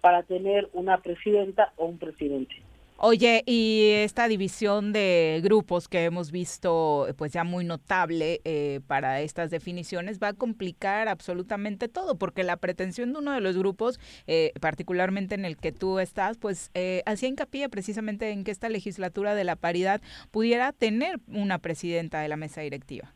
para 0.00 0.22
tener 0.22 0.68
una 0.72 0.98
presidenta 0.98 1.72
o 1.76 1.86
un 1.86 1.98
presidente. 1.98 2.54
Oye, 3.02 3.42
y 3.46 3.92
esta 3.94 4.28
división 4.28 4.92
de 4.92 5.40
grupos 5.42 5.88
que 5.88 6.04
hemos 6.04 6.30
visto, 6.30 7.06
pues 7.16 7.32
ya 7.32 7.44
muy 7.44 7.64
notable 7.64 8.42
eh, 8.44 8.80
para 8.86 9.22
estas 9.22 9.50
definiciones, 9.50 10.18
va 10.22 10.28
a 10.28 10.32
complicar 10.34 11.08
absolutamente 11.08 11.88
todo, 11.88 12.18
porque 12.18 12.44
la 12.44 12.58
pretensión 12.58 13.14
de 13.14 13.20
uno 13.20 13.32
de 13.32 13.40
los 13.40 13.56
grupos, 13.56 13.98
eh, 14.26 14.52
particularmente 14.60 15.34
en 15.34 15.46
el 15.46 15.56
que 15.56 15.72
tú 15.72 15.98
estás, 15.98 16.36
pues 16.36 16.70
eh, 16.74 17.00
hacía 17.06 17.30
hincapié 17.30 17.70
precisamente 17.70 18.32
en 18.32 18.44
que 18.44 18.50
esta 18.50 18.68
legislatura 18.68 19.34
de 19.34 19.44
la 19.44 19.56
paridad 19.56 20.02
pudiera 20.30 20.70
tener 20.72 21.20
una 21.26 21.58
presidenta 21.58 22.20
de 22.20 22.28
la 22.28 22.36
mesa 22.36 22.60
directiva. 22.60 23.14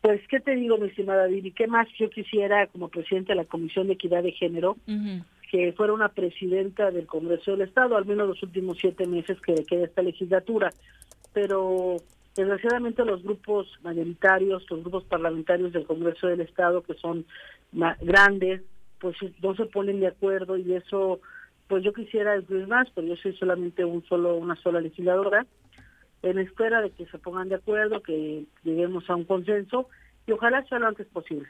Pues, 0.00 0.22
¿qué 0.28 0.40
te 0.40 0.54
digo, 0.54 0.78
mi 0.78 0.88
estimada 0.88 1.26
Viri? 1.26 1.52
¿Qué 1.52 1.66
más 1.66 1.88
yo 1.98 2.08
quisiera 2.08 2.68
como 2.68 2.88
presidente 2.88 3.32
de 3.32 3.36
la 3.36 3.44
Comisión 3.44 3.86
de 3.86 3.94
Equidad 3.94 4.22
de 4.22 4.32
Género? 4.32 4.78
Que 5.54 5.72
fuera 5.72 5.92
una 5.92 6.08
presidenta 6.08 6.90
del 6.90 7.06
Congreso 7.06 7.52
del 7.52 7.60
Estado, 7.60 7.96
al 7.96 8.06
menos 8.06 8.26
los 8.26 8.42
últimos 8.42 8.76
siete 8.76 9.06
meses 9.06 9.40
que 9.40 9.54
queda 9.54 9.84
esta 9.84 10.02
legislatura. 10.02 10.72
Pero 11.32 11.98
desgraciadamente 12.34 13.04
los 13.04 13.22
grupos 13.22 13.68
mayoritarios, 13.84 14.68
los 14.68 14.80
grupos 14.80 15.04
parlamentarios 15.04 15.72
del 15.72 15.86
Congreso 15.86 16.26
del 16.26 16.40
Estado, 16.40 16.82
que 16.82 16.94
son 16.94 17.24
grandes, 17.70 18.62
pues 18.98 19.16
no 19.40 19.54
se 19.54 19.66
ponen 19.66 20.00
de 20.00 20.08
acuerdo 20.08 20.56
y 20.56 20.74
eso, 20.74 21.20
pues 21.68 21.84
yo 21.84 21.92
quisiera 21.92 22.36
incluir 22.36 22.66
más, 22.66 22.88
pero 22.92 23.06
yo 23.06 23.14
soy 23.14 23.36
solamente 23.36 23.84
un 23.84 24.04
solo, 24.06 24.34
una 24.34 24.56
sola 24.56 24.80
legisladora, 24.80 25.46
en 26.22 26.40
espera 26.40 26.82
de 26.82 26.90
que 26.90 27.06
se 27.06 27.18
pongan 27.18 27.48
de 27.48 27.54
acuerdo, 27.54 28.02
que 28.02 28.44
lleguemos 28.64 29.08
a 29.08 29.14
un 29.14 29.22
consenso 29.22 29.88
y 30.26 30.32
ojalá 30.32 30.64
sea 30.64 30.80
lo 30.80 30.88
antes 30.88 31.06
posible. 31.06 31.46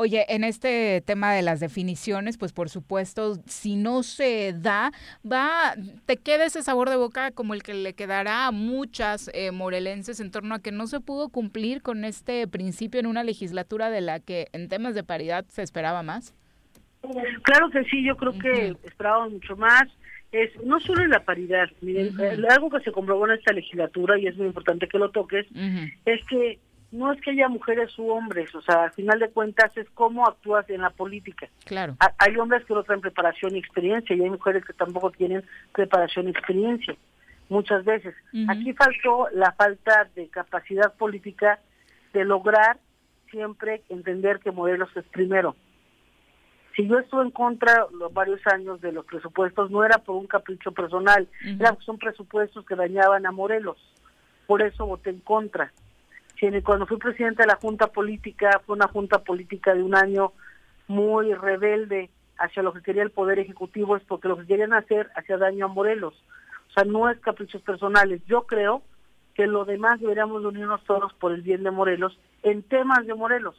Oye, 0.00 0.26
en 0.28 0.44
este 0.44 1.00
tema 1.00 1.32
de 1.32 1.42
las 1.42 1.58
definiciones, 1.58 2.38
pues 2.38 2.52
por 2.52 2.68
supuesto, 2.68 3.34
si 3.46 3.74
no 3.74 4.04
se 4.04 4.52
da, 4.52 4.92
va, 5.28 5.74
te 6.06 6.16
queda 6.18 6.44
ese 6.44 6.62
sabor 6.62 6.88
de 6.88 6.94
boca 6.94 7.32
como 7.32 7.52
el 7.52 7.64
que 7.64 7.74
le 7.74 7.94
quedará 7.94 8.46
a 8.46 8.52
muchas 8.52 9.28
eh, 9.34 9.50
morelenses 9.50 10.20
en 10.20 10.30
torno 10.30 10.54
a 10.54 10.62
que 10.62 10.70
no 10.70 10.86
se 10.86 11.00
pudo 11.00 11.30
cumplir 11.30 11.82
con 11.82 12.04
este 12.04 12.46
principio 12.46 13.00
en 13.00 13.06
una 13.06 13.24
legislatura 13.24 13.90
de 13.90 14.00
la 14.00 14.20
que 14.20 14.46
en 14.52 14.68
temas 14.68 14.94
de 14.94 15.02
paridad 15.02 15.44
se 15.48 15.64
esperaba 15.64 16.04
más. 16.04 16.32
Claro 17.42 17.68
que 17.70 17.82
sí, 17.90 18.04
yo 18.04 18.16
creo 18.16 18.38
que 18.38 18.76
esperábamos 18.84 19.32
mucho 19.32 19.56
más. 19.56 19.82
Es 20.30 20.50
no 20.62 20.78
solo 20.78 21.02
en 21.02 21.10
la 21.10 21.24
paridad, 21.24 21.70
miren, 21.80 22.14
eh, 22.20 22.38
algo 22.50 22.70
que 22.70 22.84
se 22.84 22.92
comprobó 22.92 23.26
en 23.26 23.32
esta 23.32 23.52
legislatura 23.52 24.16
y 24.16 24.28
es 24.28 24.36
muy 24.36 24.46
importante 24.46 24.86
que 24.86 24.98
lo 24.98 25.10
toques, 25.10 25.44
es 26.04 26.20
que 26.26 26.60
no 26.90 27.12
es 27.12 27.20
que 27.20 27.30
haya 27.32 27.48
mujeres 27.48 27.98
u 27.98 28.08
hombres, 28.10 28.54
o 28.54 28.62
sea, 28.62 28.84
al 28.84 28.92
final 28.92 29.18
de 29.18 29.28
cuentas 29.30 29.76
es 29.76 29.86
cómo 29.90 30.26
actúas 30.26 30.68
en 30.70 30.80
la 30.80 30.90
política. 30.90 31.46
Claro. 31.66 31.96
Ha- 32.00 32.14
Hay 32.18 32.36
hombres 32.38 32.64
que 32.64 32.72
no 32.74 32.82
traen 32.82 33.00
preparación 33.02 33.54
y 33.54 33.58
experiencia 33.58 34.16
y 34.16 34.22
hay 34.22 34.30
mujeres 34.30 34.64
que 34.64 34.72
tampoco 34.72 35.10
tienen 35.10 35.44
preparación 35.72 36.26
y 36.28 36.30
experiencia, 36.30 36.96
muchas 37.50 37.84
veces. 37.84 38.14
Aquí 38.48 38.72
faltó 38.72 39.28
la 39.32 39.52
falta 39.52 40.08
de 40.14 40.28
capacidad 40.28 40.94
política 40.94 41.58
de 42.14 42.24
lograr 42.24 42.78
siempre 43.30 43.82
entender 43.90 44.38
que 44.38 44.50
Morelos 44.50 44.88
es 44.96 45.04
primero. 45.08 45.54
Si 46.74 46.86
yo 46.86 46.98
estuve 46.98 47.22
en 47.24 47.32
contra 47.32 47.86
los 47.92 48.12
varios 48.14 48.40
años 48.46 48.80
de 48.80 48.92
los 48.92 49.04
presupuestos, 49.04 49.70
no 49.70 49.84
era 49.84 49.98
por 49.98 50.14
un 50.16 50.26
capricho 50.26 50.72
personal, 50.72 51.28
Ujú. 51.44 51.56
era- 51.60 51.76
son 51.84 51.98
presupuestos 51.98 52.64
que 52.64 52.76
dañaban 52.76 53.26
a 53.26 53.32
Morelos. 53.32 53.76
Por 54.46 54.62
eso 54.62 54.86
voté 54.86 55.10
en 55.10 55.20
contra. 55.20 55.72
Cuando 56.64 56.86
fui 56.86 56.98
presidente 56.98 57.42
de 57.42 57.48
la 57.48 57.56
Junta 57.56 57.88
Política, 57.88 58.60
fue 58.64 58.76
una 58.76 58.88
Junta 58.88 59.18
Política 59.18 59.74
de 59.74 59.82
un 59.82 59.94
año 59.94 60.32
muy 60.86 61.34
rebelde 61.34 62.10
hacia 62.38 62.62
lo 62.62 62.72
que 62.72 62.82
quería 62.82 63.02
el 63.02 63.10
Poder 63.10 63.38
Ejecutivo, 63.38 63.96
es 63.96 64.04
porque 64.04 64.28
lo 64.28 64.38
que 64.38 64.46
querían 64.46 64.72
hacer 64.72 65.10
hacía 65.16 65.36
daño 65.36 65.66
a 65.66 65.68
Morelos. 65.68 66.14
O 66.68 66.72
sea, 66.72 66.84
no 66.84 67.10
es 67.10 67.18
caprichos 67.18 67.62
personales. 67.62 68.20
Yo 68.26 68.42
creo 68.42 68.82
que 69.34 69.46
lo 69.46 69.64
demás 69.64 70.00
deberíamos 70.00 70.42
de 70.42 70.48
unirnos 70.48 70.84
todos 70.84 71.12
por 71.14 71.32
el 71.32 71.42
bien 71.42 71.62
de 71.62 71.70
Morelos 71.70 72.18
en 72.42 72.62
temas 72.62 73.06
de 73.06 73.14
Morelos 73.14 73.56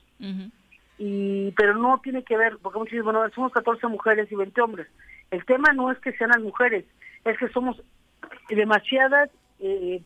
y 1.00 1.52
pero 1.52 1.76
no 1.76 2.00
tiene 2.04 2.24
que 2.24 2.38
ver, 2.38 2.58
porque 2.62 2.78
muchos 2.78 2.92
dicen, 2.92 3.06
bueno, 3.06 3.22
somos 3.34 3.54
14 3.54 3.88
mujeres 3.88 4.30
y 4.32 4.36
20 4.36 4.62
hombres. 4.62 4.88
El 5.32 5.46
tema 5.46 5.72
no 5.74 5.92
es 5.92 5.98
que 6.00 6.12
sean 6.14 6.32
las 6.32 6.42
mujeres, 6.42 6.86
es 7.24 7.38
que 7.38 7.48
somos 7.50 7.82
demasiadas 8.50 9.30
eh, 9.60 10.02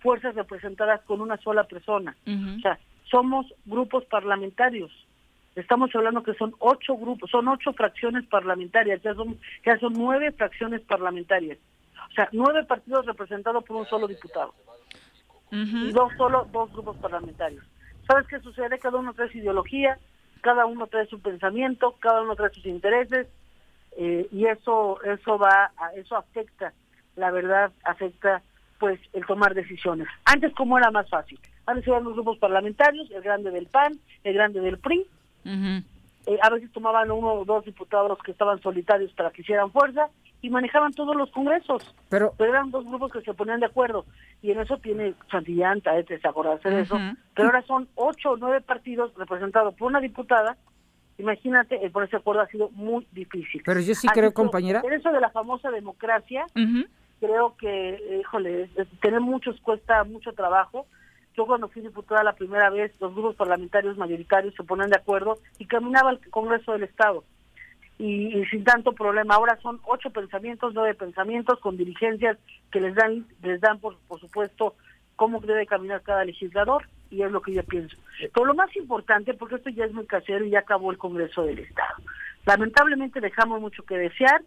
fuerzas 0.00 0.34
representadas 0.34 1.02
con 1.02 1.20
una 1.20 1.36
sola 1.38 1.64
persona. 1.64 2.16
O 2.26 2.60
sea, 2.60 2.78
somos 3.10 3.46
grupos 3.64 4.04
parlamentarios. 4.04 4.90
Estamos 5.54 5.90
hablando 5.94 6.22
que 6.22 6.34
son 6.34 6.54
ocho 6.60 6.96
grupos, 6.96 7.30
son 7.30 7.48
ocho 7.48 7.72
fracciones 7.72 8.24
parlamentarias, 8.26 9.02
ya 9.02 9.14
son, 9.14 9.38
ya 9.64 9.78
son 9.78 9.92
nueve 9.94 10.30
fracciones 10.32 10.82
parlamentarias. 10.82 11.58
O 12.10 12.12
sea, 12.12 12.28
nueve 12.32 12.64
partidos 12.64 13.06
representados 13.06 13.64
por 13.64 13.76
un 13.76 13.86
solo 13.86 14.06
diputado 14.06 14.54
y 15.50 15.92
dos 15.92 16.12
solo 16.16 16.46
dos 16.52 16.72
grupos 16.72 16.96
parlamentarios. 16.98 17.64
¿Sabes 18.06 18.26
qué 18.28 18.38
sucede? 18.40 18.78
Cada 18.78 18.98
uno 18.98 19.12
trae 19.14 19.30
su 19.30 19.38
ideología, 19.38 19.98
cada 20.40 20.66
uno 20.66 20.86
trae 20.86 21.06
su 21.06 21.20
pensamiento, 21.20 21.96
cada 22.00 22.22
uno 22.22 22.36
trae 22.36 22.50
sus 22.50 22.66
intereses 22.66 23.26
eh, 23.96 24.28
y 24.30 24.46
eso 24.46 25.02
eso 25.02 25.38
va 25.38 25.72
a, 25.76 25.92
eso 25.94 26.16
afecta, 26.16 26.72
la 27.16 27.30
verdad 27.30 27.72
afecta 27.84 28.42
pues 28.78 29.00
el 29.12 29.26
tomar 29.26 29.54
decisiones. 29.54 30.08
Antes 30.24 30.54
como 30.54 30.78
era 30.78 30.90
más 30.90 31.08
fácil. 31.08 31.38
Antes 31.66 31.86
eran 31.86 32.04
los 32.04 32.14
grupos 32.14 32.38
parlamentarios, 32.38 33.10
el 33.10 33.22
grande 33.22 33.50
del 33.50 33.66
PAN, 33.66 33.98
el 34.24 34.34
grande 34.34 34.60
del 34.60 34.78
PRI, 34.78 35.06
eh, 35.44 36.38
a 36.42 36.50
veces 36.50 36.70
tomaban 36.72 37.10
uno 37.10 37.32
o 37.32 37.44
dos 37.44 37.64
diputados 37.64 38.18
que 38.24 38.32
estaban 38.32 38.60
solitarios 38.60 39.12
para 39.12 39.30
que 39.30 39.42
hicieran 39.42 39.70
fuerza 39.70 40.08
y 40.40 40.50
manejaban 40.50 40.92
todos 40.92 41.16
los 41.16 41.30
congresos. 41.30 41.94
Pero, 42.08 42.34
eran 42.38 42.70
dos 42.70 42.84
grupos 42.84 43.12
que 43.12 43.22
se 43.22 43.34
ponían 43.34 43.60
de 43.60 43.66
acuerdo 43.66 44.04
y 44.42 44.50
en 44.50 44.60
eso 44.60 44.78
tiene 44.78 45.14
Santillán, 45.30 45.80
Taetes, 45.80 46.24
acordarse 46.24 46.70
de 46.70 46.82
eso. 46.82 46.98
Pero 47.34 47.48
ahora 47.48 47.62
son 47.62 47.88
ocho 47.94 48.32
o 48.32 48.36
nueve 48.36 48.60
partidos 48.60 49.12
representados 49.16 49.74
por 49.74 49.88
una 49.88 50.00
diputada. 50.00 50.56
Imagínate, 51.18 51.84
el 51.84 51.90
ponerse 51.90 52.16
de 52.16 52.20
acuerdo 52.20 52.42
ha 52.42 52.46
sido 52.46 52.70
muy 52.70 53.06
difícil. 53.10 53.62
Pero 53.64 53.80
yo 53.80 53.94
sí 53.94 54.06
Así 54.06 54.08
creo, 54.08 54.30
que, 54.30 54.34
compañera. 54.34 54.82
En 54.84 54.92
eso 54.92 55.10
de 55.10 55.20
la 55.20 55.30
famosa 55.30 55.70
democracia, 55.70 56.46
creo 57.20 57.56
que, 57.56 58.18
híjole, 58.20 58.68
tener 59.00 59.20
muchos 59.20 59.60
cuesta 59.60 60.04
mucho 60.04 60.32
trabajo. 60.32 60.86
Yo 61.36 61.46
cuando 61.46 61.68
fui 61.68 61.82
diputada 61.82 62.24
la 62.24 62.34
primera 62.34 62.70
vez, 62.70 62.92
los 63.00 63.14
grupos 63.14 63.36
parlamentarios 63.36 63.96
mayoritarios 63.96 64.54
se 64.54 64.64
ponían 64.64 64.90
de 64.90 64.96
acuerdo 64.96 65.38
y 65.58 65.66
caminaba 65.66 66.10
el 66.10 66.20
Congreso 66.30 66.72
del 66.72 66.82
Estado. 66.84 67.24
Y, 67.98 68.38
y 68.38 68.46
sin 68.46 68.62
tanto 68.64 68.92
problema. 68.92 69.34
Ahora 69.34 69.58
son 69.60 69.80
ocho 69.84 70.10
pensamientos, 70.10 70.72
nueve 70.74 70.94
pensamientos 70.94 71.58
con 71.60 71.76
dirigencias 71.76 72.38
que 72.70 72.80
les 72.80 72.94
dan, 72.94 73.26
les 73.42 73.60
dan 73.60 73.80
por, 73.80 73.96
por 74.06 74.20
supuesto, 74.20 74.74
cómo 75.16 75.40
debe 75.40 75.66
caminar 75.66 76.02
cada 76.02 76.24
legislador 76.24 76.88
y 77.10 77.22
es 77.22 77.32
lo 77.32 77.42
que 77.42 77.52
yo 77.52 77.64
pienso. 77.64 77.96
Pero 78.32 78.46
lo 78.46 78.54
más 78.54 78.74
importante, 78.76 79.34
porque 79.34 79.56
esto 79.56 79.70
ya 79.70 79.84
es 79.84 79.92
muy 79.92 80.06
casero 80.06 80.44
y 80.44 80.50
ya 80.50 80.60
acabó 80.60 80.92
el 80.92 80.98
Congreso 80.98 81.42
del 81.42 81.58
Estado. 81.58 81.96
Lamentablemente 82.46 83.20
dejamos 83.20 83.60
mucho 83.60 83.82
que 83.82 83.96
desear, 83.96 84.42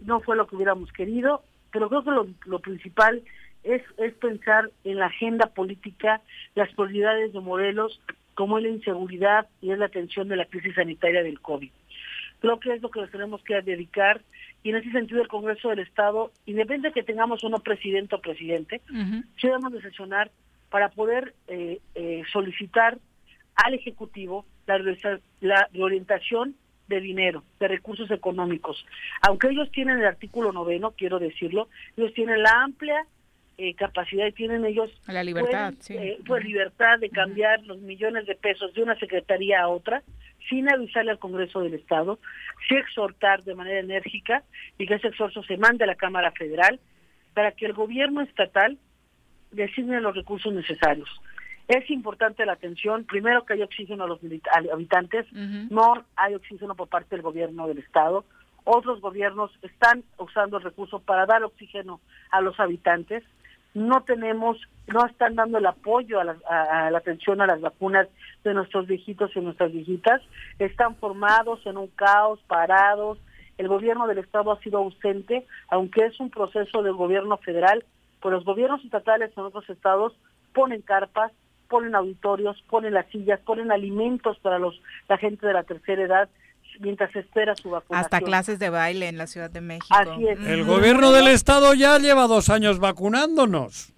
no 0.00 0.20
fue 0.20 0.36
lo 0.36 0.46
que 0.46 0.56
hubiéramos 0.56 0.92
querido, 0.92 1.42
pero 1.74 1.88
creo 1.88 2.04
que 2.04 2.10
lo, 2.12 2.28
lo 2.46 2.60
principal 2.60 3.20
es, 3.64 3.82
es 3.98 4.14
pensar 4.14 4.70
en 4.84 5.00
la 5.00 5.06
agenda 5.06 5.48
política, 5.48 6.22
las 6.54 6.72
prioridades 6.72 7.32
de 7.32 7.40
Morelos, 7.40 8.00
como 8.34 8.58
es 8.58 8.64
la 8.64 8.70
inseguridad 8.70 9.48
y 9.60 9.72
es 9.72 9.78
la 9.78 9.86
atención 9.86 10.28
de 10.28 10.36
la 10.36 10.44
crisis 10.44 10.76
sanitaria 10.76 11.24
del 11.24 11.40
COVID. 11.40 11.70
Creo 12.38 12.60
que 12.60 12.74
es 12.74 12.80
lo 12.80 12.92
que 12.92 13.00
nos 13.00 13.10
tenemos 13.10 13.42
que 13.42 13.60
dedicar 13.60 14.20
y 14.62 14.70
en 14.70 14.76
ese 14.76 14.92
sentido 14.92 15.20
el 15.20 15.26
Congreso 15.26 15.68
del 15.68 15.80
Estado, 15.80 16.30
independiente 16.46 16.88
de 16.88 16.94
que 16.94 17.02
tengamos 17.02 17.42
uno 17.42 17.58
presidente 17.58 18.14
o 18.14 18.20
presidente, 18.20 18.80
sí 18.88 19.48
debemos 19.48 19.72
de 19.72 19.82
sesionar 19.82 20.30
para 20.70 20.90
poder 20.90 21.34
eh, 21.48 21.80
eh, 21.96 22.22
solicitar 22.32 22.98
al 23.56 23.74
Ejecutivo 23.74 24.46
la, 24.66 24.78
la 25.40 25.68
reorientación 25.72 26.54
de 26.88 27.00
dinero, 27.00 27.42
de 27.60 27.68
recursos 27.68 28.10
económicos. 28.10 28.84
Aunque 29.22 29.48
ellos 29.48 29.70
tienen 29.70 29.98
el 29.98 30.06
artículo 30.06 30.52
noveno, 30.52 30.92
quiero 30.92 31.18
decirlo, 31.18 31.68
ellos 31.96 32.12
tienen 32.14 32.42
la 32.42 32.62
amplia 32.62 33.06
eh, 33.56 33.74
capacidad 33.74 34.26
y 34.26 34.32
tienen 34.32 34.64
ellos 34.64 34.90
La 35.06 35.22
libertad, 35.22 35.74
pueden, 35.74 35.82
sí. 35.82 35.94
eh, 35.96 36.18
pues 36.26 36.44
libertad 36.44 36.98
de 36.98 37.08
cambiar 37.08 37.62
los 37.62 37.78
millones 37.78 38.26
de 38.26 38.34
pesos 38.34 38.74
de 38.74 38.82
una 38.82 38.98
secretaría 38.98 39.62
a 39.62 39.68
otra 39.68 40.02
sin 40.48 40.68
avisarle 40.68 41.12
al 41.12 41.18
Congreso 41.18 41.60
del 41.60 41.74
Estado, 41.74 42.18
sí 42.68 42.74
exhortar 42.74 43.44
de 43.44 43.54
manera 43.54 43.78
enérgica 43.80 44.42
y 44.76 44.86
que 44.86 44.94
ese 44.94 45.08
exhorto 45.08 45.42
se 45.44 45.56
mande 45.56 45.84
a 45.84 45.86
la 45.86 45.94
Cámara 45.94 46.32
Federal 46.32 46.80
para 47.32 47.52
que 47.52 47.66
el 47.66 47.72
gobierno 47.72 48.22
estatal 48.22 48.76
designe 49.52 50.00
los 50.00 50.16
recursos 50.16 50.52
necesarios. 50.52 51.08
Es 51.68 51.88
importante 51.90 52.44
la 52.44 52.52
atención, 52.52 53.04
primero 53.04 53.44
que 53.44 53.54
haya 53.54 53.64
oxígeno 53.64 54.04
a 54.04 54.08
los 54.08 54.20
habitantes, 54.72 55.26
no 55.70 56.04
hay 56.16 56.34
oxígeno 56.34 56.74
por 56.74 56.88
parte 56.88 57.16
del 57.16 57.22
gobierno 57.22 57.66
del 57.66 57.78
Estado. 57.78 58.24
Otros 58.64 59.00
gobiernos 59.00 59.50
están 59.62 60.04
usando 60.18 60.58
el 60.58 60.62
recurso 60.62 60.98
para 61.00 61.26
dar 61.26 61.42
oxígeno 61.42 62.00
a 62.30 62.40
los 62.42 62.58
habitantes. 62.60 63.22
No 63.72 64.02
tenemos, 64.04 64.58
no 64.86 65.04
están 65.06 65.34
dando 65.36 65.58
el 65.58 65.66
apoyo 65.66 66.20
a 66.20 66.24
la, 66.24 66.36
a- 66.48 66.86
a 66.86 66.90
la 66.90 66.98
atención 66.98 67.40
a 67.40 67.46
las 67.46 67.60
vacunas 67.60 68.08
de 68.44 68.54
nuestros 68.54 68.86
viejitos 68.86 69.30
y 69.34 69.40
nuestras 69.40 69.72
viejitas. 69.72 70.20
Están 70.58 70.96
formados 70.96 71.64
en 71.66 71.76
un 71.78 71.88
caos, 71.88 72.40
parados. 72.46 73.18
El 73.58 73.68
gobierno 73.68 74.06
del 74.06 74.18
Estado 74.18 74.52
ha 74.52 74.60
sido 74.60 74.78
ausente, 74.78 75.46
aunque 75.68 76.04
es 76.06 76.20
un 76.20 76.30
proceso 76.30 76.82
del 76.82 76.94
gobierno 76.94 77.36
federal, 77.38 77.84
pues 78.20 78.32
los 78.34 78.44
gobiernos 78.44 78.84
estatales 78.84 79.32
en 79.36 79.44
otros 79.44 79.68
estados 79.70 80.12
ponen 80.52 80.80
carpas, 80.82 81.32
ponen 81.74 81.96
auditorios, 81.96 82.62
ponen 82.70 82.94
las 82.94 83.04
sillas, 83.10 83.40
ponen 83.40 83.72
alimentos 83.72 84.38
para 84.38 84.60
los 84.60 84.80
la 85.08 85.18
gente 85.18 85.44
de 85.44 85.52
la 85.52 85.64
tercera 85.64 86.04
edad 86.04 86.28
mientras 86.78 87.14
espera 87.16 87.56
su 87.56 87.68
vacunación. 87.70 87.98
Hasta 87.98 88.20
clases 88.20 88.60
de 88.60 88.70
baile 88.70 89.08
en 89.08 89.18
la 89.18 89.26
Ciudad 89.26 89.50
de 89.50 89.60
México. 89.60 89.88
Así 89.90 90.28
es. 90.28 90.38
El 90.46 90.62
gobierno 90.62 91.10
del 91.10 91.26
estado 91.26 91.74
ya 91.74 91.98
lleva 91.98 92.28
dos 92.28 92.48
años 92.48 92.78
vacunándonos. 92.78 93.92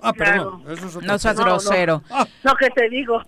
Ah, 0.00 0.12
Claro. 0.12 0.58
perdón. 0.64 0.78
Eso 0.90 0.98
es 0.98 1.06
No 1.06 1.16
seas 1.16 1.38
grosero. 1.38 2.02
No, 2.42 2.56
que 2.56 2.70
te 2.70 2.88
digo. 2.88 3.22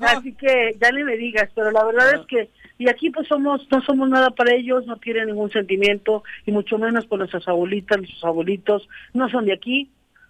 Así 0.00 0.34
que 0.34 0.76
ya 0.78 0.90
ni 0.90 1.02
me 1.02 1.16
digas, 1.16 1.48
pero 1.54 1.70
la 1.70 1.82
verdad 1.82 2.16
es 2.20 2.26
que 2.26 2.50
y 2.76 2.90
aquí 2.90 3.08
pues 3.08 3.26
somos 3.26 3.66
no 3.70 3.80
somos 3.84 4.10
nada 4.10 4.28
para 4.32 4.54
ellos, 4.54 4.84
no 4.86 4.96
tienen 4.98 5.28
ningún 5.28 5.50
sentimiento 5.50 6.24
y 6.44 6.52
mucho 6.52 6.76
menos 6.76 7.06
por 7.06 7.20
nuestras 7.20 7.48
abuelitas, 7.48 7.96
nuestros 7.96 8.24
abuelitos, 8.24 8.86
no 9.14 9.30
son 9.30 9.46
de 9.46 9.54
aquí, 9.54 9.88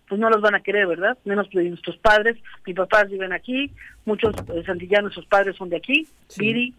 pues 0.09 0.21
no 0.21 0.29
los 0.31 0.41
van 0.43 0.55
a 0.55 0.61
querer, 0.61 0.87
¿verdad? 0.87 1.17
Menos 1.25 1.49
que 1.49 1.63
nuestros 1.63 1.97
padres, 1.99 2.37
mis 2.67 2.77
papás 2.77 3.09
viven 3.11 3.33
aquí, 3.33 3.71
muchos 4.05 4.35
eh, 4.55 4.63
santillanos, 4.67 5.15
sus 5.15 5.27
padres 5.27 5.57
son 5.57 5.71
de 5.71 5.77
aquí, 5.77 6.07
Viri, 6.37 6.75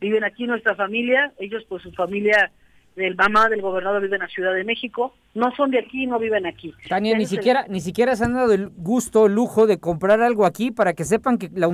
viven 0.00 0.24
aquí 0.24 0.46
nuestra 0.46 0.74
familia, 0.74 1.32
ellos 1.38 1.64
pues 1.68 1.82
su 1.82 1.92
familia 1.92 2.50
del 2.96 3.14
mamá 3.14 3.50
del 3.50 3.60
gobernador 3.60 4.00
vive 4.00 4.16
en 4.16 4.22
la 4.22 4.28
Ciudad 4.28 4.54
de 4.54 4.64
México, 4.64 5.14
no 5.34 5.54
son 5.54 5.70
de 5.70 5.78
aquí, 5.80 6.06
no 6.06 6.18
viven 6.18 6.46
aquí. 6.46 6.72
Tania, 6.88 7.14
ni 7.16 7.26
siquiera, 7.26 7.66
ni 7.68 7.80
siquiera 7.82 8.16
se 8.16 8.24
han 8.24 8.32
dado 8.32 8.54
el 8.54 8.70
gusto, 8.70 9.26
el 9.26 9.34
lujo 9.34 9.66
de 9.66 9.78
comprar 9.78 10.22
algo 10.22 10.46
aquí 10.46 10.70
para 10.70 10.94
que 10.94 11.04
sepan 11.04 11.36
que 11.36 11.50
la 11.54 11.68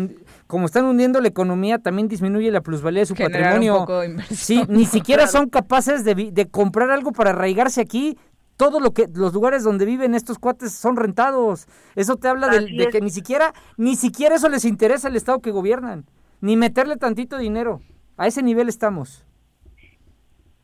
como 0.48 0.66
están 0.66 0.84
hundiendo 0.84 1.20
la 1.20 1.28
economía, 1.28 1.78
también 1.78 2.08
disminuye 2.08 2.50
la 2.50 2.60
plusvalía 2.60 3.00
de 3.02 3.06
su 3.06 3.14
Generar 3.14 3.38
un 3.40 3.44
patrimonio. 3.50 3.78
poco 3.78 4.00
de 4.00 4.06
inversión. 4.08 4.36
Sí, 4.66 4.72
ni 4.72 4.84
siquiera 4.84 5.22
Claro. 5.22 5.30
son 5.38 5.48
capaces 5.48 6.04
de, 6.04 6.14
vi- 6.14 6.30
de 6.32 6.46
comprar 6.48 6.90
algo 6.90 7.12
para 7.12 7.30
arraigarse 7.30 7.80
aquí. 7.80 8.16
Todo 8.56 8.80
lo 8.80 8.92
que 8.92 9.08
los 9.12 9.32
lugares 9.32 9.64
donde 9.64 9.84
viven 9.84 10.14
estos 10.14 10.38
cuates 10.38 10.72
son 10.72 10.96
rentados. 10.96 11.66
Eso 11.96 12.16
te 12.16 12.28
habla 12.28 12.48
de, 12.48 12.88
que 12.88 13.00
ni 13.00 13.10
siquiera 13.10 13.52
ni 13.76 13.96
siquiera 13.96 14.36
eso 14.36 14.48
les 14.48 14.64
interesa 14.64 15.08
al 15.08 15.16
estado 15.16 15.40
que 15.40 15.50
gobiernan, 15.50 16.06
ni 16.40 16.56
meterle 16.56 16.96
tantito 16.96 17.38
dinero. 17.38 17.80
A 18.16 18.26
ese 18.26 18.42
nivel 18.42 18.68
estamos. 18.68 19.24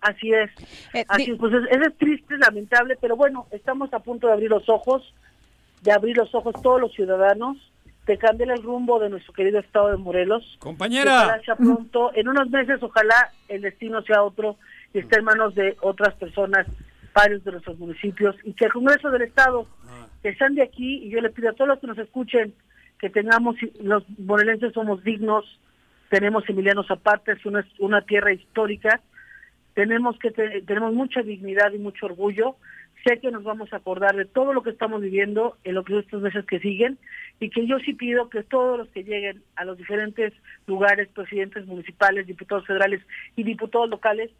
Así 0.01 0.32
es. 0.32 0.51
Eh, 0.95 1.05
Así 1.09 1.32
es, 1.32 1.39
pues 1.39 1.53
es, 1.53 1.64
eso 1.70 1.89
es 1.89 1.97
triste, 1.99 2.34
es 2.34 2.41
lamentable, 2.41 2.97
pero 3.01 3.16
bueno, 3.16 3.47
estamos 3.51 3.93
a 3.93 3.99
punto 4.01 4.28
de 4.28 4.34
abrir 4.34 4.51
los 4.51 4.68
ojos, 4.68 5.03
de 5.82 5.93
abrir 5.93 6.16
los 6.16 6.32
ojos 6.34 6.55
todos 6.62 6.80
los 6.80 6.93
ciudadanos, 6.93 7.57
de 8.07 8.16
cambiar 8.16 8.51
el 8.51 8.62
rumbo 8.62 8.99
de 8.99 9.11
nuestro 9.11 9.32
querido 9.32 9.59
estado 9.59 9.91
de 9.91 9.97
Morelos. 9.97 10.57
Compañera. 10.61 11.24
Ojalá 11.24 11.43
sea 11.43 11.57
pronto, 11.57 12.11
en 12.14 12.28
unos 12.28 12.49
meses, 12.51 12.82
ojalá 12.82 13.32
el 13.49 13.62
destino 13.62 14.03
sea 14.03 14.22
otro 14.22 14.57
y 14.95 15.01
esté 15.01 15.18
en 15.18 15.24
manos 15.24 15.55
de 15.55 15.76
otras 15.82 16.14
personas, 16.14 16.66
varios 17.19 17.43
de 17.45 17.51
nuestros 17.53 17.77
municipios, 17.79 18.37
y 18.45 18.53
que 18.53 18.66
el 18.66 18.73
Congreso 18.73 19.11
del 19.11 19.23
Estado, 19.23 19.66
que 20.23 20.29
están 20.29 20.55
de 20.55 20.62
aquí, 20.62 20.99
y 21.05 21.11
yo 21.11 21.21
le 21.21 21.31
pido 21.31 21.51
a 21.51 21.53
todos 21.53 21.69
los 21.69 21.79
que 21.81 21.89
nos 21.89 21.99
escuchen, 21.99 22.55
que 23.01 23.11
tengamos, 23.11 23.57
los 23.83 24.03
morelenses 24.21 24.73
somos 24.73 25.03
dignos, 25.03 25.45
tenemos 26.11 26.49
Emiliano 26.49 26.85
Zapata, 26.85 27.33
es 27.33 27.45
una, 27.45 27.66
una 27.81 28.03
tierra 28.03 28.33
histórica, 28.33 29.01
tenemos 29.75 30.16
que 30.19 30.31
te- 30.31 30.62
tenemos 30.62 30.93
mucha 30.95 31.23
dignidad 31.23 31.73
y 31.73 31.79
mucho 31.79 32.07
orgullo. 32.07 32.57
Sé 33.05 33.21
que 33.21 33.31
nos 33.31 33.45
vamos 33.45 33.73
a 33.73 33.77
acordar 33.77 34.14
de 34.16 34.25
todo 34.25 34.53
lo 34.53 34.62
que 34.62 34.71
estamos 34.71 35.01
viviendo 35.01 35.57
en 35.64 35.75
los 35.75 35.85
estos 35.89 36.21
meses 36.21 36.45
que 36.47 36.59
siguen 36.61 36.99
y 37.41 37.51
que 37.51 37.66
yo 37.66 37.79
sí 37.85 37.93
pido 37.95 38.29
que 38.29 38.43
todos 38.43 38.77
los 38.79 38.89
que 38.89 39.05
lleguen 39.05 39.43
a 39.55 39.64
los 39.64 39.77
diferentes 39.79 40.33
lugares, 40.66 41.09
presidentes 41.14 41.64
municipales, 41.66 42.27
diputados 42.27 42.66
federales 42.66 43.01
y 43.37 43.43
diputados 43.45 43.89
locales, 43.89 44.31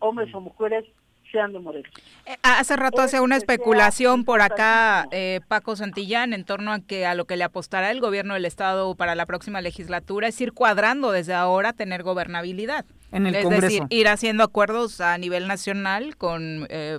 hombres 0.00 0.34
o 0.34 0.40
mujeres, 0.40 0.84
sean 1.30 1.52
de 1.52 1.58
Morelos. 1.58 1.90
Eh, 2.26 2.36
Hace 2.42 2.76
rato 2.76 3.02
hacía 3.02 3.22
una 3.22 3.36
especulación 3.36 4.24
por 4.24 4.40
acá 4.40 5.06
eh, 5.10 5.40
Paco 5.48 5.76
Santillán 5.76 6.32
en 6.32 6.44
torno 6.44 6.72
a 6.72 6.80
que 6.80 7.06
a 7.06 7.14
lo 7.14 7.24
que 7.24 7.36
le 7.36 7.44
apostará 7.44 7.90
el 7.90 8.00
gobierno 8.00 8.34
del 8.34 8.44
estado 8.44 8.94
para 8.94 9.14
la 9.14 9.26
próxima 9.26 9.60
legislatura 9.60 10.28
es 10.28 10.40
ir 10.40 10.52
cuadrando 10.52 11.10
desde 11.10 11.34
ahora 11.34 11.72
tener 11.72 12.02
gobernabilidad. 12.02 12.84
En 13.12 13.26
el 13.26 13.36
es 13.36 13.44
Congreso. 13.44 13.66
decir, 13.66 13.82
ir 13.90 14.08
haciendo 14.08 14.42
acuerdos 14.44 15.00
a 15.00 15.16
nivel 15.18 15.46
nacional 15.46 16.16
con 16.16 16.66
eh, 16.68 16.98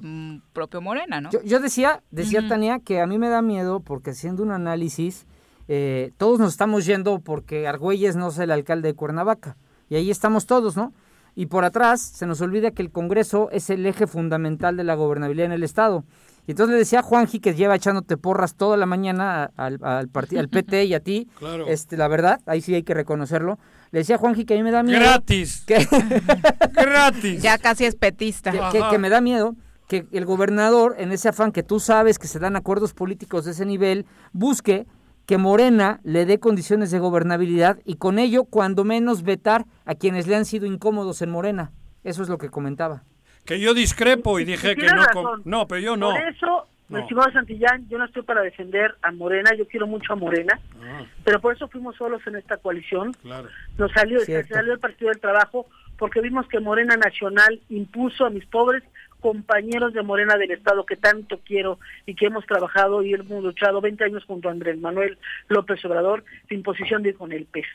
propio 0.54 0.82
Morena, 0.82 1.22
¿no? 1.22 1.30
Yo, 1.32 1.42
yo 1.44 1.60
decía, 1.60 2.02
decía. 2.12 2.48
Tania, 2.48 2.80
que 2.80 3.02
a 3.02 3.08
mí 3.08 3.18
me 3.18 3.30
da 3.30 3.42
miedo 3.42 3.82
porque 3.82 4.12
haciendo 4.12 4.42
un 4.44 4.52
análisis, 4.52 5.26
eh, 5.68 6.12
todos 6.18 6.40
nos 6.40 6.52
estamos 6.54 6.86
yendo 6.86 7.20
porque 7.20 7.68
Argüelles 7.68 8.16
no 8.16 8.30
es 8.30 8.38
el 8.40 8.52
alcalde 8.52 8.90
de 8.90 8.94
Cuernavaca. 8.94 9.58
Y 9.90 9.96
ahí 9.96 10.10
estamos 10.12 10.46
todos, 10.46 10.76
¿no? 10.78 10.94
Y 11.40 11.46
por 11.46 11.64
atrás 11.66 12.02
se 12.02 12.26
nos 12.26 12.42
olvida 12.42 12.72
que 12.72 12.82
el 12.82 12.90
Congreso 12.92 13.50
es 13.52 13.70
el 13.70 13.86
eje 13.86 14.08
fundamental 14.08 14.76
de 14.76 14.84
la 14.84 14.96
gobernabilidad 14.96 15.46
en 15.46 15.52
el 15.52 15.62
Estado. 15.64 16.04
Y 16.48 16.52
entonces 16.52 16.72
le 16.74 16.80
decía 16.80 17.00
a 17.00 17.04
Juanji 17.04 17.40
que 17.40 17.54
lleva 17.54 17.76
echándote 17.76 18.18
porras 18.18 18.56
toda 18.56 18.76
la 18.76 18.88
mañana 18.88 19.52
al, 19.56 19.78
al, 19.84 20.10
al 20.16 20.50
PT 20.50 20.86
y 20.86 20.94
a 20.96 21.00
ti. 21.00 21.30
Claro. 21.40 21.68
Este, 21.68 21.96
la 21.96 22.08
verdad, 22.08 22.42
ahí 22.48 22.62
sí 22.62 22.74
hay 22.74 22.82
que 22.82 22.96
reconocerlo. 22.96 23.60
Le 23.92 24.00
decía 24.00 24.16
a 24.16 24.18
Juanji 24.18 24.46
que 24.46 24.56
a 24.56 24.58
mí 24.58 24.64
me 24.64 24.72
da 24.72 24.82
miedo. 24.82 25.00
Gratis. 25.00 25.64
Que, 25.68 25.86
Gratis. 26.74 27.42
Ya 27.44 27.58
casi 27.60 27.86
es 27.86 27.96
petista. 27.96 28.52
que, 28.52 28.60
que- 28.72 28.84
que 28.90 28.98
me 28.98 29.10
da 29.10 29.22
miedo 29.22 29.56
que 29.88 30.06
el 30.12 30.26
gobernador, 30.26 30.96
en 30.98 31.12
ese 31.12 31.30
afán 31.30 31.52
que 31.54 31.64
tú 31.64 31.80
sabes 31.80 32.20
que 32.20 32.28
se 32.28 32.40
dan 32.40 32.56
acuerdos 32.58 32.94
políticos 32.94 33.46
de 33.46 33.52
ese 33.52 33.66
nivel, 33.66 34.06
busque 34.34 34.86
que 35.28 35.38
Morena 35.38 36.00
le 36.04 36.26
dé 36.26 36.40
condiciones 36.40 36.90
de 36.90 36.98
gobernabilidad 37.00 37.78
y 37.86 37.98
con 37.98 38.18
ello, 38.18 38.46
cuando 38.46 38.84
menos, 38.84 39.22
vetar 39.24 39.66
a 39.86 39.94
quienes 39.94 40.26
le 40.26 40.36
han 40.36 40.46
sido 40.46 40.66
incómodos 40.66 41.22
en 41.22 41.30
Morena. 41.30 41.72
Eso 42.04 42.24
es 42.24 42.30
lo 42.30 42.38
que 42.40 42.50
comentaba. 42.50 43.04
Que 43.46 43.60
yo 43.60 43.74
discrepo 43.74 44.40
y 44.40 44.46
dije 44.46 44.76
que 44.76 44.88
no. 44.88 45.04
razón. 45.04 45.42
No, 45.46 45.68
pero 45.68 45.82
yo 45.82 45.96
no. 45.98 46.12
Por 46.12 46.22
eso, 46.22 46.68
No. 46.90 47.00
estimado 47.00 47.30
Santillán, 47.34 47.88
yo 47.90 47.98
no 47.98 48.06
estoy 48.06 48.24
para 48.24 48.42
defender 48.42 48.96
a 49.02 49.12
Morena, 49.12 49.52
yo 49.58 49.68
quiero 49.68 49.86
mucho 49.88 50.14
a 50.14 50.16
Morena, 50.16 50.58
Ah, 50.82 51.04
pero 51.26 51.42
por 51.42 51.54
eso 51.54 51.68
fuimos 51.68 51.98
solos 51.98 52.22
en 52.26 52.38
esta 52.38 52.56
coalición. 52.58 53.12
claro. 53.22 53.50
nos 53.78 53.92
salió, 53.92 54.22
Cierto. 54.22 54.54
salió 54.56 54.72
el 54.74 54.80
Partido 54.80 55.10
del 55.12 55.20
Trabajo 55.20 55.66
porque 55.98 56.22
vimos 56.22 56.48
que 56.48 56.60
Morena 56.62 56.96
Nacional 56.96 57.60
impuso 57.70 58.26
a 58.26 58.30
mis 58.30 58.46
pobres 58.46 58.84
compañeros 59.20 59.94
de 59.94 60.04
Morena 60.04 60.38
del 60.38 60.52
Estado 60.52 60.86
que 60.86 60.96
tanto 60.96 61.40
quiero 61.44 61.80
y 62.06 62.16
que 62.16 62.28
hemos 62.28 62.46
trabajado 62.46 63.04
y 63.04 63.14
hemos 63.14 63.44
luchado 63.44 63.82
20 63.82 64.04
años 64.04 64.24
junto 64.26 64.48
a 64.48 64.52
Andrés 64.52 64.78
Manuel 64.80 65.18
López 65.48 65.84
Obrador 65.86 66.24
de 66.50 66.56
imposición 66.56 67.04
de 67.04 67.14
con 67.14 67.32
el 67.32 67.46
PES, 67.46 67.66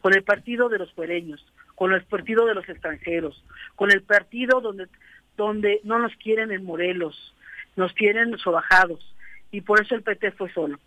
con 0.00 0.14
el 0.14 0.22
partido 0.22 0.68
de 0.68 0.78
los 0.78 0.92
fuereños, 0.92 1.44
con 1.74 1.92
el 1.92 2.02
partido 2.02 2.46
de 2.46 2.54
los 2.54 2.68
extranjeros, 2.68 3.44
con 3.76 3.90
el 3.90 4.02
partido 4.02 4.60
donde, 4.60 4.86
donde 5.36 5.80
no 5.84 5.98
nos 5.98 6.14
quieren 6.16 6.50
en 6.50 6.64
Morelos, 6.64 7.34
nos 7.76 7.94
tienen 7.94 8.36
sobajados 8.38 9.14
y 9.50 9.60
por 9.60 9.80
eso 9.80 9.94
el 9.94 10.02
PT 10.02 10.32
fue 10.32 10.52
solo 10.52 10.78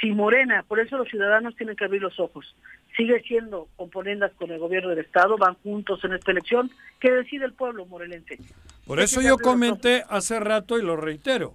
si 0.00 0.10
Morena, 0.12 0.64
por 0.66 0.80
eso 0.80 0.96
los 0.96 1.08
ciudadanos 1.08 1.56
tienen 1.56 1.76
que 1.76 1.84
abrir 1.84 2.02
los 2.02 2.18
ojos, 2.18 2.54
sigue 2.96 3.20
siendo 3.20 3.68
componendas 3.76 4.32
con 4.32 4.50
el 4.50 4.58
gobierno 4.58 4.90
del 4.90 5.00
Estado, 5.00 5.36
van 5.36 5.54
juntos 5.54 6.02
en 6.04 6.14
esta 6.14 6.30
elección, 6.30 6.70
que 7.00 7.12
decide 7.12 7.44
el 7.44 7.52
pueblo 7.52 7.86
morelense. 7.86 8.38
Por 8.86 9.00
eso 9.00 9.20
yo 9.22 9.38
comenté 9.38 10.04
hace 10.08 10.38
rato 10.40 10.78
y 10.78 10.82
lo 10.82 10.96
reitero. 10.96 11.54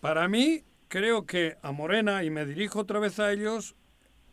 Para 0.00 0.28
mí, 0.28 0.62
creo 0.86 1.26
que 1.26 1.56
a 1.62 1.72
Morena, 1.72 2.22
y 2.22 2.30
me 2.30 2.46
dirijo 2.46 2.80
otra 2.80 3.00
vez 3.00 3.18
a 3.18 3.32
ellos, 3.32 3.74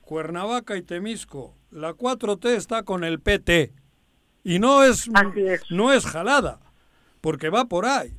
Cuernavaca 0.01 0.77
y 0.77 0.83
Temisco, 0.83 1.55
la 1.71 1.93
4T 1.93 2.49
está 2.49 2.83
con 2.83 3.03
el 3.03 3.19
PT. 3.19 3.73
Y 4.43 4.59
no 4.59 4.83
es, 4.83 5.09
no 5.71 5.91
es 5.91 6.05
jalada, 6.05 6.59
porque 7.21 7.49
va 7.49 7.65
por 7.65 7.87
ahí. 7.87 8.13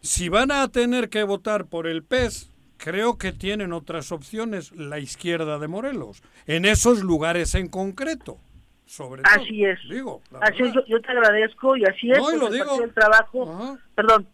Si 0.00 0.30
van 0.30 0.50
a 0.50 0.66
tener 0.68 1.10
que 1.10 1.22
votar 1.22 1.66
por 1.66 1.86
el 1.86 2.02
PES, 2.02 2.50
creo 2.78 3.18
que 3.18 3.32
tienen 3.32 3.72
otras 3.72 4.12
opciones 4.12 4.72
la 4.72 4.98
izquierda 4.98 5.58
de 5.58 5.68
Morelos, 5.68 6.22
en 6.46 6.64
esos 6.64 7.02
lugares 7.02 7.54
en 7.54 7.68
concreto. 7.68 8.38
Sobre 8.86 9.22
todo, 9.22 9.34
Así 9.34 9.64
es. 9.64 9.78
Digo, 9.90 10.22
Así 10.40 10.62
es, 10.62 10.72
yo, 10.72 10.84
yo 10.86 11.00
te 11.00 11.10
agradezco 11.10 11.76
y 11.76 11.84
así 11.84 12.10
es. 12.10 12.18
No, 12.18 12.30
y 12.30 12.38
porque 12.38 12.38
lo 12.38 12.46
el 12.46 12.52
digo. 12.54 12.80
Del 12.80 12.94
Trabajo, 12.94 13.78
perdón, 13.94 14.28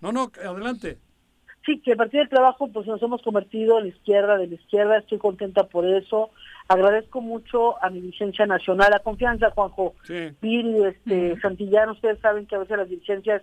No, 0.00 0.12
no, 0.12 0.30
adelante. 0.44 0.98
Sí, 1.64 1.80
que 1.80 1.92
a 1.92 1.96
partir 1.96 2.20
del 2.20 2.28
trabajo 2.28 2.68
pues 2.70 2.86
nos 2.86 3.02
hemos 3.02 3.22
convertido 3.22 3.78
en 3.78 3.84
la 3.84 3.88
izquierda 3.88 4.36
de 4.36 4.48
la 4.48 4.54
izquierda, 4.54 4.98
estoy 4.98 5.18
contenta 5.18 5.64
por 5.64 5.86
eso. 5.86 6.30
Agradezco 6.68 7.22
mucho 7.22 7.82
a 7.82 7.88
mi 7.88 8.00
dirigencia 8.00 8.44
nacional, 8.44 8.90
la 8.90 8.98
confianza, 8.98 9.50
Juanjo. 9.50 9.94
Sí. 10.02 10.30
Viri, 10.42 10.84
este, 10.84 11.40
Santillán, 11.40 11.88
ustedes 11.90 12.18
saben 12.20 12.46
que 12.46 12.56
a 12.56 12.58
veces 12.58 12.76
las 12.76 12.88
dirigencias 12.88 13.42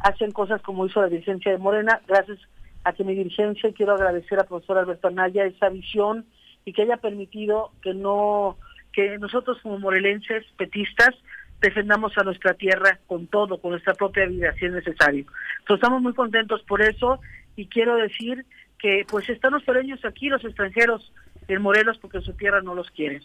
hacen 0.00 0.32
cosas 0.32 0.60
como 0.62 0.86
hizo 0.86 1.00
la 1.00 1.08
dirigencia 1.08 1.52
de 1.52 1.58
Morena, 1.58 2.00
gracias 2.08 2.38
a 2.82 2.92
que 2.92 3.04
mi 3.04 3.14
dirigencia, 3.14 3.72
quiero 3.72 3.94
agradecer 3.94 4.40
al 4.40 4.46
profesor 4.46 4.78
Alberto 4.78 5.06
Anaya 5.08 5.44
esa 5.44 5.68
visión 5.68 6.26
y 6.64 6.72
que 6.72 6.82
haya 6.82 6.96
permitido 6.96 7.70
que 7.80 7.94
no, 7.94 8.56
que 8.92 9.18
nosotros 9.18 9.58
como 9.62 9.78
morelenses, 9.78 10.44
petistas, 10.56 11.14
defendamos 11.60 12.16
a 12.18 12.24
nuestra 12.24 12.54
tierra 12.54 12.98
con 13.06 13.26
todo, 13.28 13.58
con 13.58 13.70
nuestra 13.70 13.94
propia 13.94 14.26
vida, 14.26 14.52
si 14.58 14.66
es 14.66 14.72
necesario. 14.72 15.24
Entonces 15.60 15.82
estamos 15.82 16.02
muy 16.02 16.12
contentos 16.12 16.62
por 16.64 16.82
eso 16.82 17.20
y 17.56 17.66
quiero 17.66 17.96
decir 17.96 18.44
que 18.78 19.06
pues 19.08 19.28
están 19.30 19.52
los 19.52 19.62
pereños 19.62 20.04
aquí, 20.04 20.28
los 20.28 20.44
extranjeros 20.44 21.12
en 21.46 21.62
Morelos, 21.62 21.98
porque 21.98 22.20
su 22.20 22.32
tierra 22.34 22.60
no 22.62 22.74
los 22.74 22.90
quieren. 22.90 23.22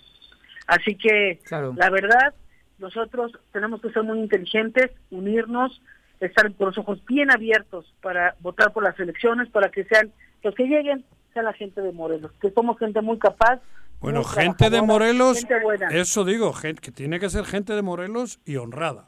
Así 0.68 0.96
que 0.96 1.40
Claro. 1.46 1.74
la 1.76 1.90
verdad, 1.90 2.34
nosotros 2.78 3.32
tenemos 3.52 3.82
que 3.82 3.90
ser 3.92 4.04
muy 4.04 4.20
inteligentes, 4.20 4.92
unirnos, 5.10 5.82
estar 6.20 6.52
con 6.54 6.68
los 6.68 6.78
ojos 6.78 7.04
bien 7.06 7.32
abiertos 7.32 7.92
para 8.02 8.36
votar 8.40 8.72
por 8.72 8.84
las 8.84 9.00
elecciones, 9.00 9.50
para 9.50 9.70
que 9.70 9.84
sean 9.86 10.12
los 10.44 10.54
que 10.54 10.66
lleguen, 10.66 11.04
sean 11.34 11.46
la 11.46 11.54
gente 11.54 11.82
de 11.82 11.92
Morelos, 11.92 12.32
que 12.42 12.52
somos 12.52 12.78
gente 12.78 13.02
muy 13.02 13.18
capaz. 13.18 13.62
Bueno, 14.00 14.24
gente 14.24 14.70
de 14.70 14.82
Morelos, 14.82 15.40
gente 15.40 15.60
buena. 15.64 15.88
eso 15.90 16.24
digo, 16.24 16.54
gente, 16.54 16.82
que 16.82 16.92
tiene 16.92 17.20
que 17.20 17.30
ser 17.30 17.46
gente 17.46 17.74
de 17.74 17.82
Morelos 17.82 18.40
y 18.46 18.58
honrada. 18.58 19.08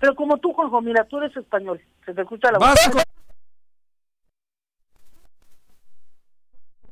Pero 0.00 0.14
como 0.16 0.38
tú, 0.38 0.52
Juanjo, 0.52 0.80
mira, 0.82 1.04
tú 1.04 1.18
eres 1.18 1.36
español, 1.36 1.80
se 2.04 2.12
te 2.12 2.22
escucha 2.22 2.50
la 2.50 2.58
Vasco. 2.58 2.98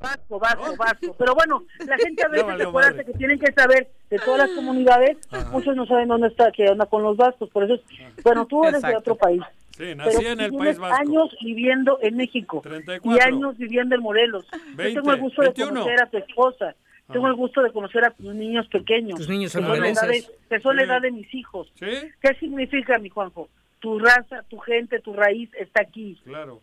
Vasco, 0.01 0.39
vasco, 0.41 0.77
vasco. 0.77 1.15
Pero 1.17 1.35
bueno, 1.35 1.65
la 1.87 1.97
gente 1.97 2.25
a 2.25 2.29
veces 2.31 2.47
valió 2.47 2.69
acuérdate 2.69 2.97
madre. 2.99 3.13
que 3.13 3.19
tienen 3.19 3.39
que 3.39 3.53
saber 3.53 3.91
de 4.11 4.19
todas 4.19 4.49
las 4.49 4.51
comunidades, 4.57 5.17
muchos 5.53 5.77
no 5.77 5.87
saben 5.87 6.09
dónde 6.09 6.29
está, 6.29 6.51
qué 6.53 6.69
onda 6.69 6.87
con 6.87 7.03
los 7.03 7.17
vascos, 7.17 7.49
por 7.51 7.65
eso 7.65 7.75
es, 7.75 8.23
bueno, 8.25 8.47
tú 8.47 8.63
eres 8.65 8.83
de 8.83 8.89
Exacto. 8.89 8.99
otro 8.99 9.17
país. 9.17 9.43
Sí, 9.77 9.95
nací 9.95 10.17
pero 10.19 10.31
en 10.33 10.41
el 10.41 10.53
País 10.53 10.79
Vasco. 10.79 10.97
años 11.01 11.35
viviendo 11.41 11.99
en 12.03 12.17
México 12.17 12.61
34. 12.63 13.17
y 13.17 13.21
años 13.21 13.57
viviendo 13.57 13.95
en 13.95 14.03
Morelos. 14.03 14.45
Yo 14.53 14.59
20, 14.77 15.01
tengo 15.01 15.13
el 15.15 15.21
gusto 15.21 15.41
de 15.43 15.49
21. 15.49 15.71
conocer 15.81 16.03
a 16.03 16.11
tu 16.11 16.17
esposa, 16.19 16.75
tengo 17.11 17.27
el 17.27 17.35
gusto 17.35 17.63
de 17.63 17.73
conocer 17.73 18.05
a 18.05 18.11
tus 18.11 18.35
niños 18.35 18.67
pequeños, 18.69 19.19
Tus 19.19 19.29
niños 19.29 19.53
que 19.53 19.59
son, 19.59 19.69
la 19.81 19.89
edad 19.89 20.09
de, 20.09 20.25
que 20.49 20.61
son 20.61 20.77
la 20.77 20.83
Sí. 20.83 20.89
edad 20.89 21.03
de 21.03 21.11
mis 21.11 21.35
hijos. 21.35 21.71
¿Sí? 21.75 21.87
¿Qué 22.21 22.35
significa, 22.41 22.99
mi 22.99 23.09
Juanjo? 23.09 23.49
Tu 23.81 23.99
raza, 23.99 24.43
tu 24.49 24.59
gente, 24.59 25.01
tu 25.01 25.13
raíz 25.13 25.51
está 25.59 25.83
aquí 25.83 26.19
Claro. 26.25 26.61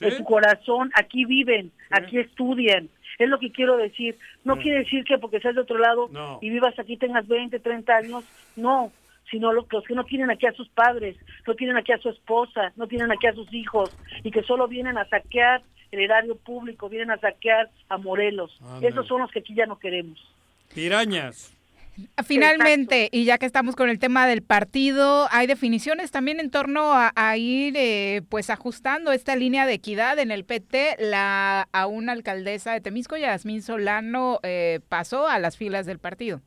en 0.00 0.16
tu 0.16 0.24
corazón, 0.24 0.90
aquí 0.94 1.24
viven, 1.24 1.72
aquí 1.90 2.18
estudian. 2.18 2.88
Es 3.18 3.28
lo 3.28 3.38
que 3.38 3.52
quiero 3.52 3.76
decir. 3.76 4.16
No 4.44 4.56
quiere 4.58 4.78
decir 4.80 5.04
que 5.04 5.18
porque 5.18 5.40
seas 5.40 5.54
de 5.54 5.60
otro 5.60 5.78
lado 5.78 6.08
No. 6.10 6.38
y 6.40 6.50
vivas 6.50 6.78
aquí 6.78 6.96
tengas 6.96 7.26
20, 7.28 7.58
30 7.58 7.96
años, 7.96 8.24
no, 8.56 8.90
sino 9.30 9.52
lo- 9.52 9.66
los 9.70 9.84
que 9.84 9.94
no 9.94 10.04
tienen 10.04 10.30
aquí 10.30 10.46
a 10.46 10.52
sus 10.52 10.68
padres, 10.70 11.16
no 11.46 11.54
tienen 11.54 11.76
aquí 11.76 11.92
a 11.92 11.98
su 11.98 12.08
esposa, 12.08 12.72
no 12.76 12.86
tienen 12.86 13.12
aquí 13.12 13.26
a 13.26 13.32
sus 13.34 13.52
hijos 13.52 13.96
y 14.24 14.30
que 14.30 14.42
solo 14.42 14.66
vienen 14.68 14.96
a 14.98 15.04
saquear 15.08 15.62
el 15.92 16.00
erario 16.00 16.36
público, 16.36 16.88
vienen 16.88 17.10
a 17.10 17.18
saquear 17.18 17.70
a 17.88 17.98
Morelos. 17.98 18.58
Esos 18.80 19.06
son 19.06 19.20
los 19.20 19.30
que 19.30 19.40
aquí 19.40 19.54
ya 19.54 19.66
no 19.66 19.78
queremos. 19.78 20.18
Pirañas. 20.74 21.54
Finalmente, 22.24 23.10
y 23.12 23.26
ya 23.26 23.36
que 23.36 23.44
estamos 23.44 23.76
con 23.76 23.90
el 23.90 23.98
tema 23.98 24.26
del 24.26 24.42
partido, 24.42 25.26
hay 25.30 25.46
definiciones 25.46 26.10
también 26.10 26.40
en 26.40 26.50
torno 26.50 26.94
a, 26.94 27.12
a 27.14 27.36
ir 27.36 27.74
eh, 27.76 28.22
pues 28.30 28.48
ajustando 28.48 29.12
esta 29.12 29.36
línea 29.36 29.66
de 29.66 29.74
equidad 29.74 30.18
en 30.18 30.30
el 30.30 30.46
PT. 30.46 30.96
La 30.98 31.68
a 31.70 31.86
una 31.86 32.12
alcaldesa 32.12 32.72
de 32.72 32.80
Temisco, 32.80 33.18
Yasmín 33.18 33.60
Solano, 33.60 34.40
eh, 34.42 34.80
pasó 34.88 35.28
a 35.28 35.38
las 35.38 35.58
filas 35.58 35.84
del 35.84 35.98
partido. 35.98 36.40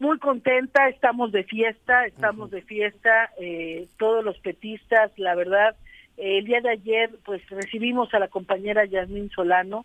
muy 0.00 0.18
contenta, 0.18 0.88
estamos 0.88 1.30
de 1.30 1.44
fiesta, 1.44 2.04
estamos 2.06 2.50
de 2.50 2.62
fiesta, 2.62 3.30
eh, 3.40 3.86
todos 3.96 4.24
los 4.24 4.36
petistas, 4.40 5.12
la 5.16 5.36
verdad, 5.36 5.76
el 6.16 6.44
día 6.44 6.60
de 6.60 6.70
ayer 6.70 7.10
pues 7.24 7.42
recibimos 7.50 8.12
a 8.14 8.18
la 8.18 8.28
compañera 8.28 8.84
Yasmín 8.84 9.30
Solano, 9.30 9.84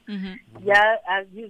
ya 0.63 0.99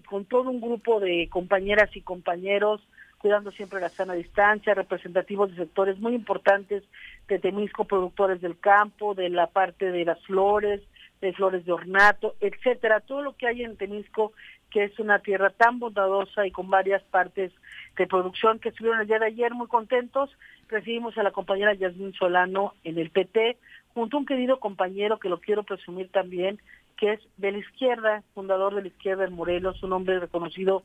con 0.06 0.26
todo 0.26 0.50
un 0.50 0.62
grupo 0.62 1.00
de 1.00 1.28
compañeras 1.30 1.96
y 1.96 2.02
compañeros, 2.02 2.82
cuidando 3.18 3.52
siempre 3.52 3.82
la 3.82 3.90
sana 3.90 4.14
distancia, 4.14 4.74
representativos 4.74 5.52
de 5.52 5.58
sectores 5.58 6.00
muy 6.00 6.16
importantes 6.16 6.84
de 7.28 7.40
Temisco, 7.40 7.84
productores 7.84 8.42
del 8.42 8.58
campo, 8.58 9.14
de 9.14 9.30
la 9.30 9.48
parte 9.48 9.92
de 9.92 10.06
las 10.06 10.20
flores, 10.26 10.82
de 11.22 11.34
flores 11.34 11.66
de 11.66 11.74
ornato, 11.74 12.36
etcétera, 12.40 13.02
todo 13.02 13.22
lo 13.22 13.36
que 13.36 13.48
hay 13.48 13.64
en 13.64 13.76
Temisco, 13.76 14.32
que 14.72 14.86
es 14.86 14.98
una 15.00 15.20
tierra 15.20 15.50
tan 15.50 15.80
bondadosa 15.80 16.48
y 16.48 16.52
con 16.52 16.70
varias 16.70 17.04
partes 17.04 17.52
de 17.98 18.08
producción 18.08 18.60
que 18.60 18.70
estuvieron 18.70 19.02
el 19.02 19.08
día 19.08 19.20
de 19.20 19.26
ayer 19.28 19.54
muy 19.54 19.68
contentos. 19.68 20.30
Recibimos 20.70 21.18
a 21.18 21.24
la 21.24 21.32
compañera 21.32 21.74
Yasmín 21.74 22.14
Solano 22.14 22.74
en 22.84 22.98
el 22.98 23.10
PT, 23.10 23.58
junto 23.94 24.18
a 24.18 24.20
un 24.22 24.26
querido 24.26 24.60
compañero 24.60 25.18
que 25.20 25.30
lo 25.30 25.40
quiero 25.40 25.64
presumir 25.64 26.10
también, 26.12 26.60
que 26.98 27.14
es 27.14 27.20
de 27.38 27.52
la 27.52 27.58
izquierda, 27.58 28.24
fundador 28.34 28.76
de 28.76 28.82
la 28.84 28.88
izquierda 28.90 29.26
en 29.26 29.34
Morelos, 29.34 29.82
un 29.84 29.94
hombre 29.94 30.20
reconocido. 30.20 30.84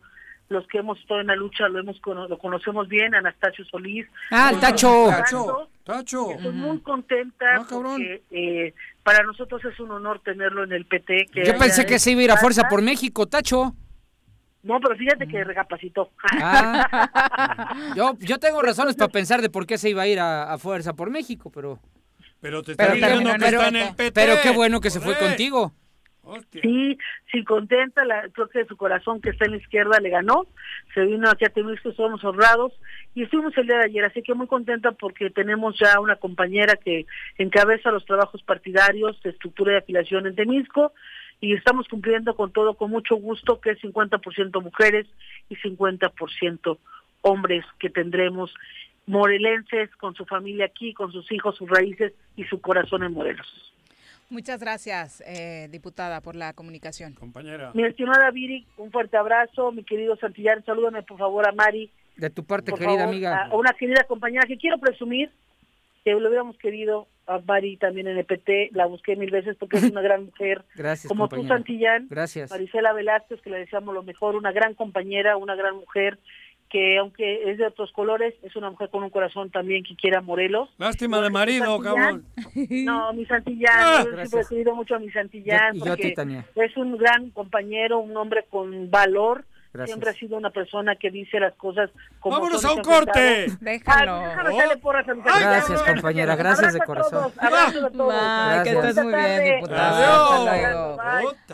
Los 0.51 0.67
que 0.67 0.77
hemos 0.79 0.99
estado 1.01 1.21
en 1.23 1.29
la 1.29 1.37
lucha 1.37 1.69
lo 1.69 1.79
hemos 1.81 1.99
cono- 2.01 2.29
lo 2.29 2.37
conocemos 2.39 2.87
bien, 2.87 3.15
Anastasio 3.15 3.65
Solís. 3.65 4.07
Ah, 4.31 4.51
el 4.53 4.61
Tacho. 4.61 5.07
Tacho, 5.09 5.69
Tacho. 5.85 6.31
Estoy 6.33 6.53
muy 6.53 6.81
contenta 6.81 7.47
Ah, 7.57 7.67
porque 7.69 8.23
eh, 8.31 8.75
para 9.03 9.23
nosotros 9.25 9.65
es 9.65 9.81
un 9.81 9.91
honor 9.91 10.21
tenerlo 10.21 10.63
en 10.63 10.73
el 10.73 10.85
PT. 10.85 11.27
Que 11.33 11.45
Yo 11.47 11.57
pensé 11.57 11.87
que 11.87 11.99
se 11.99 12.11
iba 12.11 12.21
a 12.21 12.25
ir 12.25 12.31
a 12.31 12.37
fuerza 12.37 12.69
por 12.69 12.83
México, 12.83 13.27
Tacho. 13.27 13.73
No, 14.65 14.81
pero 14.81 14.97
fíjate 14.97 15.27
que 15.29 15.45
recapacitó. 15.45 16.11
Ah, 16.43 17.69
yo, 17.97 18.17
yo 18.21 18.39
tengo 18.39 18.61
razones 18.63 18.97
para 18.97 19.13
pensar 19.13 19.41
de 19.43 19.51
por 19.51 19.67
qué 19.67 19.79
se 19.79 19.91
iba 19.91 20.03
a 20.03 20.07
ir 20.09 20.19
a, 20.19 20.53
a 20.53 20.59
fuerza 20.59 20.95
por 20.95 21.11
México, 21.11 21.51
pero... 21.55 21.79
Pero 22.41 22.63
te 22.63 22.75
Pero, 22.75 22.93
está 22.95 23.07
diciendo 23.09 23.33
que 23.33 23.39
pero- 23.39 23.57
está 23.63 23.69
en 23.69 23.77
el 23.77 23.95
PT. 23.95 24.13
pero 24.13 24.35
qué 24.43 24.51
bueno 24.51 24.81
que 24.81 24.91
se 24.91 25.01
fue 25.01 25.17
contigo. 25.19 25.73
Sí, 26.63 26.97
sí, 27.31 27.45
contenta, 27.45 28.03
la, 28.07 28.29
creo 28.33 28.49
que 28.49 28.65
su 28.65 28.77
corazón 28.79 29.21
que 29.21 29.29
está 29.31 29.45
en 29.45 29.51
la 29.53 29.57
izquierda 29.59 30.01
le 30.01 30.09
ganó, 30.09 30.47
se 30.95 31.03
vino 31.03 31.29
aquí 31.29 31.45
a 31.45 31.51
Temisco, 31.51 31.91
estamos 31.91 32.25
honrados. 32.25 32.73
Y 33.15 33.23
estuvimos 33.25 33.57
el 33.59 33.67
día 33.67 33.77
de 33.79 33.85
ayer, 33.85 34.05
así 34.07 34.23
que 34.23 34.33
muy 34.35 34.47
contenta 34.47 34.93
porque 34.93 35.29
tenemos 35.31 35.79
ya 35.79 36.01
una 36.01 36.17
compañera 36.17 36.77
que 36.77 37.05
encabeza 37.37 37.91
los 37.91 38.05
trabajos 38.07 38.43
partidarios 38.43 39.21
de 39.23 39.31
estructura 39.31 39.75
y 39.75 39.77
afiliación 39.77 40.27
en 40.27 40.35
Temisco 40.35 40.93
y 41.41 41.55
estamos 41.55 41.89
cumpliendo 41.89 42.35
con 42.35 42.53
todo 42.53 42.75
con 42.75 42.91
mucho 42.91 43.17
gusto 43.17 43.61
que 43.61 43.71
es 43.71 43.79
50% 43.81 44.63
mujeres 44.63 45.07
y 45.49 45.57
50% 45.57 46.79
hombres 47.23 47.65
que 47.79 47.91
tendremos 47.91 48.53
morelenses 49.07 49.91
con 49.97 50.15
su 50.15 50.25
familia 50.25 50.67
aquí, 50.67 50.95
con 50.95 51.13
sus 51.13 51.31
hijos, 51.33 51.57
sus 51.57 51.69
raíces 51.69 52.13
y 52.37 52.45
su 52.45 52.61
corazón 52.61 53.03
en 53.03 53.13
Morelos. 53.13 53.47
Muchas 54.31 54.59
gracias, 54.59 55.23
eh, 55.27 55.69
diputada, 55.71 56.21
por 56.21 56.35
la 56.35 56.55
comunicación. 56.55 57.13
Compañera. 57.15 57.71
Mi 57.75 57.85
estimada 57.85 58.31
Viri, 58.31 58.67
un 58.79 58.91
fuerte 58.91 59.17
abrazo. 59.17 59.71
Mi 59.71 59.85
querido 59.85 60.17
Santillán, 60.17 60.65
salúdame 60.65 61.03
por 61.03 61.19
favor 61.19 61.47
a 61.47 61.53
Mari. 61.53 61.91
De 62.17 62.31
tu 62.31 62.45
parte, 62.45 62.71
por 62.71 62.79
querida 62.79 63.01
favor, 63.01 63.15
amiga. 63.15 63.45
A 63.45 63.55
una 63.55 63.73
querida 63.75 64.05
compañera 64.05 64.47
que 64.47 64.57
quiero 64.57 64.79
presumir, 64.79 65.31
que 66.05 66.13
lo 66.13 66.29
hubiéramos 66.29 66.57
querido 66.59 67.07
a 67.27 67.39
Mari 67.39 67.77
también 67.79 68.07
en 68.07 68.19
EPT. 68.19 68.73
La 68.73 68.87
busqué 68.87 69.17
mil 69.17 69.31
veces 69.31 69.57
porque 69.59 69.79
es 69.79 69.85
una 69.91 70.03
gran 70.03 70.25
mujer. 70.27 70.63
Gracias, 70.75 71.09
Como 71.09 71.25
compañera. 71.25 71.49
tú, 71.49 71.55
Santillán. 71.55 72.07
Gracias. 72.11 72.51
Marisela 72.51 72.93
Velázquez, 72.93 73.41
que 73.41 73.51
le 73.51 73.59
deseamos 73.61 73.95
lo 73.95 74.03
mejor. 74.03 74.37
Una 74.37 74.53
gran 74.53 74.75
compañera, 74.75 75.37
una 75.37 75.55
gran 75.55 75.77
mujer 75.77 76.19
que 76.71 76.99
aunque 76.99 77.51
es 77.53 77.59
de 77.59 77.67
otros 77.67 77.93
colores, 77.93 78.35
es 78.43 78.57
una 78.57 78.69
mujer 78.69 78.89
con 78.91 79.05
un 79.05 79.11
corazón 79.11 79.49
también 79.51 79.85
que 79.85 79.95
quiere 79.95 80.17
a 80.17 80.21
Morelos. 80.23 80.69
Lástima 80.79 81.21
de 81.21 81.31
marido, 81.31 81.79
cabrón. 81.79 82.25
No, 82.85 83.13
mi 83.13 83.25
Santillán, 83.27 83.71
Ah, 83.77 84.03
yo 84.05 84.11
siempre 84.17 84.41
he 84.41 84.47
querido 84.49 84.75
mucho 84.75 84.97
a 84.97 84.99
mi 84.99 85.09
Santillán 85.11 85.75
Yo- 85.77 85.85
y 85.85 85.87
yo 85.87 85.93
a 85.93 85.97
ti, 85.97 86.03
porque 86.03 86.15
Tania. 86.17 86.45
es 86.57 86.77
un 86.77 86.97
gran 86.97 87.31
compañero, 87.31 88.01
un 88.01 88.17
hombre 88.17 88.45
con 88.51 88.91
valor, 88.91 89.45
Gracias. 89.75 89.89
Siempre 89.97 90.11
ha 90.11 90.15
sido 90.15 90.37
una 90.37 90.51
persona 90.51 90.95
que 90.95 91.11
dice 91.11 91.41
las 91.41 91.53
cosas 91.57 91.91
como 92.21 92.37
¡Vámonos 92.37 92.63
son 92.63 92.71
a 92.71 92.75
un 92.75 92.83
corte! 92.83 93.45
enfrentado. 93.47 93.59
Déjalo. 93.61 94.15
Ay, 94.15 94.29
déjame 94.29 94.55
echarle 94.55 94.77
porras 94.77 95.09
a 95.09 95.15
mis 95.15 95.25
Gracias, 95.25 95.65
amigos. 95.71 95.83
compañera, 95.83 96.37
gracias 96.37 96.73
de 96.75 96.81
Abrazo 96.81 96.83
a 96.83 96.87
corazón. 96.87 97.33
todos, 97.33 97.33
abrazo 97.45 97.87
a 97.87 97.91
todos. 97.91 98.15
Que 98.15 98.71
Gracias. 98.71 98.85
estés 98.87 99.05
muy 99.05 99.15
bien, 99.15 99.55
diputado. 99.57 100.97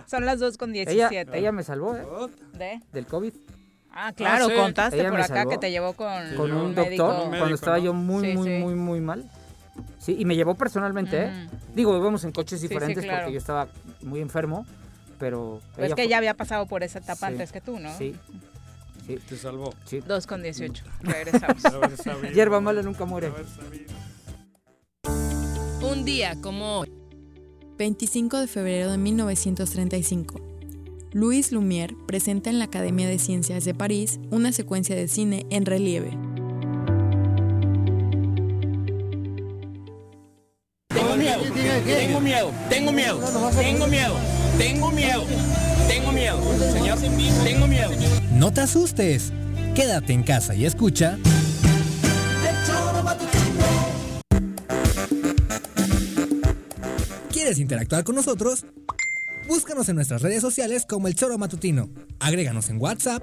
Son 0.07 0.27
las 0.27 0.39
2 0.39 0.59
con 0.59 0.75
Ella, 0.75 1.09
17. 1.09 1.39
ella 1.39 1.53
me 1.53 1.63
salvó, 1.63 1.97
¿eh? 1.97 2.05
¿De? 2.53 2.81
Del 2.93 3.07
COVID. 3.07 3.33
Ah, 3.93 4.13
claro, 4.15 4.45
Ah, 4.47 4.49
sí. 4.51 4.55
contaste 4.55 5.01
Ella 5.01 5.11
por 5.11 5.21
acá 5.21 5.35
salvó. 5.35 5.51
que 5.51 5.59
te 5.59 5.71
llevó 5.71 5.93
con, 5.95 6.37
Con 6.37 6.53
un 6.53 6.75
médico. 6.75 7.05
doctor 7.05 7.17
médico, 7.25 7.39
cuando 7.39 7.55
estaba 7.55 7.79
¿no? 7.79 7.85
yo 7.85 7.93
muy, 7.95 8.31
Sí, 8.31 8.37
muy, 8.37 8.49
sí. 8.49 8.59
muy, 8.63 8.75
muy 8.75 9.01
mal. 9.01 9.25
Sí, 9.99 10.15
y 10.19 10.25
me 10.27 10.37
llevó 10.37 10.55
personalmente, 10.55 11.25
¿eh? 11.25 11.49
Digo, 11.75 11.97
íbamos 11.97 12.23
en 12.25 12.33
coches 12.33 12.61
Sí, 12.61 12.69
sí, 12.69 12.75
diferentes 12.75 13.03
claro. 13.03 13.21
porque 13.21 13.33
yo 13.33 13.39
estaba 13.39 13.67
muy 14.03 14.21
enfermo, 14.21 14.67
pero... 15.21 15.61
Pues 15.77 15.87
ella 15.87 15.95
que 15.95 16.09
ya 16.09 16.17
había 16.17 16.35
pasado 16.35 16.67
por 16.67 16.83
esa 16.83 16.99
etapa 16.99 17.29
Sí, 17.29 17.33
antes 17.35 17.53
que 17.53 17.61
tú, 17.61 17.79
¿no? 17.79 17.97
Sí. 17.97 18.17
sí. 19.07 19.19
Te 19.29 19.37
salvó. 19.37 19.75
2 20.07 20.27
con 20.27 20.43
18. 20.43 20.85
Regresamos. 21.03 21.65
Haber 21.67 21.97
sabido. 21.97 22.33
Hierba 22.33 22.61
mala 22.61 22.83
nunca 22.83 23.05
muere. 23.05 23.31
Un 25.83 26.05
día 26.05 26.37
como 26.41 26.81
hoy. 26.81 26.93
25 27.79 28.39
de 28.39 28.47
febrero 28.47 28.91
de 28.91 28.99
1935. 28.99 30.41
Louis 31.13 31.51
Lumière 31.51 31.97
presenta 32.07 32.51
en 32.51 32.59
la 32.59 32.67
Academia 32.67 33.09
de 33.09 33.19
Ciencias 33.19 33.65
de 33.65 33.75
París 33.75 34.21
una 34.31 34.53
secuencia 34.53 34.95
de 34.95 35.09
cine 35.09 35.45
en 35.51 35.67
relieve. 35.67 36.17
Tengo 40.89 41.17
miedo, 41.17 41.43
tengo 41.85 42.21
miedo, 42.21 42.53
tengo 42.69 42.93
miedo, 42.93 43.21
tengo 43.59 43.87
miedo, 43.89 44.15
tengo 44.61 44.91
miedo, 44.91 45.25
tengo 45.89 46.13
miedo, 46.13 46.39
señor, 46.71 46.99
tengo 47.43 47.67
miedo. 47.67 47.91
No 48.31 48.53
te 48.53 48.61
asustes. 48.61 49.33
Quédate 49.75 50.13
en 50.13 50.23
casa 50.23 50.55
y 50.55 50.67
escucha. 50.67 51.17
¿Quieres 57.33 57.59
interactuar 57.59 58.05
con 58.05 58.17
nosotros? 58.17 58.67
Búscanos 59.49 59.89
en 59.89 59.97
nuestras 59.97 60.21
redes 60.21 60.43
sociales 60.43 60.85
como 60.87 61.09
El 61.09 61.15
Choro 61.15 61.39
Matutino. 61.39 61.89
Agréganos 62.19 62.69
en 62.69 62.79
WhatsApp 62.79 63.23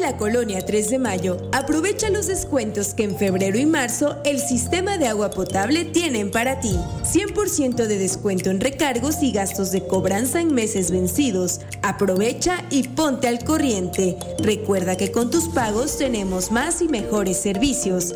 La 0.00 0.16
colonia 0.16 0.64
3 0.64 0.90
de 0.90 0.98
Mayo, 0.98 1.36
aprovecha 1.52 2.10
los 2.10 2.26
descuentos 2.26 2.94
que 2.94 3.04
en 3.04 3.16
febrero 3.16 3.56
y 3.58 3.66
marzo 3.66 4.16
el 4.24 4.40
sistema 4.40 4.98
de 4.98 5.06
agua 5.08 5.30
potable 5.30 5.84
tienen 5.84 6.30
para 6.30 6.60
ti. 6.60 6.78
100% 7.02 7.86
de 7.86 7.98
descuento 7.98 8.50
en 8.50 8.60
recargos 8.60 9.22
y 9.22 9.32
gastos 9.32 9.72
de 9.72 9.86
cobranza 9.86 10.40
en 10.40 10.54
meses 10.54 10.90
vencidos. 10.90 11.60
Aprovecha 11.82 12.64
y 12.70 12.88
ponte 12.88 13.28
al 13.28 13.44
corriente. 13.44 14.16
Recuerda 14.38 14.96
que 14.96 15.10
con 15.10 15.30
tus 15.30 15.48
pagos 15.48 15.98
tenemos 15.98 16.50
más 16.52 16.80
y 16.82 16.88
mejores 16.88 17.38
servicios. 17.38 18.14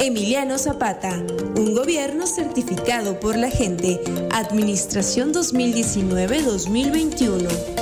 Emiliano 0.00 0.58
Zapata, 0.58 1.22
un 1.56 1.74
gobierno 1.74 2.26
certificado 2.26 3.20
por 3.20 3.36
la 3.36 3.50
gente. 3.50 4.00
Administración 4.32 5.32
2019-2021. 5.32 7.81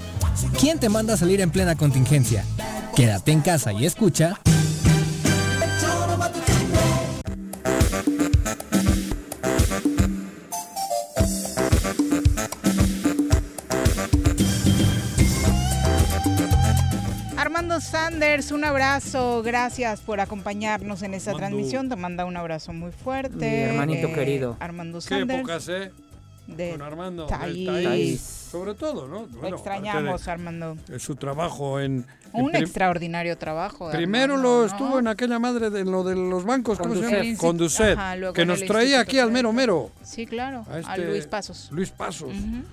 ¿Quién 0.59 0.79
te 0.79 0.89
manda 0.89 1.13
a 1.13 1.17
salir 1.17 1.41
en 1.41 1.49
plena 1.51 1.75
contingencia? 1.75 2.43
Quédate 2.95 3.31
en 3.31 3.41
casa 3.41 3.71
y 3.73 3.85
escucha. 3.85 4.39
Armando 17.37 17.79
Sanders, 17.81 18.51
un 18.51 18.63
abrazo. 18.63 19.41
Gracias 19.43 20.01
por 20.01 20.19
acompañarnos 20.19 21.01
en 21.01 21.13
esta 21.13 21.31
Armando. 21.31 21.47
transmisión. 21.55 21.89
Te 21.89 21.95
manda 21.95 22.25
un 22.25 22.37
abrazo 22.37 22.73
muy 22.73 22.91
fuerte. 22.91 23.35
Mi 23.37 23.45
hermanito 23.45 24.07
Eh, 24.07 24.13
querido. 24.13 24.57
Armando 24.59 24.99
Qué 24.99 25.07
Sanders. 25.07 25.39
épocas, 25.39 25.67
¿eh? 25.69 25.91
De 26.55 26.71
Con 26.71 26.81
Armando. 26.81 27.27
Del 27.27 27.65
Taís. 27.65 28.21
Sobre 28.51 28.73
todo, 28.73 29.07
¿no? 29.07 29.27
Bueno, 29.27 29.55
Extrañamos, 29.55 30.21
aparte 30.23 30.31
Armando. 30.31 30.75
de- 30.87 30.93
de 30.93 30.99
su 30.99 31.15
trabajo 31.15 31.79
en... 31.79 32.05
en 32.33 32.41
Un 32.43 32.51
prim- 32.51 32.61
extraordinario 32.63 33.37
trabajo. 33.37 33.89
de 33.89 33.95
Primero 33.97 34.33
Armando, 34.33 34.49
lo 34.55 34.59
¿no? 34.59 34.65
estuvo 34.65 34.99
en 34.99 35.07
aquella 35.07 35.39
madre 35.39 35.69
de 35.69 35.85
lo 35.85 36.03
de 36.03 36.15
los 36.15 36.43
bancos, 36.43 36.77
¿cómo 36.77 36.93
se 36.95 36.99
Conducet. 37.01 37.17
llama? 37.17 37.29
El 37.29 37.35
insti- 37.35 37.39
Conducet, 37.39 37.97
Ajá, 37.97 38.33
que 38.33 38.41
en 38.41 38.47
nos 38.49 38.59
traía 38.65 38.81
Instituto 38.97 39.01
aquí 39.01 39.19
al 39.19 39.31
mero 39.31 39.53
mero. 39.53 39.91
Sí, 40.03 40.25
claro. 40.25 40.65
A 40.69 40.73
A, 40.75 40.79
este 40.79 41.05
Luis 41.07 41.27
Pasos. 41.27 41.69
Luis 41.71 41.89
Pasos. 41.91 42.29
Ujú. 42.29 42.63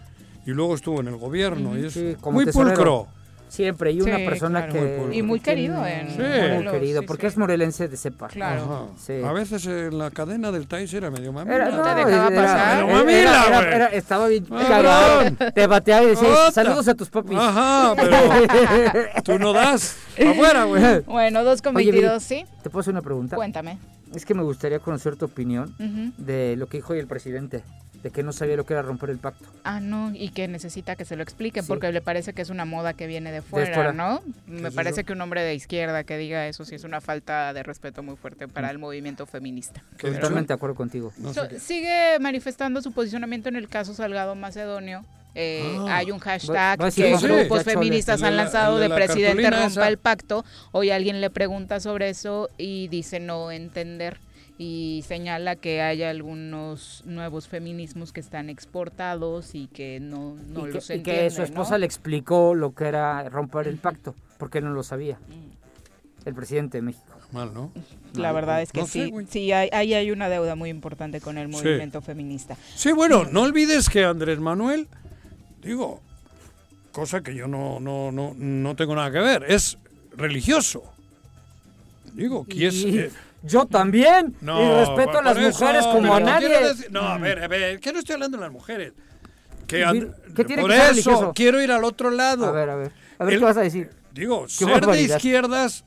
Y 0.46 0.50
luego 0.50 0.74
estuvo 0.74 1.00
en 1.00 1.09
el 1.09 1.16
gobierno. 1.16 1.78
y 1.78 1.84
es 1.86 1.92
Sí, 1.92 2.16
como 2.20 2.36
muy 2.36 2.46
tesorero. 2.46 2.74
pulcro. 2.74 3.09
Siempre, 3.49 3.93
y 3.93 4.01
una 4.01 4.16
Sí, 4.19 4.25
persona 4.25 4.66
claro. 4.66 4.73
que... 4.87 5.03
Muy. 5.07 5.16
Y 5.19 5.23
muy 5.23 5.41
que 5.41 5.51
querido 5.51 5.87
en 5.87 6.07
muy 6.09 6.16
Morelos, 6.16 6.73
querido, 6.73 7.01
sí, 7.01 7.07
porque 7.07 7.23
sí. 7.23 7.27
es 7.29 7.37
morelense 7.39 7.89
de 7.89 7.97
cepa. 7.97 8.29
Claro. 8.29 8.91
Sí. 8.99 9.15
A 9.25 9.33
veces 9.33 9.65
en 9.66 9.97
la 9.99 10.11
cadena 10.11 10.53
del 10.53 10.66
Tais 10.69 10.93
era 10.95 11.11
medio 11.11 11.33
mamila. 11.33 11.57
Era, 11.57 11.70
no, 11.70 11.83
te 11.83 12.05
dejaba 12.05 12.29
era- 12.29 12.43
pasar. 12.43 12.77
era- 12.79 12.87
Pero 12.87 12.99
mamila, 12.99 13.20
era- 13.20 13.47
era- 13.47 13.59
güey. 13.61 13.75
era- 13.75 13.87
estaba 13.87 14.29
bien 14.29 14.45
Cabrón. 14.45 15.39
Te 15.55 15.66
bateaba 15.66 16.03
y 16.05 16.07
decía, 16.09 16.29
Ota. 16.29 16.53
saludos 16.53 16.89
a 16.89 16.95
tus 16.95 17.09
papis. 17.11 17.39
Ajá, 17.39 17.95
pero 17.97 18.16
tú 19.25 19.39
no 19.39 19.53
das. 19.53 19.97
Afuera, 20.15 20.65
güey. 20.65 21.01
Bueno, 21.07 21.45
dos 21.45 21.62
con 21.62 21.77
Oye, 21.77 21.91
22, 21.93 22.29
Viri, 22.29 22.43
¿sí? 22.45 22.51
¿Te 22.62 22.70
puedo 22.70 22.81
hacer 22.81 22.93
una 22.93 23.03
pregunta? 23.03 23.37
Cuéntame. 23.37 23.79
Es 24.15 24.25
que 24.25 24.33
me 24.35 24.43
gustaría 24.43 24.79
conocer 24.79 25.16
tu 25.16 25.27
opinión 25.27 25.75
de 26.16 26.57
lo 26.57 26.66
que 26.66 26.79
dijo 26.79 26.93
hoy 26.95 26.99
el 26.99 27.07
presidente, 27.07 27.62
de 28.03 28.11
que 28.11 28.23
no 28.23 28.33
sabía 28.33 28.57
lo 28.57 28.65
que 28.65 28.75
era 28.75 28.83
romper 28.83 29.11
el 29.11 29.19
pacto. 29.19 29.45
Ah, 29.65 29.81
no, 29.81 30.12
y 30.15 30.29
que 30.31 30.47
necesita 30.49 30.95
que 30.97 31.05
se 31.05 31.16
lo 31.16 31.23
expliquen 31.23 31.65
Sí. 31.65 31.69
porque 31.69 31.91
le 31.91 32.01
parece 32.01 32.33
que 32.33 32.43
es 32.43 32.51
una 32.51 32.65
moda 32.65 32.93
que 32.95 33.07
viene 33.07 33.33
de 33.33 33.43
fuera, 33.43 33.75
fuera. 33.75 33.93
¿no? 33.93 34.23
¿Qué 34.47 34.53
Me 34.53 34.70
parece 34.70 35.05
que 35.05 35.12
un 35.12 35.20
hombre 35.20 35.43
de 35.43 35.55
izquierda 35.55 36.05
que 36.05 36.16
diga 36.16 36.47
eso 36.47 36.65
sí 36.65 36.75
es 36.77 36.85
una 36.85 37.01
falta 37.01 37.53
de 37.53 37.62
respeto 37.62 38.03
muy 38.03 38.16
fuerte 38.16 38.47
para 38.49 38.70
el 38.70 38.79
movimiento 38.79 39.27
feminista. 39.27 39.83
Totalmente 40.01 40.49
de 40.49 40.55
acuerdo 40.55 40.77
contigo. 40.77 41.12
So- 41.35 41.49
sigue 41.59 42.19
manifestando 42.20 42.81
su 42.83 42.93
posicionamiento 42.93 43.49
en 43.49 43.57
el 43.57 43.69
caso 43.69 43.95
Salgado 43.95 44.35
Macedonio. 44.35 45.05
Eh, 45.35 45.77
Ah. 45.89 45.99
hay 45.99 46.11
un 46.11 46.19
hashtag 46.19 46.81
Va- 46.81 46.85
va 46.87 46.91
que 46.91 47.16
Sí, 47.16 47.27
grupos 47.27 47.62
feministas 47.62 48.23
han 48.23 48.37
la- 48.37 48.45
lanzado 48.45 48.79
de 48.79 48.89
la 48.89 48.95
presidente 48.95 49.51
rompa 49.51 49.66
esa. 49.66 49.89
el 49.89 49.99
pacto. 49.99 50.45
Hoy 50.73 50.91
alguien 50.91 51.20
le 51.20 51.31
pregunta 51.31 51.79
sobre 51.81 52.09
eso 52.09 52.49
y 52.59 52.89
dice 52.89 53.20
no 53.20 53.53
entender 53.53 54.19
y 54.59 55.05
señala 55.06 55.55
que 55.55 55.80
hay 55.80 56.02
algunos 56.02 57.05
nuevos 57.06 57.47
feminismos 57.47 58.12
que 58.12 58.18
están 58.18 58.51
exportados 58.51 59.55
y 59.55 59.68
que 59.68 60.01
no, 60.01 60.36
no 60.48 60.66
y, 60.66 60.72
los 60.72 60.89
que, 60.89 60.97
y 60.97 61.02
que 61.02 61.30
su 61.30 61.43
esposa 61.43 61.72
¿no? 61.72 61.78
le 61.78 61.86
explicó 61.86 62.55
lo 62.56 62.74
que 62.74 62.86
era 62.86 63.28
romper 63.28 63.68
el 63.68 63.76
pacto, 63.76 64.16
porque 64.36 64.60
no 64.60 64.70
lo 64.70 64.82
sabía. 64.82 65.18
El 66.24 66.35
presidente 66.35 66.78
de 66.78 66.82
México. 66.82 67.05
Mal, 67.30 67.55
¿no? 67.55 67.70
La 68.14 68.32
verdad 68.32 68.60
es 68.60 68.72
que 68.72 68.80
No 68.80 68.86
sé, 68.86 69.05
sí, 69.05 69.10
güey. 69.10 69.26
sí 69.30 69.52
hay, 69.52 69.68
ahí 69.72 69.94
hay 69.94 70.10
una 70.10 70.28
deuda 70.28 70.56
muy 70.56 70.70
importante 70.70 71.20
con 71.20 71.39
el 71.39 71.47
movimiento 71.48 72.01
feminista. 72.01 72.56
Sí, 72.74 72.90
bueno, 72.93 73.26
no 73.26 73.43
olvides 73.43 73.89
que 73.89 74.05
Andrés 74.05 74.40
Manuel, 74.40 74.89
digo, 75.62 76.01
cosa 76.90 77.22
que 77.22 77.35
yo 77.35 77.47
no, 77.47 77.78
no, 77.78 78.10
no, 78.10 78.35
no 78.35 78.76
tengo 78.76 78.97
nada 78.97 79.12
que 79.12 79.20
ver, 79.20 79.44
es 79.47 79.78
religioso. 80.16 80.82
Digo, 82.14 82.44
que 82.44 82.66
es... 82.66 82.85
Eh, 82.85 83.10
yo 83.43 83.66
también. 83.66 84.35
no, 84.40 84.60
y 84.62 84.69
respeto 84.85 85.19
a 85.19 85.23
las 85.23 85.36
eso, 85.39 85.60
mujeres 85.65 85.86
como 85.86 86.15
a 86.15 86.20
nadie. 86.20 86.48
decir- 86.48 86.90
no, 86.90 87.01
a 87.02 87.19
ver, 87.19 87.43
a 87.43 87.48
ver, 87.48 87.81
que 87.81 87.93
no 87.93 87.98
estoy 88.01 88.15
hablando 88.15 88.36
de 88.39 88.43
las 88.44 88.52
mujeres. 88.52 88.93
Que 89.66 89.85
¿qué 90.35 90.44
tiene 90.44 90.62
por 90.62 90.70
que 90.70 90.77
eso 90.78 90.89
religioso? 90.90 91.32
quiero 91.35 91.60
ir 91.62 91.70
al 91.70 91.85
otro 91.85 92.10
lado. 92.10 92.47
A 92.47 92.52
ver, 92.52 92.70
a 92.70 92.77
ver. 92.77 92.93
A 93.19 93.24
ver 93.24 93.35
El- 93.35 93.40
qué 93.40 93.44
vas 93.44 93.56
a 93.56 93.60
decir. 93.62 93.90
Digo, 94.12 94.44
Qué 94.47 94.65
ser 94.65 94.86
de 94.86 95.02
izquierdas, 95.02 95.85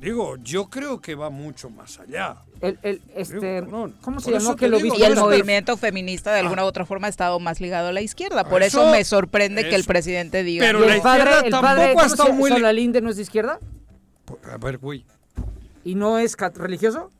digo, 0.00 0.36
yo 0.42 0.68
creo 0.70 1.00
que 1.00 1.14
va 1.14 1.28
mucho 1.30 1.68
más 1.70 2.00
allá. 2.00 2.36
El, 2.60 2.78
el, 2.82 3.02
este, 3.14 3.62
¿Cómo 4.00 4.20
se 4.20 4.30
llamó 4.30 4.42
eso 4.50 4.56
que 4.56 4.68
lo 4.68 4.78
digo? 4.78 4.94
Y 4.98 5.02
el 5.02 5.16
movimiento 5.16 5.76
feminista 5.76 6.32
de 6.32 6.40
alguna 6.40 6.64
u 6.64 6.66
otra 6.68 6.86
forma 6.86 7.08
ha 7.08 7.10
estado 7.10 7.38
más 7.40 7.60
ligado 7.60 7.88
a 7.88 7.92
la 7.92 8.00
izquierda. 8.00 8.44
Por 8.44 8.62
Ah, 8.62 8.66
eso, 8.66 8.82
eso- 8.82 8.90
me 8.92 9.04
sorprende 9.04 9.62
que 9.68 9.74
el 9.74 9.80
eso. 9.82 9.88
presidente 9.88 10.42
diga. 10.42 10.64
Pero 10.64 10.84
¿Y 10.84 10.88
la 10.88 10.94
el 10.96 11.02
padre, 11.02 11.22
izquierda 11.22 11.44
el 11.46 11.50
tampoco 11.50 11.74
padre, 11.74 11.90
ha 11.90 11.94
¿cómo 11.94 12.06
estado 12.06 12.32
muy 12.32 12.50
li- 12.50 12.56
Solalinde 12.56 13.00
no 13.00 13.10
es 13.10 13.16
de 13.16 13.22
izquierda? 13.22 13.58
A 14.50 14.56
ver, 14.58 14.78
güey, 14.78 15.04
¿Y 15.84 15.94
no 15.94 16.18
es 16.18 16.36
cat- 16.36 16.56
religioso? 16.56 17.10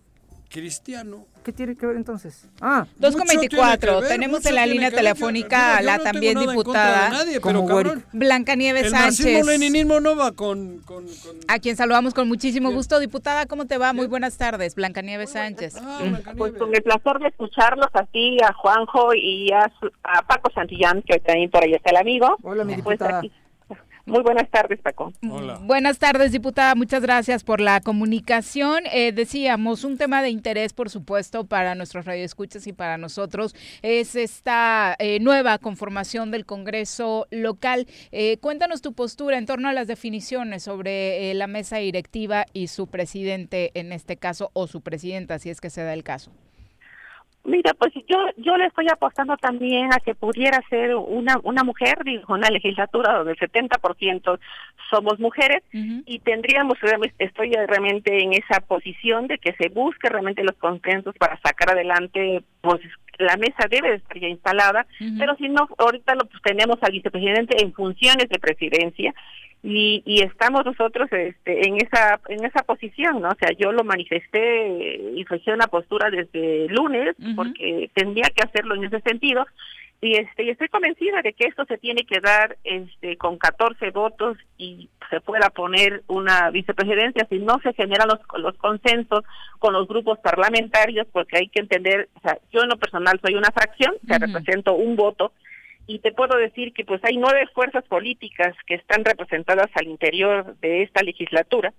cristiano. 0.48 1.24
¿Qué 1.44 1.50
tiene 1.50 1.74
que 1.74 1.86
ver 1.86 1.96
entonces? 1.96 2.46
Ah, 2.60 2.86
2 2.98 3.12
con 3.16 3.22
Mucho 3.22 3.30
tiene 3.40 3.48
que 3.48 3.56
24. 3.56 4.00
ver, 4.02 4.08
Tenemos 4.10 4.40
mucho 4.40 4.48
en 4.50 4.54
la 4.54 4.66
línea 4.66 4.90
telefónica 4.90 5.78
a 5.78 5.82
la 5.82 5.96
no 5.96 6.04
también 6.04 6.38
diputada 6.38 7.08
nadie, 7.08 7.40
Como 7.40 7.66
pero 7.66 7.76
cabrón, 7.82 8.04
Blanca 8.12 8.54
Nieves 8.54 8.84
el 8.84 8.90
Sánchez. 8.90 9.24
marxismo-leninismo 9.24 9.98
no 10.00 10.14
va 10.14 10.32
con... 10.32 10.80
con, 10.80 11.06
con- 11.06 11.36
A 11.48 11.58
quien 11.58 11.74
saludamos 11.76 12.12
con 12.12 12.28
muchísimo 12.28 12.70
gusto. 12.70 13.00
Diputada, 13.00 13.46
¿cómo 13.46 13.64
te 13.66 13.78
va? 13.78 13.94
Muy 13.94 14.06
buenas 14.08 14.36
tardes. 14.36 14.74
Blanca 14.74 15.00
Nieves 15.00 15.30
Sánchez. 15.30 15.76
Ah, 15.80 16.00
Pues 16.36 16.52
con 16.52 16.72
el 16.76 16.82
placer 16.82 17.18
de 17.20 17.28
escucharlos 17.28 17.88
a 17.94 18.04
ti, 18.04 18.36
a 18.46 18.52
Juanjo 18.52 19.14
y 19.14 19.50
a, 19.52 19.72
su- 19.80 19.90
a 20.04 20.20
Paco 20.26 20.50
Santillán, 20.54 21.00
que 21.02 21.18
también 21.18 21.50
por 21.50 21.64
ahí 21.64 21.72
está 21.72 21.90
el 21.90 21.96
amigo. 21.96 22.36
Hola, 22.42 22.64
mi 22.64 22.74
Pues 22.74 22.98
diputada. 22.98 23.18
aquí- 23.20 23.32
Muy 24.04 24.22
buenas 24.22 24.50
tardes, 24.50 24.80
Paco. 24.80 25.12
Hola. 25.30 25.60
Buenas 25.62 25.98
tardes, 25.98 26.32
diputada. 26.32 26.74
Muchas 26.74 27.02
gracias 27.02 27.44
por 27.44 27.60
la 27.60 27.80
comunicación. 27.80 28.82
Eh, 28.92 29.12
decíamos, 29.12 29.84
un 29.84 29.96
tema 29.96 30.22
de 30.22 30.30
interés, 30.30 30.72
por 30.72 30.90
supuesto, 30.90 31.44
para 31.44 31.76
nuestros 31.76 32.04
radioescuchas 32.04 32.66
y 32.66 32.72
para 32.72 32.98
nosotros 32.98 33.54
es 33.82 34.16
esta 34.16 34.96
eh, 34.98 35.20
nueva 35.20 35.58
conformación 35.58 36.32
del 36.32 36.46
Congreso 36.46 37.28
local. 37.30 37.86
Eh, 38.10 38.38
cuéntanos 38.38 38.82
tu 38.82 38.92
postura 38.92 39.38
en 39.38 39.46
torno 39.46 39.68
a 39.68 39.72
las 39.72 39.86
definiciones 39.86 40.64
sobre 40.64 41.30
eh, 41.30 41.34
la 41.34 41.46
mesa 41.46 41.76
directiva 41.76 42.46
y 42.52 42.66
su 42.66 42.88
presidente 42.88 43.70
en 43.74 43.92
este 43.92 44.16
caso, 44.16 44.50
o 44.52 44.66
su 44.66 44.80
presidenta, 44.80 45.38
si 45.38 45.50
es 45.50 45.60
que 45.60 45.70
se 45.70 45.82
da 45.82 45.94
el 45.94 46.02
caso. 46.02 46.32
Mira, 47.44 47.74
pues 47.74 47.92
yo 48.06 48.18
yo 48.36 48.56
le 48.56 48.66
estoy 48.66 48.86
apostando 48.88 49.36
también 49.36 49.92
a 49.92 49.98
que 49.98 50.14
pudiera 50.14 50.62
ser 50.70 50.94
una 50.94 51.40
una 51.42 51.64
mujer, 51.64 52.04
digo, 52.04 52.32
una 52.32 52.48
legislatura 52.50 53.14
donde 53.14 53.32
el 53.32 53.38
70% 53.38 54.38
somos 54.88 55.18
mujeres 55.18 55.62
y 55.72 56.20
tendríamos 56.20 56.78
estoy 57.18 57.50
realmente 57.52 58.22
en 58.22 58.32
esa 58.32 58.60
posición 58.60 59.26
de 59.26 59.38
que 59.38 59.54
se 59.54 59.70
busque 59.70 60.08
realmente 60.08 60.44
los 60.44 60.56
consensos 60.56 61.16
para 61.16 61.40
sacar 61.40 61.70
adelante, 61.70 62.44
pues 62.60 62.80
la 63.18 63.36
mesa 63.36 63.66
debe 63.70 63.90
de 63.90 63.96
estar 63.96 64.18
ya 64.18 64.28
instalada, 64.28 64.86
pero 65.18 65.36
si 65.36 65.48
no, 65.48 65.68
ahorita 65.78 66.14
lo 66.14 66.24
pues, 66.26 66.42
tenemos 66.42 66.78
al 66.82 66.92
vicepresidente 66.92 67.62
en 67.62 67.72
funciones 67.72 68.28
de 68.28 68.38
presidencia 68.38 69.14
y, 69.62 70.02
y 70.04 70.22
estamos 70.22 70.64
nosotros 70.64 71.08
este, 71.12 71.68
en 71.68 71.76
esa 71.76 72.20
en 72.28 72.44
esa 72.44 72.62
posición, 72.64 73.20
¿no? 73.20 73.28
O 73.28 73.36
sea, 73.36 73.50
yo 73.56 73.70
lo 73.70 73.84
manifesté 73.84 75.00
y 75.14 75.24
fijé 75.24 75.52
una 75.52 75.68
postura 75.68 76.10
desde 76.10 76.68
lunes 76.68 77.14
porque 77.36 77.90
tendría 77.94 78.28
que 78.34 78.42
hacerlo 78.42 78.74
en 78.74 78.84
ese 78.84 79.00
sentido 79.00 79.46
y 80.02 80.16
este 80.16 80.42
y 80.42 80.50
estoy 80.50 80.68
convencida 80.68 81.22
de 81.22 81.32
que 81.32 81.46
esto 81.46 81.64
se 81.64 81.78
tiene 81.78 82.04
que 82.04 82.20
dar 82.20 82.58
este 82.64 83.16
con 83.16 83.38
14 83.38 83.90
votos 83.92 84.36
y 84.58 84.90
se 85.08 85.20
pueda 85.20 85.48
poner 85.50 86.02
una 86.08 86.50
vicepresidencia. 86.50 87.24
Si 87.30 87.38
no 87.38 87.60
se 87.62 87.72
generan 87.72 88.08
los 88.08 88.18
los 88.42 88.56
consensos 88.58 89.24
con 89.60 89.72
los 89.72 89.86
grupos 89.86 90.18
parlamentarios 90.18 91.06
porque 91.12 91.38
hay 91.38 91.48
que 91.48 91.60
entender, 91.60 92.08
o 92.16 92.20
sea, 92.20 92.36
yo 92.52 92.62
en 92.62 92.68
lo 92.68 92.78
personal 92.78 93.20
soy 93.24 93.36
una 93.36 93.52
fracción, 93.52 93.94
que 94.06 94.18
represento 94.18 94.74
un 94.74 94.96
voto 94.96 95.32
y 95.86 96.00
te 96.00 96.10
puedo 96.10 96.36
decir 96.36 96.72
que 96.72 96.84
pues 96.84 97.00
hay 97.04 97.16
nueve 97.16 97.48
fuerzas 97.54 97.84
políticas 97.84 98.56
que 98.66 98.74
están 98.74 99.04
representadas 99.04 99.70
al 99.74 99.86
interior 99.86 100.56
de 100.60 100.82
esta 100.82 101.04
legislatura 101.04 101.72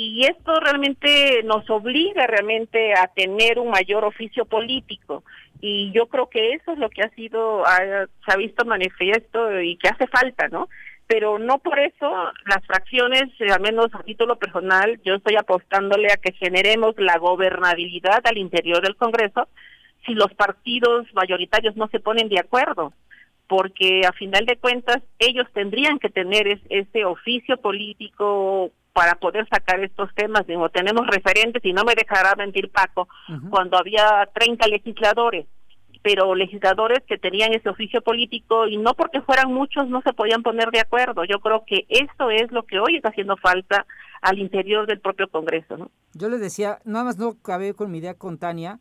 y 0.00 0.24
esto 0.26 0.60
realmente 0.60 1.42
nos 1.42 1.68
obliga 1.70 2.24
realmente 2.28 2.94
a 2.94 3.08
tener 3.08 3.58
un 3.58 3.70
mayor 3.70 4.04
oficio 4.04 4.44
político. 4.44 5.24
Y 5.60 5.90
yo 5.92 6.06
creo 6.06 6.28
que 6.30 6.52
eso 6.52 6.70
es 6.72 6.78
lo 6.78 6.88
que 6.88 7.02
ha 7.02 7.10
sido 7.10 7.66
ha- 7.66 8.06
se 8.24 8.32
ha 8.32 8.36
visto 8.36 8.64
manifiesto 8.64 9.60
y 9.60 9.76
que 9.76 9.88
hace 9.88 10.06
falta 10.06 10.46
no 10.48 10.68
pero 11.08 11.38
no 11.38 11.58
por 11.58 11.78
eso 11.78 12.06
las 12.46 12.64
fracciones 12.66 13.24
eh, 13.40 13.50
al 13.50 13.60
menos 13.60 13.88
a 13.94 14.02
título 14.04 14.36
personal 14.36 15.00
yo 15.04 15.14
estoy 15.16 15.34
apostándole 15.36 16.12
a 16.12 16.16
que 16.18 16.32
generemos 16.32 16.94
la 16.98 17.16
gobernabilidad 17.18 18.20
al 18.24 18.38
interior 18.38 18.82
del 18.82 18.94
Congreso 18.94 19.48
si 20.06 20.12
los 20.14 20.32
partidos 20.34 21.06
mayoritarios 21.14 21.74
no 21.76 21.88
se 21.88 21.98
ponen 21.98 22.28
de 22.28 22.38
acuerdo 22.38 22.92
porque 23.48 24.02
a 24.06 24.12
final 24.12 24.44
de 24.46 24.58
cuentas 24.58 24.98
ellos 25.18 25.46
tendrían 25.54 25.98
que 25.98 26.10
tener 26.10 26.46
es- 26.46 26.60
ese 26.68 27.04
oficio 27.04 27.56
político 27.56 28.70
para 28.98 29.14
poder 29.14 29.46
sacar 29.48 29.78
estos 29.84 30.12
temas. 30.16 30.44
Digo, 30.48 30.68
tenemos 30.70 31.06
referentes 31.06 31.64
y 31.64 31.72
no 31.72 31.84
me 31.84 31.94
dejará 31.94 32.34
mentir 32.34 32.68
Paco, 32.72 33.08
cuando 33.48 33.78
había 33.78 34.28
30 34.34 34.66
legisladores, 34.66 35.46
pero 36.02 36.34
legisladores 36.34 36.98
que 37.06 37.16
tenían 37.16 37.52
ese 37.52 37.68
oficio 37.68 38.00
político 38.02 38.66
y 38.66 38.76
no 38.76 38.94
porque 38.94 39.20
fueran 39.20 39.52
muchos 39.52 39.88
no 39.88 40.02
se 40.02 40.12
podían 40.12 40.42
poner 40.42 40.70
de 40.72 40.80
acuerdo. 40.80 41.22
Yo 41.24 41.38
creo 41.38 41.62
que 41.64 41.86
esto 41.88 42.30
es 42.30 42.50
lo 42.50 42.64
que 42.64 42.80
hoy 42.80 42.96
está 42.96 43.10
haciendo 43.10 43.36
falta 43.36 43.86
al 44.20 44.40
interior 44.40 44.88
del 44.88 44.98
propio 45.00 45.28
Congreso, 45.28 45.76
¿no? 45.76 45.90
Yo 46.14 46.28
le 46.28 46.38
decía, 46.38 46.80
nada 46.84 47.04
más 47.04 47.18
no 47.18 47.28
acabé 47.40 47.74
con 47.74 47.92
mi 47.92 47.98
idea 47.98 48.14
con 48.14 48.38
Tania, 48.38 48.80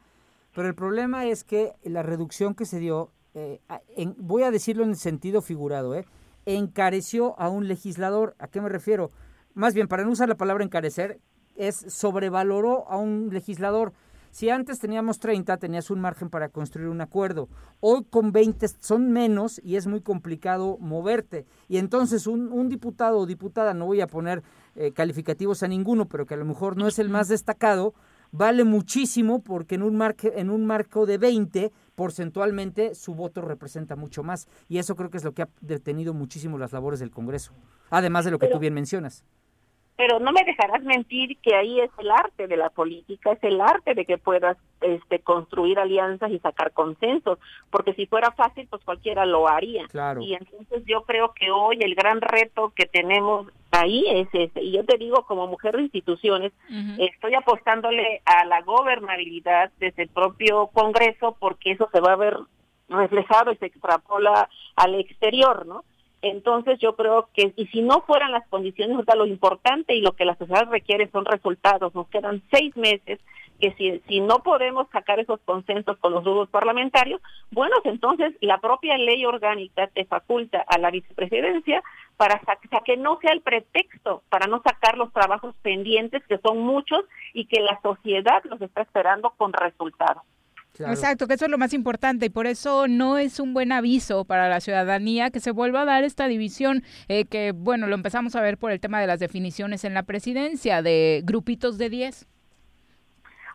pero 0.55 0.67
el 0.67 0.73
problema 0.73 1.25
es 1.25 1.43
que 1.43 1.73
la 1.83 2.01
reducción 2.01 2.55
que 2.55 2.65
se 2.65 2.79
dio, 2.79 3.11
eh, 3.35 3.59
en- 3.95 4.15
voy 4.17 4.41
a 4.41 4.49
decirlo 4.49 4.83
en 4.83 4.89
el 4.89 4.95
sentido 4.95 5.43
figurado, 5.43 5.93
eh, 5.93 6.05
encareció 6.45 7.39
a 7.39 7.49
un 7.49 7.67
legislador. 7.67 8.35
¿A 8.39 8.47
qué 8.47 8.61
me 8.61 8.69
refiero? 8.69 9.11
Más 9.57 9.73
bien, 9.73 9.87
para 9.87 10.03
no 10.03 10.11
usar 10.11 10.29
la 10.29 10.37
palabra 10.37 10.63
encarecer, 10.63 11.19
es 11.55 11.77
sobrevaloró 11.87 12.87
a 12.91 12.97
un 12.97 13.29
legislador. 13.31 13.91
Si 14.29 14.51
antes 14.51 14.77
teníamos 14.77 15.17
30, 15.17 15.57
tenías 15.57 15.89
un 15.89 15.99
margen 15.99 16.29
para 16.29 16.49
construir 16.49 16.89
un 16.89 17.01
acuerdo. 17.01 17.49
Hoy 17.79 18.05
con 18.07 18.31
20 18.31 18.67
son 18.67 19.11
menos 19.11 19.59
y 19.63 19.77
es 19.77 19.87
muy 19.87 20.01
complicado 20.01 20.77
moverte. 20.79 21.47
Y 21.67 21.77
entonces 21.77 22.27
un, 22.27 22.51
un 22.51 22.69
diputado 22.69 23.17
o 23.17 23.25
diputada, 23.25 23.73
no 23.73 23.87
voy 23.87 23.99
a 23.99 24.05
poner 24.05 24.43
eh, 24.75 24.91
calificativos 24.91 25.63
a 25.63 25.67
ninguno, 25.67 26.07
pero 26.07 26.27
que 26.27 26.35
a 26.35 26.37
lo 26.37 26.45
mejor 26.45 26.77
no 26.77 26.85
es 26.85 26.99
el 26.99 27.09
más 27.09 27.27
destacado, 27.27 27.95
vale 28.31 28.63
muchísimo 28.63 29.41
porque 29.41 29.73
en 29.73 29.81
un, 29.81 29.95
marque, 29.95 30.33
en 30.35 30.51
un 30.51 30.67
marco 30.67 31.07
de 31.07 31.17
20, 31.17 31.71
porcentualmente 31.95 32.93
su 32.93 33.15
voto 33.15 33.41
representa 33.41 33.95
mucho 33.95 34.21
más. 34.21 34.47
Y 34.69 34.77
eso 34.77 34.95
creo 34.95 35.09
que 35.09 35.17
es 35.17 35.23
lo 35.23 35.31
que 35.31 35.41
ha 35.41 35.49
detenido 35.61 36.13
muchísimo 36.13 36.59
las 36.59 36.73
labores 36.73 36.99
del 36.99 37.09
Congreso. 37.09 37.53
Además 37.89 38.23
de 38.23 38.29
lo 38.29 38.37
que 38.37 38.45
Pero- 38.45 38.57
tú 38.57 38.59
bien 38.59 38.75
mencionas. 38.75 39.23
Pero 39.97 40.19
no 40.19 40.31
me 40.31 40.43
dejarás 40.43 40.83
mentir 40.83 41.37
que 41.39 41.55
ahí 41.55 41.79
es 41.79 41.89
el 41.97 42.11
arte 42.11 42.47
de 42.47 42.55
la 42.55 42.69
política, 42.69 43.31
es 43.31 43.43
el 43.43 43.59
arte 43.59 43.95
de 43.95 44.05
que 44.05 44.19
puedas 44.19 44.55
este, 44.79 45.19
construir 45.19 45.79
alianzas 45.79 46.29
y 46.29 46.37
sacar 46.37 46.71
consensos, 46.71 47.39
porque 47.71 47.93
si 47.95 48.05
fuera 48.05 48.31
fácil, 48.31 48.67
pues 48.69 48.83
cualquiera 48.83 49.25
lo 49.25 49.49
haría. 49.49 49.87
Claro. 49.87 50.21
Y 50.21 50.35
entonces 50.35 50.83
yo 50.85 51.01
creo 51.01 51.33
que 51.33 51.49
hoy 51.49 51.79
el 51.81 51.95
gran 51.95 52.21
reto 52.21 52.71
que 52.75 52.85
tenemos 52.85 53.47
ahí 53.71 54.05
es 54.07 54.27
ese. 54.33 54.61
Y 54.61 54.71
yo 54.71 54.85
te 54.85 54.97
digo, 54.97 55.25
como 55.25 55.47
mujer 55.47 55.75
de 55.75 55.83
instituciones, 55.83 56.53
estoy 56.99 57.33
apostándole 57.33 58.21
a 58.25 58.45
la 58.45 58.61
gobernabilidad 58.61 59.71
desde 59.79 60.03
el 60.03 60.09
propio 60.09 60.67
Congreso, 60.67 61.35
porque 61.39 61.71
eso 61.71 61.89
se 61.91 61.99
va 62.01 62.13
a 62.13 62.17
ver 62.17 62.37
reflejado 62.87 63.51
y 63.51 63.57
se 63.57 63.65
extrapola 63.65 64.47
al 64.75 64.95
exterior, 64.95 65.65
¿no? 65.65 65.83
Entonces 66.21 66.79
yo 66.79 66.95
creo 66.95 67.29
que, 67.33 67.53
y 67.55 67.67
si 67.67 67.81
no 67.81 68.01
fueran 68.01 68.31
las 68.31 68.47
condiciones, 68.47 68.95
ahorita 68.95 69.15
lo 69.15 69.27
importante 69.27 69.95
y 69.95 70.01
lo 70.01 70.13
que 70.13 70.25
la 70.25 70.35
sociedad 70.35 70.67
requiere 70.69 71.09
son 71.11 71.25
resultados. 71.25 71.93
Nos 71.93 72.07
quedan 72.07 72.41
seis 72.51 72.75
meses 72.75 73.19
que 73.59 73.73
si, 74.07 74.21
no 74.21 74.39
podemos 74.43 74.87
sacar 74.91 75.19
esos 75.19 75.39
consensos 75.41 75.97
con 75.97 76.13
los 76.13 76.23
grupos 76.23 76.49
parlamentarios, 76.49 77.19
bueno, 77.49 77.75
entonces 77.85 78.35
la 78.39 78.59
propia 78.59 78.97
ley 78.97 79.25
orgánica 79.25 79.87
te 79.87 80.05
faculta 80.05 80.63
a 80.67 80.77
la 80.77 80.91
vicepresidencia 80.91 81.81
para 82.17 82.39
sa- 82.41 82.57
que 82.85 82.97
no 82.97 83.17
sea 83.19 83.31
el 83.33 83.41
pretexto 83.41 84.21
para 84.29 84.47
no 84.47 84.61
sacar 84.61 84.97
los 84.97 85.11
trabajos 85.11 85.55
pendientes, 85.63 86.23
que 86.27 86.37
son 86.39 86.59
muchos 86.59 87.03
y 87.33 87.45
que 87.45 87.61
la 87.61 87.79
sociedad 87.81 88.43
los 88.45 88.61
está 88.61 88.81
esperando 88.83 89.31
con 89.37 89.53
resultados. 89.53 90.23
Exacto, 90.79 91.27
que 91.27 91.33
eso 91.35 91.45
es 91.45 91.51
lo 91.51 91.57
más 91.57 91.73
importante 91.73 92.25
y 92.27 92.29
por 92.29 92.45
eso 92.47 92.87
no 92.87 93.17
es 93.17 93.39
un 93.39 93.53
buen 93.53 93.71
aviso 93.71 94.25
para 94.25 94.49
la 94.49 94.59
ciudadanía 94.59 95.29
que 95.31 95.39
se 95.39 95.51
vuelva 95.51 95.81
a 95.81 95.85
dar 95.85 96.03
esta 96.03 96.27
división 96.27 96.83
eh, 97.07 97.25
que, 97.25 97.51
bueno, 97.51 97.87
lo 97.87 97.95
empezamos 97.95 98.35
a 98.35 98.41
ver 98.41 98.57
por 98.57 98.71
el 98.71 98.79
tema 98.79 98.99
de 99.01 99.07
las 99.07 99.19
definiciones 99.19 99.83
en 99.83 99.93
la 99.93 100.03
presidencia 100.03 100.81
de 100.81 101.21
grupitos 101.23 101.77
de 101.77 101.89
10. 101.89 102.27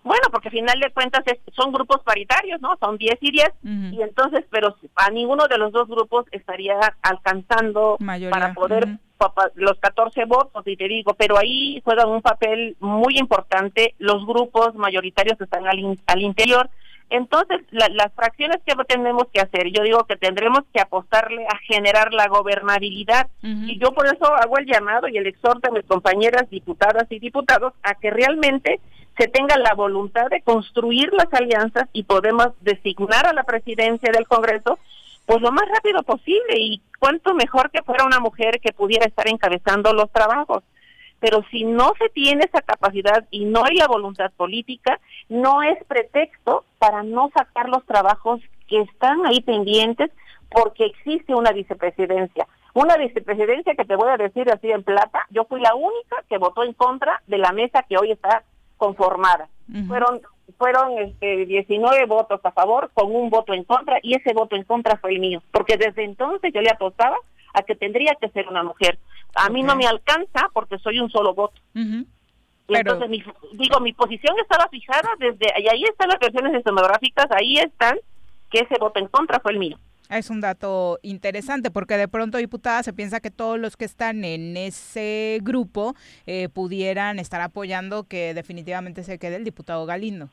Bueno, 0.05 0.23
porque 0.33 0.49
al 0.49 0.53
final 0.53 0.81
de 0.81 0.91
cuentas 0.91 1.23
es- 1.27 1.39
son 1.55 1.73
grupos 1.73 2.03
paritarios, 2.03 2.61
¿no? 2.61 2.77
Son 2.81 2.99
10 2.99 3.19
y 3.21 3.31
10, 3.31 3.51
y 3.95 4.03
entonces, 4.03 4.45
pero 4.51 4.75
a 4.97 5.11
ninguno 5.11 5.47
de 5.47 5.59
los 5.59 5.71
dos 5.71 5.87
grupos 5.87 6.27
estaría 6.33 6.75
alcanzando 7.03 7.97
para 8.31 8.53
poder 8.55 8.89
los 9.55 9.79
14 9.79 10.25
votos, 10.25 10.67
y 10.67 10.77
te 10.77 10.89
digo, 10.89 11.15
pero 11.15 11.39
ahí 11.39 11.81
juegan 11.85 12.09
un 12.09 12.21
papel 12.23 12.77
muy 12.81 13.17
importante 13.17 13.95
los 14.01 14.27
grupos 14.27 14.75
mayoritarios 14.75 15.39
que 15.39 15.45
están 15.45 15.65
al, 15.69 15.79
in- 15.79 16.01
al 16.07 16.21
interior. 16.21 16.69
Entonces, 17.11 17.61
la- 17.71 17.89
las 17.91 18.13
fracciones 18.15 18.59
que 18.65 18.75
tenemos 18.87 19.25
que 19.33 19.41
hacer, 19.41 19.69
yo 19.71 19.83
digo 19.83 20.05
que 20.05 20.17
tendremos 20.17 20.61
que 20.73 20.81
apostarle 20.81 21.45
a 21.47 21.57
generar 21.59 22.13
la 22.15 22.29
gobernabilidad. 22.29 23.29
Y 23.69 23.79
yo 23.79 23.93
por 23.93 24.07
eso 24.07 24.25
hago 24.35 24.59
el 24.59 24.67
llamado 24.67 25.09
y 25.09 25.17
el 25.19 25.27
exhorto 25.27 25.69
a 25.69 25.73
mis 25.73 25.85
compañeras 25.85 26.49
diputadas 26.51 27.07
y 27.11 27.19
diputados 27.19 27.75
a 27.83 27.95
que 27.95 28.11
realmente 28.11 28.81
se 29.19 29.29
tenga 29.29 29.59
la 29.59 29.75
voluntad 29.75 30.29
de 30.31 30.41
construir 30.41 31.11
las 31.13 31.33
alianzas 31.35 31.87
y 31.93 32.05
podemos 32.05 32.49
designar 32.63 33.27
a 33.27 33.35
la 33.35 33.43
presidencia 33.45 34.11
del 34.11 34.27
Congreso 34.27 34.79
pues 35.27 35.41
lo 35.41 35.53
más 35.53 35.69
rápido 35.73 36.03
posible 36.03 36.59
y 36.59 36.81
cuánto 36.99 37.33
mejor 37.35 37.71
que 37.71 37.83
fuera 37.83 38.05
una 38.05 38.19
mujer 38.21 38.59
que 38.61 38.73
pudiera 38.73 39.07
estar 39.07 39.29
encabezando 39.29 39.93
los 39.93 40.11
trabajos. 40.11 40.65
Pero 41.23 41.45
si 41.53 41.63
no 41.63 41.93
se 42.01 42.09
tiene 42.09 42.45
esa 42.45 42.63
capacidad 42.63 43.25
y 43.31 43.45
no 43.45 43.65
hay 43.65 43.77
la 43.77 43.87
voluntad 43.87 44.33
política, 44.37 44.99
no 45.29 45.63
es 45.63 45.79
pretexto 45.85 46.65
para 46.81 47.05
no 47.05 47.31
sacar 47.33 47.69
los 47.69 47.87
trabajos 47.87 48.41
que 48.67 48.81
están 48.81 49.25
ahí 49.25 49.41
pendientes 49.41 50.11
porque 50.51 50.85
existe 50.85 51.33
una 51.33 51.53
vicepresidencia. 51.53 52.49
Una 52.75 52.97
vicepresidencia 52.97 53.77
que 53.77 53.85
te 53.85 53.95
voy 53.95 54.09
a 54.09 54.17
decir 54.17 54.51
así 54.51 54.73
en 54.73 54.83
plata, 54.83 55.21
yo 55.31 55.45
fui 55.45 55.61
la 55.61 55.77
única 55.77 56.25
que 56.29 56.39
votó 56.39 56.65
en 56.65 56.73
contra 56.73 57.23
de 57.29 57.39
la 57.39 57.53
mesa 57.53 57.85
que 57.89 57.99
hoy 57.99 58.11
está 58.11 58.43
conformada. 58.77 59.49
Fueron 59.87 60.21
fueron 60.59 60.99
este 60.99 61.47
19 61.47 62.05
votos 62.07 62.41
a 62.43 62.51
favor 62.51 62.91
con 62.95 63.15
un 63.15 63.31
voto 63.31 63.55
en 63.55 63.63
contra 63.63 64.01
y 64.03 64.15
ese 64.15 64.35
voto 64.35 64.57
en 64.57 64.65
contra 64.65 64.97
fue 64.97 65.13
el 65.13 65.21
mío, 65.21 65.41
porque 65.53 65.77
desde 65.77 66.03
entonces 66.03 66.53
yo 66.53 66.61
le 66.61 66.71
apostaba 66.71 67.17
a 67.55 67.63
que 67.63 67.75
tendría 67.75 68.15
que 68.21 68.29
ser 68.31 68.49
una 68.49 68.63
mujer. 68.63 68.99
A 69.35 69.49
mí 69.49 69.63
no 69.63 69.77
me 69.77 69.87
alcanza 69.87 70.49
porque 70.53 70.79
soy 70.79 70.99
un 71.01 71.11
solo 71.11 71.35
voto. 71.35 71.61
Y 72.69 72.77
entonces, 72.77 73.09
mi- 73.11 73.25
digo, 73.55 73.81
mi 73.81 73.93
posición 73.93 74.35
estaba 74.41 74.69
fijada 74.69 75.09
desde, 75.19 75.47
y 75.61 75.69
ahí 75.69 75.85
están 75.85 76.09
las 76.09 76.19
versiones 76.19 76.55
escenográficas, 76.55 77.27
ahí 77.31 77.59
están, 77.59 77.99
que 78.51 78.61
ese 78.61 78.77
voto 78.79 78.99
en 79.01 79.09
contra 79.09 79.41
fue 79.41 79.53
el 79.53 79.59
mío. 79.59 79.79
Es 80.09 80.29
un 80.31 80.41
dato 80.43 80.99
interesante 81.03 81.71
porque 81.71 81.97
de 81.97 82.07
pronto, 82.07 82.37
diputada, 82.39 82.83
se 82.83 82.93
piensa 82.93 83.21
que 83.21 83.31
todos 83.31 83.59
los 83.59 83.77
que 83.79 83.87
están 83.87 84.25
en 84.25 84.57
ese 84.59 85.39
grupo 85.43 85.95
eh, 86.27 86.49
pudieran 86.51 87.19
estar 87.19 87.41
apoyando 87.41 88.05
que 88.05 88.35
definitivamente 88.35 89.05
se 89.05 89.19
quede 89.19 89.37
el 89.37 89.45
diputado 89.45 89.87
Galindo. 89.87 90.29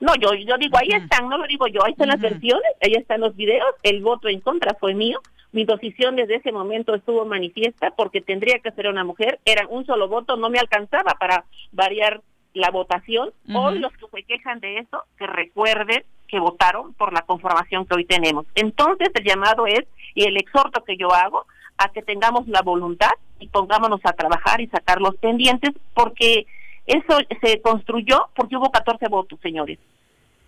No, 0.00 0.14
yo, 0.16 0.34
yo 0.34 0.56
digo, 0.58 0.78
ahí 0.78 0.88
están, 0.90 1.28
no 1.28 1.38
lo 1.38 1.46
digo 1.46 1.66
yo, 1.66 1.84
ahí 1.84 1.92
están 1.92 2.08
las 2.08 2.20
versiones, 2.20 2.70
ahí 2.80 2.94
están 2.94 3.20
los 3.20 3.36
videos, 3.36 3.68
el 3.82 4.02
voto 4.02 4.28
en 4.28 4.40
contra 4.40 4.74
fue 4.74 4.94
mío, 4.94 5.20
mi 5.52 5.66
posición 5.66 6.16
desde 6.16 6.36
ese 6.36 6.50
momento 6.50 6.94
estuvo 6.94 7.26
manifiesta 7.26 7.90
porque 7.90 8.22
tendría 8.22 8.58
que 8.58 8.72
ser 8.72 8.88
una 8.88 9.04
mujer, 9.04 9.38
era 9.44 9.66
un 9.68 9.84
solo 9.84 10.08
voto, 10.08 10.36
no 10.36 10.48
me 10.48 10.58
alcanzaba 10.58 11.14
para 11.20 11.44
variar 11.72 12.22
la 12.54 12.70
votación. 12.70 13.30
Hoy 13.54 13.78
los 13.78 13.92
que 13.92 14.06
se 14.12 14.22
quejan 14.24 14.60
de 14.60 14.78
eso, 14.78 15.04
que 15.18 15.26
recuerden 15.26 16.04
que 16.26 16.38
votaron 16.38 16.94
por 16.94 17.12
la 17.12 17.22
conformación 17.22 17.86
que 17.86 17.94
hoy 17.94 18.04
tenemos. 18.06 18.46
Entonces 18.54 19.10
el 19.14 19.24
llamado 19.24 19.66
es, 19.66 19.84
y 20.14 20.24
el 20.24 20.38
exhorto 20.38 20.82
que 20.84 20.96
yo 20.96 21.12
hago, 21.12 21.46
a 21.76 21.88
que 21.90 22.02
tengamos 22.02 22.48
la 22.48 22.62
voluntad 22.62 23.12
y 23.38 23.48
pongámonos 23.48 24.00
a 24.04 24.12
trabajar 24.12 24.60
y 24.60 24.68
sacar 24.68 25.00
los 25.00 25.16
pendientes, 25.16 25.72
porque 25.94 26.46
eso 26.86 27.18
se 27.40 27.60
construyó 27.60 28.28
porque 28.34 28.56
hubo 28.56 28.70
14 28.70 29.08
votos, 29.08 29.38
señores. 29.40 29.78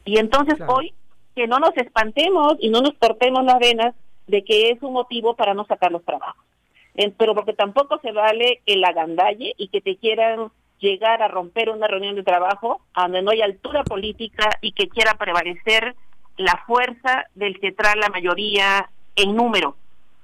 Y 0.05 0.19
entonces 0.19 0.59
hoy 0.67 0.93
que 1.35 1.47
no 1.47 1.59
nos 1.59 1.77
espantemos 1.77 2.57
y 2.61 2.71
no 2.71 2.81
nos 2.81 2.95
cortemos 2.95 3.45
las 3.45 3.59
venas 3.59 3.95
de 4.27 4.45
que 4.45 4.71
es 4.71 4.83
un 4.83 4.93
motivo 4.93 5.35
para 5.35 5.55
no 5.55 5.65
sacar 5.67 5.93
los 5.93 6.05
trabajos. 6.05 6.43
Eh, 6.95 7.13
pero 7.17 7.35
porque 7.35 7.55
tampoco 7.55 7.99
se 8.01 8.13
vale 8.13 8.61
el 8.67 8.85
agandalle 8.85 9.55
y 9.57 9.69
que 9.69 9.81
te 9.81 9.97
quieran 9.97 10.51
llegar 10.79 11.23
a 11.23 11.29
romper 11.29 11.71
una 11.71 11.87
reunión 11.87 12.15
de 12.15 12.23
trabajo 12.23 12.81
donde 12.95 13.23
no 13.23 13.31
hay 13.31 13.43
altura 13.43 13.83
política 13.85 14.49
y 14.61 14.73
que 14.73 14.89
quiera 14.89 15.15
prevalecer 15.15 15.95
la 16.37 16.63
fuerza 16.67 17.27
del 17.35 17.59
que 17.59 17.73
trae 17.73 17.97
la 17.97 18.09
mayoría 18.09 18.91
en 19.17 19.35
número. 19.35 19.77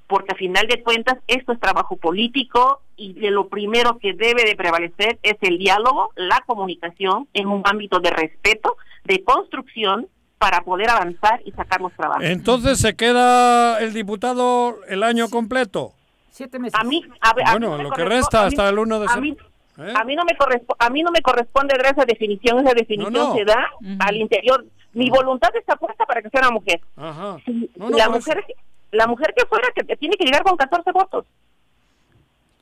Porque 0.07 0.33
a 0.33 0.37
final 0.37 0.67
de 0.67 0.83
cuentas 0.83 1.19
esto 1.29 1.53
es 1.53 1.61
trabajo 1.61 1.97
político 1.97 2.83
y 3.01 3.15
de 3.15 3.31
lo 3.31 3.49
primero 3.49 3.99
que 3.99 4.13
debe 4.13 4.45
de 4.45 4.55
prevalecer 4.57 5.19
es 5.23 5.37
el 5.41 5.57
diálogo, 5.59 6.11
la 6.17 6.43
comunicación 6.47 7.27
en 7.33 7.49
un 7.49 7.63
ámbito 7.65 7.99
de 8.01 8.11
respeto, 8.11 8.77
de 9.05 9.25
construcción 9.25 10.07
para 10.39 10.61
poder 10.63 10.91
avanzar 10.91 11.41
y 11.45 11.53
sacar 11.53 11.81
los 11.81 11.93
trabajos. 11.95 12.25
Entonces 12.25 12.79
se 12.79 12.95
queda 12.97 13.79
el 13.81 13.93
diputado 13.95 14.77
el 14.89 15.03
año 15.03 15.29
completo. 15.31 15.93
Siete 16.31 16.59
meses. 16.59 16.79
A 16.79 16.85
mí, 16.85 17.03
a, 17.21 17.35
ver, 17.35 17.47
a 17.49 17.53
Bueno, 17.53 17.67
mí 17.69 17.73
no 17.73 17.79
me 17.79 17.83
lo 17.85 17.91
que 17.91 18.03
correspo- 18.03 18.09
resta 18.17 18.41
mí- 18.43 18.47
hasta 18.49 18.69
el 18.69 18.79
1 18.79 19.01
de 19.01 19.07
a 19.11 19.17
mí, 19.17 19.37
¿Eh? 19.79 19.93
a 19.95 20.05
mí 20.05 20.15
no 20.17 20.23
me 20.25 20.37
correspo- 20.37 20.77
a 20.79 20.91
mí 20.91 21.03
no 21.03 21.11
me 21.11 21.23
corresponde 21.23 21.75
dar 21.77 21.93
esa 21.95 22.05
definición, 22.05 22.59
esa 22.61 22.75
definición 22.75 23.13
No, 23.13 23.29
no. 23.31 23.35
se 23.35 23.45
da 23.45 23.69
al 24.01 24.17
interior. 24.17 24.65
Mi 24.93 25.09
voluntad 25.11 25.51
está 25.57 25.77
puesta 25.77 26.05
para 26.07 26.21
que 26.23 26.31
sea 26.31 26.41
una 26.41 26.51
mujer. 26.51 26.81
Ajá. 26.97 27.39
la 27.77 28.07
no, 28.07 28.13
mujer 28.13 28.45
la 28.93 29.07
mujer 29.07 29.33
que 29.37 29.47
fuera 29.47 29.69
que 29.75 29.85
tiene 29.97 30.17
que 30.17 30.25
llegar 30.25 30.43
con 30.43 30.57
14 30.57 30.91
votos. 30.93 31.25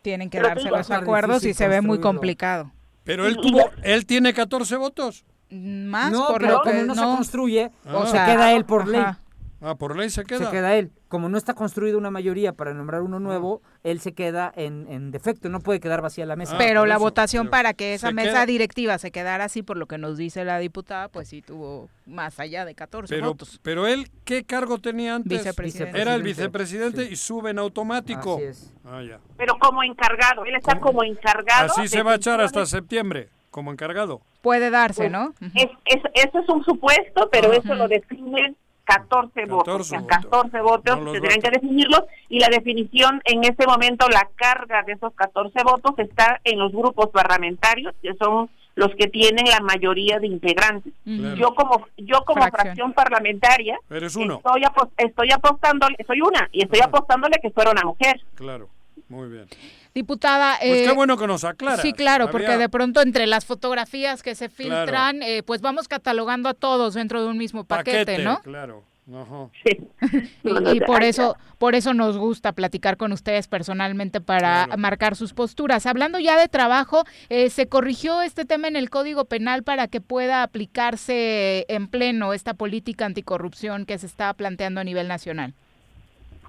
Tienen 0.03 0.31
que 0.31 0.39
Pero 0.39 0.49
darse 0.49 0.71
los 0.71 0.91
acuerdos 0.91 1.45
y 1.45 1.55
se 1.55 1.69
ve 1.69 1.81
muy 1.81 2.01
complicado. 2.01 2.71
Pero 3.05 3.27
él 3.27 3.37
tuvo, 3.37 3.71
él 3.83 4.05
tiene 4.07 4.35
14 4.35 4.77
votos. 4.77 5.25
Más 5.51 6.13
No, 6.13 6.27
por 6.29 6.41
pero 6.43 6.53
lo 6.59 6.63
que 6.63 6.71
como 6.73 6.85
no, 6.87 6.95
se 6.95 7.01
construye, 7.01 7.71
Ah. 7.87 8.05
se 8.07 8.13
queda 8.13 8.53
él 8.53 8.65
por 8.67 8.87
ley. 8.87 9.01
Ajá. 9.01 9.19
Ah, 9.61 9.75
por 9.75 9.97
ley 9.97 10.09
se 10.11 10.25
queda. 10.25 10.45
Se 10.47 10.51
queda 10.53 10.77
él. 10.77 10.93
Como 11.09 11.29
no 11.29 11.37
está 11.37 11.55
construida 11.55 11.97
una 11.97 12.11
mayoría 12.11 12.53
para 12.53 12.75
nombrar 12.75 13.03
uno 13.03 13.19
nuevo, 13.19 13.61
él 13.83 13.99
se 13.99 14.13
queda 14.13 14.53
en, 14.55 14.87
en 14.89 15.11
defecto. 15.11 15.49
No 15.49 15.59
puede 15.61 15.81
quedar 15.81 16.01
vacía 16.01 16.27
la 16.27 16.37
mesa. 16.37 16.57
pero 16.59 16.87
la 16.87 16.97
votación 16.99 17.49
para 17.49 17.75
que 17.75 17.95
esa 17.95 18.13
mesa 18.13 18.31
queda- 18.31 18.47
directiva 18.47 18.99
se 18.99 19.11
quedara 19.11 19.45
así, 19.45 19.63
por 19.63 19.77
lo 19.77 19.87
que 19.87 19.99
nos 19.99 20.17
dice 20.17 20.45
la 20.45 20.59
diputada, 20.59 21.09
pues 21.09 21.29
sí 21.29 21.43
tuvo 21.43 21.89
más 22.07 22.39
allá 22.39 22.65
de 22.65 22.75
14 22.75 23.13
Pero, 23.15 23.27
votos. 23.29 23.59
pero 23.63 23.87
él, 23.87 24.09
¿qué 24.25 24.45
cargo 24.45 24.79
tenía 24.79 25.15
antes? 25.17 25.39
Vicepresidente. 25.39 26.01
Era 26.01 26.15
el 26.15 26.23
Vicepresidente. 26.23 26.99
vicepresidente 26.99 27.13
y 27.13 27.17
sube 27.17 27.51
en 27.51 27.59
automático. 27.59 28.37
Así 28.37 28.45
es. 28.45 28.73
Ah, 28.85 29.03
ya. 29.03 29.19
Pero 29.37 29.59
como 29.59 29.83
encargado, 29.83 30.45
él 30.45 30.55
está 30.55 30.79
como 30.79 31.03
encargado. 31.03 31.73
Así 31.73 31.89
se 31.89 32.03
va 32.03 32.13
a 32.13 32.17
echar 32.17 32.41
hasta 32.41 32.65
septiembre, 32.67 33.29
como 33.51 33.73
encargado. 33.73 34.21
Puede 34.41 34.71
darse, 34.71 35.11
Pues, 35.11 35.13
¿no? 35.13 35.35
Es, 35.55 35.69
es- 35.87 36.03
eso 36.15 36.39
es 36.39 36.49
un 36.49 36.63
supuesto, 36.65 37.29
pero 37.33 37.53
eso 37.53 37.75
lo 37.75 37.89
definen 37.89 38.57
14 38.89 39.45
votos. 39.45 39.81
O 39.81 39.85
sea, 39.85 40.03
14 40.07 40.61
votos 40.63 40.97
No 40.99 41.05
los 41.05 41.13
tendrían 41.13 41.41
que 41.43 41.51
definirlos 41.51 42.05
y 42.31 42.41
la 42.41 42.49
definición 42.49 43.21
en 43.27 43.45
ese 43.45 43.67
momento, 43.67 44.09
la 44.09 44.27
carga 44.35 44.83
de 44.83 44.93
esos 44.95 45.13
14 45.15 45.63
votos 45.63 45.93
está 45.99 46.41
en 46.45 46.59
los 46.59 46.73
grupos 46.73 47.11
parlamentarios, 47.11 47.95
que 48.03 48.15
son 48.15 48.49
los 48.77 48.95
que 48.95 49.09
tienen 49.09 49.45
la 49.47 49.61
mayoría 49.61 50.19
de 50.21 50.29
integrantes. 50.29 50.93
Claro. 51.05 51.37
Yo 51.37 51.55
como 51.55 51.87
yo 51.99 52.25
como 52.25 52.41
Fracción. 52.43 52.63
fracción 52.65 52.93
parlamentaria 52.95 53.77
Eres 53.91 54.17
uno. 54.17 54.37
estoy 54.37 54.63
apo- 54.65 54.91
estoy 54.97 55.31
apostándole, 55.33 55.97
soy 56.07 56.21
una 56.21 56.49
y 56.53 56.63
estoy 56.63 56.81
apostándole 56.81 57.39
que 57.43 57.51
fuera 57.51 57.73
una 57.73 57.83
mujer. 57.83 58.21
Claro. 58.37 58.69
Muy 59.09 59.29
bien. 59.29 59.47
Diputada. 59.95 60.57
Pues 60.61 60.83
eh, 60.83 60.85
qué 60.87 60.93
bueno 60.93 61.17
que 61.17 61.27
nos 61.27 61.45
aclara. 61.45 61.83
Sí, 61.83 61.93
claro, 61.93 62.31
porque 62.31 62.57
de 62.57 62.69
pronto 62.69 63.01
entre 63.01 63.27
las 63.27 63.45
fotografías 63.45 64.23
que 64.23 64.35
se 64.35 64.49
Claro. 64.49 64.83
filtran, 64.87 65.23
eh, 65.23 65.43
pues 65.43 65.61
vamos 65.61 65.89
catalogando 65.89 66.49
a 66.49 66.55
todos 66.55 66.95
dentro 66.95 67.23
de 67.23 67.29
un 67.29 67.39
mismo 67.39 67.65
paquete, 67.65 68.19
¿no? 68.19 68.41
Claro. 68.43 68.85
Ajá. 69.11 69.49
Y, 70.45 70.53
No, 70.53 70.61
no, 70.61 70.75
y 70.75 70.81
por 70.81 71.03
eso, 71.03 71.37
por 71.59 71.75
eso 71.75 71.95
nos 71.95 72.19
gusta 72.19 72.53
platicar 72.53 72.97
con 72.99 73.13
ustedes 73.13 73.49
personalmente 73.49 74.21
para 74.21 74.69
marcar 74.77 75.17
sus 75.17 75.33
posturas. 75.33 75.87
Hablando 75.87 76.19
ya 76.19 76.39
de 76.39 76.49
trabajo, 76.49 77.05
eh, 77.31 77.49
se 77.51 77.69
corrigió 77.69 78.21
este 78.23 78.45
tema 78.45 78.69
en 78.69 78.77
el 78.77 78.91
Código 78.91 79.25
Penal 79.25 79.63
para 79.63 79.89
que 79.89 80.01
pueda 80.03 80.43
aplicarse 80.43 81.65
en 81.69 81.89
pleno 81.89 82.33
esta 82.35 82.55
política 82.55 83.07
anticorrupción 83.07 83.87
que 83.87 83.99
se 83.99 84.07
está 84.07 84.33
planteando 84.35 84.81
a 84.81 84.85
nivel 84.85 85.09
nacional. 85.09 85.55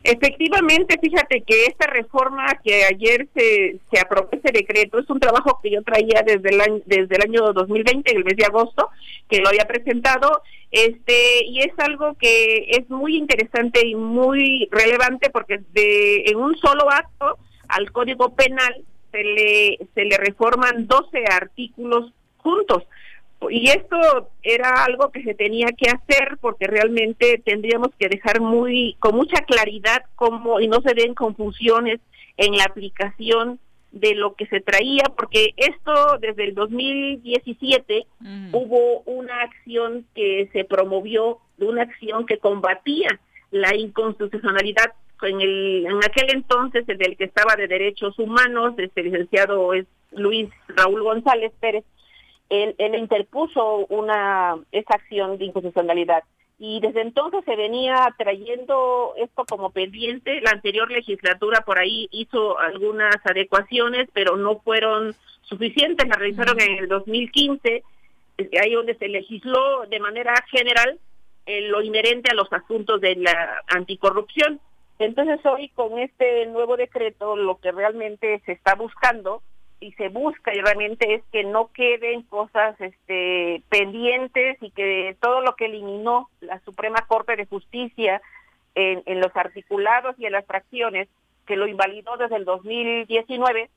Efectivamente, 0.03 0.97
fíjate 1.01 1.41
que 1.41 1.65
esta 1.65 1.87
reforma 1.87 2.45
que 2.63 2.85
ayer 2.85 3.27
se, 3.35 3.79
se 3.91 3.99
aprobó 3.99 4.29
este 4.31 4.51
decreto 4.51 4.97
es 4.99 5.09
un 5.09 5.19
trabajo 5.19 5.59
que 5.61 5.71
yo 5.71 5.81
traía 5.83 6.23
desde 6.25 6.49
el 6.49 6.61
año, 6.61 6.81
desde 6.85 7.15
el 7.15 7.21
año 7.21 7.51
2020, 7.51 8.15
el 8.15 8.23
mes 8.23 8.37
de 8.37 8.45
agosto, 8.45 8.89
que 9.27 9.39
lo 9.39 9.49
había 9.49 9.65
presentado, 9.65 10.41
este 10.71 11.45
y 11.45 11.59
es 11.61 11.73
algo 11.79 12.15
que 12.15 12.67
es 12.69 12.89
muy 12.89 13.17
interesante 13.17 13.85
y 13.85 13.95
muy 13.95 14.69
relevante 14.71 15.29
porque 15.31 15.61
de 15.73 16.23
en 16.27 16.37
un 16.37 16.55
solo 16.57 16.89
acto 16.91 17.37
al 17.67 17.91
Código 17.91 18.35
Penal 18.35 18.83
se 19.11 19.23
le 19.23 19.79
se 19.95 20.05
le 20.05 20.17
reforman 20.17 20.87
12 20.87 21.25
artículos 21.25 22.13
juntos. 22.37 22.83
Y 23.49 23.69
esto 23.69 24.29
era 24.43 24.83
algo 24.83 25.11
que 25.11 25.23
se 25.23 25.33
tenía 25.33 25.67
que 25.67 25.89
hacer 25.89 26.37
porque 26.41 26.67
realmente 26.67 27.41
tendríamos 27.43 27.89
que 27.97 28.09
dejar 28.09 28.41
muy 28.41 28.97
con 28.99 29.15
mucha 29.15 29.43
claridad 29.45 30.03
cómo 30.15 30.59
y 30.59 30.67
no 30.67 30.81
se 30.81 30.93
den 30.93 31.13
confusiones 31.13 32.01
en 32.37 32.57
la 32.57 32.65
aplicación 32.65 33.59
de 33.91 34.13
lo 34.13 34.35
que 34.35 34.45
se 34.47 34.59
traía 34.59 35.03
porque 35.15 35.53
esto 35.55 36.19
desde 36.19 36.43
el 36.43 36.53
2017 36.53 38.05
hubo 38.51 39.01
una 39.05 39.41
acción 39.41 40.05
que 40.13 40.47
se 40.53 40.63
promovió, 40.63 41.39
una 41.57 41.83
acción 41.83 42.25
que 42.25 42.37
combatía 42.37 43.19
la 43.51 43.75
inconstitucionalidad 43.75 44.93
en 45.23 45.41
el 45.41 45.85
en 45.87 45.97
aquel 45.97 46.29
entonces 46.29 46.87
el 46.87 46.97
del 46.97 47.17
que 47.17 47.23
estaba 47.25 47.55
de 47.55 47.67
derechos 47.67 48.19
humanos, 48.19 48.75
este 48.77 49.03
licenciado 49.03 49.73
es 49.73 49.85
Luis 50.11 50.49
Raúl 50.67 51.03
González 51.03 51.51
Pérez 51.59 51.83
él, 52.49 52.75
él 52.77 52.95
interpuso 52.95 53.85
una 53.87 54.57
esa 54.71 54.95
acción 54.95 55.37
de 55.37 55.45
inconstitucionalidad 55.45 56.23
y 56.61 56.81
desde 56.81 57.01
entonces 57.01 57.45
se 57.45 57.55
venía 57.55 58.13
trayendo 58.17 59.13
esto 59.15 59.45
como 59.45 59.71
pendiente. 59.71 60.41
La 60.41 60.51
anterior 60.51 60.91
legislatura 60.91 61.61
por 61.61 61.79
ahí 61.79 62.09
hizo 62.11 62.59
algunas 62.59 63.15
adecuaciones, 63.25 64.09
pero 64.11 64.35
no 64.35 64.59
fueron 64.59 65.15
suficientes. 65.43 66.05
La 66.09 66.17
realizaron 66.17 66.59
en 66.59 66.79
el 66.79 66.89
2015, 66.89 67.83
es 68.37 68.49
ahí 68.61 68.73
donde 68.73 68.95
se 68.95 69.07
legisló 69.07 69.85
de 69.87 70.01
manera 70.01 70.33
general 70.51 70.99
eh, 71.45 71.61
lo 71.61 71.81
inherente 71.81 72.29
a 72.29 72.35
los 72.35 72.51
asuntos 72.51 72.99
de 72.99 73.15
la 73.15 73.63
anticorrupción. 73.67 74.59
Entonces 74.99 75.39
hoy 75.45 75.69
con 75.69 75.97
este 75.97 76.45
nuevo 76.47 76.75
decreto 76.75 77.37
lo 77.37 77.57
que 77.59 77.71
realmente 77.71 78.41
se 78.45 78.51
está 78.51 78.75
buscando 78.75 79.41
y 79.79 79.91
se 79.93 80.09
busca 80.09 80.53
y 80.53 80.59
realmente 80.59 81.15
es 81.15 81.23
que 81.31 81.43
no 81.43 81.71
queden 81.71 82.23
cosas 82.23 82.79
este 82.79 83.63
pendientes 83.69 84.57
y 84.61 84.71
que 84.71 85.15
todo 85.21 85.41
lo 85.41 85.55
que 85.55 85.65
eliminó 85.65 86.29
la 86.41 86.59
Suprema 86.61 87.05
Corte 87.07 87.35
de 87.35 87.45
Justicia 87.45 88.21
en, 88.75 89.03
en 89.05 89.19
los 89.19 89.35
articulados 89.35 90.15
y 90.17 90.25
en 90.25 90.33
las 90.33 90.45
fracciones 90.45 91.07
que 91.45 91.55
lo 91.55 91.67
invalidó 91.67 92.17
desde 92.17 92.35
el 92.35 92.45
2019 92.45 93.69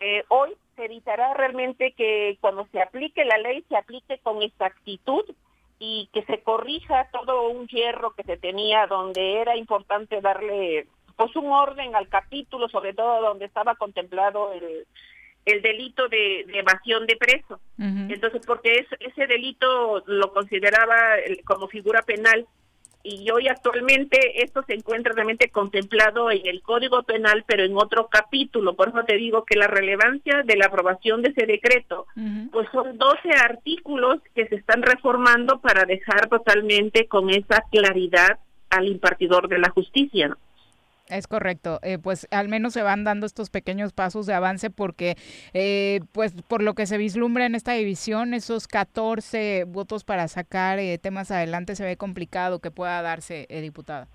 eh, 0.00 0.24
hoy 0.28 0.56
se 0.76 0.86
evitará 0.86 1.34
realmente 1.34 1.92
que 1.92 2.38
cuando 2.40 2.66
se 2.72 2.80
aplique 2.80 3.24
la 3.24 3.38
ley 3.38 3.64
se 3.68 3.76
aplique 3.76 4.18
con 4.18 4.42
exactitud 4.42 5.24
y 5.78 6.08
que 6.12 6.22
se 6.24 6.42
corrija 6.42 7.08
todo 7.10 7.48
un 7.48 7.66
hierro 7.66 8.12
que 8.12 8.22
se 8.22 8.36
tenía 8.36 8.86
donde 8.86 9.40
era 9.40 9.56
importante 9.56 10.20
darle 10.20 10.86
pues 11.16 11.36
un 11.36 11.52
orden 11.52 11.94
al 11.94 12.08
capítulo, 12.08 12.68
sobre 12.70 12.94
todo 12.94 13.20
donde 13.20 13.44
estaba 13.44 13.74
contemplado 13.74 14.52
el, 14.52 14.86
el 15.46 15.62
delito 15.62 16.08
de, 16.08 16.44
de 16.46 16.58
evasión 16.58 17.06
de 17.06 17.16
preso. 17.16 17.60
Entonces, 18.10 18.42
porque 18.46 18.74
es- 18.76 19.00
ese 19.00 19.26
delito 19.26 20.02
lo 20.06 20.32
consideraba 20.32 21.16
el- 21.18 21.42
como 21.44 21.66
figura 21.68 22.02
penal 22.02 22.46
y 23.02 23.30
hoy 23.30 23.48
actualmente 23.48 24.42
esto 24.44 24.62
se 24.66 24.74
encuentra 24.74 25.14
realmente 25.14 25.48
contemplado 25.50 26.30
en 26.30 26.46
el 26.46 26.60
Código 26.60 27.02
Penal, 27.04 27.44
pero 27.46 27.64
en 27.64 27.74
otro 27.74 28.08
capítulo. 28.08 28.74
Por 28.76 28.88
eso 28.90 29.02
te 29.04 29.16
digo 29.16 29.44
que 29.46 29.56
la 29.56 29.66
relevancia 29.68 30.42
de 30.44 30.56
la 30.56 30.66
aprobación 30.66 31.22
de 31.22 31.30
ese 31.30 31.46
decreto, 31.46 32.06
pues 32.52 32.68
son 32.72 32.98
12 32.98 33.30
artículos 33.42 34.18
que 34.34 34.46
se 34.48 34.56
están 34.56 34.82
reformando 34.82 35.60
para 35.62 35.86
dejar 35.86 36.28
totalmente 36.28 37.06
con 37.08 37.30
esa 37.30 37.64
claridad 37.72 38.38
al 38.68 38.86
impartidor 38.86 39.48
de 39.48 39.58
la 39.58 39.70
justicia. 39.70 40.28
¿no? 40.28 40.36
Es 41.10 41.26
correcto, 41.26 41.80
eh, 41.82 41.98
pues 41.98 42.28
al 42.30 42.48
menos 42.48 42.72
se 42.72 42.82
van 42.82 43.02
dando 43.02 43.26
estos 43.26 43.50
pequeños 43.50 43.92
pasos 43.92 44.26
de 44.26 44.34
avance 44.34 44.70
porque, 44.70 45.16
eh, 45.52 46.00
pues 46.12 46.34
por 46.46 46.62
lo 46.62 46.74
que 46.74 46.86
se 46.86 46.98
vislumbra 46.98 47.46
en 47.46 47.56
esta 47.56 47.72
división, 47.72 48.32
esos 48.32 48.68
14 48.68 49.64
votos 49.66 50.04
para 50.04 50.28
sacar 50.28 50.78
eh, 50.78 50.98
temas 50.98 51.30
adelante 51.32 51.74
se 51.74 51.84
ve 51.84 51.96
complicado 51.96 52.60
que 52.60 52.70
pueda 52.70 53.02
darse, 53.02 53.46
eh, 53.48 53.60
diputada. 53.60 54.06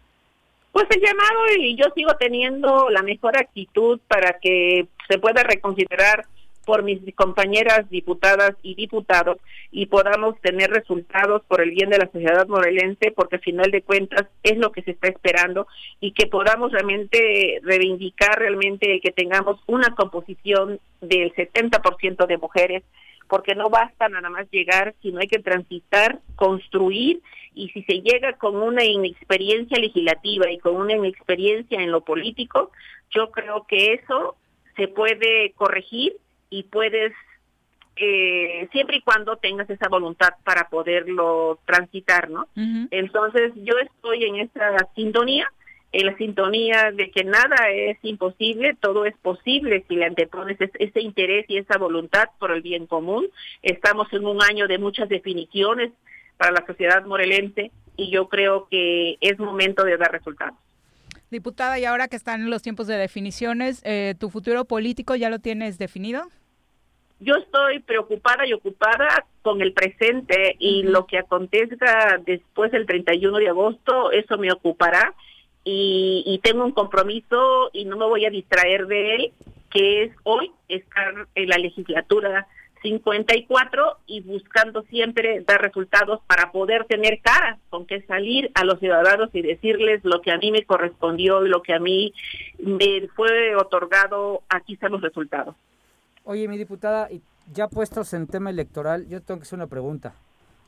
Pues 0.71 0.85
el 0.89 1.01
llamado 1.01 1.39
y 1.59 1.75
yo 1.75 1.85
sigo 1.95 2.11
teniendo 2.17 2.89
la 2.89 3.01
mejor 3.01 3.37
actitud 3.37 3.99
para 4.07 4.39
que 4.39 4.87
se 5.09 5.19
pueda 5.19 5.43
reconsiderar 5.43 6.25
por 6.65 6.83
mis 6.83 6.99
compañeras 7.15 7.89
diputadas 7.89 8.55
y 8.61 8.75
diputados 8.75 9.37
y 9.71 9.85
podamos 9.85 10.39
tener 10.41 10.69
resultados 10.71 11.43
por 11.47 11.61
el 11.61 11.71
bien 11.71 11.89
de 11.89 11.99
la 11.99 12.11
sociedad 12.11 12.47
morelense, 12.47 13.11
porque 13.11 13.37
al 13.37 13.41
final 13.41 13.71
de 13.71 13.81
cuentas 13.81 14.27
es 14.43 14.57
lo 14.57 14.71
que 14.71 14.81
se 14.81 14.91
está 14.91 15.07
esperando 15.07 15.67
y 15.99 16.11
que 16.11 16.27
podamos 16.27 16.71
realmente 16.71 17.59
reivindicar 17.63 18.39
realmente 18.39 18.99
que 19.01 19.11
tengamos 19.11 19.59
una 19.67 19.93
composición 19.95 20.79
del 21.01 21.33
70% 21.33 22.25
de 22.25 22.37
mujeres, 22.37 22.83
porque 23.27 23.55
no 23.55 23.69
basta 23.69 24.09
nada 24.09 24.29
más 24.29 24.49
llegar, 24.51 24.93
sino 25.01 25.19
hay 25.19 25.27
que 25.27 25.39
transitar, 25.39 26.19
construir 26.35 27.21
y 27.55 27.69
si 27.69 27.83
se 27.83 28.01
llega 28.01 28.33
con 28.33 28.55
una 28.57 28.83
inexperiencia 28.83 29.79
legislativa 29.79 30.51
y 30.51 30.59
con 30.59 30.75
una 30.75 30.93
inexperiencia 30.93 31.81
en 31.81 31.91
lo 31.91 32.01
político, 32.01 32.71
yo 33.11 33.31
creo 33.31 33.65
que 33.67 33.93
eso 33.93 34.35
se 34.75 34.87
puede 34.89 35.53
corregir 35.53 36.17
y 36.57 36.63
puedes, 36.63 37.11
eh, 37.97 38.67
siempre 38.71 38.97
y 38.97 39.01
cuando 39.01 39.37
tengas 39.37 39.69
esa 39.69 39.87
voluntad 39.89 40.29
para 40.43 40.69
poderlo 40.69 41.59
transitar, 41.65 42.29
¿no? 42.29 42.47
Entonces 42.91 43.51
yo 43.55 43.73
estoy 43.79 44.23
en 44.25 44.35
esa 44.37 44.77
sintonía, 44.95 45.51
en 45.91 46.05
la 46.07 46.17
sintonía 46.17 46.91
de 46.91 47.09
que 47.11 47.23
nada 47.23 47.69
es 47.71 47.97
imposible, 48.03 48.75
todo 48.81 49.05
es 49.05 49.15
posible 49.17 49.85
si 49.87 49.95
le 49.95 50.05
antepones 50.05 50.59
es- 50.59 50.71
ese 50.77 50.99
interés 51.01 51.45
y 51.47 51.57
esa 51.57 51.77
voluntad 51.77 52.25
por 52.39 52.51
el 52.51 52.61
bien 52.61 52.85
común. 52.85 53.27
Estamos 53.61 54.11
en 54.11 54.25
un 54.25 54.41
año 54.43 54.67
de 54.67 54.77
muchas 54.77 55.07
definiciones 55.07 55.91
para 56.37 56.51
la 56.51 56.65
sociedad 56.65 57.05
morelense 57.05 57.71
y 57.95 58.11
yo 58.11 58.27
creo 58.27 58.67
que 58.69 59.17
es 59.21 59.39
momento 59.39 59.83
de 59.85 59.95
dar 59.97 60.11
resultados. 60.11 60.55
Diputada, 61.31 61.79
y 61.79 61.85
ahora 61.85 62.07
que 62.09 62.17
están 62.17 62.49
los 62.49 62.61
tiempos 62.61 62.87
de 62.87 62.97
definiciones, 62.97 63.81
eh, 63.85 64.15
¿tu 64.19 64.29
futuro 64.29 64.65
político 64.65 65.15
ya 65.15 65.29
lo 65.29 65.39
tienes 65.39 65.77
definido? 65.77 66.27
Yo 67.19 67.35
estoy 67.35 67.79
preocupada 67.79 68.45
y 68.45 68.53
ocupada 68.53 69.25
con 69.41 69.61
el 69.61 69.73
presente 69.73 70.55
y 70.59 70.83
lo 70.83 71.05
que 71.05 71.17
acontezca 71.17 72.19
después 72.25 72.71
del 72.71 72.85
31 72.85 73.37
de 73.37 73.49
agosto, 73.49 74.11
eso 74.11 74.37
me 74.37 74.51
ocupará. 74.51 75.13
Y, 75.63 76.23
y 76.27 76.39
tengo 76.39 76.63
un 76.63 76.73
compromiso 76.73 77.71
y 77.73 77.85
no 77.85 77.97
me 77.97 78.05
voy 78.05 78.25
a 78.25 78.29
distraer 78.29 78.85
de 78.85 79.15
él, 79.15 79.33
que 79.71 80.03
es 80.03 80.11
hoy 80.23 80.51
estar 80.67 81.27
en 81.33 81.49
la 81.49 81.57
legislatura 81.57 82.47
54 82.85 83.97
y 84.05 84.21
buscando 84.21 84.83
siempre 84.83 85.43
dar 85.47 85.61
resultados 85.61 86.21
para 86.27 86.51
poder 86.51 86.85
tener 86.85 87.19
cara 87.19 87.57
con 87.69 87.87
que 87.87 88.01
salir 88.03 88.51
a 88.53 88.63
los 88.63 88.79
ciudadanos 88.79 89.29
y 89.33 89.41
decirles 89.41 90.01
lo 90.03 90.21
que 90.21 90.31
a 90.31 90.37
mí 90.37 90.51
me 90.51 90.65
correspondió 90.65 91.43
y 91.43 91.49
lo 91.49 91.63
que 91.63 91.73
a 91.73 91.79
mí 91.79 92.13
me 92.59 93.07
fue 93.15 93.55
otorgado, 93.55 94.43
aquí 94.49 94.73
están 94.73 94.91
los 94.91 95.01
resultados. 95.01 95.55
Oye, 96.25 96.47
mi 96.47 96.57
diputada, 96.57 97.09
y 97.11 97.21
ya 97.53 97.67
puestos 97.67 98.13
en 98.13 98.27
tema 98.27 98.49
electoral, 98.49 99.07
yo 99.07 99.21
tengo 99.21 99.39
que 99.39 99.43
hacer 99.43 99.57
una 99.57 99.67
pregunta, 99.67 100.13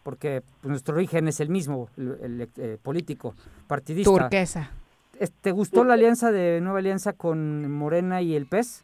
porque 0.04 0.42
pues, 0.62 0.70
nuestro 0.70 0.96
origen 0.96 1.28
es 1.28 1.40
el 1.40 1.50
mismo, 1.50 1.90
el, 1.98 2.18
el, 2.22 2.50
eh, 2.58 2.78
político, 2.82 3.36
partidista. 3.68 4.12
Turquesa. 4.12 4.72
Es- 5.20 5.32
¿Te 5.42 5.52
gustó 5.52 5.84
la 5.84 5.96
alianza 5.96 6.32
de 6.32 6.62
Nueva 6.62 6.78
Alianza 6.80 7.14
con 7.14 7.72
Morena 7.72 8.22
y 8.22 8.36
el 8.36 8.46
PES? 8.46 8.84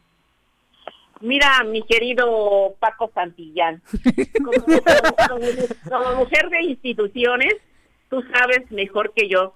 Mira, 1.22 1.64
mi 1.64 1.84
querido 1.84 2.76
Paco 2.80 3.10
Santillán, 3.14 3.82
como, 4.44 4.52
como- 5.30 5.90
como 5.90 6.16
mujer 6.18 6.50
de 6.50 6.64
instituciones, 6.64 7.54
tú 8.10 8.22
sabes 8.34 8.70
mejor 8.72 9.14
que 9.16 9.30
yo 9.30 9.54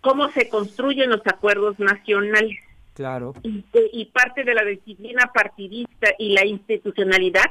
cómo 0.00 0.30
se 0.32 0.48
construyen 0.48 1.10
los 1.10 1.20
acuerdos 1.26 1.78
nacionales. 1.78 2.58
Claro. 2.96 3.34
Y, 3.42 3.62
y 3.92 4.06
parte 4.06 4.42
de 4.42 4.54
la 4.54 4.64
disciplina 4.64 5.30
partidista 5.34 6.08
y 6.18 6.30
la 6.32 6.46
institucionalidad 6.46 7.44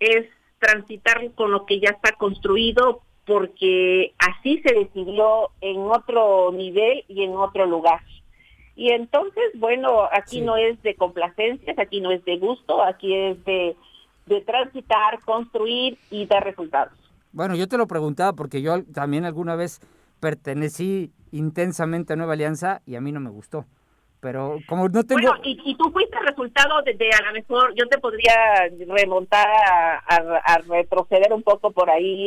es 0.00 0.26
transitar 0.58 1.30
con 1.36 1.52
lo 1.52 1.66
que 1.66 1.78
ya 1.78 1.90
está 1.90 2.12
construido 2.16 3.02
porque 3.24 4.12
así 4.18 4.60
se 4.66 4.74
decidió 4.74 5.50
en 5.60 5.78
otro 5.82 6.50
nivel 6.50 7.04
y 7.06 7.22
en 7.22 7.36
otro 7.36 7.64
lugar. 7.64 8.00
Y 8.74 8.90
entonces, 8.90 9.44
bueno, 9.54 10.08
aquí 10.10 10.40
no 10.40 10.56
es 10.56 10.82
de 10.82 10.96
complacencias, 10.96 11.78
aquí 11.78 12.00
no 12.00 12.10
es 12.10 12.24
de 12.24 12.38
gusto, 12.38 12.82
aquí 12.82 13.14
es 13.14 13.44
de, 13.44 13.76
de 14.26 14.40
transitar, 14.40 15.20
construir 15.20 15.96
y 16.10 16.26
dar 16.26 16.42
resultados. 16.42 16.98
Bueno, 17.30 17.54
yo 17.54 17.68
te 17.68 17.78
lo 17.78 17.86
preguntaba 17.86 18.32
porque 18.32 18.62
yo 18.62 18.82
también 18.86 19.24
alguna 19.24 19.54
vez 19.54 19.78
pertenecí 20.18 21.12
intensamente 21.30 22.14
a 22.14 22.16
Nueva 22.16 22.32
Alianza 22.32 22.82
y 22.84 22.96
a 22.96 23.00
mí 23.00 23.12
no 23.12 23.20
me 23.20 23.30
gustó. 23.30 23.66
Pero 24.22 24.60
como 24.68 24.88
no 24.88 25.02
tengo... 25.02 25.20
Bueno, 25.20 25.36
y, 25.42 25.60
y 25.64 25.74
tú 25.74 25.90
fuiste 25.90 26.16
el 26.16 26.26
resultado 26.28 26.80
de, 26.82 26.94
de, 26.94 27.10
a 27.10 27.22
lo 27.26 27.32
mejor, 27.32 27.74
yo 27.74 27.88
te 27.88 27.98
podría 27.98 28.32
remontar 28.86 29.48
a, 29.48 29.94
a- 30.06 30.36
a 30.44 30.58
retroceder 30.58 31.32
un 31.32 31.42
poco 31.42 31.72
por 31.72 31.90
ahí, 31.90 32.26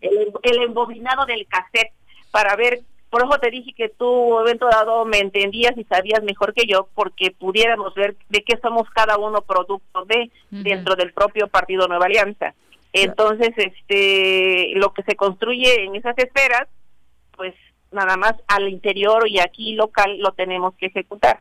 el, 0.00 0.32
el 0.42 0.62
embobinado 0.64 1.24
del 1.24 1.46
cassette, 1.46 1.92
para 2.32 2.56
ver, 2.56 2.80
por 3.10 3.22
eso 3.22 3.38
te 3.38 3.52
dije 3.52 3.72
que 3.74 3.88
tú, 3.90 4.06
en 4.26 4.30
momento 4.40 4.66
dado, 4.66 5.04
me 5.04 5.20
entendías 5.20 5.78
y 5.78 5.84
sabías 5.84 6.20
mejor 6.24 6.52
que 6.52 6.66
yo, 6.66 6.88
porque 6.96 7.30
pudiéramos 7.30 7.94
ver 7.94 8.16
de 8.28 8.42
qué 8.42 8.58
somos 8.60 8.90
cada 8.90 9.16
uno 9.16 9.40
producto 9.42 10.04
de, 10.06 10.32
dentro 10.50 10.96
del 10.96 11.12
propio 11.12 11.46
Partido 11.46 11.86
Nueva 11.86 12.06
Alianza. 12.06 12.54
Entonces, 12.92 13.50
este, 13.56 14.72
lo 14.74 14.92
que 14.92 15.04
se 15.04 15.14
construye 15.14 15.84
en 15.84 15.94
esas 15.94 16.18
esferas, 16.18 16.66
pues 17.36 17.54
nada 17.90 18.16
más 18.16 18.34
al 18.48 18.68
interior 18.68 19.28
y 19.28 19.40
aquí 19.40 19.74
local 19.74 20.18
lo 20.18 20.32
tenemos 20.32 20.74
que 20.74 20.86
ejecutar. 20.86 21.40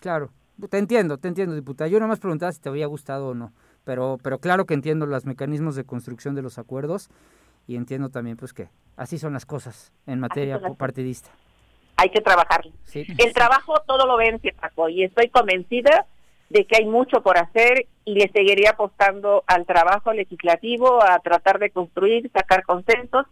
Claro, 0.00 0.30
te 0.70 0.78
entiendo, 0.78 1.18
te 1.18 1.28
entiendo, 1.28 1.54
diputada. 1.54 1.88
Yo 1.88 1.98
nada 1.98 2.08
más 2.08 2.20
preguntaba 2.20 2.52
si 2.52 2.60
te 2.60 2.68
había 2.68 2.86
gustado 2.86 3.28
o 3.28 3.34
no, 3.34 3.52
pero, 3.84 4.18
pero 4.22 4.38
claro 4.38 4.66
que 4.66 4.74
entiendo 4.74 5.06
los 5.06 5.26
mecanismos 5.26 5.76
de 5.76 5.84
construcción 5.84 6.34
de 6.34 6.42
los 6.42 6.58
acuerdos 6.58 7.10
y 7.66 7.76
entiendo 7.76 8.10
también 8.10 8.36
pues 8.36 8.52
que 8.52 8.68
así 8.96 9.18
son 9.18 9.32
las 9.32 9.46
cosas 9.46 9.92
en 10.06 10.20
materia 10.20 10.60
partidista. 10.78 11.30
Hay 11.96 12.10
que 12.10 12.20
trabajarlo. 12.20 12.72
Sí. 12.84 13.06
El 13.18 13.32
trabajo 13.32 13.74
todo 13.86 14.06
lo 14.06 14.16
vence, 14.16 14.52
Paco, 14.52 14.88
y 14.88 15.02
estoy 15.02 15.28
convencida 15.30 16.06
de 16.50 16.66
que 16.66 16.76
hay 16.76 16.86
mucho 16.86 17.22
por 17.22 17.38
hacer 17.38 17.86
y 18.04 18.14
le 18.14 18.30
seguiría 18.32 18.70
apostando 18.70 19.42
al 19.46 19.66
trabajo 19.66 20.12
legislativo, 20.12 21.02
a 21.02 21.18
tratar 21.18 21.58
de 21.58 21.70
construir, 21.70 22.30
sacar 22.32 22.64
consensos, 22.64 23.26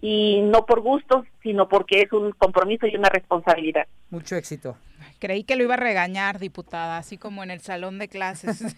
y 0.00 0.40
no 0.42 0.64
por 0.66 0.80
gusto, 0.80 1.24
sino 1.42 1.68
porque 1.68 2.00
es 2.02 2.12
un 2.12 2.32
compromiso 2.32 2.86
y 2.86 2.96
una 2.96 3.08
responsabilidad. 3.08 3.86
Mucho 4.10 4.36
éxito. 4.36 4.76
Creí 5.18 5.44
que 5.44 5.56
lo 5.56 5.62
iba 5.64 5.74
a 5.74 5.78
regañar, 5.78 6.38
diputada, 6.38 6.96
así 6.98 7.16
como 7.18 7.42
en 7.42 7.50
el 7.50 7.60
salón 7.60 7.98
de 7.98 8.08
clases. 8.08 8.60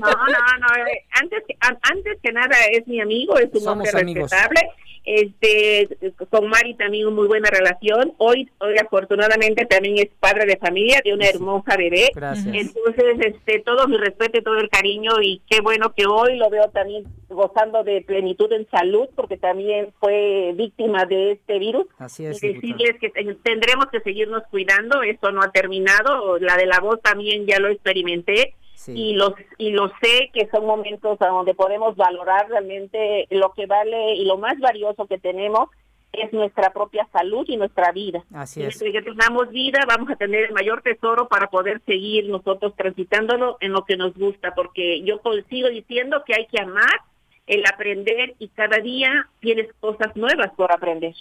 No, 0.00 0.10
no, 0.10 0.58
no. 0.60 0.86
eh, 0.86 1.04
Antes, 1.20 1.42
antes 1.60 2.18
que 2.22 2.32
nada 2.32 2.56
es 2.72 2.86
mi 2.86 3.00
amigo, 3.00 3.38
es 3.38 3.50
un 3.52 3.60
Somos 3.60 3.88
hombre 3.88 4.00
amigos. 4.02 4.30
respetable. 4.30 4.60
Este, 5.08 5.88
con 6.30 6.48
Mari 6.48 6.74
también 6.74 7.14
muy 7.14 7.28
buena 7.28 7.48
relación. 7.48 8.14
Hoy, 8.18 8.50
hoy 8.58 8.74
afortunadamente 8.76 9.64
también 9.64 9.98
es 9.98 10.08
padre 10.18 10.46
de 10.46 10.56
familia 10.56 11.00
de 11.04 11.14
una 11.14 11.26
hermosa 11.28 11.76
bebé. 11.76 12.10
Gracias. 12.12 12.46
Entonces, 12.52 13.14
este, 13.20 13.60
todo 13.60 13.86
mi 13.86 13.98
respeto 13.98 14.38
y 14.38 14.42
todo 14.42 14.58
el 14.58 14.68
cariño 14.68 15.12
y 15.22 15.42
qué 15.48 15.60
bueno 15.60 15.92
que 15.94 16.06
hoy 16.06 16.36
lo 16.36 16.50
veo 16.50 16.70
también 16.70 17.04
gozando 17.28 17.84
de 17.84 18.00
plenitud 18.02 18.52
en 18.52 18.68
salud 18.68 19.08
porque 19.14 19.36
también 19.36 19.92
fue 20.00 20.52
víctima 20.56 20.95
de 21.04 21.32
este 21.32 21.58
virus. 21.58 21.86
Así 21.98 22.24
es, 22.24 22.42
Y 22.42 22.48
diputada. 22.48 22.72
decirles 22.76 23.00
que 23.00 23.10
ten- 23.10 23.38
tendremos 23.42 23.86
que 23.92 24.00
seguirnos 24.00 24.42
cuidando, 24.50 25.02
esto 25.02 25.30
no 25.32 25.42
ha 25.42 25.50
terminado, 25.50 26.38
la 26.38 26.56
de 26.56 26.66
la 26.66 26.80
voz 26.80 27.02
también 27.02 27.46
ya 27.46 27.58
lo 27.60 27.68
experimenté 27.68 28.54
y 28.88 29.14
los 29.14 29.32
y 29.58 29.70
lo 29.72 29.88
sé 30.00 30.30
que 30.32 30.46
son 30.52 30.64
momentos 30.64 31.18
donde 31.18 31.54
podemos 31.54 31.96
valorar 31.96 32.48
realmente 32.48 33.26
lo 33.30 33.52
que 33.52 33.66
vale 33.66 34.14
y 34.14 34.24
lo 34.24 34.38
más 34.38 34.58
valioso 34.60 35.06
que 35.06 35.18
tenemos 35.18 35.68
es 36.12 36.32
nuestra 36.32 36.70
propia 36.72 37.06
salud 37.12 37.44
y 37.48 37.56
nuestra 37.56 37.90
vida. 37.92 38.22
Así 38.32 38.62
es. 38.62 38.78
que 38.78 39.02
tengamos 39.02 39.50
vida 39.50 39.80
vamos 39.88 40.08
a 40.10 40.16
tener 40.16 40.44
el 40.44 40.52
mayor 40.52 40.82
tesoro 40.82 41.26
para 41.28 41.48
poder 41.48 41.80
seguir 41.84 42.28
nosotros 42.28 42.74
transitándolo 42.76 43.56
en 43.60 43.72
lo 43.72 43.84
que 43.84 43.96
nos 43.96 44.14
gusta, 44.14 44.54
porque 44.54 45.02
yo 45.02 45.20
sigo 45.50 45.68
diciendo 45.68 46.22
que 46.24 46.34
hay 46.34 46.46
que 46.46 46.60
amar 46.62 47.00
el 47.46 47.62
aprender 47.66 48.34
y 48.38 48.48
cada 48.48 48.78
día 48.78 49.28
tienes 49.40 49.68
cosas 49.80 50.14
nuevas 50.16 50.50
por 50.56 50.72
aprender. 50.72 51.14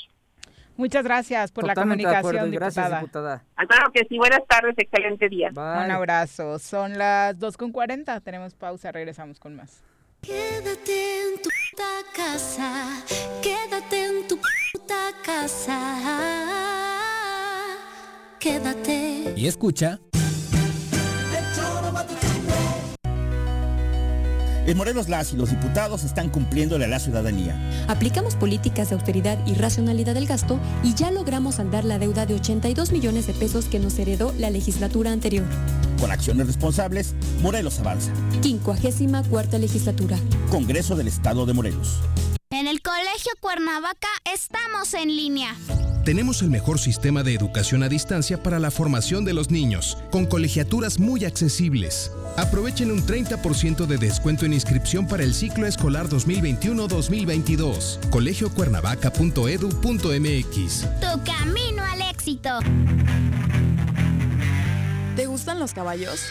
Muchas 0.78 1.06
gracias 1.06 1.52
por 1.54 1.66
Totalmente 1.66 2.04
la 2.04 2.22
comunicación, 2.22 2.54
y 2.54 2.58
gracias, 2.58 2.86
diputada. 2.86 3.00
diputada. 3.02 3.44
Ah, 3.56 3.66
Claro 3.66 3.92
que 3.94 4.06
sí, 4.10 4.18
buenas 4.18 4.42
tardes, 4.48 4.76
excelente 4.78 5.30
día. 5.30 5.50
Un 5.56 5.58
abrazo. 5.92 6.60
Son 6.60 6.98
las 6.98 7.38
2.40, 7.40 8.22
tenemos 8.22 8.56
pausa, 8.56 8.92
regresamos 8.92 9.40
con 9.40 9.56
más. 9.56 9.82
Quédate 10.22 11.22
en 11.30 11.42
tu 11.42 11.50
puta 11.72 11.86
casa, 12.14 12.90
quédate 13.42 14.06
en 14.06 14.28
tu 14.28 14.38
puta 14.74 15.12
casa. 15.24 15.80
Quédate. 18.40 19.34
Y 19.36 19.48
escucha. 19.48 20.00
En 24.66 24.78
Morelos 24.78 25.10
las 25.10 25.32
y 25.32 25.36
los 25.36 25.52
diputados 25.52 26.04
están 26.04 26.30
cumpliéndole 26.30 26.86
a 26.86 26.88
la 26.88 27.00
ciudadanía. 27.00 27.56
Aplicamos 27.88 28.36
políticas 28.36 28.90
de 28.90 28.96
austeridad 28.96 29.38
y 29.46 29.54
racionalidad 29.54 30.16
del 30.16 30.26
gasto 30.26 30.60
y 30.84 30.96
ya 30.96 31.12
logramos 31.12 31.56
saldar 31.56 31.86
la 31.86 32.00
deuda 32.00 32.26
de 32.26 32.34
82 32.34 32.92
millones 32.92 33.28
de 33.28 33.34
pesos 33.34 33.66
que 33.66 33.80
nos 33.80 34.00
heredó 34.00 34.34
la 34.40 34.50
legislatura 34.50 35.12
anterior. 35.12 35.46
Con 36.00 36.12
acciones 36.12 36.48
responsables, 36.48 37.14
Morelos 37.42 37.80
avanza. 37.80 38.12
54 38.42 39.60
legislatura. 39.60 40.18
Congreso 40.50 40.96
del 40.96 41.08
Estado 41.08 41.46
de 41.46 41.54
Morelos. 41.54 42.00
En 42.50 42.68
el 42.68 42.82
Colegio 42.82 43.34
Cuernavaca 43.40 44.08
estamos 44.34 44.94
en 44.94 45.16
línea. 45.16 45.56
Tenemos 46.06 46.42
el 46.44 46.52
mejor 46.52 46.78
sistema 46.78 47.24
de 47.24 47.34
educación 47.34 47.82
a 47.82 47.90
distancia 47.90 48.44
para 48.44 48.60
la 48.60 48.70
formación 48.70 49.26
de 49.26 49.34
los 49.34 49.50
niños, 49.50 49.98
con 50.12 50.28
colegiaturas 50.28 51.00
muy 51.00 51.26
accesibles. 51.26 52.12
Aprovechen 52.38 52.92
un 52.92 53.04
30% 53.04 53.88
de 53.88 53.98
descuento 53.98 54.46
en 54.46 54.54
inscripción 54.54 55.08
para 55.08 55.24
el 55.24 55.34
ciclo 55.34 55.66
escolar 55.66 56.08
2021-2022. 56.08 58.12
colegiocuernavaca.edu.mx. 58.12 60.82
Tu 61.02 61.24
camino 61.24 61.84
al 61.84 62.04
éxito. 62.04 62.60
¿Te 65.16 65.26
gustan 65.26 65.60
los 65.60 65.74
caballos? 65.74 66.22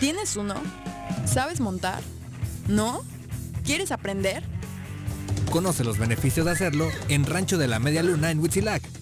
¿Tienes 0.00 0.38
uno? 0.38 0.54
¿Sabes 1.26 1.60
montar? 1.60 2.00
¿No? 2.66 3.02
¿Quieres 3.62 3.92
aprender? 3.92 4.42
Conoce 5.50 5.84
los 5.84 5.98
beneficios 5.98 6.46
de 6.46 6.52
hacerlo 6.52 6.88
en 7.10 7.26
Rancho 7.26 7.58
de 7.58 7.68
la 7.68 7.78
Media 7.78 8.02
Luna 8.02 8.30
en 8.30 8.38
Huitzilac. 8.38 9.01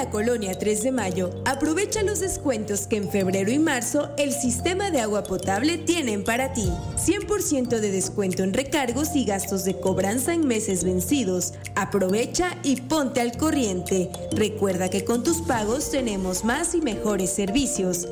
La 0.00 0.08
colonia 0.08 0.58
3 0.58 0.82
de 0.82 0.92
Mayo, 0.92 1.30
aprovecha 1.44 2.02
los 2.02 2.20
descuentos 2.20 2.86
que 2.86 2.96
en 2.96 3.10
febrero 3.10 3.50
y 3.50 3.58
marzo 3.58 4.08
el 4.16 4.32
sistema 4.32 4.90
de 4.90 5.02
agua 5.02 5.24
potable 5.24 5.76
tienen 5.76 6.24
para 6.24 6.54
ti. 6.54 6.72
100% 6.96 7.68
de 7.68 7.90
descuento 7.90 8.42
en 8.42 8.54
recargos 8.54 9.14
y 9.14 9.26
gastos 9.26 9.64
de 9.64 9.78
cobranza 9.78 10.32
en 10.32 10.46
meses 10.46 10.84
vencidos. 10.84 11.52
Aprovecha 11.74 12.56
y 12.62 12.80
ponte 12.80 13.20
al 13.20 13.36
corriente. 13.36 14.10
Recuerda 14.32 14.88
que 14.88 15.04
con 15.04 15.22
tus 15.22 15.42
pagos 15.42 15.90
tenemos 15.90 16.44
más 16.44 16.74
y 16.74 16.80
mejores 16.80 17.28
servicios. 17.28 18.08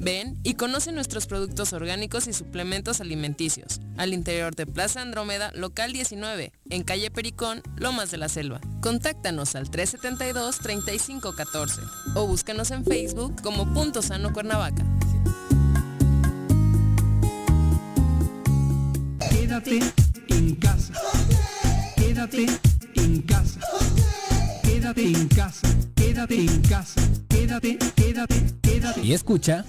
Ven 0.00 0.38
y 0.44 0.54
conoce 0.54 0.92
nuestros 0.92 1.26
productos 1.26 1.72
orgánicos 1.72 2.28
y 2.28 2.32
suplementos 2.32 3.00
alimenticios, 3.00 3.80
al 3.96 4.14
interior 4.14 4.54
de 4.54 4.64
Plaza 4.64 5.02
Andrómeda, 5.02 5.50
local 5.54 5.92
19, 5.92 6.52
en 6.70 6.84
calle 6.84 7.10
Pericón, 7.10 7.62
Lomas 7.76 8.12
de 8.12 8.18
la 8.18 8.28
Selva. 8.28 8.60
Contáctanos 8.80 9.56
al 9.56 9.68
372-3514 9.70 11.80
o 12.14 12.28
búscanos 12.28 12.70
en 12.70 12.84
Facebook 12.84 13.42
como 13.42 13.74
Punto 13.74 14.00
Sano 14.00 14.32
Cuernavaca. 14.32 14.86
Quédate 19.30 19.80
en 20.28 20.54
casa. 20.54 20.92
Quédate 21.96 22.46
en 22.94 23.22
casa. 23.22 23.58
Quédate 24.62 25.02
en 25.02 25.26
casa. 25.28 25.68
Quédate 25.96 26.40
en 26.40 26.62
casa. 26.62 27.00
Quédate, 27.28 27.78
quédate, 27.96 28.36
quédate. 28.62 29.00
Y 29.02 29.12
escucha. 29.12 29.64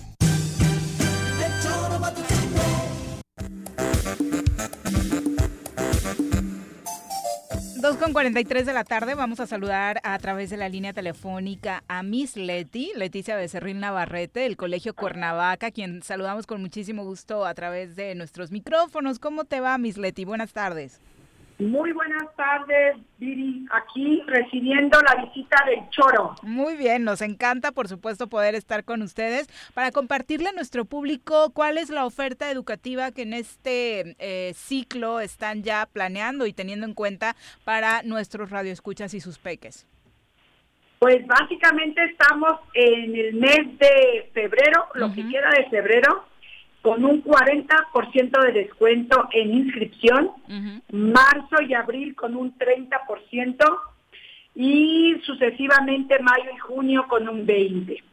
Dos 7.82 7.96
con 7.96 8.12
43 8.12 8.66
de 8.66 8.74
la 8.74 8.84
tarde 8.84 9.16
vamos 9.16 9.40
a 9.40 9.48
saludar 9.48 10.02
a 10.04 10.20
través 10.20 10.50
de 10.50 10.58
la 10.58 10.68
línea 10.68 10.92
telefónica 10.92 11.84
a 11.88 12.04
Miss 12.04 12.36
Leti, 12.36 12.92
Leticia 12.96 13.38
Becerril 13.38 13.80
Navarrete, 13.80 14.42
del 14.42 14.58
Colegio 14.58 14.94
Cuernavaca, 14.94 15.72
quien 15.72 16.04
saludamos 16.04 16.46
con 16.46 16.62
muchísimo 16.62 17.06
gusto 17.06 17.46
a 17.46 17.54
través 17.54 17.96
de 17.96 18.16
nuestros 18.16 18.52
micrófonos. 18.52 19.18
¿Cómo 19.18 19.46
te 19.46 19.62
va, 19.62 19.78
Miss 19.78 19.98
Leti? 19.98 20.26
Buenas 20.26 20.52
tardes. 20.52 21.00
Muy 21.60 21.92
buenas 21.92 22.34
tardes, 22.38 22.96
Viri, 23.18 23.66
aquí 23.72 24.24
recibiendo 24.28 24.98
la 25.02 25.26
visita 25.26 25.58
del 25.66 25.90
Choro. 25.90 26.34
Muy 26.42 26.78
bien, 26.78 27.04
nos 27.04 27.22
encanta 27.22 27.74
por 27.74 27.90
supuesto 27.90 28.28
poder 28.28 28.56
estar 28.56 28.86
con 28.86 29.02
ustedes 29.02 29.50
para 29.74 29.92
compartirle 29.92 30.48
a 30.48 30.54
nuestro 30.54 30.86
público 30.86 31.52
cuál 31.54 31.78
es 31.78 31.90
la 31.90 32.06
oferta 32.06 32.50
educativa 32.50 33.12
que 33.12 33.24
en 33.24 33.34
este 33.34 34.16
eh, 34.20 34.54
ciclo 34.56 35.20
están 35.20 35.62
ya 35.62 35.86
planeando 35.92 36.46
y 36.46 36.54
teniendo 36.54 36.86
en 36.86 36.94
cuenta 36.94 37.36
para 37.66 38.04
nuestros 38.04 38.52
radioescuchas 38.52 39.14
y 39.14 39.20
sus 39.20 39.38
peques. 39.38 39.86
Pues 41.00 41.28
básicamente 41.28 42.02
estamos 42.06 42.54
en 42.74 43.16
el 43.18 43.34
mes 43.34 43.78
de 43.80 44.30
febrero, 44.34 44.88
lo 44.94 45.14
que 45.14 45.28
queda 45.28 45.50
de 45.58 45.70
febrero, 45.70 46.24
con 46.82 47.04
un 47.04 47.24
40% 47.24 48.42
de 48.42 48.52
descuento 48.52 49.28
en 49.32 49.54
inscripción, 49.54 50.32
marzo 50.92 51.62
y 51.68 51.74
abril 51.74 52.16
con 52.16 52.36
un 52.36 52.58
30% 52.58 53.80
y 54.56 55.16
sucesivamente 55.24 56.20
mayo 56.20 56.50
y 56.54 56.58
junio 56.58 57.06
con 57.08 57.28
un 57.28 57.46
20%. 57.46 58.04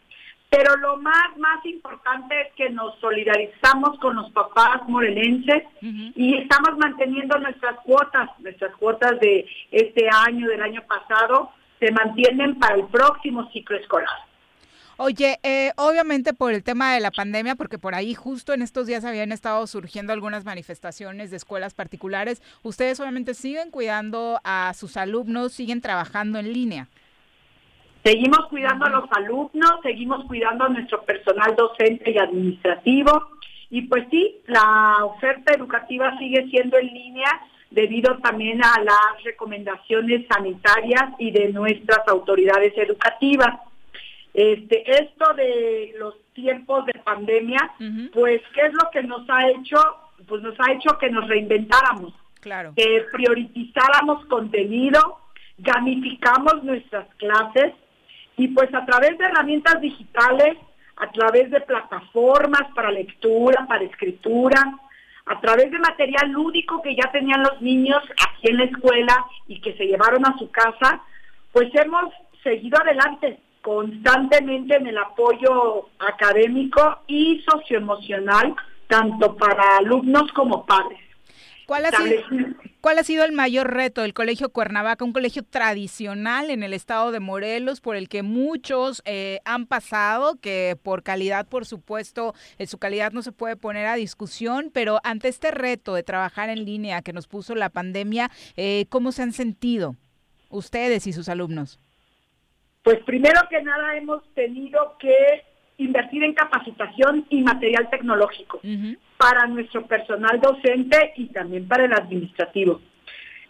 Pero 0.49 0.77
lo 0.77 0.97
más, 0.99 1.37
más 1.39 1.65
importante 1.67 2.41
es 2.41 2.53
que 2.55 2.71
nos 2.71 2.99
solidarizamos 3.01 3.99
con 3.99 4.15
los 4.15 4.31
papás 4.31 4.89
morelenses 4.89 5.65
y 5.83 6.37
estamos 6.37 6.79
manteniendo 6.79 7.37
nuestras 7.39 7.77
cuotas, 7.81 8.31
nuestras 8.39 8.75
cuotas 8.77 9.19
de 9.21 9.45
este 9.73 10.09
año, 10.09 10.49
del 10.49 10.63
año 10.63 10.83
pasado, 10.87 11.51
se 11.81 11.91
mantienen 11.91 12.59
para 12.59 12.77
el 12.77 12.85
próximo 12.85 13.51
ciclo 13.51 13.77
escolar. 13.77 14.09
Oye, 14.99 15.39
eh, 15.43 15.73
obviamente 15.77 16.33
por 16.33 16.55
el 16.55 16.65
tema 16.65 16.95
de 16.95 17.01
la 17.01 17.11
pandemia, 17.11 17.55
porque 17.55 17.79
por 17.79 17.95
ahí 17.95 18.15
justo 18.15 18.55
en 18.55 18.63
estos 18.63 18.87
días 18.87 19.05
habían 19.05 19.31
estado 19.31 19.67
surgiendo 19.67 20.15
algunas 20.15 20.47
manifestaciones 20.47 21.31
de 21.31 21.37
escuelas 21.37 21.75
particulares, 21.75 22.41
ustedes 22.63 22.99
obviamente 22.99 23.35
siguen 23.35 23.71
cuidando 23.71 24.41
a 24.43 24.73
sus 24.75 24.97
alumnos, 24.97 25.53
siguen 25.53 25.83
trabajando 25.83 26.39
en 26.39 26.51
línea. 26.51 26.89
Seguimos 28.05 28.47
cuidando 28.49 28.87
a 28.87 28.91
los 28.91 29.05
alumnos, 29.11 29.81
seguimos 29.83 30.25
cuidando 30.27 30.65
a 30.65 30.69
nuestro 30.71 31.03
personal 31.03 31.55
docente 31.57 32.13
y 32.13 32.19
administrativo 32.19 33.37
y 33.69 33.83
pues 33.83 34.07
sí, 34.11 34.37
la 34.47 35.05
oferta 35.05 35.53
educativa 35.53 36.17
sigue 36.19 36.47
siendo 36.49 36.79
en 36.79 36.87
línea 36.87 37.31
debido 37.71 38.17
también 38.19 38.65
a 38.65 38.81
las 38.83 39.25
recomendaciones 39.25 40.27
sanitarias 40.29 41.03
y 41.19 41.33
de 41.33 41.49
nuestras 41.49 42.07
autoridades 42.09 42.73
educativas. 42.77 43.61
Este, 44.37 44.85
esto 45.03 45.33
de 45.33 45.95
los 45.99 46.15
tiempos 46.35 46.85
de 46.85 46.93
pandemia, 47.03 47.73
pues, 48.13 48.43
¿qué 48.53 48.67
es 48.67 48.75
lo 48.75 48.91
que 48.91 49.03
nos 49.03 49.27
ha 49.31 49.49
hecho? 49.49 49.79
Pues 50.29 50.43
nos 50.43 50.55
ha 50.61 50.73
hecho 50.75 50.99
que 50.99 51.09
nos 51.09 51.27
reinventáramos, 51.27 52.13
claro. 52.43 52.75
que 52.77 53.07
priorizáramos 53.13 54.27
contenido, 54.27 55.01
gamificamos 55.57 56.63
nuestras 56.65 57.07
clases 57.15 57.73
y 58.37 58.49
pues 58.49 58.75
a 58.75 58.85
través 58.85 59.17
de 59.17 59.25
herramientas 59.25 59.81
digitales, 59.81 60.59
a 60.97 61.11
través 61.13 61.51
de 61.51 61.63
plataformas 61.63 62.65
para 62.75 62.91
lectura, 62.91 63.65
para 63.67 63.85
escritura, 63.85 64.61
a 65.25 65.41
través 65.41 65.71
de 65.71 65.79
material 65.79 66.31
lúdico 66.31 66.83
que 66.83 66.95
ya 66.95 67.11
tenían 67.11 67.43
los 67.43 67.63
niños 67.63 68.03
aquí 68.29 68.49
en 68.51 68.59
la 68.59 68.65
escuela 68.65 69.25
y 69.49 69.63
que 69.63 69.73
se 69.79 69.87
llevaron 69.87 70.27
a 70.27 70.37
su 70.37 70.51
casa, 70.51 71.01
pues 71.53 71.75
hemos 71.75 72.13
seguido 72.43 72.79
adelante 72.79 73.39
constantemente 73.67 74.77
en 74.77 74.87
el 74.87 74.97
apoyo 74.97 75.89
académico 75.99 77.01
y 77.09 77.45
socioemocional, 77.51 78.55
tanto 78.87 79.37
para 79.37 79.79
alumnos 79.79 80.31
como 80.35 80.65
padres. 80.65 81.01
¿Cuál 81.67 81.87
ha, 81.87 81.91
sido, 81.91 82.23
¿Cuál 82.81 83.01
ha 83.01 83.03
sido 83.03 83.25
el 83.25 83.33
mayor 83.33 83.75
reto 83.75 84.03
del 84.03 84.15
Colegio 84.15 84.51
Cuernavaca, 84.51 85.05
un 85.05 85.13
colegio 85.13 85.43
tradicional 85.43 86.51
en 86.51 86.63
el 86.63 86.73
estado 86.75 87.11
de 87.11 87.19
Morelos, 87.19 87.81
por 87.81 87.97
el 87.97 88.09
que 88.09 88.23
muchos 88.23 89.03
eh, 89.05 89.41
han 89.45 89.67
pasado, 89.67 90.37
que 90.41 90.79
por 90.81 91.03
calidad, 91.03 91.49
por 91.49 91.67
supuesto, 91.67 92.35
eh, 92.59 92.69
su 92.69 92.79
calidad 92.79 93.11
no 93.11 93.23
se 93.23 93.33
puede 93.33 93.57
poner 93.57 93.87
a 93.87 93.97
discusión, 93.97 94.71
pero 94.73 95.01
ante 95.03 95.27
este 95.27 95.51
reto 95.51 95.95
de 95.95 96.05
trabajar 96.05 96.51
en 96.51 96.65
línea 96.65 97.03
que 97.03 97.13
nos 97.13 97.27
puso 97.27 97.57
la 97.57 97.71
pandemia, 97.71 98.31
eh, 98.57 98.87
¿cómo 98.91 99.11
se 99.11 99.23
han 99.23 99.33
sentido 99.33 99.97
ustedes 100.51 101.09
y 101.09 101.13
sus 101.13 101.29
alumnos? 101.29 101.81
Pues 102.87 103.03
primero 103.03 103.41
que 103.51 103.61
nada 103.63 103.97
hemos 103.97 104.23
tenido 104.35 104.95
que 105.01 105.43
invertir 105.79 106.23
en 106.23 106.35
capacitación 106.35 107.27
y 107.31 107.43
material 107.43 107.91
tecnológico 107.91 108.61
para 109.17 109.49
nuestro 109.49 109.85
personal 109.89 110.41
docente 110.41 111.13
y 111.17 111.27
también 111.33 111.67
para 111.67 111.87
el 111.87 111.93
administrativo. 111.93 112.81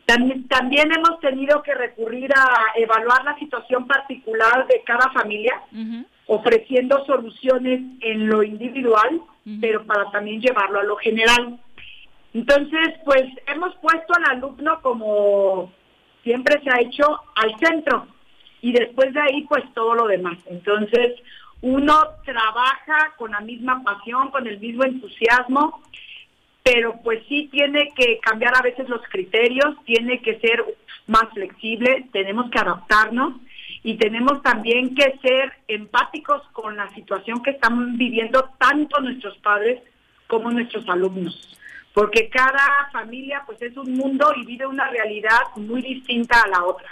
También, 0.07 0.49
también 0.49 0.91
hemos 0.91 1.21
tenido 1.21 1.63
que 1.63 1.75
recurrir 1.75 2.33
a 2.35 2.49
evaluar 2.77 3.25
la 3.27 3.39
situación 3.39 3.87
particular 3.87 4.67
de 4.69 4.81
cada 4.87 5.11
familia, 5.11 5.61
ofreciendo 6.25 7.05
soluciones 7.05 7.83
en 8.01 8.29
lo 8.29 8.43
individual, 8.43 9.21
pero 9.61 9.85
para 9.85 10.11
también 10.13 10.41
llevarlo 10.41 10.81
a 10.81 10.85
lo 10.85 10.97
general. 10.97 11.61
Entonces, 12.33 12.89
pues 13.05 13.25
hemos 13.49 13.75
puesto 13.83 14.15
al 14.15 14.39
alumno 14.39 14.81
como 14.81 15.71
siempre 16.23 16.59
se 16.65 16.71
ha 16.71 16.81
hecho 16.81 17.05
al 17.35 17.55
centro 17.59 18.16
y 18.61 18.73
después 18.73 19.13
de 19.13 19.21
ahí 19.21 19.43
pues 19.49 19.65
todo 19.75 19.95
lo 19.95 20.07
demás. 20.07 20.39
Entonces 20.47 21.15
uno 21.61 21.95
trabaja 22.25 23.15
con 23.17 23.31
la 23.33 23.41
misma 23.41 23.83
pasión, 23.83 24.31
con 24.31 24.47
el 24.47 24.59
mismo 24.59 24.85
entusiasmo, 24.85 25.83
pero 26.63 27.01
pues 27.03 27.23
sí 27.29 27.49
tiene 27.51 27.93
que 27.95 28.19
cambiar 28.19 28.57
a 28.57 28.63
veces 28.63 28.89
los 28.89 29.01
criterios, 29.09 29.77
tiene 29.85 30.21
que 30.21 30.39
ser 30.41 30.65
más 31.07 31.27
flexible, 31.33 32.09
tenemos 32.13 32.51
que 32.51 32.59
adaptarnos 32.59 33.35
y 33.83 33.95
tenemos 33.95 34.43
también 34.43 34.95
que 34.95 35.17
ser 35.23 35.53
empáticos 35.69 36.43
con 36.53 36.77
la 36.77 36.93
situación 36.95 37.43
que 37.43 37.51
están 37.51 37.97
viviendo 37.97 38.51
tanto 38.59 39.01
nuestros 39.01 39.39
padres 39.39 39.81
como 40.27 40.51
nuestros 40.51 40.89
alumnos, 40.89 41.57
porque 41.95 42.29
cada 42.29 42.89
familia 42.93 43.45
pues 43.47 43.63
es 43.63 43.77
un 43.77 43.97
mundo 43.97 44.33
y 44.37 44.45
vive 44.45 44.67
una 44.67 44.89
realidad 44.91 45.39
muy 45.55 45.83
distinta 45.83 46.43
a 46.43 46.49
la 46.49 46.65
otra. 46.65 46.89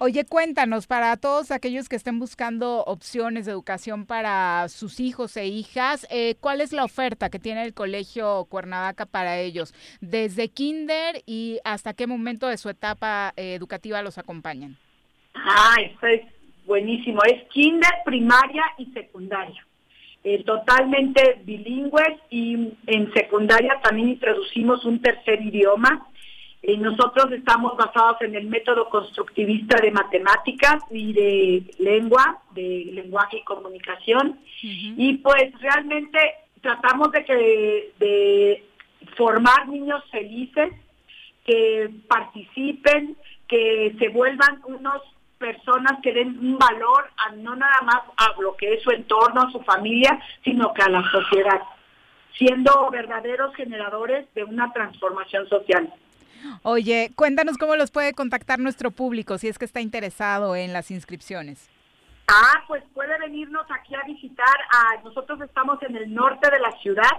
Oye, 0.00 0.24
cuéntanos, 0.24 0.86
para 0.86 1.16
todos 1.16 1.50
aquellos 1.50 1.88
que 1.88 1.96
estén 1.96 2.20
buscando 2.20 2.84
opciones 2.84 3.46
de 3.46 3.50
educación 3.50 4.06
para 4.06 4.68
sus 4.68 5.00
hijos 5.00 5.36
e 5.36 5.48
hijas, 5.48 6.06
eh, 6.08 6.36
¿cuál 6.38 6.60
es 6.60 6.72
la 6.72 6.84
oferta 6.84 7.30
que 7.30 7.40
tiene 7.40 7.64
el 7.64 7.74
Colegio 7.74 8.46
Cuernavaca 8.48 9.06
para 9.06 9.40
ellos? 9.40 9.74
¿Desde 10.00 10.50
kinder 10.50 11.24
y 11.26 11.58
hasta 11.64 11.94
qué 11.94 12.06
momento 12.06 12.46
de 12.46 12.58
su 12.58 12.68
etapa 12.68 13.32
eh, 13.36 13.54
educativa 13.54 14.00
los 14.02 14.18
acompañan? 14.18 14.76
Ah, 15.34 15.74
esto 15.82 16.06
es 16.06 16.20
buenísimo. 16.64 17.20
Es 17.24 17.48
kinder, 17.48 17.90
primaria 18.04 18.62
y 18.78 18.86
secundaria. 18.92 19.66
eh, 20.22 20.44
totalmente 20.44 21.40
bilingües 21.44 22.20
y 22.30 22.72
en 22.86 23.12
secundaria 23.14 23.80
también 23.82 24.10
introducimos 24.10 24.84
un 24.84 25.02
tercer 25.02 25.42
idioma. 25.42 26.06
Eh, 26.62 26.76
nosotros 26.76 27.30
estamos 27.32 27.76
basados 27.76 28.20
en 28.22 28.34
el 28.34 28.46
método 28.46 28.88
constructivista 28.88 29.80
de 29.80 29.92
matemáticas 29.92 30.82
y 30.90 31.12
de 31.12 31.64
lengua, 31.78 32.42
de 32.50 32.90
lenguaje 32.92 33.38
y 33.38 33.44
comunicación. 33.44 34.40
Y 34.60 35.18
pues 35.18 35.52
realmente 35.60 36.18
tratamos 36.60 37.12
de 37.12 37.24
que 37.24 37.92
de 37.98 38.64
formar 39.16 39.68
niños 39.68 40.02
felices, 40.10 40.72
que 41.44 41.90
participen, 42.08 43.16
que 43.46 43.94
se 43.98 44.08
vuelvan 44.08 44.60
unos 44.66 45.00
personas 45.38 46.00
que 46.02 46.12
den 46.12 46.38
un 46.40 46.58
valor 46.58 47.10
a 47.16 47.30
no 47.36 47.54
nada 47.54 47.80
más 47.82 48.02
a 48.16 48.34
lo 48.40 48.56
que 48.56 48.74
es 48.74 48.82
su 48.82 48.90
entorno, 48.90 49.42
a 49.42 49.52
su 49.52 49.60
familia, 49.60 50.20
sino 50.44 50.74
que 50.74 50.82
a 50.82 50.88
la 50.88 51.08
sociedad, 51.10 51.62
siendo 52.36 52.90
verdaderos 52.90 53.54
generadores 53.54 54.26
de 54.34 54.44
una 54.44 54.72
transformación 54.72 55.48
social. 55.48 55.92
Oye, 56.62 57.12
cuéntanos 57.14 57.58
cómo 57.58 57.76
los 57.76 57.90
puede 57.90 58.14
contactar 58.14 58.58
nuestro 58.58 58.90
público 58.90 59.38
si 59.38 59.48
es 59.48 59.58
que 59.58 59.64
está 59.64 59.80
interesado 59.80 60.56
en 60.56 60.72
las 60.72 60.90
inscripciones. 60.90 61.68
Ah, 62.28 62.64
pues 62.66 62.82
puede 62.94 63.18
venirnos 63.18 63.66
aquí 63.70 63.94
a 63.94 64.06
visitar. 64.06 64.56
A, 64.70 65.02
nosotros 65.02 65.40
estamos 65.40 65.82
en 65.82 65.96
el 65.96 66.12
norte 66.12 66.50
de 66.50 66.60
la 66.60 66.72
ciudad, 66.80 67.10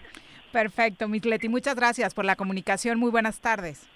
Perfecto, 0.52 1.08
Miss 1.08 1.26
Leti, 1.26 1.48
muchas 1.48 1.76
gracias 1.76 2.14
por 2.14 2.26
la 2.26 2.36
comunicación. 2.36 3.00
Muy 3.00 3.12
buenas 3.12 3.40
tardes. 3.40 3.88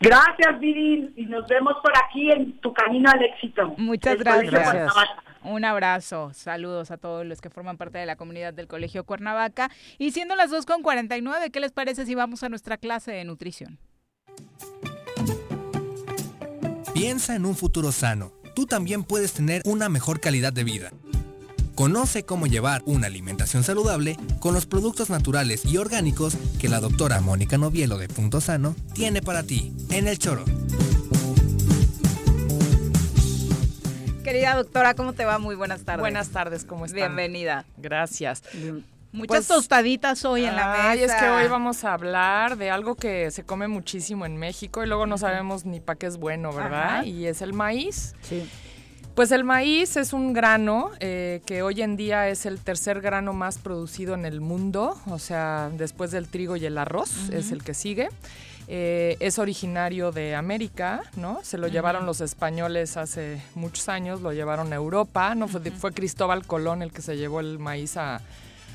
Gracias, 0.00 0.58
Viri, 0.58 1.12
y 1.16 1.26
nos 1.26 1.46
vemos 1.46 1.74
por 1.82 1.92
aquí 2.04 2.30
en 2.30 2.58
tu 2.60 2.72
camino 2.72 3.10
al 3.10 3.22
éxito. 3.22 3.74
Muchas 3.76 4.16
gracias. 4.18 4.50
Cuernavaca. 4.50 5.22
Un 5.42 5.64
abrazo, 5.64 6.32
saludos 6.34 6.90
a 6.90 6.98
todos 6.98 7.24
los 7.24 7.40
que 7.40 7.48
forman 7.48 7.78
parte 7.78 7.98
de 7.98 8.06
la 8.06 8.16
comunidad 8.16 8.52
del 8.52 8.66
Colegio 8.66 9.04
Cuernavaca. 9.04 9.70
Y 9.98 10.10
siendo 10.10 10.36
las 10.36 10.50
2 10.50 10.66
con 10.66 10.82
49, 10.82 11.50
¿qué 11.50 11.60
les 11.60 11.72
parece 11.72 12.04
si 12.04 12.14
vamos 12.14 12.42
a 12.42 12.48
nuestra 12.48 12.76
clase 12.76 13.12
de 13.12 13.24
nutrición? 13.24 13.78
Piensa 16.92 17.36
en 17.36 17.46
un 17.46 17.54
futuro 17.54 17.92
sano. 17.92 18.32
Tú 18.54 18.66
también 18.66 19.04
puedes 19.04 19.32
tener 19.32 19.62
una 19.64 19.88
mejor 19.88 20.20
calidad 20.20 20.52
de 20.52 20.64
vida. 20.64 20.90
Conoce 21.80 22.26
cómo 22.26 22.46
llevar 22.46 22.82
una 22.84 23.06
alimentación 23.06 23.64
saludable 23.64 24.18
con 24.38 24.52
los 24.52 24.66
productos 24.66 25.08
naturales 25.08 25.64
y 25.64 25.78
orgánicos 25.78 26.36
que 26.60 26.68
la 26.68 26.78
doctora 26.78 27.22
Mónica 27.22 27.56
Novielo 27.56 27.96
de 27.96 28.06
Punto 28.06 28.42
Sano 28.42 28.76
tiene 28.92 29.22
para 29.22 29.44
ti 29.44 29.72
en 29.88 30.06
el 30.06 30.18
choro. 30.18 30.44
Querida 34.22 34.56
doctora, 34.56 34.92
¿cómo 34.92 35.14
te 35.14 35.24
va? 35.24 35.38
Muy 35.38 35.54
buenas 35.54 35.82
tardes. 35.86 36.00
Buenas 36.00 36.28
tardes, 36.28 36.66
¿cómo 36.66 36.84
están? 36.84 36.98
Bienvenida. 36.98 37.64
Gracias. 37.78 38.42
Muchas 39.12 39.46
Pues, 39.46 39.46
tostaditas 39.46 40.22
hoy 40.26 40.44
en 40.44 40.56
la 40.56 40.72
mesa. 40.72 40.90
Ay, 40.90 41.02
es 41.02 41.14
que 41.14 41.30
hoy 41.30 41.48
vamos 41.48 41.84
a 41.84 41.94
hablar 41.94 42.58
de 42.58 42.70
algo 42.70 42.94
que 42.94 43.30
se 43.30 43.44
come 43.44 43.68
muchísimo 43.68 44.26
en 44.26 44.36
México 44.36 44.84
y 44.84 44.86
luego 44.86 45.06
no 45.06 45.16
sabemos 45.16 45.64
ni 45.64 45.80
para 45.80 45.98
qué 45.98 46.08
es 46.08 46.18
bueno, 46.18 46.52
¿verdad? 46.52 46.98
Ajá. 46.98 47.06
Y 47.06 47.24
es 47.24 47.40
el 47.40 47.54
maíz. 47.54 48.14
Sí. 48.20 48.46
Pues 49.20 49.32
el 49.32 49.44
maíz 49.44 49.98
es 49.98 50.14
un 50.14 50.32
grano 50.32 50.92
eh, 50.98 51.42
que 51.44 51.60
hoy 51.60 51.82
en 51.82 51.94
día 51.94 52.30
es 52.30 52.46
el 52.46 52.58
tercer 52.58 53.02
grano 53.02 53.34
más 53.34 53.58
producido 53.58 54.14
en 54.14 54.24
el 54.24 54.40
mundo, 54.40 54.98
o 55.04 55.18
sea, 55.18 55.70
después 55.76 56.10
del 56.10 56.26
trigo 56.26 56.56
y 56.56 56.64
el 56.64 56.78
arroz 56.78 57.28
es 57.28 57.52
el 57.52 57.62
que 57.62 57.74
sigue. 57.74 58.08
Eh, 58.66 59.18
es 59.20 59.38
originario 59.38 60.10
de 60.10 60.34
América, 60.34 61.02
¿no? 61.16 61.40
Se 61.42 61.58
lo 61.58 61.68
llevaron 61.68 62.06
los 62.06 62.22
españoles 62.22 62.96
hace 62.96 63.42
muchos 63.54 63.90
años, 63.90 64.22
lo 64.22 64.32
llevaron 64.32 64.72
a 64.72 64.76
Europa, 64.76 65.34
¿no? 65.34 65.48
Fue, 65.48 65.60
fue 65.70 65.92
Cristóbal 65.92 66.46
Colón 66.46 66.80
el 66.80 66.90
que 66.90 67.02
se 67.02 67.18
llevó 67.18 67.40
el 67.40 67.58
maíz 67.58 67.98
a, 67.98 68.22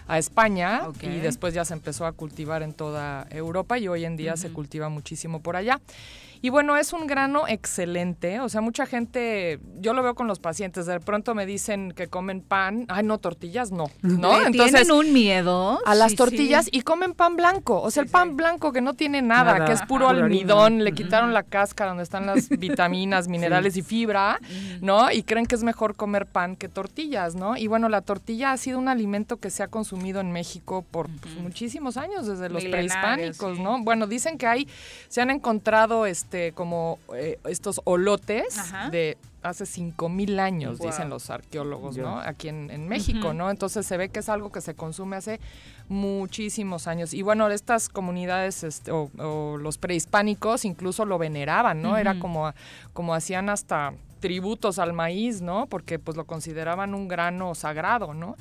a 0.08 0.20
España 0.20 0.84
y 1.02 1.18
después 1.18 1.56
ya 1.56 1.66
se 1.66 1.74
empezó 1.74 2.06
a 2.06 2.12
cultivar 2.12 2.62
en 2.62 2.74
toda 2.74 3.26
Europa 3.32 3.80
y 3.80 3.88
hoy 3.88 4.06
en 4.06 4.16
día 4.16 4.38
se 4.38 4.52
cultiva 4.52 4.90
muchísimo 4.90 5.40
por 5.40 5.56
allá. 5.56 5.82
Y 6.46 6.50
bueno, 6.50 6.78
es 6.78 6.94
un 6.94 7.08
grano 7.08 7.48
excelente, 7.48 8.40
o 8.40 8.50
sea, 8.50 8.62
mucha 8.62 8.86
gente, 8.86 9.60
yo 9.80 9.96
lo 9.96 10.04
veo 10.04 10.14
con 10.14 10.28
los 10.28 10.38
pacientes, 10.38 10.86
de 10.86 11.00
pronto 11.00 11.34
me 11.34 11.48
dicen 11.48 11.92
que 11.92 12.06
comen 12.06 12.42
pan, 12.42 12.86
ay 12.88 13.04
no, 13.04 13.18
tortillas 13.18 13.72
no, 13.72 13.86
¿no? 14.04 14.40
Le 14.40 14.52
tienen 14.52 14.92
un 14.92 15.12
miedo. 15.12 15.80
a 15.88 15.96
las 15.96 16.12
Sí, 16.12 16.18
tortillas 16.18 16.66
sí. 16.66 16.72
y 16.72 16.82
comen 16.82 17.16
pan 17.16 17.36
blanco, 17.36 17.82
o 17.82 17.90
sea, 17.90 18.04
el 18.04 18.10
pan 18.10 18.38
blanco 18.38 18.72
que 18.72 18.82
no 18.82 18.94
tiene 18.94 19.24
nada, 19.24 19.54
Nada, 19.54 19.66
que 19.66 19.72
es 19.72 19.82
puro 19.88 20.08
almidón, 20.08 20.84
le 20.84 20.92
quitaron 20.92 21.34
la 21.34 21.42
cáscara 21.42 21.90
donde 21.90 22.04
están 22.04 22.28
las 22.28 22.48
vitaminas, 22.60 23.28
minerales 23.28 23.76
y 23.76 23.82
fibra, 23.82 24.40
¿no? 24.82 25.12
Y 25.12 25.24
creen 25.24 25.48
que 25.48 25.56
es 25.56 25.64
mejor 25.64 25.96
comer 25.96 26.28
pan 26.28 26.58
que 26.58 26.70
tortillas, 26.70 27.34
¿no? 27.34 27.58
Y 27.58 27.66
bueno, 27.66 27.90
la 27.90 28.02
tortilla 28.02 28.52
ha 28.52 28.58
sido 28.58 28.78
un 28.78 28.88
alimento 28.88 29.38
que 29.38 29.50
se 29.50 29.64
ha 29.64 29.68
consumido 29.68 30.22
en 30.22 30.32
México 30.32 30.86
por 30.92 31.10
pues, 31.10 31.34
muchísimos 31.38 31.98
años, 31.98 32.28
desde 32.28 32.50
los 32.50 32.64
Milenarios, 32.64 32.94
prehispánicos, 32.94 33.58
¿no? 33.58 33.84
Bueno, 33.84 34.06
dicen 34.06 34.38
que 34.38 34.46
hay, 34.46 34.68
se 35.08 35.24
han 35.24 35.32
encontrado 35.32 36.06
este 36.06 36.35
como 36.56 37.00
eh, 37.16 37.40
estos 37.48 37.82
olotes 37.86 38.58
Ajá. 38.58 38.90
de 38.90 39.18
hace 39.44 39.66
5000 39.68 40.40
años, 40.40 40.80
Wow. 40.80 40.88
dicen 40.88 41.10
los 41.10 41.30
arqueólogos. 41.30 41.98
¿no? 41.98 42.20
Aquí 42.20 42.48
en, 42.50 42.72
en 42.72 42.88
México. 42.88 43.34
¿no? 43.34 43.50
Entonces 43.52 43.86
se 43.86 43.96
ve 43.98 44.10
que 44.10 44.20
es 44.20 44.30
algo 44.30 44.52
que 44.52 44.60
se 44.62 44.74
consume 44.74 45.16
hace 45.18 45.40
muchísimos 45.88 46.88
años. 46.88 47.14
Y 47.14 47.22
bueno, 47.22 47.48
estas 47.50 47.90
comunidades 47.90 48.64
este, 48.64 48.92
o, 48.92 49.10
o 49.20 49.58
los 49.58 49.78
prehispánicos 49.78 50.66
incluso 50.66 51.06
lo 51.06 51.18
veneraban, 51.18 51.82
¿no? 51.82 51.98
Era 51.98 52.20
como, 52.20 52.52
como 52.94 53.14
hacían 53.14 53.50
hasta 53.50 53.94
tributos 54.20 54.80
al 54.80 54.94
maíz, 54.94 55.42
¿no? 55.42 55.68
Porque 55.68 56.00
pues 56.00 56.18
lo 56.18 56.26
consideraban 56.26 56.94
un 56.94 57.08
grano 57.08 57.56
sagrado, 57.56 58.14
¿no? 58.14 58.36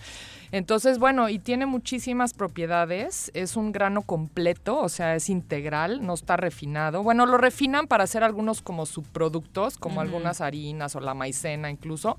Entonces, 0.52 0.98
bueno, 0.98 1.28
y 1.28 1.38
tiene 1.38 1.66
muchísimas 1.66 2.32
propiedades, 2.32 3.30
es 3.34 3.56
un 3.56 3.72
grano 3.72 4.02
completo, 4.02 4.78
o 4.78 4.88
sea, 4.88 5.16
es 5.16 5.28
integral, 5.28 6.06
no 6.06 6.14
está 6.14 6.36
refinado. 6.36 7.02
Bueno, 7.02 7.26
lo 7.26 7.38
refinan 7.38 7.86
para 7.86 8.04
hacer 8.04 8.22
algunos 8.22 8.62
como 8.62 8.86
subproductos, 8.86 9.78
como 9.78 10.00
algunas 10.00 10.40
harinas 10.40 10.94
o 10.94 11.00
la 11.00 11.14
maicena 11.14 11.70
incluso. 11.70 12.16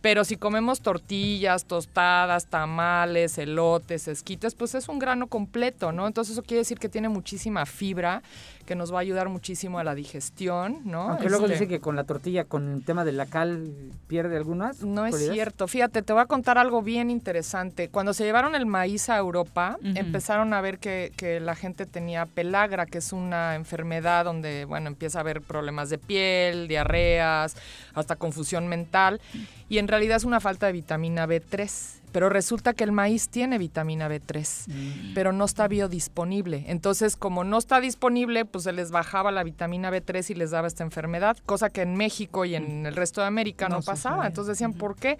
Pero 0.00 0.24
si 0.24 0.36
comemos 0.36 0.82
tortillas, 0.82 1.64
tostadas, 1.64 2.46
tamales, 2.46 3.38
elotes, 3.38 4.08
esquites, 4.08 4.54
pues 4.54 4.74
es 4.74 4.88
un 4.88 4.98
grano 4.98 5.26
completo, 5.26 5.90
¿no? 5.90 6.06
Entonces 6.06 6.34
eso 6.34 6.42
quiere 6.42 6.60
decir 6.60 6.78
que 6.78 6.88
tiene 6.88 7.08
muchísima 7.08 7.66
fibra, 7.66 8.22
que 8.66 8.74
nos 8.74 8.92
va 8.92 8.98
a 8.98 9.00
ayudar 9.00 9.28
muchísimo 9.30 9.78
a 9.78 9.84
la 9.84 9.94
digestión, 9.94 10.80
¿no? 10.84 11.08
Aunque 11.10 11.28
luego 11.30 11.44
Este- 11.46 11.54
dice 11.54 11.68
que 11.68 11.80
con 11.80 11.96
la 11.96 12.04
tortilla, 12.04 12.44
con 12.44 12.68
el 12.70 12.84
tema 12.84 13.04
de 13.04 13.12
la 13.12 13.24
cal, 13.26 13.70
pierde 14.08 14.36
algunas. 14.36 14.82
no 14.82 15.06
es 15.06 15.16
cierto. 15.30 15.66
Fíjate, 15.68 16.02
te 16.02 16.12
voy 16.12 16.20
a 16.22 16.26
contar 16.26 16.58
algo 16.58 16.82
bien 16.82 17.10
interesante. 17.10 17.88
Cuando 17.88 18.12
se 18.12 18.24
llevaron 18.24 18.54
el 18.54 18.66
maíz 18.66 19.08
a 19.08 19.16
Europa, 19.16 19.78
empezaron 19.82 20.52
a 20.52 20.60
ver 20.60 20.78
que, 20.78 21.12
que 21.16 21.40
la 21.40 21.54
gente 21.54 21.86
tenía 21.86 22.26
pelagra, 22.26 22.84
que 22.86 22.98
es 22.98 23.12
una 23.12 23.54
enfermedad 23.54 24.24
donde, 24.24 24.64
bueno, 24.64 24.88
empieza 24.88 25.18
a 25.18 25.20
haber 25.22 25.40
problemas 25.40 25.88
de 25.88 25.98
piel, 25.98 26.68
diarreas, 26.68 27.56
hasta 27.94 28.16
confusión 28.16 28.66
mental. 28.68 29.20
Y 29.68 29.78
en 29.78 29.88
realidad 29.88 30.16
es 30.16 30.24
una 30.24 30.40
falta 30.40 30.66
de 30.66 30.72
vitamina 30.72 31.26
B3. 31.26 32.00
Pero 32.16 32.30
resulta 32.30 32.72
que 32.72 32.82
el 32.82 32.92
maíz 32.92 33.28
tiene 33.28 33.58
vitamina 33.58 34.08
B3, 34.08 34.68
Mm. 34.68 35.12
pero 35.14 35.32
no 35.34 35.44
está 35.44 35.68
biodisponible. 35.68 36.64
Entonces, 36.68 37.14
como 37.14 37.44
no 37.44 37.58
está 37.58 37.78
disponible, 37.78 38.46
pues 38.46 38.64
se 38.64 38.72
les 38.72 38.90
bajaba 38.90 39.30
la 39.32 39.42
vitamina 39.44 39.90
B3 39.90 40.30
y 40.30 40.34
les 40.34 40.50
daba 40.50 40.66
esta 40.66 40.82
enfermedad, 40.82 41.36
cosa 41.44 41.68
que 41.68 41.82
en 41.82 41.94
México 41.94 42.46
y 42.46 42.54
en 42.54 42.86
el 42.86 42.96
resto 42.96 43.20
de 43.20 43.26
América 43.26 43.68
no, 43.68 43.76
No 43.76 43.82
pasaba. 43.82 44.26
Entonces 44.26 44.54
decían, 44.56 44.72
¿por 44.72 44.96
qué? 44.96 45.18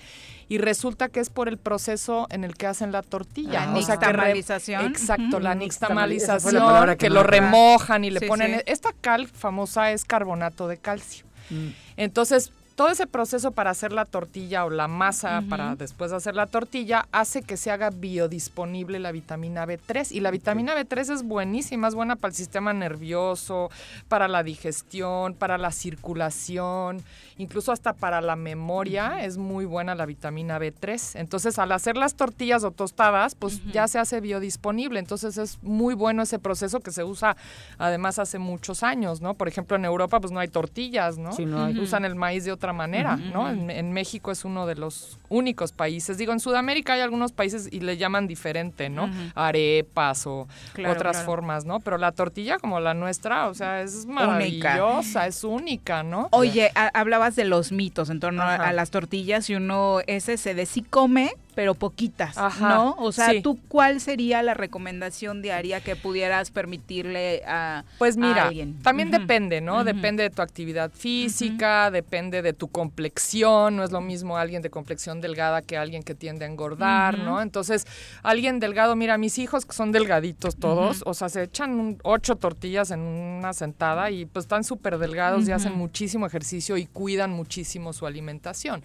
Y 0.48 0.56
resulta 0.56 1.10
que 1.10 1.20
es 1.20 1.28
por 1.28 1.48
el 1.48 1.58
proceso 1.58 2.28
en 2.30 2.44
el 2.44 2.54
que 2.54 2.66
hacen 2.66 2.92
la 2.92 3.02
tortilla. 3.02 3.66
La 3.66 3.74
O 3.76 3.82
sea, 3.82 3.98
que 3.98 4.06
re- 4.06 4.32
nixtamalización. 4.32 4.86
Exacto, 4.86 5.38
la 5.38 5.54
nixtamalización, 5.54 6.88
que 6.92 6.96
que 6.96 7.10
lo 7.10 7.22
remojan 7.24 8.04
y 8.04 8.10
le 8.10 8.20
Sí, 8.20 8.26
ponen... 8.26 8.54
sí. 8.54 8.62
Esta 8.64 8.94
cal 8.98 9.28
famosa 9.28 9.92
es 9.92 10.06
carbonato 10.06 10.66
de 10.66 10.78
calcio. 10.78 11.26
Mm. 11.50 11.68
Entonces, 11.98 12.52
todo 12.76 12.90
ese 12.90 13.06
proceso 13.06 13.52
para 13.52 13.70
hacer 13.70 13.92
la 13.92 14.04
tortilla 14.04 14.66
o 14.66 14.70
la 14.70 14.86
masa 14.86 15.42
para 15.48 15.76
después 15.76 16.12
hacer 16.12 16.34
la 16.34 16.46
tortilla 16.46 17.06
hace 17.10 17.42
que 17.42 17.56
se 17.56 17.70
haga 17.70 17.88
biodisponible 17.88 18.98
la 18.98 19.12
vitamina 19.12 19.66
B3. 19.66 20.12
Y 20.12 20.20
la 20.20 20.30
vitamina 20.30 20.76
B3 20.76 21.14
es 21.14 21.22
buenísima, 21.22 21.88
es 21.88 21.94
buena 21.94 22.16
para 22.16 22.32
el 22.32 22.36
sistema 22.36 22.74
nervioso, 22.74 23.70
para 24.08 24.28
la 24.28 24.42
digestión, 24.42 25.32
para 25.32 25.56
la 25.56 25.72
circulación, 25.72 27.02
incluso 27.38 27.72
hasta 27.72 27.94
para 27.94 28.20
la 28.20 28.36
memoria 28.36 29.24
es 29.24 29.38
muy 29.38 29.64
buena 29.64 29.94
la 29.94 30.04
vitamina 30.04 30.58
B3. 30.58 31.18
Entonces, 31.18 31.58
al 31.58 31.72
hacer 31.72 31.96
las 31.96 32.14
tortillas 32.14 32.62
o 32.62 32.72
tostadas, 32.72 33.34
pues 33.34 33.64
ya 33.72 33.88
se 33.88 33.98
hace 33.98 34.20
biodisponible. 34.20 34.98
Entonces, 34.98 35.38
es 35.38 35.62
muy 35.62 35.94
bueno 35.94 36.22
ese 36.22 36.38
proceso 36.38 36.80
que 36.80 36.92
se 36.92 37.04
usa 37.04 37.38
además 37.78 38.18
hace 38.18 38.38
muchos 38.38 38.82
años, 38.82 39.22
¿no? 39.22 39.32
Por 39.32 39.48
ejemplo, 39.48 39.76
en 39.78 39.86
Europa 39.86 40.20
pues 40.20 40.30
no 40.30 40.40
hay 40.40 40.48
tortillas, 40.48 41.16
¿no? 41.16 41.32
Sí, 41.32 41.46
no 41.46 41.64
hay. 41.64 41.78
Usan 41.78 42.04
el 42.04 42.14
maíz 42.14 42.44
de 42.44 42.52
otra 42.52 42.65
manera, 42.72 43.16
¿no? 43.16 43.48
En, 43.48 43.70
en 43.70 43.92
México 43.92 44.30
es 44.30 44.44
uno 44.44 44.66
de 44.66 44.74
los 44.74 45.18
únicos 45.28 45.72
países. 45.72 46.18
Digo, 46.18 46.32
en 46.32 46.40
Sudamérica 46.40 46.94
hay 46.94 47.00
algunos 47.00 47.32
países 47.32 47.68
y 47.70 47.80
le 47.80 47.96
llaman 47.96 48.26
diferente, 48.26 48.88
¿no? 48.88 49.10
Arepas 49.34 50.26
o 50.26 50.46
Claro, 50.72 50.94
otras 50.94 51.16
claro. 51.16 51.26
formas, 51.26 51.64
¿no? 51.64 51.80
Pero 51.80 51.98
la 51.98 52.12
tortilla 52.12 52.58
como 52.58 52.80
la 52.80 52.94
nuestra, 52.94 53.48
o 53.48 53.54
sea, 53.54 53.80
es 53.80 54.06
maravillosa, 54.06 55.26
es 55.26 55.44
única, 55.44 56.02
¿no? 56.02 56.28
Oye, 56.32 56.70
hablabas 56.74 57.36
de 57.36 57.44
los 57.44 57.72
mitos 57.72 58.10
en 58.10 58.20
torno 58.20 58.42
a, 58.42 58.72
las 58.72 58.90
tortillas 58.90 59.48
y 59.48 59.54
uno 59.54 60.00
ese 60.06 60.36
se 60.36 60.54
de 60.54 60.66
sí 60.66 60.82
come, 60.82 61.32
pero 61.56 61.74
poquitas, 61.74 62.36
Ajá, 62.38 62.68
¿no? 62.68 62.94
O 62.98 63.10
sea, 63.10 63.30
sí. 63.30 63.40
¿tú 63.42 63.58
cuál 63.66 64.00
sería 64.00 64.42
la 64.42 64.54
recomendación 64.54 65.40
diaria 65.42 65.80
que 65.80 65.96
pudieras 65.96 66.50
permitirle 66.52 67.42
a, 67.46 67.82
Pues 67.98 68.16
a 68.16 68.20
mira, 68.20 68.46
alguien? 68.48 68.78
también 68.82 69.10
depende, 69.10 69.60
¿no? 69.60 69.82
Depende 69.82 70.22
de 70.22 70.30
tu 70.30 70.42
actividad 70.42 70.90
física, 70.92 71.90
depende 71.90 72.42
de 72.42 72.52
tu 72.52 72.68
complexión, 72.68 73.74
no 73.76 73.82
es 73.84 73.90
lo 73.90 74.00
mismo 74.02 74.36
alguien 74.36 74.60
de 74.62 74.68
complexión 74.70 75.20
delgada 75.20 75.62
que 75.62 75.76
alguien 75.76 76.02
que 76.02 76.14
tiende 76.14 76.44
a 76.44 76.48
engordar. 76.48 77.18
¿no? 77.18 77.40
Entonces, 77.40 77.86
alguien 78.22 78.60
delgado, 78.60 78.94
mira, 78.94 79.16
mis 79.16 79.38
hijos 79.38 79.64
que 79.64 79.72
son 79.72 79.92
delgaditos 79.92 80.56
todos, 80.56 81.02
o 81.06 81.14
sea, 81.14 81.28
se 81.30 81.42
echan 81.44 81.72
un- 81.80 81.98
ocho 82.02 82.36
tortillas 82.36 82.90
en 82.90 83.00
una 83.00 83.52
sentada 83.54 84.10
y 84.10 84.26
pues 84.26 84.44
están 84.44 84.62
súper 84.62 84.98
delgados 84.98 85.48
y 85.48 85.52
hacen 85.52 85.72
muchísimo 85.72 86.26
ejercicio 86.26 86.76
y 86.76 86.84
cuidan 86.86 87.30
muchísimo 87.30 87.94
su 87.94 88.06
alimentación, 88.06 88.82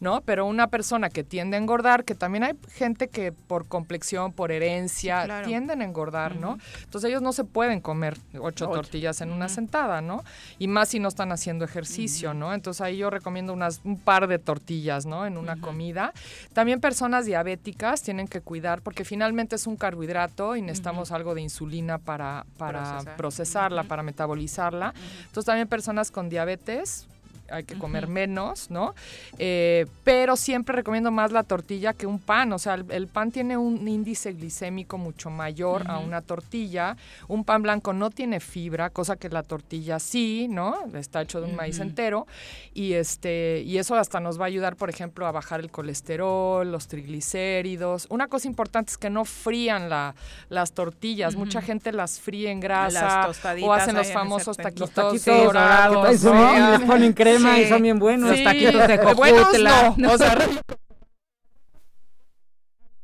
¿no? 0.00 0.22
Pero 0.22 0.46
una 0.46 0.66
persona 0.68 1.10
que 1.10 1.22
tiende 1.24 1.56
a 1.56 1.60
engordar, 1.60 2.04
que 2.04 2.14
también 2.14 2.44
hay 2.44 2.54
gente 2.72 3.08
que 3.08 3.32
por 3.32 3.66
complexión, 3.66 4.32
por 4.32 4.50
herencia, 4.50 5.20
Sí, 5.20 5.26
claro. 5.26 5.46
tienden 5.46 5.82
a 5.82 5.84
engordar, 5.84 6.36
¿no? 6.36 6.58
Entonces 6.82 7.08
ellos 7.10 7.22
no 7.22 7.32
se 7.32 7.44
pueden 7.44 7.80
comer 7.80 8.16
ocho, 8.38 8.68
tortillas 8.68 9.20
en 9.20 9.30
una 9.30 9.48
sentada, 9.48 10.00
¿no? 10.00 10.24
Y 10.58 10.68
más 10.68 10.88
si 10.88 10.98
no 10.98 11.08
están 11.08 11.32
haciendo 11.32 11.64
ejercicio, 11.64 12.32
¿no? 12.34 12.52
Entonces 12.54 12.80
ahí 12.80 12.96
yo 12.96 13.10
recomiendo 13.10 13.52
unas, 13.52 13.80
un 13.84 13.98
par 13.98 14.26
de 14.26 14.38
tortillas, 14.38 15.06
¿no? 15.06 15.26
En 15.26 15.36
una 15.36 15.60
comida. 15.60 16.12
También 16.52 16.80
personas 16.80 17.26
diabéticas 17.26 18.02
tienen 18.02 18.26
que 18.26 18.40
cuidar 18.40 18.80
porque 18.82 19.04
finalmente 19.04 19.56
es 19.56 19.66
un 19.66 19.76
carbohidrato 19.76 20.56
y 20.56 20.62
necesitamos 20.62 21.12
algo 21.12 21.34
de 21.34 21.42
insulina 21.42 21.98
para, 21.98 22.46
para 22.56 22.80
Procesar. 22.82 23.16
procesarla, 23.16 23.84
para 23.84 24.02
metabolizarla. 24.02 24.94
Entonces 25.26 25.44
también 25.44 25.68
personas 25.68 26.10
con 26.10 26.28
diabetes 26.30 27.06
hay 27.50 27.64
que 27.64 27.76
comer 27.78 28.06
menos, 28.08 28.70
¿no? 28.70 28.94
Eh, 29.38 29.86
pero 30.04 30.36
siempre 30.36 30.76
recomiendo 30.76 31.10
más 31.10 31.32
la 31.32 31.42
tortilla 31.42 31.92
que 31.94 32.06
un 32.06 32.18
pan. 32.18 32.52
O 32.52 32.58
sea, 32.58 32.74
el, 32.74 32.84
el 32.90 33.06
pan 33.08 33.30
tiene 33.30 33.56
un 33.56 33.86
índice 33.88 34.32
glicémico 34.32 34.98
mucho 34.98 35.30
mayor 35.30 35.84
a 35.90 35.98
Ujú. 35.98 36.06
una 36.06 36.20
tortilla. 36.22 36.96
Un 37.28 37.44
pan 37.44 37.62
blanco 37.62 37.92
no 37.92 38.10
tiene 38.10 38.40
fibra, 38.40 38.90
cosa 38.90 39.16
que 39.16 39.28
la 39.28 39.42
tortilla 39.42 39.98
sí, 39.98 40.46
¿no? 40.48 40.76
Está 40.94 41.22
hecho 41.22 41.40
de 41.40 41.46
un 41.48 41.56
maíz 41.56 41.78
entero. 41.80 42.26
Y 42.74 42.92
este, 42.94 43.62
y 43.64 43.78
eso 43.78 43.94
hasta 43.96 44.20
nos 44.20 44.38
va 44.38 44.44
a 44.44 44.48
ayudar, 44.48 44.76
por 44.76 44.90
ejemplo, 44.90 45.26
a 45.26 45.32
bajar 45.32 45.60
el 45.60 45.70
colesterol, 45.70 46.70
los 46.70 46.86
triglicéridos. 46.88 48.06
Una 48.10 48.28
cosa 48.28 48.48
importante 48.48 48.90
es 48.92 48.98
que 48.98 49.10
no 49.10 49.24
frían 49.24 49.88
la, 49.88 50.14
las 50.48 50.72
tortillas. 50.72 51.34
Mucha 51.36 51.62
gente 51.62 51.92
las 51.92 52.20
fríe 52.20 52.50
en 52.50 52.60
grasa 52.60 53.28
Las 53.28 53.44
o 53.62 53.72
hacen 53.72 53.96
los 53.96 54.10
famosos 54.12 54.56
taquitos, 54.56 54.80
Los 54.80 54.90
taquitos 54.90 55.44
dorados. 55.44 56.22
dorados, 56.22 56.22
¿no? 56.24 56.76
sí, 56.76 56.78
les 56.78 56.88
ponen 56.88 57.12
crema 57.12 57.39
y 57.58 57.66
son 57.68 57.82
bien 57.82 57.98
buenos. 57.98 58.30
Sí, 58.36 58.42
Los 58.44 58.52
taquitos 58.52 58.88
de 58.88 58.98
buenos 59.14 59.44
Jojutla. 59.44 59.94
no, 59.96 60.12
o 60.12 60.18
sea, 60.18 60.36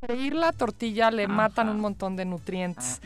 freír 0.01 0.35
la 0.35 0.53
tortilla 0.53 1.11
le 1.11 1.27
matan 1.27 1.69
un 1.69 1.81
montón 1.81 2.15
de 2.17 2.25
nutrientes. 2.25 3.01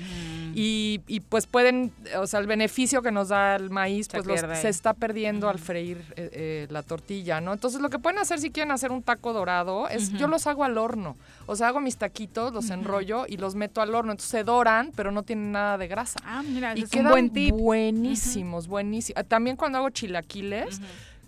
Y, 0.52 1.01
y, 1.07 1.20
pues 1.20 1.47
pueden, 1.47 1.93
o 2.19 2.27
sea, 2.27 2.40
el 2.40 2.48
beneficio 2.48 3.01
que 3.02 3.12
nos 3.12 3.28
da 3.28 3.55
el 3.55 3.70
maíz 3.70 4.09
Se 4.11 4.20
pues 4.20 4.43
los- 4.43 4.59
se 4.59 4.69
está 4.69 4.93
perdiendo 4.94 5.48
al 5.48 5.61
freír 5.61 5.98
eh, 6.16 6.28
eh, 6.32 6.66
la 6.70 6.82
tortilla, 6.82 7.40
¿no? 7.40 7.52
Entonces 7.52 7.81
lo 7.81 7.89
que 7.89 8.01
pueden 8.01 8.19
hacer 8.19 8.40
si 8.40 8.51
quieren 8.51 8.73
hacer 8.73 8.90
un 8.90 9.02
taco 9.05 9.32
dorado 9.32 9.89
es, 9.89 10.12
yo 10.15 10.27
los 10.27 10.48
hago 10.48 10.65
al 10.65 10.77
horno, 10.77 11.16
o 11.47 11.55
sea, 11.55 11.69
hago 11.69 11.81
mis 11.81 11.97
taquitos, 11.97 12.52
los 12.52 12.69
enrollo 12.70 13.27
y 13.28 13.36
los 13.36 13.55
meto 13.55 13.81
al 13.81 13.94
horno, 13.94 14.11
entonces 14.11 14.31
se 14.32 14.43
doran, 14.44 14.90
pero 14.97 15.12
no 15.12 15.23
tienen 15.23 15.52
nada 15.52 15.78
de 15.78 15.86
grasa. 15.86 16.19
Ah, 16.24 16.43
mira, 16.44 16.77
y 16.77 16.81
es 16.82 16.85
un 16.86 16.90
quedan 16.90 17.12
buen 17.12 17.31
tip. 17.31 17.55
buenísimos, 17.55 18.66
buenísimos. 18.66 19.24
También 19.28 19.55
cuando 19.57 19.78
hago 19.78 19.90
chilaquiles, 19.90 20.81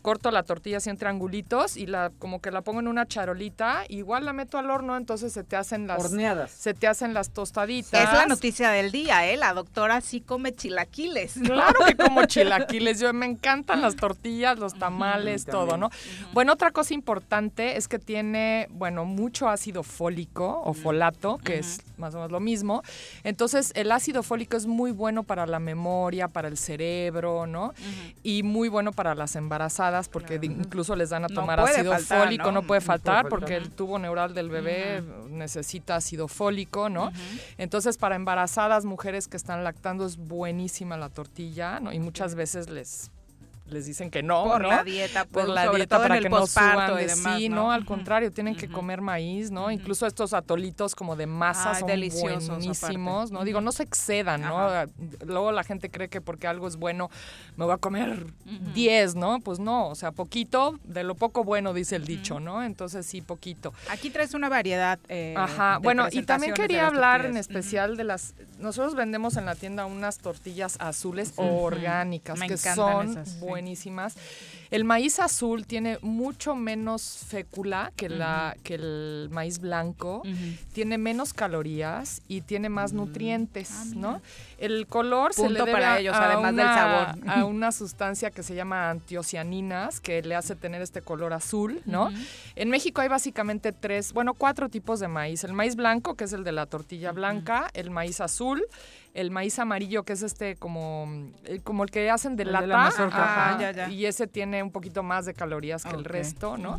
corto 0.02 0.30
la 0.30 0.42
tortilla 0.42 0.78
así 0.78 0.90
en 0.90 0.98
triangulitos 0.98 1.76
y 1.76 1.86
la 1.86 2.10
como 2.18 2.40
que 2.40 2.50
la 2.50 2.60
pongo 2.62 2.80
en 2.80 2.88
una 2.88 3.06
charolita, 3.06 3.84
igual 3.88 4.24
la 4.24 4.32
meto 4.32 4.58
al 4.58 4.70
horno, 4.70 4.96
entonces 4.96 5.32
se 5.32 5.44
te 5.44 5.56
hacen 5.56 5.86
las 5.86 6.04
Horneadas. 6.04 6.50
se 6.50 6.74
te 6.74 6.86
hacen 6.86 7.14
las 7.14 7.30
tostaditas. 7.30 8.02
Es 8.02 8.12
la 8.12 8.26
noticia 8.26 8.70
del 8.70 8.92
día, 8.92 9.26
¿eh? 9.28 9.36
La 9.36 9.54
doctora 9.54 10.00
sí 10.00 10.20
come 10.20 10.52
chilaquiles. 10.52 11.36
¿no? 11.36 11.54
Claro 11.62 11.84
que 11.86 11.96
como 11.96 12.24
chilaquiles, 12.24 12.98
yo 12.98 13.12
me 13.12 13.26
encantan 13.26 13.80
las 13.82 13.94
tortillas, 13.94 14.58
los 14.58 14.74
tamales, 14.74 15.44
todo, 15.44 15.76
¿no? 15.76 15.90
Bueno, 16.32 16.54
otra 16.54 16.72
cosa 16.72 16.92
importante 16.92 17.76
es 17.76 17.86
que 17.86 18.00
tiene, 18.00 18.66
bueno, 18.70 19.04
mucho 19.04 19.48
ácido 19.48 19.84
fólico 19.84 20.60
o 20.64 20.74
folato, 20.74 21.38
que 21.38 21.58
es 21.58 21.80
más 22.02 22.14
o 22.14 22.18
menos 22.18 22.30
lo 22.32 22.40
mismo. 22.40 22.82
Entonces, 23.24 23.72
el 23.74 23.90
ácido 23.92 24.22
fólico 24.22 24.56
es 24.58 24.66
muy 24.66 24.90
bueno 24.90 25.22
para 25.22 25.46
la 25.46 25.58
memoria, 25.58 26.28
para 26.28 26.48
el 26.48 26.58
cerebro, 26.58 27.46
¿no? 27.46 27.72
Y 28.22 28.42
muy 28.42 28.68
bueno 28.68 28.92
para 28.92 29.14
las 29.14 29.34
embarazadas 29.36 30.08
porque 30.10 30.38
incluso 30.42 30.94
les 30.96 31.08
dan 31.10 31.24
a 31.24 31.28
tomar 31.28 31.58
ácido 31.60 31.92
faltar, 31.92 32.24
fólico, 32.24 32.44
¿no? 32.46 32.52
no 32.52 32.62
puede 32.62 32.62
No 32.62 32.66
puede 32.66 32.80
faltar 32.80 33.14
faltar. 33.22 33.30
porque 33.30 33.56
el 33.56 33.70
tubo 33.70 33.98
neural 33.98 34.34
del 34.34 34.50
bebé 34.50 35.02
necesita 35.30 35.96
ácido 35.96 36.28
fólico, 36.28 36.88
¿no? 36.88 37.12
Entonces, 37.58 37.96
para 37.96 38.16
embarazadas, 38.16 38.84
mujeres 38.84 39.28
que 39.28 39.36
están 39.36 39.62
lactando, 39.64 40.04
es 40.04 40.16
buenísima 40.16 40.96
la 40.96 41.08
tortilla, 41.08 41.80
¿no? 41.80 41.92
Y 41.92 41.98
muchas 42.00 42.34
veces 42.34 42.68
les 42.68 43.10
les 43.72 43.86
dicen 43.86 44.10
que 44.10 44.22
no, 44.22 44.44
Por 44.44 44.62
¿no? 44.62 44.68
la 44.68 44.84
dieta, 44.84 45.24
por 45.24 45.48
la 45.48 45.64
sobre 45.64 45.78
dieta 45.78 45.96
todo 45.96 46.04
en 46.04 46.08
para 46.08 46.18
el 46.18 46.22
que 46.24 46.28
no 46.28 46.46
suban 46.46 46.92
y 46.92 46.96
de 46.96 47.06
demás, 47.06 47.38
sí, 47.38 47.48
¿no? 47.48 47.56
no, 47.56 47.72
al 47.72 47.84
contrario, 47.84 48.30
tienen 48.32 48.56
que 48.56 48.68
comer 48.68 49.00
maíz, 49.00 49.50
¿no? 49.50 49.70
Incluso 49.70 50.06
estos 50.06 50.32
atolitos 50.32 50.94
como 50.94 51.16
de 51.16 51.26
masa 51.26 51.72
Ay, 51.72 51.80
son 51.80 51.88
deliciosos 51.88 52.48
buenísimos. 52.48 53.30
¿no? 53.30 53.44
Digo, 53.44 53.60
no 53.60 53.72
se 53.72 53.82
excedan, 53.82 54.42
¿no? 54.42 54.68
Luego 55.24 55.52
la 55.52 55.64
gente 55.64 55.90
cree 55.90 56.08
que 56.08 56.20
porque 56.20 56.46
algo 56.46 56.68
es 56.68 56.76
bueno 56.76 57.10
me 57.56 57.64
voy 57.64 57.74
a 57.74 57.78
comer 57.78 58.26
10, 58.74 59.14
¿no? 59.14 59.40
Pues 59.40 59.58
no, 59.58 59.88
o 59.88 59.94
sea, 59.94 60.12
poquito, 60.12 60.78
de 60.84 61.04
lo 61.04 61.14
poco 61.14 61.44
bueno 61.44 61.72
dice 61.74 61.96
el 61.96 62.04
dicho, 62.04 62.40
¿no? 62.40 62.62
Entonces 62.62 63.06
sí, 63.06 63.20
poquito. 63.20 63.72
Aquí 63.90 64.10
traes 64.10 64.34
una 64.34 64.48
variedad. 64.48 64.98
eh, 65.08 65.34
Ajá, 65.36 65.74
de 65.74 65.84
bueno, 65.84 66.06
y 66.10 66.22
también 66.22 66.54
quería 66.54 66.86
hablar 66.86 67.26
en 67.26 67.36
especial 67.36 67.96
de 67.96 68.04
las... 68.04 68.34
Nosotros 68.58 68.94
vendemos 68.94 69.36
en 69.36 69.46
la 69.46 69.54
tienda 69.54 69.86
unas 69.86 70.18
tortillas 70.18 70.76
azules 70.80 71.32
orgánicas 71.36 72.38
Me 72.38 72.48
que 72.48 72.56
son 72.56 73.10
esas. 73.10 73.40
Buenísimas. 73.66 74.16
El 74.72 74.84
maíz 74.84 75.20
azul 75.20 75.66
tiene 75.66 75.98
mucho 76.02 76.54
menos 76.56 77.18
fécula 77.28 77.92
que, 77.94 78.08
la, 78.08 78.56
que 78.64 78.74
el 78.74 79.28
maíz 79.30 79.58
blanco, 79.60 80.22
tiene 80.72 80.98
menos 80.98 81.32
calorías 81.34 82.22
y 82.26 82.40
tiene 82.40 82.68
más 82.70 82.92
nutrientes, 82.92 83.94
¿no? 83.94 84.20
El 84.58 84.86
color 84.86 85.32
se 85.34 85.42
Mm. 85.42 85.44
Ah, 85.44 85.48
le 85.50 85.58
debe 85.60 85.72
para 85.72 85.92
a- 85.94 85.98
ellos, 86.00 86.14
a 86.14 86.24
además 86.24 86.56
del 86.56 86.64
una- 86.64 86.74
sabor. 86.74 87.28
a 87.30 87.44
una 87.44 87.72
sustancia 87.72 88.30
que 88.30 88.42
se 88.42 88.54
llama 88.54 88.90
antiocianinas 88.90 90.00
que 90.00 90.22
le 90.22 90.34
hace 90.34 90.56
tener 90.56 90.80
este 90.82 91.02
color 91.02 91.32
azul, 91.32 91.82
¿no? 91.84 92.10
En 92.56 92.68
México 92.70 93.00
hay 93.02 93.08
básicamente 93.08 93.72
tres, 93.72 94.12
bueno, 94.12 94.34
cuatro 94.34 94.68
tipos 94.68 94.98
de 95.00 95.08
maíz. 95.08 95.44
El 95.44 95.52
maíz 95.52 95.76
blanco, 95.76 96.14
que 96.14 96.24
es 96.24 96.32
el 96.32 96.42
de 96.44 96.52
la 96.52 96.66
tortilla 96.66 97.12
blanca, 97.12 97.70
el 97.74 97.90
maíz 97.90 98.20
azul, 98.20 98.64
el 99.14 99.30
maíz 99.30 99.58
amarillo, 99.58 100.04
que 100.04 100.14
es 100.14 100.22
este 100.22 100.56
como, 100.56 101.30
eh, 101.44 101.60
como 101.62 101.84
el 101.84 101.90
que 101.90 102.08
hacen 102.10 102.36
de 102.36 102.44
El 102.44 102.48
de 102.48 102.52
la 102.52 102.60
lata. 102.62 103.10
Ah, 103.12 103.58
ya, 103.60 103.70
ya. 103.72 103.88
Y 103.90 104.06
ese 104.06 104.26
tiene 104.26 104.62
un 104.62 104.70
poquito 104.70 105.02
más 105.02 105.26
de 105.26 105.34
calorías 105.34 105.84
que 105.84 105.94
el 105.94 106.04
resto, 106.04 106.56
¿no? 106.56 106.78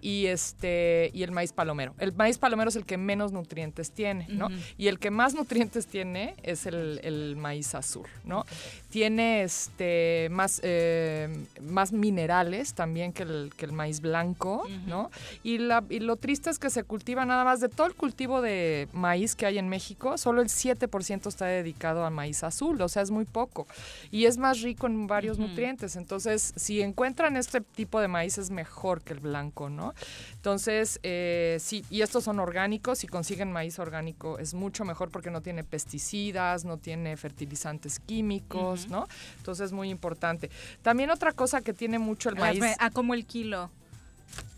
Y 0.00 0.26
este, 0.26 1.10
y 1.12 1.22
el 1.22 1.32
maíz 1.32 1.52
palomero. 1.52 1.94
El 1.98 2.12
maíz 2.14 2.38
palomero 2.38 2.68
es 2.68 2.76
el 2.76 2.86
que 2.86 2.96
menos 2.96 3.32
nutrientes 3.32 3.92
tiene, 3.92 4.26
¿no? 4.28 4.48
Y 4.76 4.88
el 4.88 4.98
que 4.98 5.10
más 5.10 5.34
nutrientes 5.34 5.86
tiene 5.86 6.36
es 6.42 6.66
el, 6.66 7.00
el 7.02 7.36
maíz 7.36 7.74
azul, 7.74 8.06
¿no? 8.24 8.44
Tiene 8.94 9.42
este 9.42 10.28
más, 10.30 10.60
eh, 10.62 11.28
más 11.60 11.92
minerales 11.92 12.74
también 12.74 13.12
que 13.12 13.24
el, 13.24 13.52
que 13.56 13.64
el 13.64 13.72
maíz 13.72 14.00
blanco, 14.00 14.68
¿no? 14.86 15.10
Y, 15.42 15.58
la, 15.58 15.82
y 15.90 15.98
lo 15.98 16.14
triste 16.14 16.48
es 16.48 16.60
que 16.60 16.70
se 16.70 16.84
cultiva 16.84 17.24
nada 17.24 17.42
más 17.42 17.58
de 17.58 17.68
todo 17.68 17.88
el 17.88 17.96
cultivo 17.96 18.40
de 18.40 18.86
maíz 18.92 19.34
que 19.34 19.46
hay 19.46 19.58
en 19.58 19.68
México, 19.68 20.16
solo 20.16 20.42
el 20.42 20.48
7% 20.48 21.26
está 21.26 21.46
dedicado 21.46 22.04
a 22.04 22.10
maíz 22.10 22.44
azul, 22.44 22.80
o 22.80 22.88
sea, 22.88 23.02
es 23.02 23.10
muy 23.10 23.24
poco. 23.24 23.66
Y 24.12 24.26
es 24.26 24.38
más 24.38 24.60
rico 24.60 24.86
en 24.86 25.08
varios 25.08 25.40
nutrientes. 25.40 25.96
Entonces, 25.96 26.52
si 26.54 26.80
encuentran 26.80 27.36
este 27.36 27.62
tipo 27.62 28.00
de 28.00 28.06
maíz 28.06 28.38
es 28.38 28.52
mejor 28.52 29.02
que 29.02 29.14
el 29.14 29.18
blanco, 29.18 29.70
¿no? 29.70 29.92
Entonces, 30.34 31.00
eh, 31.02 31.56
sí, 31.58 31.84
y 31.90 32.02
estos 32.02 32.22
son 32.22 32.38
orgánicos, 32.38 32.98
si 33.00 33.08
consiguen 33.08 33.50
maíz 33.50 33.80
orgánico 33.80 34.38
es 34.38 34.54
mucho 34.54 34.84
mejor 34.84 35.10
porque 35.10 35.32
no 35.32 35.40
tiene 35.40 35.64
pesticidas, 35.64 36.64
no 36.64 36.78
tiene 36.78 37.16
fertilizantes 37.16 37.98
químicos, 37.98 38.83
¿no? 38.88 39.06
Entonces 39.38 39.66
es 39.66 39.72
muy 39.72 39.90
importante. 39.90 40.50
También 40.82 41.10
otra 41.10 41.32
cosa 41.32 41.60
que 41.60 41.72
tiene 41.72 41.98
mucho 41.98 42.28
el 42.28 42.36
maíz... 42.36 42.62
Ah, 42.78 42.90
como 42.90 43.14
el 43.14 43.26
kilo. 43.26 43.70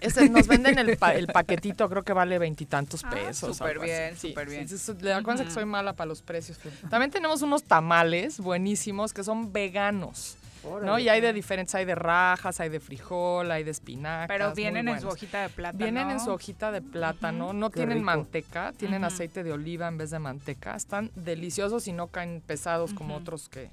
Ese, 0.01 0.29
nos 0.31 0.47
venden 0.47 0.79
el, 0.79 0.97
pa- 0.97 1.15
el 1.15 1.27
paquetito, 1.27 1.89
creo 1.89 2.03
que 2.03 2.13
vale 2.13 2.39
veintitantos 2.39 3.03
Ah, 3.05 3.11
pesos. 3.11 3.57
súper 3.59 3.79
bien, 3.79 4.17
Sí, 4.17 4.29
súper 4.29 4.49
bien. 4.49 4.69
sí, 4.69 4.79
sí, 4.79 4.93
le- 5.01 5.13
acuérdense 5.13 5.45
que 5.49 5.55
soy 5.55 5.65
mala 5.67 5.93
para 5.93 6.09
los 6.09 6.23
precios. 6.23 6.59
También 6.89 7.11
tenemos 7.11 7.43
unos 7.43 7.63
tamales 7.65 8.39
buenísimos 8.39 9.13
que 9.13 9.23
son 9.25 9.53
veganos. 9.53 10.37
¿no? 10.83 10.99
Y 10.99 11.09
hay 11.09 11.21
de 11.21 11.33
diferentes, 11.33 11.73
hay 11.77 11.85
de 11.85 11.95
rajas, 11.95 12.59
hay 12.59 12.69
de 12.69 12.81
frijol, 12.81 13.53
hay 13.53 13.63
de 13.63 13.71
espinacas. 13.71 14.27
Pero 14.27 14.53
vienen 14.53 14.89
en 14.89 15.01
su 15.01 15.07
hojita 15.07 15.43
de 15.43 15.49
plátano. 15.49 15.79
Vienen 15.85 16.11
en 16.11 16.19
su 16.19 16.31
hojita 16.33 16.73
de 16.73 16.83
plátano, 16.83 17.53
no 17.53 17.71
Qué 17.71 17.77
tienen 17.77 17.99
rico. 17.99 18.07
manteca, 18.07 18.73
tienen 18.77 19.05
aceite 19.05 19.45
de 19.45 19.53
oliva 19.53 19.87
en 19.87 19.97
vez 19.97 20.11
de 20.11 20.19
manteca. 20.19 20.75
Están 20.75 21.13
deliciosos 21.15 21.87
y 21.87 21.93
no 21.93 22.09
caen 22.09 22.43
pesados 22.45 22.95
como 22.95 23.15
otros 23.15 23.49
que, 23.49 23.71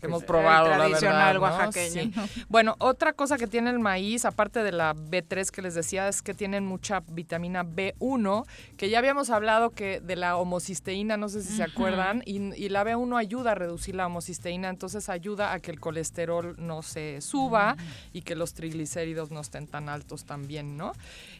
que 0.00 0.06
hemos 0.06 0.22
el 0.22 0.26
probado, 0.26 0.68
la 0.68 0.76
tradicional 0.76 1.38
verdad. 1.38 1.50
¿no? 1.50 1.56
oaxaqueño, 1.64 2.02
Sí. 2.02 2.12
¿no? 2.16 2.28
Bueno, 2.48 2.74
otra 2.78 3.12
cosa 3.12 3.36
que 3.36 3.46
tiene 3.46 3.70
el 3.70 3.78
maíz, 3.78 4.24
aparte 4.24 4.62
de 4.62 4.72
la 4.72 4.94
B3 4.94 5.50
que 5.50 5.62
les 5.62 5.74
decía, 5.74 6.08
es 6.08 6.22
que 6.22 6.34
tienen 6.34 6.64
mucha 6.66 7.00
vitamina 7.08 7.64
B1, 7.64 8.44
que 8.76 8.88
ya 8.90 8.98
habíamos 8.98 9.30
hablado 9.30 9.70
que 9.70 10.00
de 10.00 10.16
la 10.16 10.36
homocisteína, 10.36 11.16
no 11.16 11.28
sé 11.28 11.42
si 11.42 11.54
se 11.56 11.62
acuerdan, 11.62 12.22
y, 12.26 12.54
y 12.54 12.68
la 12.70 12.84
B1 12.84 13.18
ayuda 13.18 13.52
a 13.52 13.54
reducir 13.54 13.94
la 13.94 14.06
homocisteína, 14.06 14.68
entonces 14.68 15.08
ayuda 15.08 15.52
a 15.52 15.60
que 15.60 15.70
el 15.70 15.80
colesterol 15.80 16.54
no 16.58 16.82
se 16.82 17.20
suba 17.20 17.76
y 18.12 18.22
que 18.22 18.34
los 18.34 18.54
triglicéridos 18.54 19.30
no 19.30 19.40
estén 19.40 19.66
tan 19.66 19.88
altos 19.88 20.24
también, 20.24 20.76
¿no? 20.76 20.92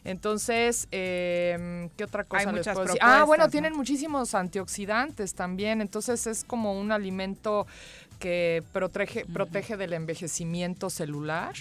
Entonces, 0.03 0.87
eh, 0.91 1.89
¿qué 1.97 2.03
otra 2.03 2.23
cosa 2.23 2.41
Hay 2.41 2.45
les 2.47 2.55
muchas 2.55 2.73
puedo 2.73 2.85
decir? 2.87 2.99
Ah, 3.03 3.23
bueno, 3.23 3.49
tienen 3.49 3.73
muchísimos 3.73 4.35
antioxidantes 4.35 5.33
también, 5.33 5.81
entonces 5.81 6.27
es 6.27 6.43
como 6.43 6.79
un 6.79 6.91
alimento 6.91 7.65
que 8.21 8.63
protege, 8.71 9.25
protege 9.25 9.77
del 9.77 9.93
envejecimiento 9.93 10.91
celular 10.91 11.55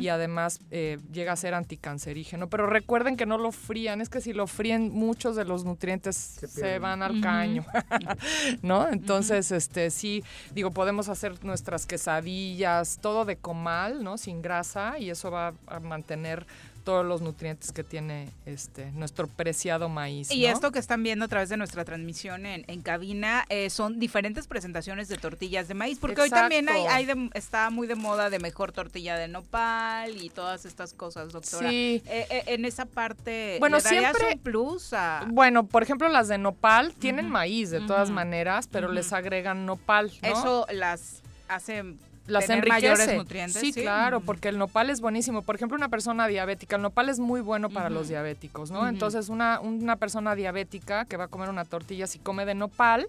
y 0.00 0.08
además 0.08 0.60
eh, 0.70 0.98
llega 1.12 1.32
a 1.32 1.36
ser 1.36 1.52
anticancerígeno. 1.52 2.48
Pero 2.48 2.66
recuerden 2.66 3.18
que 3.18 3.26
no 3.26 3.36
lo 3.36 3.52
frían, 3.52 4.00
es 4.00 4.08
que 4.08 4.22
si 4.22 4.32
lo 4.32 4.46
fríen 4.46 4.90
muchos 4.92 5.36
de 5.36 5.44
los 5.44 5.64
nutrientes 5.64 6.16
se, 6.16 6.78
van 6.78 7.02
al 7.02 7.20
caño, 7.20 7.66
¿no? 8.62 8.88
Entonces, 8.88 9.52
este 9.52 9.90
sí, 9.90 10.24
digo, 10.54 10.70
podemos 10.70 11.10
hacer 11.10 11.44
nuestras 11.44 11.84
quesadillas, 11.84 12.98
todo 13.02 13.26
de 13.26 13.36
comal, 13.36 14.02
¿no? 14.02 14.16
Sin 14.16 14.40
grasa 14.40 14.98
y 14.98 15.10
eso 15.10 15.30
va 15.30 15.52
a 15.66 15.80
mantener 15.80 16.46
todos 16.86 17.04
los 17.04 17.20
nutrientes 17.20 17.72
que 17.72 17.82
tiene 17.82 18.28
este 18.46 18.92
nuestro 18.92 19.26
preciado 19.26 19.88
maíz. 19.88 20.30
Y 20.30 20.46
esto 20.46 20.70
que 20.70 20.78
están 20.78 21.02
viendo 21.02 21.24
a 21.24 21.28
través 21.28 21.48
de 21.48 21.56
nuestra 21.56 21.84
transmisión 21.84 22.46
en, 22.46 22.64
en 22.68 22.80
cabina 22.80 23.44
eh, 23.48 23.70
son 23.70 23.98
diferentes 23.98 24.46
presentaciones 24.46 25.08
de 25.08 25.16
tortillas 25.16 25.66
de 25.66 25.74
maíz, 25.74 25.98
porque 25.98 26.20
hoy 26.20 26.30
también 26.30 26.68
hay, 26.68 27.04
de- 27.04 27.28
está 27.34 27.70
muy 27.70 27.88
de 27.88 27.96
moda 27.96 28.30
de 28.30 28.38
mejor 28.38 28.70
tortilla 28.70 29.16
de 29.16 29.26
nopal 29.26 30.16
y 30.22 30.30
todas 30.30 30.64
estas 30.64 30.92
cosas, 30.94 31.32
doctora. 31.32 31.68
Sí. 31.68 32.02
Eh, 32.06 32.26
eh, 32.30 32.42
en 32.46 32.64
esa 32.64 32.86
parte, 32.86 33.56
Bueno, 33.58 33.78
¿le 33.78 33.82
darías 33.82 34.16
siempre- 34.16 34.34
un 34.36 34.38
plus 34.38 34.92
a...? 34.92 35.24
Bueno, 35.28 35.66
por 35.66 35.82
ejemplo, 35.82 36.08
las 36.08 36.28
de 36.28 36.38
nopal 36.38 36.94
tienen 36.94 37.28
maíz 37.28 37.70
de 37.70 37.80
todas 37.80 38.10
maneras, 38.10 38.68
pero 38.70 38.92
les 38.92 39.12
agregan 39.12 39.66
nopal, 39.66 40.12
¿no? 40.22 40.28
Eso 40.28 40.66
las 40.70 41.20
hace 41.48 41.82
las 42.26 42.46
tener 42.46 42.58
enriquece. 42.58 42.88
mayores 42.88 43.16
nutrientes. 43.16 43.60
Sí, 43.60 43.72
claro, 43.72 44.20
porque 44.20 44.48
el 44.48 44.58
nopal 44.58 44.90
es 44.90 45.00
buenísimo. 45.00 45.42
Por 45.42 45.54
ejemplo, 45.56 45.76
una 45.76 45.88
persona 45.88 46.26
diabética, 46.26 46.76
el 46.76 46.82
nopal 46.82 47.08
es 47.08 47.18
muy 47.18 47.40
bueno 47.40 47.70
para 47.70 47.90
los 47.90 48.08
diabéticos, 48.08 48.70
¿no? 48.70 48.88
Entonces, 48.88 49.28
una, 49.28 49.60
una 49.60 49.96
persona 49.96 50.34
diabética 50.34 51.04
que 51.04 51.16
va 51.16 51.24
a 51.24 51.28
comer 51.28 51.48
una 51.48 51.64
tortilla, 51.64 52.06
si 52.06 52.18
come 52.18 52.44
de 52.44 52.54
nopal, 52.54 53.06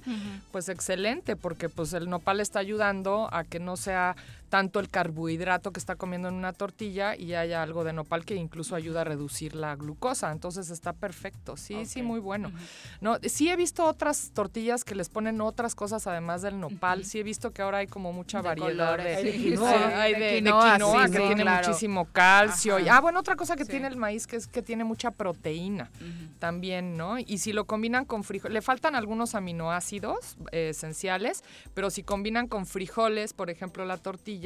pues 0.51 0.69
excelente, 0.69 1.35
porque 1.35 1.69
pues 1.69 1.93
el 1.93 2.09
nopal 2.09 2.39
está 2.39 2.59
ayudando 2.59 3.29
a 3.31 3.43
que 3.43 3.59
no 3.59 3.77
sea 3.77 4.15
tanto 4.49 4.79
el 4.79 4.89
carbohidrato 4.89 5.71
que 5.71 5.79
está 5.79 5.95
comiendo 5.95 6.27
en 6.29 6.35
una 6.35 6.53
tortilla 6.53 7.15
y 7.15 7.33
haya 7.33 7.61
algo 7.61 7.83
de 7.83 7.93
nopal 7.93 8.25
que 8.25 8.35
incluso 8.35 8.75
ayuda 8.75 9.01
a 9.01 9.03
reducir 9.03 9.55
la 9.55 9.75
glucosa. 9.75 10.31
Entonces 10.31 10.69
está 10.69 10.93
perfecto. 10.93 11.57
Sí, 11.57 11.85
sí, 11.85 12.01
muy 12.01 12.19
bueno. 12.19 12.51
No, 13.01 13.17
sí 13.23 13.49
he 13.49 13.55
visto 13.55 13.85
otras 13.85 14.31
tortillas 14.33 14.83
que 14.83 14.95
les 14.95 15.09
ponen 15.09 15.41
otras 15.41 15.75
cosas 15.75 16.07
además 16.07 16.41
del 16.41 16.59
nopal. 16.59 17.03
Sí 17.05 17.19
he 17.19 17.23
visto 17.23 17.51
que 17.51 17.61
ahora 17.61 17.79
hay 17.79 17.87
como 17.87 18.13
mucha 18.13 18.39
De 18.41 18.47
variedad 18.47 18.91
colores. 18.91 19.05
de, 19.05 19.15
Hay 19.17 19.23
de 19.23 19.31
Sí, 19.31 19.43
quinoa. 19.43 20.01
hay 20.01 20.13
De 20.13 20.19
de, 20.19 20.35
quinoa, 20.35 20.73
quinoa, 20.73 21.05
sí, 21.07 21.11
que 21.11 21.17
sí, 21.17 21.23
tiene 21.27 21.41
claro. 21.41 21.67
muchísimo 21.67 22.05
calcio. 22.05 22.79
Y, 22.79 22.87
ah, 22.87 23.01
bueno, 23.01 23.19
otra 23.19 23.35
cosa 23.35 23.55
que 23.55 23.65
tiene 23.65 23.87
el 23.87 23.97
maíz 23.97 24.27
que 24.27 24.37
es 24.37 24.47
que 24.47 24.61
tiene 24.61 24.83
mucha 24.83 25.11
proteína 25.11 25.89
también, 26.39 26.95
¿no? 26.97 27.17
Y 27.19 27.39
si 27.39 27.51
lo 27.53 27.65
combinan 27.65 28.05
con 28.05 28.23
frijoles, 28.23 28.53
le 28.53 28.61
faltan 28.61 28.95
algunos 28.95 29.35
aminoácidos 29.35 30.37
eh, 30.51 30.69
esenciales, 30.69 31.43
pero 31.73 31.89
si 31.89 32.03
combinan 32.03 32.47
con 32.47 32.65
frijoles, 32.65 33.33
por 33.33 33.49
ejemplo, 33.49 33.83
la 33.85 33.97
tortilla 33.97 34.36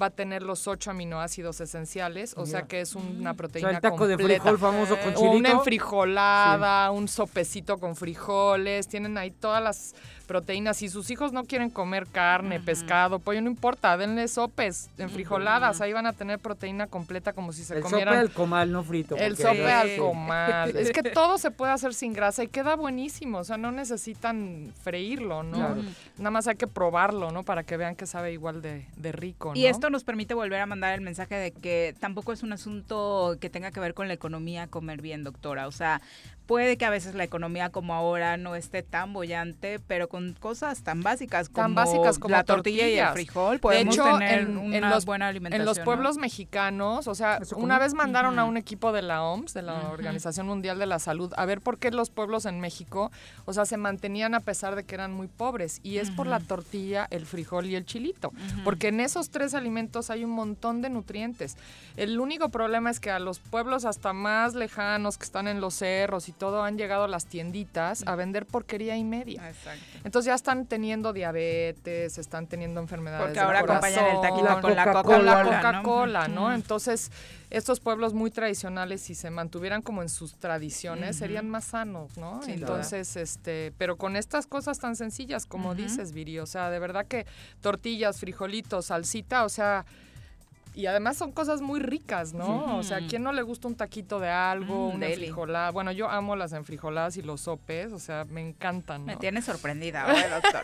va 0.00 0.06
a 0.06 0.10
tener 0.10 0.42
los 0.42 0.66
ocho 0.68 0.90
aminoácidos 0.90 1.60
esenciales, 1.60 2.34
o 2.36 2.46
sea 2.46 2.62
que 2.62 2.80
es 2.80 2.94
una 2.94 3.32
O 3.32 3.34
proteína 3.34 3.68
sea, 3.70 3.76
el 3.78 3.82
taco 3.82 4.06
de 4.06 4.14
completa. 4.16 4.42
frijol 4.42 4.58
famoso 4.58 4.96
con 4.98 5.14
O 5.16 5.20
una 5.20 5.30
chilito. 5.48 5.58
enfrijolada, 5.58 6.90
un 6.90 7.08
sopecito 7.08 7.78
con 7.78 7.96
frijoles, 7.96 8.88
tienen 8.88 9.16
ahí 9.18 9.30
todas 9.30 9.62
las 9.62 9.94
proteínas. 10.26 10.76
Si 10.76 10.88
sus 10.88 11.10
hijos 11.10 11.32
no 11.32 11.42
quieren 11.44 11.70
comer 11.70 12.06
carne, 12.06 12.60
pescado, 12.60 13.18
pollo, 13.18 13.42
no 13.42 13.50
importa, 13.50 13.96
denle 13.96 14.28
sopes 14.28 14.88
enfrijoladas, 14.96 15.80
ahí 15.80 15.92
van 15.92 16.06
a 16.06 16.12
tener 16.12 16.38
proteína 16.38 16.86
completa 16.86 17.32
como 17.32 17.52
si 17.52 17.64
se 17.64 17.74
El 17.74 17.80
sope 17.82 17.90
comieran 17.90 18.14
al 18.18 18.30
comal, 18.30 18.70
no 18.70 18.84
frito. 18.84 19.16
el 19.16 19.36
sope 19.36 19.70
al 19.72 19.88
Sí. 19.90 19.96
comal. 19.96 20.76
Es 20.76 20.92
que 20.92 21.02
todo 21.14 21.36
se 21.38 21.50
puede 21.50 21.72
hacer 21.72 21.94
sin 21.94 22.12
grasa 22.12 22.44
y 22.44 22.48
queda 22.48 22.76
buenísimo. 22.76 23.38
O 23.38 23.44
sea, 23.44 23.56
no 23.56 23.72
necesitan 23.72 24.72
freírlo, 24.84 25.42
¿no? 25.42 25.56
Claro. 25.56 25.82
Nada 26.18 26.30
más 26.30 26.46
hay 26.46 26.54
que 26.54 26.68
probarlo, 26.68 27.32
¿no? 27.32 27.42
Para 27.42 27.64
que 27.64 27.76
vean 27.76 27.96
que 27.96 28.06
sabe 28.06 28.32
igual 28.32 28.62
de, 28.62 28.86
de 28.96 29.10
rico, 29.12 29.29
Y 29.54 29.62
¿no? 29.62 29.68
esto 29.68 29.90
nos 29.90 30.04
permite 30.04 30.34
volver 30.34 30.60
a 30.60 30.66
mandar 30.66 30.94
el 30.94 31.00
mensaje 31.00 31.34
de 31.34 31.52
que 31.52 31.94
tampoco 31.98 32.32
es 32.32 32.42
un 32.42 32.52
asunto 32.52 33.36
que 33.40 33.50
tenga 33.50 33.70
que 33.70 33.80
ver 33.80 33.94
con 33.94 34.08
la 34.08 34.14
economía 34.14 34.66
comer 34.66 35.00
bien, 35.02 35.24
doctora. 35.24 35.66
O 35.66 35.72
sea, 35.72 36.00
puede 36.50 36.76
que 36.76 36.84
a 36.84 36.90
veces 36.90 37.14
la 37.14 37.22
economía 37.22 37.70
como 37.70 37.94
ahora 37.94 38.36
no 38.36 38.56
esté 38.56 38.82
tan 38.82 39.12
bollante, 39.12 39.78
pero 39.86 40.08
con 40.08 40.32
cosas 40.32 40.82
tan 40.82 41.00
básicas 41.00 41.48
como, 41.48 41.62
tan 41.62 41.76
básicas 41.76 42.18
como 42.18 42.34
la 42.34 42.42
tortilla 42.42 42.88
y 42.88 42.98
el 42.98 43.06
frijol 43.10 43.52
De 43.54 43.58
podemos 43.60 43.94
hecho, 43.94 44.02
tener 44.02 44.40
en, 44.40 44.56
una 44.56 44.76
en 44.76 44.90
los, 44.90 45.04
buena 45.04 45.28
alimentación. 45.28 45.60
En 45.60 45.64
los 45.64 45.78
¿no? 45.78 45.84
pueblos 45.84 46.16
mexicanos, 46.16 47.06
o 47.06 47.14
sea, 47.14 47.38
una 47.54 47.78
vez 47.78 47.94
mandaron 47.94 48.36
a 48.40 48.44
un 48.46 48.56
equipo 48.56 48.90
de 48.90 49.02
la 49.02 49.22
OMS, 49.22 49.54
de 49.54 49.62
la. 49.62 49.90
Organización 49.90 50.48
Mundial 50.48 50.80
de 50.80 50.86
la 50.86 50.98
Salud, 50.98 51.32
a 51.36 51.44
ver 51.44 51.60
por 51.60 51.78
qué 51.78 51.92
los 51.92 52.10
pueblos 52.10 52.46
en 52.46 52.58
México, 52.58 53.12
o 53.44 53.52
sea, 53.52 53.64
se 53.64 53.76
mantenían 53.76 54.34
a 54.34 54.40
pesar 54.40 54.74
de 54.74 54.82
que 54.82 54.96
eran 54.96 55.12
muy 55.12 55.28
pobres. 55.28 55.78
Y 55.84 55.98
es 55.98 56.10
por 56.10 56.26
la 56.26 56.40
tortilla, 56.40 57.06
el 57.10 57.26
frijol 57.26 57.66
y 57.66 57.76
el 57.76 57.84
chilito. 57.84 58.32
Porque 58.64 58.88
en 58.88 58.98
esos 58.98 59.30
tres 59.30 59.54
alimentos 59.54 60.10
hay 60.10 60.24
un 60.24 60.32
montón 60.32 60.82
de 60.82 60.90
nutrientes. 60.90 61.56
El 61.96 62.18
único 62.18 62.48
problema 62.48 62.90
es 62.90 62.98
que 62.98 63.10
a 63.10 63.20
los 63.20 63.38
pueblos 63.38 63.84
hasta 63.84 64.12
más 64.12 64.54
lejanos, 64.54 65.16
que 65.16 65.24
están 65.24 65.46
en 65.46 65.60
los 65.60 65.74
cerros 65.74 66.28
y 66.28 66.32
todo, 66.40 66.64
han 66.64 66.78
llegado 66.78 67.06
las 67.06 67.26
tienditas 67.26 68.02
a 68.06 68.16
vender 68.16 68.46
porquería 68.46 68.96
y 68.96 69.04
media. 69.04 69.48
Exacto. 69.48 69.84
Entonces 70.02 70.26
ya 70.26 70.34
están 70.34 70.66
teniendo 70.66 71.12
diabetes, 71.12 72.18
están 72.18 72.48
teniendo 72.48 72.80
enfermedades 72.80 73.26
Porque 73.26 73.38
del 73.38 73.46
ahora 73.46 73.60
acompañan 73.60 74.06
el 74.06 74.20
taquito 74.20 74.60
con 74.60 74.74
la 74.74 75.02
con 75.02 75.26
la 75.26 75.44
Coca-Cola, 75.44 75.44
¿no? 75.44 76.40
Coca-Cola. 76.40 76.54
Entonces, 76.54 77.12
estos 77.50 77.78
pueblos 77.80 78.14
muy 78.14 78.30
tradicionales, 78.30 79.02
si 79.02 79.14
se 79.14 79.30
mantuvieran 79.30 79.82
como 79.82 80.02
en 80.02 80.08
sus 80.08 80.34
tradiciones, 80.36 81.16
serían 81.16 81.48
más 81.48 81.64
sanos, 81.66 82.16
¿no? 82.16 82.42
Sin 82.42 82.56
duda. 82.56 82.68
Entonces, 82.68 83.16
este, 83.16 83.72
pero 83.76 83.96
con 83.96 84.16
estas 84.16 84.46
cosas 84.46 84.78
tan 84.78 84.96
sencillas, 84.96 85.44
como 85.46 85.74
dices, 85.74 86.12
Viri, 86.12 86.38
o 86.38 86.46
sea, 86.46 86.70
de 86.70 86.78
verdad 86.78 87.06
que 87.06 87.26
tortillas, 87.60 88.18
frijolitos, 88.18 88.86
salsita, 88.86 89.44
o 89.44 89.50
sea, 89.50 89.84
y 90.74 90.86
además 90.86 91.16
son 91.16 91.32
cosas 91.32 91.60
muy 91.60 91.80
ricas, 91.80 92.32
¿no? 92.32 92.76
O 92.76 92.82
sea, 92.82 92.98
¿a 92.98 93.06
quién 93.06 93.22
no 93.22 93.32
le 93.32 93.42
gusta 93.42 93.68
un 93.68 93.74
taquito 93.74 94.20
de 94.20 94.28
algo, 94.30 94.90
Mm, 94.90 94.94
una 94.96 95.06
deli. 95.06 95.24
frijolada? 95.26 95.70
Bueno, 95.70 95.92
yo 95.92 96.08
amo 96.08 96.36
las 96.36 96.52
enfrijoladas 96.52 97.16
y 97.16 97.22
los 97.22 97.40
sopes, 97.42 97.92
o 97.92 97.98
sea, 97.98 98.24
me 98.26 98.40
encantan, 98.40 99.04
Me 99.04 99.14
¿no? 99.14 99.18
tiene 99.18 99.42
sorprendida, 99.42 100.02
ahora, 100.04 100.40
doctor. 100.40 100.62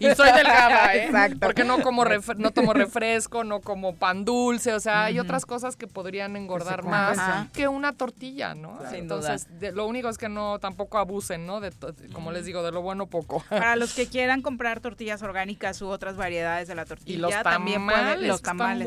y 0.00 0.14
soy 0.14 0.32
delgada, 0.32 0.94
¿eh? 0.94 1.06
Exacto. 1.06 1.38
Porque 1.40 1.64
no 1.64 1.80
como 1.82 2.04
no 2.36 2.50
tomo 2.50 2.72
refresco, 2.72 3.44
no 3.44 3.60
como 3.60 3.94
pan 3.94 4.24
dulce, 4.24 4.72
o 4.74 4.80
sea, 4.80 5.04
hay 5.04 5.18
otras 5.18 5.46
cosas 5.46 5.76
que 5.76 5.86
podrían 5.86 6.36
engordar 6.36 6.84
más 6.84 7.48
que 7.52 7.68
una 7.68 7.92
tortilla, 7.92 8.54
¿no? 8.54 8.78
Sin 8.90 9.00
Entonces, 9.00 9.46
de- 9.60 9.72
lo 9.72 9.86
único 9.86 10.08
es 10.08 10.18
que 10.18 10.28
no 10.28 10.58
tampoco 10.58 10.98
abusen, 10.98 11.46
¿no? 11.46 11.60
De 11.60 11.72
como 12.12 12.32
les 12.32 12.44
digo, 12.44 12.62
de 12.62 12.72
lo 12.72 12.82
bueno 12.82 13.06
poco. 13.06 13.42
Para 13.48 13.76
los 13.76 13.94
que 13.94 14.06
quieran 14.06 14.42
comprar 14.42 14.80
tortillas 14.80 15.22
orgánicas 15.22 15.80
u 15.82 15.88
otras 15.88 16.16
variedades 16.16 16.68
de 16.68 16.74
la 16.74 16.84
tortilla, 16.84 17.12
Y 17.14 17.16
los 17.18 17.32
también 17.42 17.78
tamales, 17.86 18.02
pueden 18.14 18.28
los 18.28 18.36
que 18.36 18.42
están 18.42 18.58
tamales. 18.58 18.86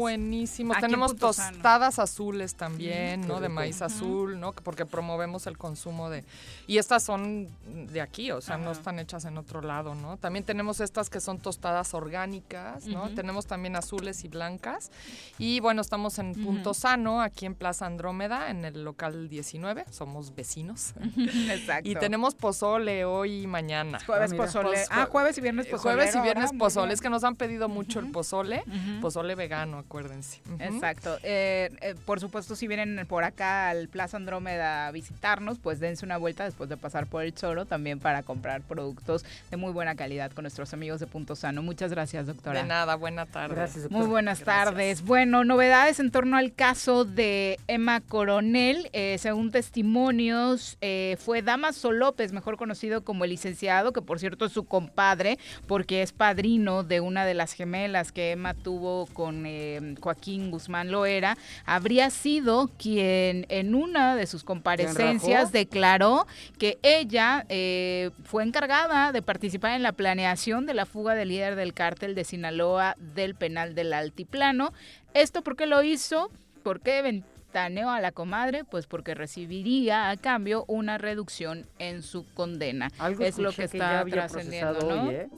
Buenísimos. 0.68 0.78
Aquí 0.78 0.86
en 0.86 0.92
Tenemos 0.92 1.12
Sano. 1.12 1.20
tostadas 1.20 2.00
azules 2.00 2.56
también, 2.56 3.28
¿no? 3.28 3.40
De 3.40 3.50
maíz 3.50 3.82
azul, 3.82 4.40
¿no? 4.40 4.54
Que 4.54 4.62
Porque 4.62 4.86
promovemos 4.86 5.48
el 5.48 5.58
consumo 5.58 6.10
de... 6.10 6.24
Y 6.68 6.78
estas 6.78 7.04
son 7.04 7.50
de 7.92 8.02
aquí, 8.02 8.32
o 8.32 8.42
sea, 8.42 8.58
no 8.58 8.72
están 8.72 9.00
hechas 9.00 9.26
en 9.26 9.38
otro 9.38 9.62
lado, 9.62 9.96
¿no? 9.96 10.18
También 10.18 10.46
tenemos 10.46 10.80
estas 10.80 11.10
que 11.10 11.20
son 11.20 11.40
tostadas 11.40 11.94
orgánicas, 11.94 12.86
¿no? 12.86 13.10
Tenemos 13.10 13.46
también 13.46 13.76
azules 13.76 14.24
y 14.24 14.28
blancas. 14.28 14.92
Y 15.38 15.60
bueno, 15.60 15.82
estamos 15.82 16.20
en 16.20 16.34
Punto 16.34 16.74
Sano, 16.74 17.22
aquí 17.22 17.46
en 17.46 17.56
Plaza 17.56 17.86
Andrómeda, 17.86 18.50
en 18.50 18.66
el 18.66 18.84
local 18.84 19.30
19. 19.30 19.86
Somos 19.90 20.36
vecinos. 20.36 20.94
Exacto. 21.50 21.90
Y 21.90 21.96
tenemos 21.96 22.36
pozole 22.36 23.06
hoy 23.06 23.44
y 23.44 23.48
mañana. 23.48 24.00
Jueves 24.06 24.34
pozole. 24.34 24.84
Ah, 24.90 25.08
jueves 25.10 25.38
y 25.38 25.42
viernes 25.42 25.68
pozole. 25.68 25.96
Jueves 25.96 26.16
y 26.16 26.22
viernes 26.22 26.52
pozole. 26.58 26.94
Es 26.94 27.02
que 27.02 27.10
nos 27.10 27.24
han 27.24 27.36
pedido 27.36 27.70
mucho 27.70 28.00
el 28.00 28.12
pozole. 28.12 28.64
Pozole 29.02 29.36
vegano, 29.36 29.78
acuérdense. 29.80 30.42
Exacto. 30.60 31.18
Eh, 31.24 31.70
eh, 31.82 31.96
por 32.06 32.20
supuesto, 32.20 32.56
si 32.56 32.68
vienen 32.68 33.06
por 33.08 33.24
acá 33.24 33.70
al 33.70 33.88
Plaza 33.88 34.18
Andrómeda 34.18 34.88
a 34.88 34.92
visitarnos, 34.92 35.60
pues 35.60 35.80
dense 35.80 36.06
una 36.06 36.18
vuelta 36.18 36.44
después 36.44 36.70
de 36.70 36.78
pasar 36.78 37.08
por 37.08 37.24
el 37.24 37.34
Choro 37.34 37.66
también 37.66 38.00
para 38.00 38.24
comprar 38.24 38.62
productos 38.62 39.26
de 39.52 39.58
muy 39.58 39.72
buena 39.72 39.96
calidad 39.96 40.32
con 40.32 40.44
nuestros 40.44 40.74
amigos 40.74 41.00
de 41.00 41.08
Punto 41.08 41.36
Sano. 41.36 41.62
Muchas 41.62 41.92
gracias, 41.92 42.28
doctora. 42.28 42.62
De 42.62 42.68
nada, 42.68 42.96
buena 42.96 43.26
tarde. 43.26 43.56
Gracias, 43.56 43.90
Muy 43.92 44.08
buenas 44.08 44.42
tardes. 44.42 45.04
Bueno, 45.04 45.44
novedades 45.44 46.00
en 46.00 46.12
torno 46.12 46.38
al 46.38 46.54
caso 46.54 47.06
de 47.06 47.60
Emma 47.68 48.02
Coronel. 48.02 48.90
Eh, 48.94 49.18
según 49.20 49.52
testimonios, 49.52 50.78
eh, 50.82 51.18
fue 51.20 51.42
Damaso 51.42 51.92
López, 51.92 52.32
mejor 52.34 52.58
conocido 52.58 53.04
como 53.04 53.24
el 53.24 53.32
licenciado, 53.32 53.94
que 53.94 54.02
por 54.02 54.20
cierto 54.20 54.46
es 54.46 54.52
su 54.52 54.66
compadre, 54.66 55.38
porque 55.68 56.02
es 56.02 56.12
padrino 56.12 56.84
de 56.84 57.00
una 57.00 57.26
de 57.26 57.34
las 57.34 57.54
gemelas 57.54 58.12
que 58.12 58.32
Emma 58.32 58.54
tuvo 58.54 59.08
con 59.08 59.46
eh, 59.46 59.96
Joaquín 60.40 60.52
Guzmán 60.52 60.92
Loera. 60.92 61.38
Habría 61.66 62.10
sido 62.10 62.70
quien 62.78 63.46
en 63.50 63.76
una 63.76 64.16
de 64.16 64.26
sus 64.26 64.44
comparecencias 64.44 65.52
declaró 65.52 66.28
que 66.58 66.80
ella 66.82 67.46
eh, 67.50 68.12
fue 68.24 68.44
encargada 68.44 69.12
de 69.12 69.22
participar 69.22 69.74
en 69.74 69.84
la 69.84 69.92
planeación 69.92 70.66
de 70.66 70.74
la 70.74 70.86
fuga 70.86 71.16
del 71.16 71.30
líder 71.30 71.56
del 71.56 71.74
cártel 71.74 72.16
de 72.16 72.24
Sinaloa 72.24 72.96
del 72.98 73.36
penal 73.36 73.76
del 73.76 73.94
Altiplano. 73.94 74.74
¿Esto 75.14 75.44
por 75.44 75.56
qué 75.56 75.66
lo 75.66 75.84
hizo? 75.84 76.32
¿Por 76.64 76.82
qué 76.82 77.24
ventaneó 77.50 77.90
a 77.90 78.00
la 78.00 78.12
comadre? 78.12 78.64
Pues 78.64 78.86
porque 78.86 79.16
recibiría 79.16 80.12
a 80.12 80.18
cambio 80.18 80.66
una 80.68 81.00
reducción 81.00 81.66
en 81.80 82.04
su 82.04 82.26
condena. 82.34 82.92
Algo 83.00 83.24
es 83.24 83.40
lo 83.40 83.52
que 83.52 83.64
está 83.64 84.06
trascendiendo, 84.06 84.80
¿no? 84.82 85.04
hoy, 85.08 85.16
¿eh? 85.16 85.30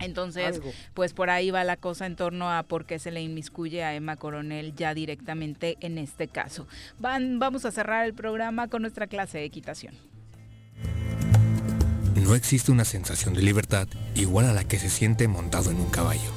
Entonces, 0.00 0.56
Algo. 0.56 0.70
pues 0.92 1.14
por 1.14 1.30
ahí 1.30 1.50
va 1.50 1.64
la 1.64 1.78
cosa 1.78 2.04
en 2.04 2.16
torno 2.16 2.50
a 2.50 2.64
por 2.64 2.84
qué 2.84 2.98
se 2.98 3.10
le 3.10 3.22
inmiscuye 3.22 3.82
a 3.82 3.94
Emma 3.94 4.16
Coronel 4.16 4.74
ya 4.74 4.92
directamente 4.92 5.78
en 5.80 5.96
este 5.96 6.28
caso. 6.28 6.66
Van, 6.98 7.38
vamos 7.38 7.64
a 7.64 7.70
cerrar 7.70 8.04
el 8.04 8.12
programa 8.12 8.68
con 8.68 8.82
nuestra 8.82 9.06
clase 9.06 9.38
de 9.38 9.44
equitación. 9.44 9.94
No 12.14 12.34
existe 12.34 12.72
una 12.72 12.84
sensación 12.84 13.32
de 13.32 13.42
libertad 13.42 13.88
igual 14.14 14.46
a 14.46 14.52
la 14.52 14.64
que 14.64 14.78
se 14.78 14.90
siente 14.90 15.28
montado 15.28 15.70
en 15.70 15.78
un 15.80 15.90
caballo. 15.90 16.30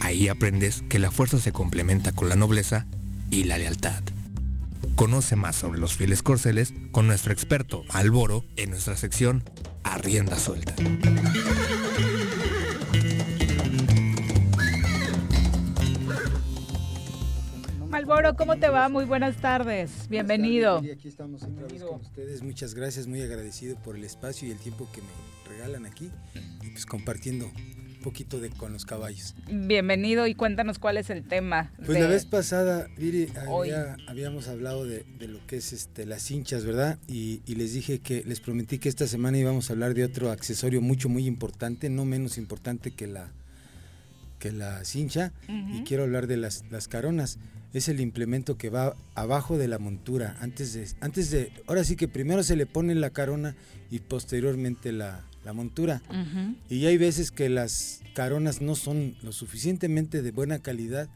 Ahí 0.00 0.28
aprendes 0.28 0.82
que 0.88 0.98
la 0.98 1.10
fuerza 1.10 1.38
se 1.38 1.52
complementa 1.52 2.12
con 2.12 2.28
la 2.28 2.36
nobleza 2.36 2.86
y 3.30 3.44
la 3.44 3.58
lealtad. 3.58 4.02
Conoce 4.94 5.36
más 5.36 5.56
sobre 5.56 5.78
los 5.78 5.94
fieles 5.94 6.22
corceles 6.22 6.72
con 6.90 7.06
nuestro 7.06 7.32
experto 7.32 7.84
Alboro 7.90 8.44
en 8.56 8.70
nuestra 8.70 8.96
sección 8.96 9.44
A 9.84 9.98
Rienda 9.98 10.38
Suelta. 10.38 10.74
Malboro, 17.88 18.36
¿cómo 18.36 18.56
te 18.58 18.68
va? 18.68 18.88
Muy 18.88 19.04
buenas 19.06 19.36
tardes. 19.36 20.08
Bienvenido. 20.10 20.82
Y 20.84 20.90
aquí 20.90 21.08
estamos 21.08 21.42
otra 21.42 21.66
vez 21.66 21.82
con 21.82 22.00
ustedes. 22.00 22.42
Muchas 22.42 22.74
gracias, 22.74 23.06
muy 23.06 23.22
agradecido 23.22 23.76
por 23.76 23.96
el 23.96 24.04
espacio 24.04 24.46
y 24.46 24.50
el 24.50 24.58
tiempo 24.58 24.88
que 24.92 25.00
me 25.00 25.08
regalan 25.50 25.86
aquí 25.86 26.10
y 26.62 26.68
pues 26.70 26.84
compartiendo 26.84 27.46
un 27.46 28.02
poquito 28.02 28.40
de 28.40 28.50
con 28.50 28.74
los 28.74 28.84
caballos. 28.84 29.34
Bienvenido 29.50 30.26
y 30.26 30.34
cuéntanos 30.34 30.78
cuál 30.78 30.98
es 30.98 31.08
el 31.08 31.24
tema. 31.26 31.72
Pues 31.78 31.88
de- 31.96 32.00
la 32.00 32.08
vez 32.08 32.26
pasada, 32.26 32.88
Viri, 32.98 33.28
había- 33.36 33.96
habíamos 34.06 34.48
hablado 34.48 34.84
de, 34.84 35.04
de 35.18 35.28
lo 35.28 35.44
que 35.46 35.56
es 35.56 35.72
este 35.72 36.04
las 36.04 36.30
hinchas, 36.30 36.66
¿verdad? 36.66 36.98
Y, 37.08 37.40
y 37.46 37.54
les 37.54 37.72
dije 37.72 38.00
que 38.00 38.22
les 38.26 38.40
prometí 38.40 38.78
que 38.78 38.90
esta 38.90 39.06
semana 39.06 39.38
íbamos 39.38 39.70
a 39.70 39.72
hablar 39.72 39.94
de 39.94 40.04
otro 40.04 40.30
accesorio 40.30 40.82
mucho 40.82 41.08
muy 41.08 41.26
importante, 41.26 41.88
no 41.88 42.04
menos 42.04 42.36
importante 42.36 42.90
que 42.90 43.06
la 43.06 43.32
que 44.38 44.52
la 44.52 44.84
cincha 44.84 45.32
y 45.48 45.82
quiero 45.84 46.04
hablar 46.04 46.26
de 46.26 46.36
las, 46.36 46.64
las 46.70 46.88
caronas. 46.88 47.38
Es 47.74 47.88
el 47.88 48.00
implemento 48.00 48.56
que 48.56 48.70
va 48.70 48.96
abajo 49.14 49.58
de 49.58 49.68
la 49.68 49.78
montura. 49.78 50.36
Antes 50.40 50.72
de, 50.72 50.88
antes 51.00 51.30
de, 51.30 51.52
ahora 51.66 51.84
sí 51.84 51.96
que 51.96 52.08
primero 52.08 52.42
se 52.42 52.56
le 52.56 52.64
pone 52.64 52.94
la 52.94 53.10
carona 53.10 53.56
y 53.90 53.98
posteriormente 53.98 54.90
la, 54.90 55.24
la 55.44 55.52
montura. 55.52 56.00
Ujú. 56.08 56.54
Y 56.70 56.86
hay 56.86 56.96
veces 56.96 57.30
que 57.30 57.50
las 57.50 58.00
caronas 58.14 58.62
no 58.62 58.74
son 58.74 59.16
lo 59.22 59.32
suficientemente 59.32 60.22
de 60.22 60.30
buena 60.30 60.60
calidad 60.60 61.08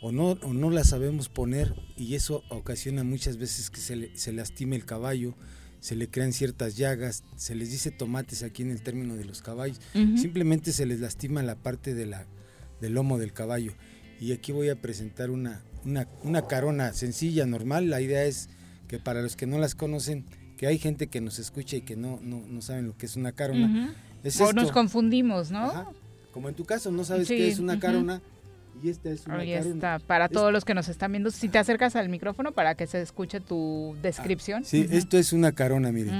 o 0.00 0.12
no, 0.12 0.30
o 0.42 0.54
no 0.54 0.70
las 0.70 0.90
sabemos 0.90 1.28
poner 1.28 1.74
y 1.96 2.14
eso 2.14 2.44
ocasiona 2.48 3.02
muchas 3.02 3.36
veces 3.36 3.68
que 3.68 3.80
se, 3.80 3.96
le- 3.96 4.16
se 4.16 4.32
lastime 4.32 4.76
el 4.76 4.84
caballo, 4.84 5.34
se 5.80 5.96
le 5.96 6.08
crean 6.08 6.32
ciertas 6.32 6.76
llagas, 6.76 7.24
se 7.36 7.56
les 7.56 7.72
dice 7.72 7.90
tomates 7.90 8.44
aquí 8.44 8.62
en 8.62 8.70
el 8.70 8.82
término 8.82 9.16
de 9.16 9.24
los 9.24 9.42
caballos, 9.42 9.80
simplemente 10.16 10.72
se 10.72 10.86
les 10.86 11.00
lastima 11.00 11.42
la 11.42 11.56
parte 11.56 11.94
de 11.94 12.06
la, 12.06 12.24
del 12.80 12.94
lomo 12.94 13.18
del 13.18 13.32
caballo. 13.32 13.72
Y 14.20 14.32
aquí 14.32 14.52
voy 14.52 14.68
a 14.68 14.76
presentar 14.80 15.30
una, 15.30 15.62
una, 15.84 16.08
una 16.22 16.42
carona 16.46 16.92
sencilla, 16.92 17.46
normal. 17.46 17.88
La 17.90 18.00
idea 18.00 18.24
es 18.24 18.48
que 18.88 18.98
para 18.98 19.22
los 19.22 19.36
que 19.36 19.46
no 19.46 19.58
las 19.58 19.74
conocen, 19.74 20.24
que 20.56 20.66
hay 20.66 20.78
gente 20.78 21.06
que 21.06 21.20
nos 21.20 21.38
escucha 21.38 21.76
y 21.76 21.82
que 21.82 21.96
no, 21.96 22.18
no, 22.22 22.42
no 22.46 22.62
saben 22.62 22.86
lo 22.86 22.96
que 22.96 23.06
es 23.06 23.16
una 23.16 23.32
carona. 23.32 23.94
Es 24.24 24.40
o 24.40 24.44
esto. 24.48 24.54
nos 24.60 24.72
confundimos, 24.72 25.50
¿no? 25.52 25.92
Como 26.32 26.48
en 26.48 26.54
tu 26.54 26.64
caso, 26.64 26.90
no 26.90 27.04
sabes 27.04 27.28
Sí, 27.28 27.36
qué 27.36 27.48
es 27.48 27.58
una 27.60 27.78
carona 27.78 28.20
y 28.82 28.88
esta 28.90 29.10
es 29.10 29.26
una 29.26 29.38
Ahí 29.38 29.52
carona. 29.52 29.74
está, 29.74 29.98
para 30.00 30.24
Es- 30.26 30.30
todos 30.32 30.52
los 30.52 30.64
que 30.64 30.74
nos 30.74 30.88
están 30.88 31.12
viendo, 31.12 31.30
si 31.30 31.48
te 31.48 31.58
acercas 31.58 31.94
al 31.96 32.08
micrófono 32.08 32.52
para 32.52 32.74
que 32.74 32.86
se 32.88 33.00
escuche 33.00 33.40
tu 33.40 33.96
descripción. 34.02 34.64
Sí, 34.64 34.84
Ujú. 34.86 34.96
esto 34.96 35.18
es 35.18 35.32
una 35.32 35.52
carona, 35.52 35.92
mire. 35.92 36.10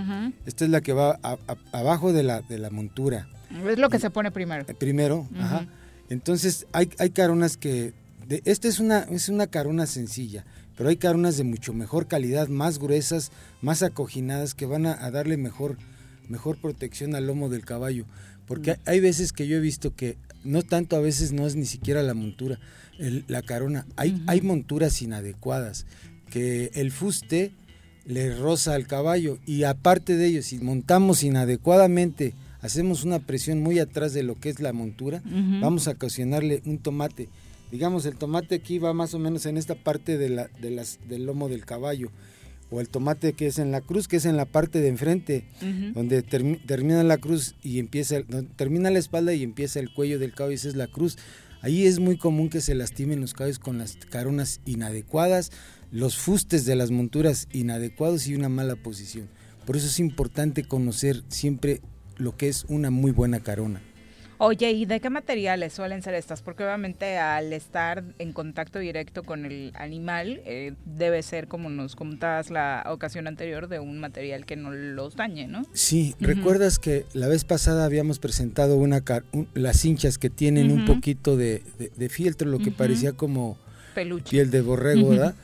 Esta 0.47 0.65
es 0.65 0.71
la 0.71 0.81
que 0.81 0.93
va 0.93 1.19
a- 1.23 1.39
a- 1.49 1.57
abajo 1.79 2.13
de 2.13 2.23
la, 2.23 2.41
de 2.43 2.59
la 2.59 2.71
montura. 2.71 3.29
Es 3.67 3.79
lo 3.79 3.89
que 3.91 3.99
se 3.99 4.11
pone 4.11 4.31
primero. 4.31 4.65
Primero, 4.79 5.19
Ujú. 5.21 5.41
ajá. 5.41 5.67
Entonces, 6.09 6.67
hay, 6.73 6.91
hay 6.99 7.11
caronas 7.11 7.57
que... 7.57 7.93
De, 8.27 8.43
esta 8.45 8.69
es 8.69 8.79
una, 8.79 9.01
es 9.11 9.29
una 9.29 9.47
carona 9.47 9.87
sencilla, 9.87 10.45
pero 10.77 10.91
hay 10.91 10.97
caronas 10.97 11.37
de 11.37 11.45
mucho 11.45 11.73
mejor 11.73 12.07
calidad, 12.09 12.49
más 12.49 12.79
gruesas, 12.79 13.31
más 13.63 13.83
acoginadas, 13.83 14.55
que 14.55 14.67
van 14.67 14.87
a, 14.87 15.05
a 15.05 15.11
darle 15.11 15.37
mejor, 15.37 15.79
mejor 16.29 16.61
protección 16.61 17.15
al 17.15 17.27
lomo 17.27 17.49
del 17.49 17.65
caballo. 17.65 18.05
Porque 18.47 18.73
hay, 18.73 18.77
hay 18.87 19.01
veces 19.01 19.33
que 19.33 19.47
yo 19.47 19.57
he 19.57 19.61
visto 19.61 19.95
que 19.95 20.17
no 20.45 20.63
tanto 20.63 20.97
a 20.97 21.01
veces 21.01 21.33
no 21.33 21.47
es 21.47 21.57
ni 21.57 21.65
siquiera 21.67 22.03
la 22.03 22.15
montura, 22.15 22.59
el- 22.99 23.25
la 23.29 23.43
carona. 23.43 23.87
Hay, 23.97 24.23
hay 24.27 24.41
monturas 24.43 25.01
inadecuadas, 25.03 25.87
que 26.31 26.71
el 26.75 26.93
fuste 26.93 27.53
le 28.05 28.35
roza 28.35 28.75
al 28.75 28.87
caballo 28.87 29.39
y 29.47 29.65
aparte 29.65 30.17
de 30.17 30.27
ello, 30.27 30.43
si 30.43 30.59
montamos 30.59 31.23
inadecuadamente, 31.23 32.35
hacemos 32.61 33.05
una 33.05 33.19
presión 33.21 33.61
muy 33.61 33.79
atrás 33.79 34.13
de 34.13 34.23
lo 34.23 34.35
que 34.39 34.49
es 34.51 34.61
la 34.61 34.73
montura, 34.73 35.23
vamos 35.61 35.89
a 35.89 35.93
ocasionarle 35.93 36.63
un 36.67 36.79
tomate. 36.79 37.29
Digamos, 37.71 38.07
el 38.07 38.17
tomate 38.17 38.55
aquí 38.57 38.79
va 38.79 38.93
más 38.95 39.13
o 39.15 39.19
menos 39.19 39.45
en 39.47 39.57
esta 39.59 39.75
parte 39.75 40.17
de 40.19 40.31
la, 40.31 40.49
de 40.61 40.71
las, 40.71 40.99
del 41.09 41.25
lomo 41.27 41.49
del 41.49 41.65
caballo. 41.67 42.11
O 42.71 42.81
el 42.81 42.89
tomate 42.91 43.33
que 43.33 43.47
es 43.47 43.59
en 43.59 43.71
la 43.73 43.81
cruz, 43.81 44.09
que 44.09 44.17
es 44.17 44.25
en 44.27 44.37
la 44.37 44.45
parte 44.45 44.81
de 44.81 44.89
enfrente, 44.89 45.45
donde 45.95 46.23
termi- 46.25 46.61
termina 46.67 47.03
la 47.03 47.17
cruz 47.17 47.55
y 47.63 47.79
empieza, 47.79 48.17
el- 48.19 48.27
termina 48.57 48.91
la 48.91 48.99
espalda 48.99 49.33
y 49.35 49.43
empieza 49.43 49.81
el 49.81 49.93
cuello 49.93 50.19
del 50.19 50.35
caballo, 50.35 50.55
esa 50.55 50.69
es 50.69 50.77
la 50.77 50.87
cruz. 50.87 51.17
Ahí 51.63 51.87
es 51.87 51.99
muy 51.99 52.17
común 52.19 52.51
que 52.51 52.61
se 52.61 52.75
lastimen 52.75 53.21
los 53.21 53.33
caballos 53.35 53.59
con 53.59 53.79
las 53.79 53.97
caronas 54.11 54.61
inadecuadas, 54.67 55.51
los 55.91 56.17
fustes 56.19 56.67
de 56.67 56.77
las 56.77 56.91
monturas 56.91 57.49
inadecuados 57.53 58.27
y 58.29 58.35
una 58.35 58.49
mala 58.51 58.77
posición. 58.77 59.29
Por 59.67 59.77
eso 59.77 59.87
es 59.87 59.99
importante 59.99 60.63
conocer 60.65 61.23
siempre 61.29 61.81
lo 62.19 62.37
que 62.37 62.49
es 62.49 62.65
una 62.69 62.91
muy 62.91 63.11
buena 63.13 63.41
carona. 63.41 63.81
Oye, 64.41 64.71
¿y 64.71 64.87
de 64.87 65.01
qué 65.01 65.11
materiales 65.11 65.73
suelen 65.73 66.01
ser 66.01 66.15
estas? 66.15 66.43
Porque 66.43 66.63
obviamente 66.63 67.19
al 67.19 67.53
estar 67.53 68.05
en 68.21 68.33
contacto 68.33 68.79
directo 68.79 69.25
con 69.25 69.45
el 69.45 69.73
animal, 69.75 70.41
eh, 70.45 70.75
debe 70.85 71.25
ser, 71.25 71.49
como 71.49 71.71
nos 71.71 71.97
contabas 71.97 72.49
la 72.51 72.85
ocasión 72.87 73.27
anterior, 73.27 73.67
de 73.67 73.81
un 73.81 73.99
material 73.99 74.47
que 74.47 74.55
no 74.55 74.71
los 74.71 75.17
dañe, 75.17 75.49
¿no? 75.49 75.65
Sí, 75.73 76.15
recuerdas 76.21 76.79
que 76.79 77.05
la 77.15 77.27
vez 77.27 77.43
pasada 77.45 77.85
habíamos 77.85 78.21
presentado 78.21 78.77
una 78.77 79.01
car- 79.01 79.25
un- 79.33 79.49
las 79.55 79.85
hinchas 79.85 80.19
que 80.19 80.31
tienen 80.31 80.71
un 80.71 80.85
poquito 80.87 81.37
de, 81.37 81.63
de- 81.81 81.91
de 81.97 82.09
fieltro, 82.09 82.49
lo 82.49 82.61
que 82.61 82.71
parecía 82.71 83.11
como 83.15 83.59
Peluche. 83.97 84.31
piel 84.31 84.53
de 84.53 84.61
borrego. 84.61 85.09
¿verdad? 85.09 85.35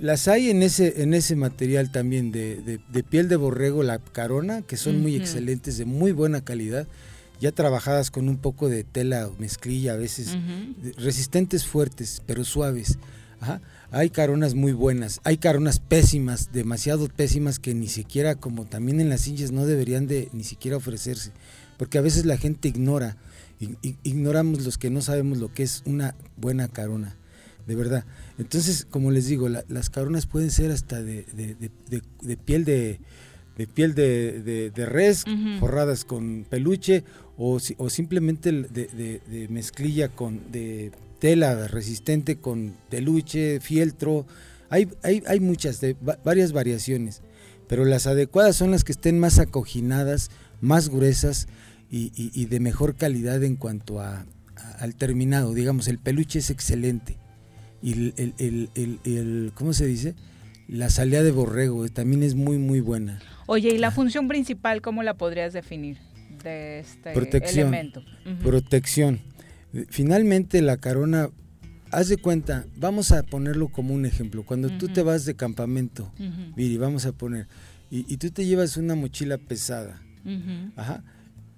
Las 0.00 0.28
hay 0.28 0.50
en 0.50 0.62
ese, 0.62 1.02
en 1.02 1.12
ese 1.14 1.34
material 1.36 1.90
también 1.90 2.30
de, 2.32 2.56
de- 2.62 2.80
de 2.92 3.02
piel 3.02 3.28
de 3.28 3.36
borrego, 3.36 3.82
la 3.82 3.98
carona, 3.98 4.62
que 4.62 4.76
son 4.76 5.00
muy 5.02 5.16
excelentes, 5.16 5.76
de 5.78 5.84
muy 5.84 6.12
buena 6.12 6.40
calidad, 6.44 6.86
ya 7.40 7.50
trabajadas 7.52 8.10
con 8.12 8.28
un 8.28 8.36
poco 8.38 8.68
de 8.68 8.84
tela 8.84 9.26
o 9.28 9.34
mezclilla, 9.38 9.94
a 9.94 9.96
veces 9.96 10.36
resistentes 10.96 11.66
fuertes, 11.66 12.22
pero 12.26 12.44
suaves. 12.44 12.98
Ajá. 13.40 13.60
Hay 13.90 14.10
caronas 14.10 14.54
muy 14.54 14.72
buenas, 14.72 15.20
hay 15.24 15.36
caronas 15.36 15.80
pésimas, 15.80 16.52
demasiado 16.52 17.08
pésimas 17.08 17.58
que 17.58 17.74
ni 17.74 17.88
siquiera, 17.88 18.36
como 18.36 18.64
también 18.66 19.00
en 19.00 19.08
las 19.08 19.26
hinchas, 19.26 19.50
no 19.50 19.66
deberían 19.66 20.06
de 20.06 20.28
ni 20.32 20.44
siquiera 20.44 20.76
ofrecerse, 20.76 21.32
porque 21.76 21.98
a 21.98 22.02
veces 22.02 22.24
la 22.24 22.36
gente 22.38 22.68
ignora, 22.68 23.16
ig- 23.60 23.76
ig- 23.82 23.96
ignoramos 24.04 24.64
los 24.64 24.78
que 24.78 24.90
no 24.90 25.02
sabemos 25.02 25.38
lo 25.38 25.52
que 25.52 25.64
es 25.64 25.82
una 25.86 26.14
buena 26.36 26.68
carona, 26.68 27.16
de 27.66 27.74
verdad. 27.76 28.04
Entonces, 28.38 28.86
como 28.88 29.10
les 29.10 29.26
digo, 29.26 29.48
la- 29.48 29.64
las 29.68 29.90
caronas 29.90 30.26
pueden 30.26 30.50
ser 30.50 30.70
hasta 30.70 31.02
de, 31.02 31.24
de- 31.34 31.56
de- 32.24 32.36
piel 32.36 32.64
de, 32.64 33.00
piel 33.74 33.94
de, 33.94 34.72
res, 34.86 35.24
forradas 35.60 36.04
con 36.04 36.44
peluche, 36.48 37.04
o, 37.36 37.58
o 37.78 37.90
simplemente 37.90 38.50
de, 38.52 39.46
mezclilla 39.50 40.08
con 40.08 40.50
de 40.52 40.92
tela 41.18 41.66
resistente 41.68 42.36
con 42.36 42.74
peluche, 42.90 43.60
fieltro. 43.60 44.26
Hay, 44.70 44.88
hay, 45.02 45.22
hay 45.26 45.38
muchas, 45.40 45.80
de, 45.80 45.94
va- 45.94 46.18
varias 46.24 46.52
variaciones, 46.52 47.22
pero 47.68 47.84
las 47.84 48.06
adecuadas 48.06 48.56
son 48.56 48.70
las 48.70 48.84
que 48.84 48.92
estén 48.92 49.18
más 49.20 49.38
acoginadas, 49.38 50.30
más 50.60 50.88
gruesas 50.88 51.46
y, 51.90 52.10
y- 52.16 52.30
y 52.34 52.46
de 52.46 52.58
mejor 52.58 52.96
calidad 52.96 53.42
en 53.44 53.56
cuanto 53.56 54.00
a, 54.00 54.26
a- 54.56 54.70
al 54.80 54.94
terminado. 54.96 55.52
Digamos, 55.54 55.88
el 55.88 55.98
peluche 55.98 56.38
es 56.40 56.50
excelente. 56.50 57.18
Y 57.82 57.92
el, 57.92 58.34
el- 58.38 59.00
el- 59.04 59.52
¿cómo 59.54 59.72
se 59.72 59.86
dice? 59.86 60.14
La 60.68 60.88
salida 60.88 61.22
de 61.22 61.32
borrego 61.32 61.84
eh, 61.84 61.88
también 61.90 62.22
es 62.22 62.34
muy, 62.34 62.56
muy 62.58 62.80
buena. 62.80 63.20
Oye, 63.46 63.70
¿y 63.74 63.78
la 63.78 63.90
función 63.90 64.28
principal 64.28 64.80
cómo 64.80 65.02
la 65.02 65.14
podrías 65.14 65.52
definir 65.52 65.98
de 66.44 66.78
este 66.80 67.12
protección, 67.12 67.68
elemento? 67.74 68.02
Protección. 68.42 69.20
Finalmente 69.88 70.60
la 70.62 70.76
carona, 70.76 71.28
haz 71.90 72.08
de 72.08 72.16
cuenta, 72.18 72.66
vamos 72.76 73.10
a 73.12 73.22
ponerlo 73.22 73.68
como 73.68 73.94
un 73.94 74.06
ejemplo. 74.06 74.44
Cuando 74.44 74.70
tú 74.78 74.88
te 74.88 75.02
vas 75.02 75.24
de 75.24 75.34
campamento. 75.34 76.12
Viri, 76.56 76.76
vamos 76.76 77.06
a 77.06 77.12
poner, 77.12 77.46
y, 77.90 78.04
y 78.12 78.16
tú 78.18 78.30
te 78.30 78.46
llevas 78.46 78.76
una 78.76 78.94
mochila 78.94 79.38
pesada, 79.38 80.00
ajá. 80.76 81.02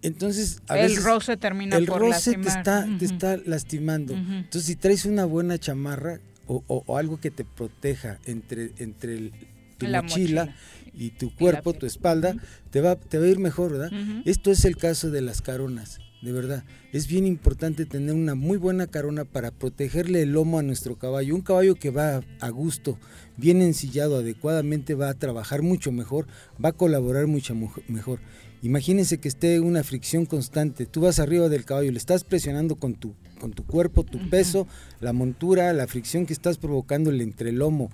Entonces, 0.05 0.59
a 0.69 0.79
El 0.79 0.89
veces 0.89 1.03
roce 1.05 1.37
termina 1.37 1.77
el 1.77 1.87
por 1.87 2.01
roce 2.01 2.35
te 2.37 2.49
está, 2.49 2.87
te 2.99 3.05
está 3.07 3.39
lastimando. 3.47 4.13
Entonces, 4.15 4.65
si 4.67 4.77
traes 4.77 5.07
una 5.07 5.25
buena 5.25 5.59
chamarra 5.59 6.21
o, 6.47 6.63
o- 6.67 6.85
o 6.87 6.99
algo 6.99 7.19
que 7.19 7.31
te 7.31 7.45
proteja 7.45 8.19
entre, 8.27 8.73
entre 8.77 9.15
el- 9.17 9.33
tu 9.79 9.87
La 9.87 10.03
mochila, 10.03 10.45
mochila. 10.45 10.57
y 10.95 11.11
tu 11.11 11.35
cuerpo, 11.35 11.73
tu 11.73 11.87
espalda, 11.87 12.37
te, 12.71 12.81
va, 12.83 12.97
te 12.97 13.19
va 13.19 13.25
a 13.25 13.29
ir 13.29 13.39
mejor, 13.39 13.73
¿verdad? 13.73 13.91
Esto 14.27 14.51
es 14.53 14.65
el 14.67 14.77
caso 14.77 15.11
de 15.11 15.23
las 15.23 15.41
caronas, 15.43 15.99
de 16.23 16.33
verdad. 16.33 16.65
Es 16.93 17.09
bien 17.09 17.27
importante 17.27 17.87
tener 17.87 18.15
una 18.15 18.35
muy 18.35 18.57
buena 18.59 18.87
carona 18.87 19.25
para 19.25 19.51
protegerle 19.51 20.21
el 20.23 20.33
lomo 20.33 20.59
a 20.59 20.63
nuestro 20.63 20.97
caballo. 20.97 21.35
Un 21.35 21.41
caballo 21.41 21.75
que 21.77 21.91
va 21.91 22.21
a 22.41 22.49
gusto, 22.51 22.99
bien 23.39 23.63
ensillado 23.63 24.19
adecuadamente, 24.19 24.95
va 24.95 25.09
a 25.09 25.15
trabajar 25.15 25.63
mucho 25.63 25.91
mejor, 25.93 26.27
va 26.63 26.69
a 26.69 26.73
colaborar 26.73 27.27
mucho 27.27 27.55
mu- 27.55 27.73
mejor. 27.89 28.21
Imagínense 28.65 29.19
que 29.19 29.29
esté 29.29 29.61
una 29.61 29.85
fricción 29.85 30.25
constante. 30.25 30.87
Tú 30.87 31.03
vas 31.03 31.19
arriba 31.19 31.49
del 31.51 31.65
caballo, 31.67 31.93
le 31.93 31.99
estás 31.99 32.25
presionando 32.25 32.77
con 32.77 32.95
tu, 32.95 33.15
con 33.39 33.53
tu 33.53 33.65
cuerpo, 33.65 34.05
tu 34.05 34.19
peso, 34.31 34.67
la 35.01 35.13
montura, 35.13 35.73
la 35.75 35.87
fricción 35.87 36.25
que 36.25 36.33
estás 36.33 36.57
provocándole 36.57 37.23
entre 37.23 37.51
el 37.51 37.57
lomo 37.57 37.91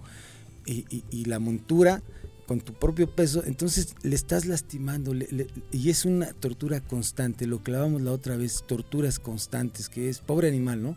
y, 0.64 0.84
y- 0.88 1.02
y 1.10 1.24
la 1.24 1.40
montura 1.40 2.02
con 2.46 2.60
tu 2.60 2.72
propio 2.74 3.08
peso, 3.14 3.42
entonces 3.46 3.94
le 4.02 4.14
estás 4.14 4.44
lastimando 4.46 5.12
le- 5.14 5.28
le- 5.30 5.46
y 5.72 5.90
es 5.90 6.04
una 6.04 6.32
tortura 6.32 6.80
constante, 6.80 7.46
lo 7.46 7.62
clavamos 7.62 8.02
la 8.02 8.12
otra 8.12 8.36
vez, 8.36 8.64
torturas 8.66 9.18
constantes, 9.20 9.88
que 9.88 10.08
es 10.08 10.18
pobre 10.18 10.48
animal, 10.48 10.82
¿no? 10.82 10.96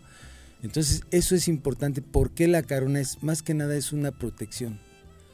Entonces 0.64 1.02
eso 1.12 1.36
es 1.36 1.48
importante, 1.48 2.02
porque 2.02 2.48
la 2.48 2.62
carona 2.64 3.00
es 3.00 3.22
más 3.24 3.42
que 3.44 3.54
nada 3.54 3.76
es 3.76 3.92
una 3.92 4.12
protección. 4.12 4.80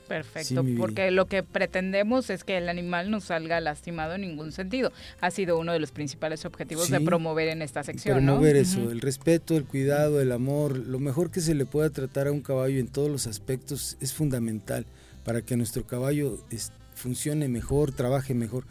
Perfecto, 0.10 0.64
Sí, 0.66 0.76
porque 0.78 1.12
lo 1.12 1.28
que 1.28 1.44
pretendemos 1.44 2.30
es 2.30 2.44
que 2.44 2.58
el 2.58 2.68
animal 2.68 3.10
no 3.12 3.22
salga 3.22 3.62
lastimado 3.62 4.16
en 4.16 4.22
ningún 4.22 4.52
sentido. 4.52 4.92
Ha 5.22 5.32
sido 5.32 5.58
uno 5.58 5.72
de 5.72 5.80
los 5.80 5.92
principales 5.92 6.44
objetivos 6.44 6.90
de 6.90 7.00
promover 7.00 7.48
en 7.48 7.62
esta 7.62 7.84
sección, 7.84 8.26
¿no? 8.26 8.34
promover 8.34 8.58
eso, 8.58 8.82
Ujú. 8.82 8.90
el 8.90 9.00
respeto, 9.02 9.56
el 9.56 9.66
cuidado, 9.66 10.20
el 10.20 10.32
amor, 10.34 10.76
lo 10.76 11.00
mejor 11.00 11.30
que 11.32 11.40
se 11.42 11.54
le 11.56 11.66
pueda 11.66 11.90
tratar 11.92 12.28
a 12.28 12.32
un 12.32 12.42
caballo 12.42 12.80
en 12.80 12.88
todos 12.88 13.10
los 13.10 13.28
aspectos 13.28 13.96
es 14.02 14.14
fundamental 14.14 14.86
para 15.24 15.44
que 15.44 15.56
nuestro 15.56 15.86
caballo 15.86 16.44
es- 16.50 16.72
funcione 16.96 17.48
mejor, 17.48 17.92
trabaje 17.92 18.34
mejor 18.34 18.66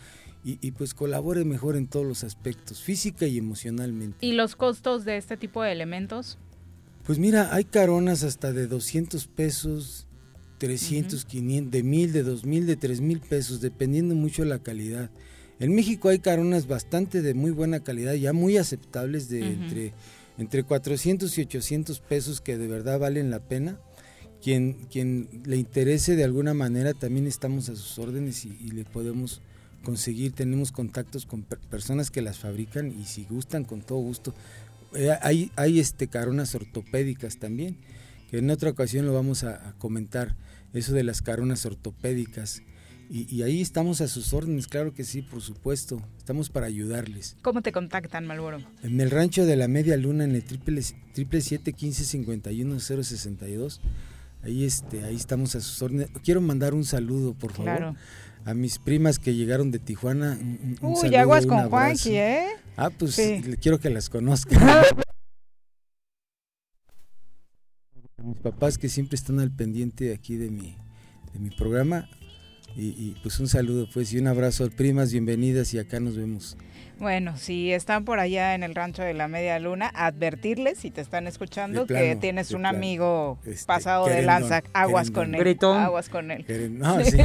y, 0.44 0.58
y 0.60 0.72
pues 0.72 0.92
colabore 0.92 1.44
mejor 1.44 1.76
en 1.76 1.86
todos 1.86 2.04
los 2.04 2.24
aspectos, 2.24 2.82
física 2.82 3.26
y 3.26 3.38
emocionalmente. 3.38 4.26
¿Y 4.26 4.32
los 4.32 4.56
costos 4.56 5.04
de 5.04 5.16
este 5.18 5.36
tipo 5.36 5.62
de 5.62 5.70
elementos? 5.72 6.36
Pues 7.06 7.18
mira, 7.20 7.54
hay 7.54 7.64
caronas 7.64 8.22
hasta 8.24 8.52
de 8.52 8.66
200 8.66 9.28
pesos, 9.28 10.07
300, 10.58 11.24
500, 11.24 11.70
de 11.70 11.82
1000, 11.82 12.12
de 12.12 12.22
2000, 12.22 12.66
de 12.66 12.76
3000 12.76 13.20
pesos, 13.20 13.60
dependiendo 13.60 14.14
mucho 14.14 14.42
de 14.42 14.48
la 14.48 14.58
calidad. 14.58 15.10
En 15.60 15.74
México 15.74 16.08
hay 16.08 16.18
caronas 16.18 16.66
bastante 16.68 17.22
de 17.22 17.34
muy 17.34 17.50
buena 17.50 17.80
calidad, 17.80 18.14
ya 18.14 18.32
muy 18.32 18.56
aceptables, 18.56 19.28
de 19.28 19.40
entre, 19.52 19.92
entre 20.38 20.62
400 20.62 21.36
y 21.38 21.42
800 21.42 22.00
pesos 22.00 22.40
que 22.40 22.56
de 22.58 22.66
verdad 22.68 22.98
valen 22.98 23.30
la 23.30 23.40
pena. 23.40 23.78
Quien, 24.40 24.74
quien 24.88 25.28
le 25.46 25.56
interese 25.56 26.14
de 26.14 26.22
alguna 26.22 26.54
manera, 26.54 26.94
también 26.94 27.26
estamos 27.26 27.68
a 27.70 27.74
sus 27.74 27.98
órdenes 27.98 28.44
y, 28.44 28.56
y 28.60 28.70
le 28.70 28.84
podemos 28.84 29.40
conseguir, 29.82 30.30
tenemos 30.32 30.70
contactos 30.70 31.26
con 31.26 31.42
per- 31.42 31.58
personas 31.58 32.12
que 32.12 32.22
las 32.22 32.38
fabrican 32.38 32.92
y 33.00 33.04
si 33.06 33.24
gustan, 33.24 33.64
con 33.64 33.80
todo 33.82 33.98
gusto. 33.98 34.32
Eh, 34.94 35.10
hay 35.22 35.50
hay 35.56 35.80
este, 35.80 36.06
caronas 36.06 36.54
ortopédicas 36.54 37.38
también, 37.38 37.78
que 38.30 38.38
en 38.38 38.48
otra 38.50 38.70
ocasión 38.70 39.06
lo 39.06 39.12
vamos 39.12 39.42
a, 39.42 39.70
a 39.70 39.72
comentar, 39.72 40.36
eso 40.72 40.92
de 40.92 41.02
las 41.04 41.22
caronas 41.22 41.64
ortopédicas. 41.66 42.62
Y, 43.10 43.26
y 43.34 43.42
ahí 43.42 43.62
estamos 43.62 44.02
a 44.02 44.08
sus 44.08 44.34
órdenes, 44.34 44.66
claro 44.66 44.92
que 44.92 45.02
sí, 45.02 45.22
por 45.22 45.40
supuesto, 45.40 46.02
estamos 46.18 46.50
para 46.50 46.66
ayudarles. 46.66 47.36
¿Cómo 47.40 47.62
te 47.62 47.72
contactan, 47.72 48.26
Malboro? 48.26 48.58
En 48.82 49.00
el 49.00 49.10
rancho 49.10 49.46
de 49.46 49.56
la 49.56 49.66
media 49.66 49.96
luna, 49.96 50.24
en 50.24 50.34
el 50.34 50.44
triple, 50.44 50.82
triple 51.14 51.40
siete 51.40 51.72
quince 51.72 52.04
cincuenta 52.04 52.52
y 52.52 52.62
uno 52.62 52.78
cero 52.80 53.02
sesenta 53.02 53.48
y 53.48 53.54
dos, 53.54 53.80
ahí 54.42 54.64
este, 54.64 55.04
ahí 55.04 55.16
estamos 55.16 55.54
a 55.54 55.62
sus 55.62 55.80
órdenes. 55.80 56.10
Quiero 56.22 56.42
mandar 56.42 56.74
un 56.74 56.84
saludo, 56.84 57.32
por 57.32 57.52
favor, 57.52 57.64
Claro. 57.64 57.96
a 58.44 58.52
mis 58.52 58.78
primas 58.78 59.18
que 59.18 59.34
llegaron 59.34 59.70
de 59.70 59.78
Tijuana. 59.78 60.36
Un, 60.38 60.76
un 60.82 60.90
Uy, 60.92 60.96
saludo, 61.00 61.18
aguas 61.20 61.46
con. 61.46 61.70
Juanqui, 61.70 62.10
¿eh? 62.14 62.44
Ah, 62.76 62.90
pues 62.90 63.14
Sí. 63.14 63.40
quiero 63.62 63.80
que 63.80 63.88
las 63.88 64.10
conozcan. 64.10 64.60
mis 68.28 68.38
papás 68.38 68.78
que 68.78 68.88
siempre 68.88 69.16
están 69.16 69.40
al 69.40 69.50
pendiente 69.50 70.12
aquí 70.12 70.36
de 70.36 70.50
mi, 70.50 70.76
de 71.32 71.38
mi 71.40 71.50
programa. 71.50 72.08
Y, 72.76 73.16
pues 73.22 73.40
un 73.40 73.48
saludo 73.48 73.88
pues 73.92 74.12
y 74.12 74.18
un 74.18 74.28
abrazo 74.28 74.70
primas, 74.70 75.10
bienvenidas 75.10 75.74
y 75.74 75.78
acá 75.78 75.98
nos 75.98 76.16
vemos. 76.16 76.56
Bueno, 76.98 77.36
si 77.36 77.72
están 77.72 78.04
por 78.04 78.18
allá 78.18 78.54
en 78.54 78.62
el 78.62 78.74
rancho 78.74 79.02
de 79.02 79.14
la 79.14 79.28
Media 79.28 79.58
Luna, 79.58 79.90
advertirles 79.94 80.78
si 80.78 80.90
te 80.90 81.00
están 81.00 81.26
escuchando 81.26 81.86
plano, 81.86 82.04
que 82.04 82.16
tienes 82.16 82.50
un 82.52 82.62
plano. 82.62 82.76
amigo 82.76 83.38
Este, 83.46 83.66
pasado 83.66 84.06
de 84.06 84.22
lanza, 84.22 84.62
aguas 84.72 85.10
con 85.10 85.34
él, 85.34 85.58
aguas 85.62 86.08
con 86.08 86.30
él. 86.30 86.44
No, 86.78 87.00
sí. 87.04 87.16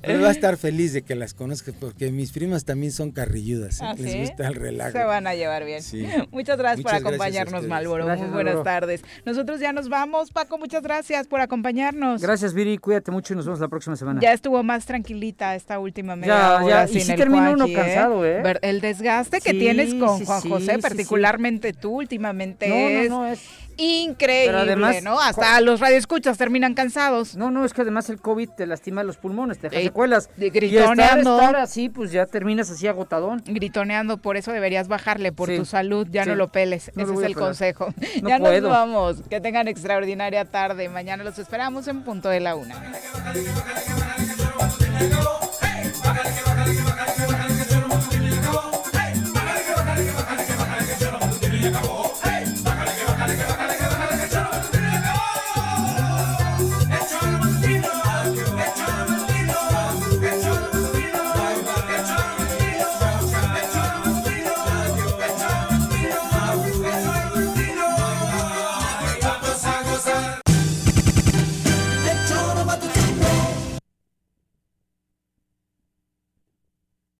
Pero 0.00 0.22
va 0.22 0.28
a 0.28 0.32
estar 0.32 0.56
feliz 0.56 0.92
de 0.92 1.02
que 1.02 1.14
las 1.14 1.34
conozca 1.34 1.72
porque 1.78 2.10
mis 2.12 2.32
primas 2.32 2.64
también 2.64 2.92
son 2.92 3.10
carrilludas. 3.10 3.80
¿eh? 3.80 3.84
¿Ah, 3.84 3.94
Les 3.98 4.12
sí? 4.12 4.18
gusta 4.20 4.46
el 4.48 4.54
relajo. 4.54 4.92
Se 4.92 5.04
van 5.04 5.26
a 5.26 5.34
llevar 5.34 5.64
bien. 5.64 5.82
Sí. 5.82 6.06
Muchas 6.30 6.56
gracias 6.58 6.82
por 6.82 6.92
Muchas 6.92 7.06
acompañarnos. 7.06 7.66
Malboro. 7.66 8.04
Muy 8.06 8.16
buenas 8.28 8.54
Malboro. 8.54 8.62
tardes. 8.62 9.02
Nosotros 9.24 9.60
ya 9.60 9.72
nos 9.72 9.88
vamos. 9.88 10.30
Paco, 10.30 10.56
muchas 10.58 10.82
gracias 10.82 11.26
por 11.26 11.40
acompañarnos. 11.40 12.22
Gracias, 12.22 12.54
Viri. 12.54 12.78
Cuídate 12.78 13.10
mucho 13.10 13.32
y 13.32 13.36
nos 13.36 13.44
vemos 13.46 13.60
la 13.60 13.68
próxima 13.68 13.96
semana. 13.96 14.20
Ya 14.20 14.32
estuvo 14.32 14.62
más 14.62 14.86
tranquilita 14.86 15.54
esta 15.54 15.78
última 15.78 16.16
media 16.16 16.34
Ya, 16.34 16.54
hora 16.64 16.84
ya, 16.86 16.90
y 16.90 16.92
sin 16.94 17.02
sí 17.02 17.12
el 17.12 17.18
termina 17.18 17.50
uno 17.50 17.64
Juanqui, 17.66 17.74
cansado, 17.74 18.24
¿eh? 18.24 18.40
Ver- 18.42 18.60
El 18.68 18.80
desgaste 18.80 19.40
que 19.40 19.50
Sí, 19.52 19.58
tienes 19.58 19.94
con 19.94 20.18
sí, 20.18 20.24
Juan 20.26 20.42
sí, 20.42 20.48
José, 20.48 20.78
particularmente 20.78 21.72
tú 21.72 21.96
últimamente 22.00 22.68
No, 22.68 22.74
es, 22.74 23.10
no, 23.10 23.26
es- 23.26 23.40
increíble, 23.80 24.46
Pero 24.46 24.58
además- 24.58 25.02
¿no? 25.04 25.20
Hasta 25.20 25.60
los 25.60 25.78
radioescuchas 25.78 26.36
terminan 26.36 26.74
cansados. 26.74 27.36
No, 27.36 27.50
no, 27.52 27.64
es 27.64 27.72
que 27.72 27.82
además 27.82 28.10
el 28.10 28.20
COVID 28.20 28.48
te 28.50 28.66
lastima 28.66 29.04
los 29.04 29.16
pulmones, 29.18 29.58
te 29.58 29.68
deja 29.68 29.82
secuelas. 29.82 30.28
de 30.36 30.46
Y 30.46 30.48
estar, 30.48 30.60
gritoneando. 30.62 31.38
estar 31.38 31.56
así, 31.56 31.88
pues 31.88 32.10
ya 32.10 32.26
terminas 32.26 32.70
así 32.70 32.86
agotadón. 32.88 33.42
Gritoneando, 33.46 34.16
por 34.18 34.36
eso 34.36 34.50
deberías 34.52 34.88
bajarle 34.88 35.30
por 35.32 35.48
tu 35.54 35.64
salud, 35.64 36.06
ya 36.10 36.24
no 36.24 36.34
lo 36.34 36.48
peles, 36.48 36.88
ese 36.96 37.02
es 37.02 37.20
el 37.22 37.34
consejo. 37.36 37.94
Ya 38.28 38.38
puedo. 38.38 38.60
nos 38.62 38.70
vamos, 38.70 39.16
que 39.30 39.40
tengan 39.40 39.68
extraordinaria 39.68 40.44
tarde, 40.44 40.88
mañana 40.88 41.22
los 41.22 41.38
esperamos 41.38 41.86
en 41.88 42.02
punto 42.02 42.28
de 42.28 42.40
la 42.40 42.56
una. 42.56 42.74
acabó. 51.66 51.97